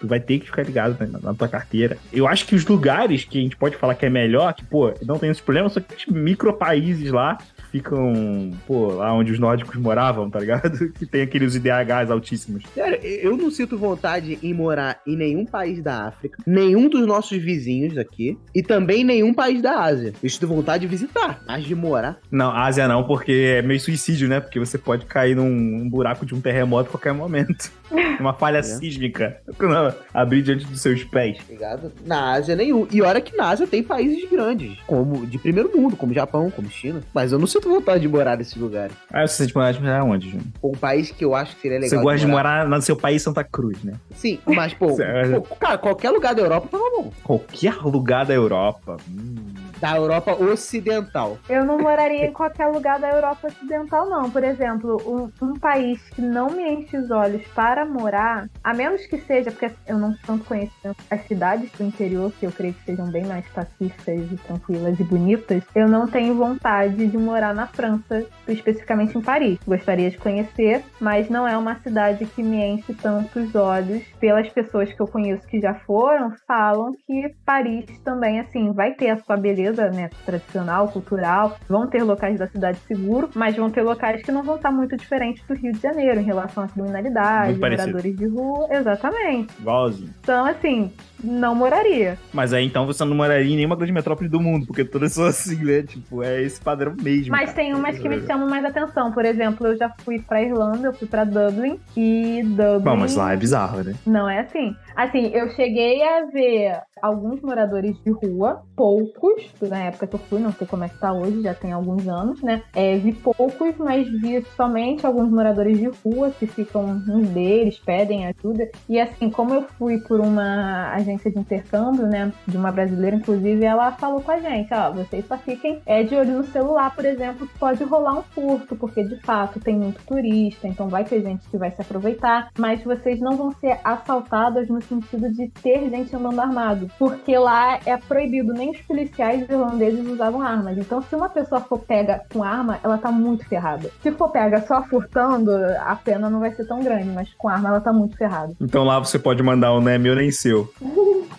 tu 0.00 0.06
vai 0.08 0.18
ter 0.18 0.40
que 0.40 0.46
ficar 0.46 0.64
ligado 0.64 0.96
na, 1.06 1.20
na 1.20 1.34
tua 1.34 1.46
carteira. 1.46 1.96
Eu 2.12 2.26
acho 2.26 2.46
que 2.46 2.56
os 2.56 2.66
lugares 2.66 3.24
que 3.24 3.38
a 3.38 3.40
gente 3.40 3.56
pode 3.56 3.76
falar 3.76 3.94
que 3.94 4.04
é 4.04 4.10
melhor, 4.10 4.52
que, 4.54 4.64
pô, 4.64 4.92
não 5.06 5.18
tem 5.20 5.30
esse 5.30 5.40
problema, 5.40 5.68
só 5.68 5.78
que 5.80 5.94
tem 6.04 6.14
micro 6.20 6.52
países 6.52 7.12
lá 7.12 7.38
ficam, 7.72 8.50
pô, 8.66 8.88
lá 8.88 9.14
onde 9.14 9.32
os 9.32 9.38
nórdicos 9.38 9.74
moravam, 9.76 10.28
tá 10.28 10.38
ligado? 10.38 10.92
Que 10.92 11.06
tem 11.06 11.22
aqueles 11.22 11.54
IDHs 11.54 12.10
altíssimos. 12.10 12.64
Sério, 12.74 12.98
eu 13.02 13.36
não 13.36 13.50
sinto 13.50 13.78
vontade 13.78 14.38
em 14.42 14.52
morar 14.52 15.00
em 15.06 15.16
nenhum 15.16 15.46
país 15.46 15.82
da 15.82 16.06
África, 16.08 16.36
nenhum 16.46 16.88
dos 16.88 17.06
nossos 17.06 17.38
vizinhos 17.38 17.96
aqui 17.96 18.36
e 18.54 18.62
também 18.62 19.02
nenhum 19.02 19.32
país 19.32 19.62
da 19.62 19.80
Ásia. 19.80 20.12
Eu 20.22 20.28
sinto 20.28 20.46
vontade 20.46 20.82
de 20.82 20.86
visitar, 20.86 21.42
mas 21.46 21.64
de 21.64 21.74
morar. 21.74 22.18
Não, 22.30 22.50
Ásia 22.50 22.86
não, 22.86 23.04
porque 23.04 23.56
é 23.58 23.62
meio 23.62 23.80
suicídio, 23.80 24.28
né? 24.28 24.38
Porque 24.38 24.58
você 24.58 24.76
pode 24.76 25.06
cair 25.06 25.34
num, 25.34 25.48
num 25.48 25.88
buraco 25.88 26.26
de 26.26 26.34
um 26.34 26.40
terremoto 26.40 26.88
a 26.88 26.92
qualquer 26.92 27.14
momento. 27.14 27.72
Uma 28.20 28.34
falha 28.34 28.62
sísmica. 28.62 29.40
Não, 29.58 29.94
abrir 30.12 30.42
diante 30.42 30.66
dos 30.66 30.80
seus 30.80 31.02
pés. 31.04 31.38
Ligado? 31.48 31.92
Na 32.04 32.32
Ásia 32.32 32.54
nenhum. 32.54 32.86
E 32.90 33.00
olha 33.00 33.20
que 33.20 33.36
na 33.36 33.48
Ásia 33.48 33.66
tem 33.66 33.82
países 33.82 34.28
grandes, 34.30 34.78
como 34.86 35.26
de 35.26 35.38
primeiro 35.38 35.74
mundo, 35.76 35.96
como 35.96 36.12
Japão, 36.12 36.50
como 36.50 36.68
China. 36.70 37.02
Mas 37.14 37.32
eu 37.32 37.38
não 37.38 37.46
sinto 37.62 37.70
vontade 37.70 38.00
de 38.00 38.08
morar 38.08 38.36
nesses 38.36 38.56
lugares. 38.56 38.94
Ah, 39.10 39.26
você 39.26 39.46
de 39.46 39.54
morar 39.54 39.72
de 39.72 39.80
morar 39.80 40.04
onde, 40.04 40.30
Júnior? 40.30 40.46
Um 40.62 40.72
país 40.72 41.10
que 41.10 41.24
eu 41.24 41.34
acho 41.34 41.54
que 41.54 41.62
seria 41.62 41.78
legal. 41.78 41.90
Você 41.90 42.02
gosta 42.02 42.18
de 42.18 42.26
morar 42.26 42.68
no 42.68 42.82
seu 42.82 42.96
país, 42.96 43.22
Santa 43.22 43.44
Cruz, 43.44 43.82
né? 43.82 43.92
Sim, 44.14 44.38
mas, 44.46 44.74
pô, 44.74 44.96
pô, 45.48 45.56
cara, 45.56 45.78
qualquer 45.78 46.10
lugar 46.10 46.34
da 46.34 46.42
Europa 46.42 46.68
tava 46.70 46.84
bom. 46.90 47.12
Qualquer 47.22 47.76
lugar 47.82 48.26
da 48.26 48.34
Europa. 48.34 48.96
Hum. 49.08 49.61
Da 49.82 49.96
Europa 49.96 50.32
Ocidental. 50.32 51.38
Eu 51.48 51.64
não 51.64 51.76
moraria 51.76 52.26
em 52.26 52.32
qualquer 52.32 52.68
lugar 52.68 53.00
da 53.00 53.10
Europa 53.10 53.48
Ocidental, 53.48 54.08
não. 54.08 54.30
Por 54.30 54.44
exemplo, 54.44 54.96
um, 55.04 55.44
um 55.44 55.58
país 55.58 56.00
que 56.10 56.22
não 56.22 56.48
me 56.50 56.62
enche 56.72 56.96
os 56.96 57.10
olhos 57.10 57.42
para 57.48 57.84
morar, 57.84 58.48
a 58.62 58.72
menos 58.72 59.04
que 59.06 59.18
seja, 59.18 59.50
porque 59.50 59.72
eu 59.88 59.98
não 59.98 60.14
tanto 60.24 60.44
conheço 60.44 60.72
as 61.10 61.26
cidades 61.26 61.68
do 61.72 61.82
interior, 61.82 62.32
que 62.38 62.46
eu 62.46 62.52
creio 62.52 62.74
que 62.74 62.84
sejam 62.84 63.10
bem 63.10 63.24
mais 63.24 63.44
pacíficas 63.48 64.30
e 64.30 64.36
tranquilas 64.36 65.00
e 65.00 65.02
bonitas, 65.02 65.64
eu 65.74 65.88
não 65.88 66.06
tenho 66.06 66.36
vontade 66.36 67.04
de 67.04 67.18
morar 67.18 67.52
na 67.52 67.66
França, 67.66 68.24
especificamente 68.46 69.18
em 69.18 69.20
Paris. 69.20 69.58
Gostaria 69.66 70.10
de 70.10 70.18
conhecer, 70.18 70.84
mas 71.00 71.28
não 71.28 71.46
é 71.46 71.56
uma 71.58 71.74
cidade 71.80 72.24
que 72.26 72.42
me 72.42 72.64
enche 72.64 72.94
tanto 72.94 73.40
os 73.40 73.52
olhos. 73.56 74.02
Pelas 74.20 74.48
pessoas 74.48 74.92
que 74.92 75.00
eu 75.00 75.08
conheço 75.08 75.44
que 75.48 75.60
já 75.60 75.74
foram, 75.74 76.32
falam 76.46 76.92
que 77.04 77.34
Paris 77.44 77.86
também, 78.04 78.38
assim, 78.38 78.72
vai 78.72 78.92
ter 78.92 79.10
a 79.10 79.18
sua 79.18 79.36
beleza, 79.36 79.71
né, 79.72 80.10
tradicional, 80.24 80.88
cultural, 80.88 81.56
vão 81.68 81.86
ter 81.86 82.02
locais 82.02 82.38
da 82.38 82.48
cidade 82.48 82.78
seguro, 82.86 83.30
mas 83.34 83.56
vão 83.56 83.70
ter 83.70 83.82
locais 83.82 84.22
que 84.22 84.32
não 84.32 84.42
vão 84.42 84.56
estar 84.56 84.70
muito 84.70 84.96
diferentes 84.96 85.44
do 85.46 85.54
Rio 85.54 85.72
de 85.72 85.80
Janeiro 85.80 86.20
em 86.20 86.24
relação 86.24 86.64
à 86.64 86.68
criminalidade, 86.68 87.58
moradores 87.58 88.16
de 88.16 88.26
rua, 88.26 88.68
exatamente. 88.70 89.52
Igualzinho. 89.60 90.14
Então, 90.20 90.46
assim, 90.46 90.92
não 91.22 91.54
moraria. 91.54 92.18
Mas 92.32 92.52
aí 92.52 92.64
então 92.64 92.86
você 92.86 93.04
não 93.04 93.14
moraria 93.14 93.52
em 93.52 93.56
nenhuma 93.56 93.76
grande 93.76 93.92
metrópole 93.92 94.28
do 94.28 94.40
mundo, 94.40 94.66
porque 94.66 94.84
todas 94.84 95.12
são 95.12 95.24
assim, 95.24 95.64
né? 95.64 95.82
Tipo, 95.82 96.22
é 96.22 96.42
esse 96.42 96.60
padrão 96.60 96.94
mesmo. 97.00 97.30
Mas 97.30 97.50
cara. 97.50 97.56
tem 97.56 97.74
umas 97.74 97.98
que 97.98 98.08
me 98.08 98.20
chamam 98.26 98.48
mais 98.48 98.64
atenção. 98.64 99.12
Por 99.12 99.24
exemplo, 99.24 99.66
eu 99.66 99.76
já 99.76 99.90
fui 100.04 100.20
pra 100.20 100.42
Irlanda, 100.42 100.88
eu 100.88 100.92
fui 100.92 101.06
pra 101.06 101.24
Dublin 101.24 101.78
e 101.96 102.42
Dublin. 102.44 102.84
Bom, 102.84 102.96
mas 102.96 103.14
lá 103.14 103.32
é 103.32 103.36
bizarro, 103.36 103.84
né? 103.84 103.94
Não 104.06 104.28
é 104.28 104.40
assim. 104.40 104.74
Assim, 104.96 105.30
eu 105.32 105.48
cheguei 105.50 106.02
a 106.02 106.26
ver 106.26 106.80
alguns 107.00 107.40
moradores 107.40 107.96
de 108.04 108.10
rua, 108.10 108.62
poucos, 108.76 109.42
na 109.68 109.84
época 109.84 110.06
que 110.06 110.14
eu 110.14 110.20
fui, 110.20 110.40
não 110.40 110.52
sei 110.52 110.66
como 110.66 110.84
é 110.84 110.88
que 110.88 110.98
tá 110.98 111.12
hoje, 111.12 111.42
já 111.42 111.54
tem 111.54 111.72
alguns 111.72 112.06
anos, 112.08 112.42
né? 112.42 112.62
É, 112.74 112.96
vi 112.96 113.12
poucos, 113.12 113.76
mas 113.78 114.08
vi 114.08 114.42
somente 114.56 115.06
alguns 115.06 115.30
moradores 115.30 115.78
de 115.78 115.90
rua 116.04 116.30
que 116.30 116.46
ficam 116.46 116.84
uns 116.84 117.28
deles, 117.28 117.78
pedem 117.78 118.26
ajuda. 118.26 118.70
E 118.88 119.00
assim, 119.00 119.30
como 119.30 119.54
eu 119.54 119.62
fui 119.78 119.98
por 119.98 120.20
uma 120.20 120.92
agência 120.92 121.30
de 121.30 121.38
intercâmbio, 121.38 122.06
né? 122.06 122.32
De 122.46 122.56
uma 122.56 122.72
brasileira, 122.72 123.16
inclusive, 123.16 123.64
ela 123.64 123.92
falou 123.92 124.20
com 124.20 124.30
a 124.30 124.38
gente, 124.38 124.72
ó, 124.72 124.92
vocês 124.92 125.26
só 125.26 125.36
fiquem 125.38 125.80
é, 125.86 126.02
de 126.02 126.14
olho 126.14 126.38
no 126.38 126.44
celular, 126.44 126.94
por 126.94 127.04
exemplo, 127.04 127.46
que 127.46 127.58
pode 127.58 127.82
rolar 127.84 128.18
um 128.18 128.22
furto, 128.22 128.76
porque 128.76 129.02
de 129.02 129.16
fato 129.20 129.60
tem 129.60 129.76
muito 129.76 130.02
turista, 130.04 130.68
então 130.68 130.88
vai 130.88 131.04
ter 131.04 131.22
gente 131.22 131.48
que 131.48 131.56
vai 131.56 131.70
se 131.70 131.80
aproveitar, 131.80 132.50
mas 132.58 132.82
vocês 132.82 133.20
não 133.20 133.36
vão 133.36 133.52
ser 133.52 133.78
assaltadas 133.84 134.68
no 134.68 134.80
sentido 134.82 135.30
de 135.30 135.48
ter 135.48 135.88
gente 135.90 136.14
andando 136.14 136.40
armado, 136.40 136.90
porque 136.98 137.36
lá 137.36 137.78
é 137.84 137.96
proibido, 137.96 138.52
nem 138.52 138.70
os 138.70 138.80
policiais 138.82 139.41
irlandeses 139.48 140.06
usavam 140.08 140.40
armas. 140.42 140.76
Então, 140.78 141.02
se 141.02 141.14
uma 141.14 141.28
pessoa 141.28 141.60
for 141.60 141.78
pega 141.80 142.22
com 142.32 142.42
arma, 142.42 142.78
ela 142.82 142.98
tá 142.98 143.10
muito 143.10 143.46
ferrada. 143.48 143.90
Se 144.02 144.10
for 144.12 144.30
pega 144.30 144.60
só 144.66 144.82
furtando, 144.84 145.50
a 145.80 145.96
pena 145.96 146.28
não 146.30 146.40
vai 146.40 146.52
ser 146.52 146.66
tão 146.66 146.82
grande, 146.82 147.08
mas 147.10 147.28
com 147.38 147.48
arma 147.48 147.68
ela 147.70 147.80
tá 147.80 147.92
muito 147.92 148.16
ferrada. 148.16 148.52
Então 148.60 148.84
lá 148.84 148.98
você 148.98 149.18
pode 149.18 149.42
mandar 149.42 149.72
um 149.74 149.80
não 149.80 149.88
é 149.90 149.98
meu 149.98 150.14
nem 150.14 150.30
seu. 150.30 150.72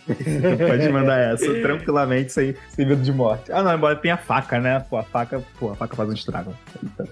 pode 0.67 0.89
mandar 0.89 1.17
essa, 1.17 1.45
tranquilamente, 1.61 2.31
sem, 2.31 2.55
sem 2.69 2.85
medo 2.85 3.01
de 3.01 3.11
morte. 3.13 3.51
Ah, 3.51 3.63
não, 3.63 3.73
embora 3.73 3.95
tenha 3.95 4.17
faca, 4.17 4.59
né? 4.59 4.79
Pô, 4.89 4.97
a 4.97 5.03
faca, 5.03 5.41
pô, 5.59 5.71
a 5.71 5.75
faca 5.75 5.95
faz 5.95 6.09
um 6.09 6.13
estrago. 6.13 6.53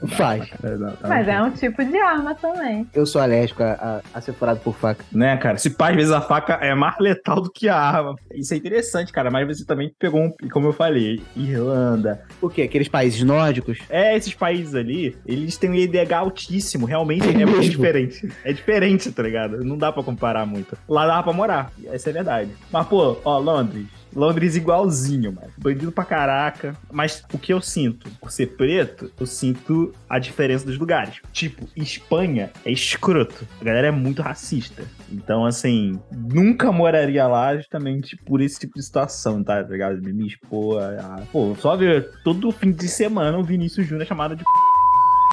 Faz. 0.09 0.49
É, 0.63 0.75
não, 0.75 0.91
tá 0.91 1.07
Mas 1.07 1.25
bom. 1.25 1.31
é 1.31 1.41
um 1.43 1.51
tipo 1.51 1.83
de 1.85 1.97
arma 1.97 2.35
também. 2.35 2.87
Eu 2.93 3.05
sou 3.05 3.21
alérgico 3.21 3.63
a, 3.63 3.71
a- 3.73 4.01
a 4.13 4.21
ser 4.21 4.33
furado 4.33 4.59
por 4.59 4.73
faca. 4.75 5.03
Né, 5.11 5.37
cara? 5.37 5.57
Se 5.57 5.69
pá, 5.69 5.89
às 5.89 5.95
vezes 5.95 6.11
a 6.11 6.21
faca 6.21 6.53
é 6.55 6.73
mais 6.75 6.95
letal 6.99 7.41
do 7.41 7.49
que 7.51 7.69
a 7.69 7.77
arma. 7.77 8.15
Isso 8.33 8.53
é 8.53 8.57
interessante, 8.57 9.11
cara. 9.11 9.31
Mas 9.31 9.47
você 9.47 9.65
também 9.65 9.93
pegou 9.97 10.21
um, 10.21 10.33
como 10.51 10.67
eu 10.67 10.73
falei, 10.81 11.21
Irlanda. 11.35 12.23
O 12.41 12.49
quê? 12.49 12.63
Aqueles 12.63 12.87
países 12.87 13.21
nórdicos? 13.21 13.77
É, 13.87 14.17
esses 14.17 14.33
países 14.33 14.73
ali, 14.73 15.15
eles 15.27 15.55
têm 15.57 15.69
um 15.69 15.75
IDH 15.75 16.11
altíssimo. 16.17 16.87
Realmente 16.87 17.27
é 17.27 17.45
muito 17.45 17.61
diferente. 17.69 18.27
É 18.43 18.51
diferente, 18.51 19.11
tá 19.11 19.21
ligado? 19.21 19.63
Não 19.63 19.77
dá 19.77 19.91
pra 19.91 20.01
comparar 20.01 20.45
muito. 20.45 20.75
Lá 20.89 21.05
dá 21.05 21.21
pra 21.21 21.33
morar. 21.33 21.71
Essa 21.85 22.09
é 22.09 22.11
a 22.11 22.13
verdade. 22.13 22.51
Mas, 22.71 22.87
pô, 22.87 23.17
ó, 23.23 23.37
Londres. 23.37 23.85
Londres 24.15 24.55
igualzinho, 24.55 25.31
mano. 25.33 25.47
Bandido 25.57 25.91
pra 25.91 26.05
caraca. 26.05 26.75
Mas 26.91 27.23
o 27.33 27.37
que 27.37 27.53
eu 27.53 27.61
sinto? 27.61 28.09
Por 28.19 28.31
ser 28.31 28.47
preto, 28.57 29.11
eu 29.19 29.25
sinto 29.25 29.93
a 30.09 30.19
diferença 30.19 30.65
dos 30.65 30.77
lugares. 30.77 31.21
Tipo, 31.31 31.67
Espanha 31.75 32.51
é 32.65 32.71
escroto. 32.71 33.47
A 33.59 33.63
galera 33.63 33.87
é 33.87 33.91
muito 33.91 34.21
racista. 34.21 34.83
Então, 35.11 35.45
assim, 35.45 35.99
nunca 36.11 36.71
moraria 36.71 37.27
lá 37.27 37.55
justamente 37.55 38.15
por 38.15 38.41
esse 38.41 38.59
tipo 38.59 38.75
de 38.75 38.83
situação, 38.83 39.43
tá? 39.43 39.63
Tá 39.63 39.69
ligado? 39.69 40.01
Me 40.01 40.27
expor 40.27 40.81
a... 40.81 41.23
Pô, 41.31 41.55
só 41.55 41.75
ver 41.75 42.11
todo 42.23 42.51
fim 42.51 42.71
de 42.71 42.87
semana 42.87 43.37
o 43.37 43.43
Vinícius 43.43 43.85
Júnior 43.85 44.03
é 44.03 44.05
chamado 44.05 44.35
de 44.35 44.43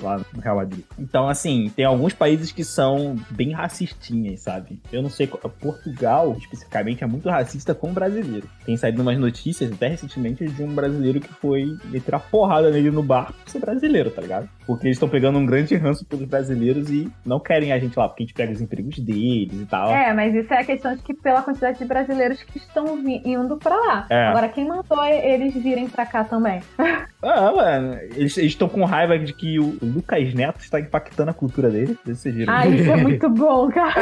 lá 0.02 0.18
no 0.18 0.40
Real 0.40 0.56
Madrid. 0.56 0.84
Então, 0.98 1.28
assim, 1.28 1.70
tem 1.74 1.84
alguns 1.84 2.12
países 2.12 2.52
que 2.52 2.64
são 2.64 3.16
bem 3.30 3.52
racistinhas, 3.52 4.40
sabe? 4.40 4.80
Eu 4.92 5.02
não 5.02 5.10
sei, 5.10 5.26
Portugal, 5.26 6.36
especificamente, 6.38 7.04
é 7.04 7.06
muito 7.06 7.28
racista 7.28 7.74
com 7.74 7.90
o 7.90 7.92
brasileiro. 7.92 8.48
Tem 8.64 8.76
saído 8.76 9.02
umas 9.02 9.18
notícias, 9.18 9.72
até 9.72 9.88
recentemente, 9.88 10.46
de 10.46 10.62
um 10.62 10.74
brasileiro 10.74 11.20
que 11.20 11.32
foi 11.34 11.76
meter 11.84 12.14
a 12.14 12.18
porrada 12.18 12.70
nele 12.70 12.90
no 12.90 13.02
bar 13.02 13.32
por 13.32 13.50
ser 13.50 13.58
brasileiro, 13.58 14.10
tá 14.10 14.22
ligado? 14.22 14.48
Porque 14.66 14.86
eles 14.86 14.96
estão 14.96 15.08
pegando 15.08 15.38
um 15.38 15.46
grande 15.46 15.74
ranço 15.76 16.04
pelos 16.04 16.26
brasileiros 16.26 16.90
e 16.90 17.10
não 17.24 17.40
querem 17.40 17.72
a 17.72 17.78
gente 17.78 17.98
lá, 17.98 18.08
porque 18.08 18.22
a 18.22 18.26
gente 18.26 18.34
pega 18.34 18.52
os 18.52 18.60
empregos 18.60 18.98
deles 18.98 19.60
e 19.60 19.66
tal. 19.66 19.90
É, 19.90 20.12
mas 20.12 20.34
isso 20.34 20.52
é 20.52 20.60
a 20.60 20.64
questão 20.64 20.94
de 20.94 21.02
que 21.02 21.14
pela 21.14 21.42
quantidade 21.42 21.78
de 21.78 21.84
brasileiros 21.84 22.42
que 22.42 22.58
estão 22.58 22.98
indo 23.06 23.56
pra 23.56 23.74
lá. 23.74 24.06
É. 24.10 24.26
Agora, 24.26 24.48
quem 24.48 24.66
mandou 24.66 25.04
eles 25.04 25.54
virem 25.54 25.88
pra 25.88 26.06
cá 26.06 26.24
também? 26.24 26.60
Ah, 27.20 27.50
mano, 27.50 27.94
eles 28.14 28.36
estão 28.36 28.68
com 28.68 28.84
raiva 28.84 29.18
de 29.18 29.32
que 29.32 29.58
o 29.58 29.76
Lucas 29.88 30.34
Neto 30.34 30.60
está 30.60 30.80
impactando 30.80 31.30
a 31.30 31.34
cultura 31.34 31.70
dele. 31.70 31.98
Vocês 32.04 32.34
viram? 32.34 32.52
Ah, 32.52 32.66
isso 32.66 32.90
é 32.90 32.96
muito 33.02 33.28
bom, 33.28 33.70
cara. 33.70 33.94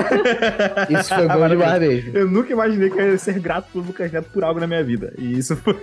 Isso 0.91 1.15
foi 1.15 1.29
bom 1.29 1.49
demais 1.49 1.81
mesmo. 1.81 2.17
Eu 2.17 2.31
nunca 2.31 2.53
imaginei 2.53 2.91
que 2.91 2.99
eu 2.99 3.13
ia 3.13 3.19
ser 3.19 3.39
grato 3.41 3.71
pelo 3.73 3.85
Lucas 3.85 4.11
Neto 4.13 4.31
por 4.31 4.45
algo 4.45 4.61
na 4.61 4.67
minha 4.67 4.83
vida. 4.83 5.13
E 5.19 5.39
isso 5.39 5.57
foi. 5.57 5.81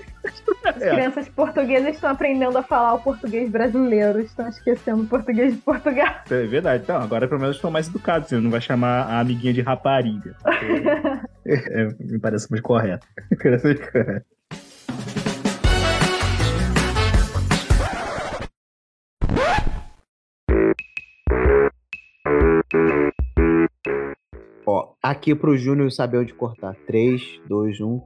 As 0.65 0.77
crianças 0.77 1.27
portuguesas 1.29 1.95
estão 1.95 2.09
aprendendo 2.09 2.57
a 2.57 2.63
falar 2.63 2.93
o 2.95 2.99
português 2.99 3.49
brasileiro, 3.49 4.19
estão 4.21 4.47
esquecendo 4.47 5.03
o 5.03 5.07
português 5.07 5.53
de 5.53 5.59
Portugal. 5.59 6.15
É 6.29 6.43
verdade. 6.45 6.83
Então, 6.83 7.01
agora 7.01 7.27
pelo 7.27 7.41
menos 7.41 7.55
estão 7.57 7.71
mais 7.71 7.87
educados. 7.87 8.29
Você 8.29 8.37
não 8.37 8.49
vai 8.49 8.61
chamar 8.61 9.03
a 9.03 9.19
amiguinha 9.19 9.53
de 9.53 9.61
rapariga. 9.61 10.35
É, 11.45 11.89
me 11.99 12.19
parece 12.19 12.49
mais 12.49 12.61
correto. 12.61 13.05
aqui 25.03 25.35
pro 25.35 25.57
Júnior 25.57 25.91
saber 25.91 26.19
onde 26.19 26.33
cortar. 26.33 26.75
3, 26.87 27.41
2, 27.47 27.81
1. 27.81 28.01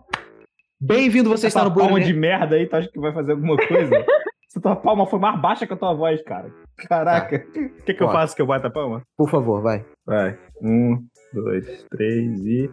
Bem-vindo, 0.81 1.29
você 1.29 1.45
está 1.47 1.59
Essa 1.59 1.69
no 1.69 1.73
Bueiro 1.73 1.93
palma 1.93 2.03
de 2.03 2.13
merda 2.13 2.55
aí, 2.55 2.67
tu 2.67 2.75
acha 2.75 2.89
que 2.89 2.99
vai 2.99 3.13
fazer 3.13 3.33
alguma 3.33 3.55
coisa? 3.55 3.93
Essa 4.49 4.61
tua 4.61 4.75
palma 4.75 5.05
foi 5.05 5.19
mais 5.19 5.39
baixa 5.39 5.67
que 5.67 5.73
a 5.73 5.77
tua 5.77 5.93
voz, 5.93 6.21
cara. 6.23 6.51
Caraca. 6.87 7.35
O 7.35 7.83
que, 7.83 7.93
que 7.93 8.01
eu 8.01 8.09
faço 8.09 8.35
que 8.35 8.41
eu 8.41 8.47
bato 8.47 8.65
a 8.65 8.71
palma? 8.71 9.03
Por 9.15 9.29
favor, 9.29 9.61
vai. 9.61 9.85
Vai. 10.05 10.37
Um, 10.61 11.05
dois, 11.33 11.85
três 11.91 12.45
e. 12.45 12.71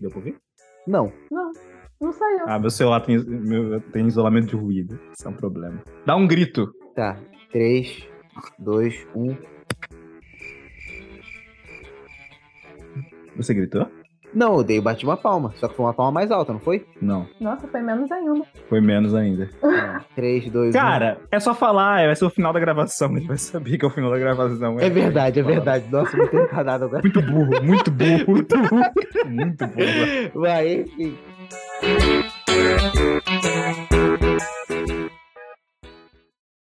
Deu 0.00 0.10
pra 0.10 0.18
ouvir? 0.18 0.36
Não. 0.86 1.12
Não, 1.30 1.52
não 2.00 2.12
saiu. 2.12 2.44
Ah, 2.46 2.58
meu 2.58 2.70
celular 2.70 3.00
tem, 3.00 3.18
meu, 3.18 3.80
tem 3.80 4.06
isolamento 4.06 4.48
de 4.48 4.56
ruído. 4.56 4.98
Isso 5.18 5.26
é 5.26 5.30
um 5.30 5.34
problema. 5.34 5.82
Dá 6.06 6.14
um 6.14 6.26
grito. 6.26 6.72
Tá. 6.94 7.18
3, 7.50 8.08
2, 8.58 9.06
1. 9.14 9.53
Você 13.36 13.54
gritou? 13.54 13.86
Não, 14.34 14.56
eu 14.56 14.64
dei, 14.64 14.80
bati 14.80 15.04
uma 15.04 15.16
palma. 15.16 15.52
Só 15.56 15.68
que 15.68 15.76
foi 15.76 15.86
uma 15.86 15.94
palma 15.94 16.10
mais 16.10 16.30
alta, 16.32 16.52
não 16.52 16.58
foi? 16.58 16.84
Não. 17.00 17.24
Nossa, 17.40 17.68
foi 17.68 17.80
menos 17.80 18.10
ainda. 18.10 18.44
Foi 18.68 18.80
menos 18.80 19.14
ainda. 19.14 19.48
3, 20.16 20.50
2, 20.50 20.70
1. 20.70 20.72
Cara, 20.72 21.18
é 21.30 21.38
só 21.38 21.54
falar, 21.54 22.06
vai 22.06 22.16
ser 22.16 22.24
o 22.24 22.30
final 22.30 22.52
da 22.52 22.58
gravação. 22.58 23.16
Ele 23.16 23.26
vai 23.26 23.38
saber 23.38 23.78
que 23.78 23.84
é 23.84 23.88
o 23.88 23.90
final 23.92 24.10
da 24.10 24.18
gravação. 24.18 24.80
É 24.80 24.90
verdade, 24.90 25.38
é 25.38 25.42
verdade. 25.42 25.84
Nossa, 25.88 26.16
muito 26.16 26.36
encanado 26.36 26.84
agora. 26.86 27.02
Muito 27.02 27.22
burro, 27.22 27.62
muito 27.62 27.90
burro, 27.92 28.24
muito 28.28 28.56
burro. 28.58 28.92
Muito 29.26 29.66
burro. 29.68 30.30
Vai, 30.34 30.80
enfim. 30.80 31.16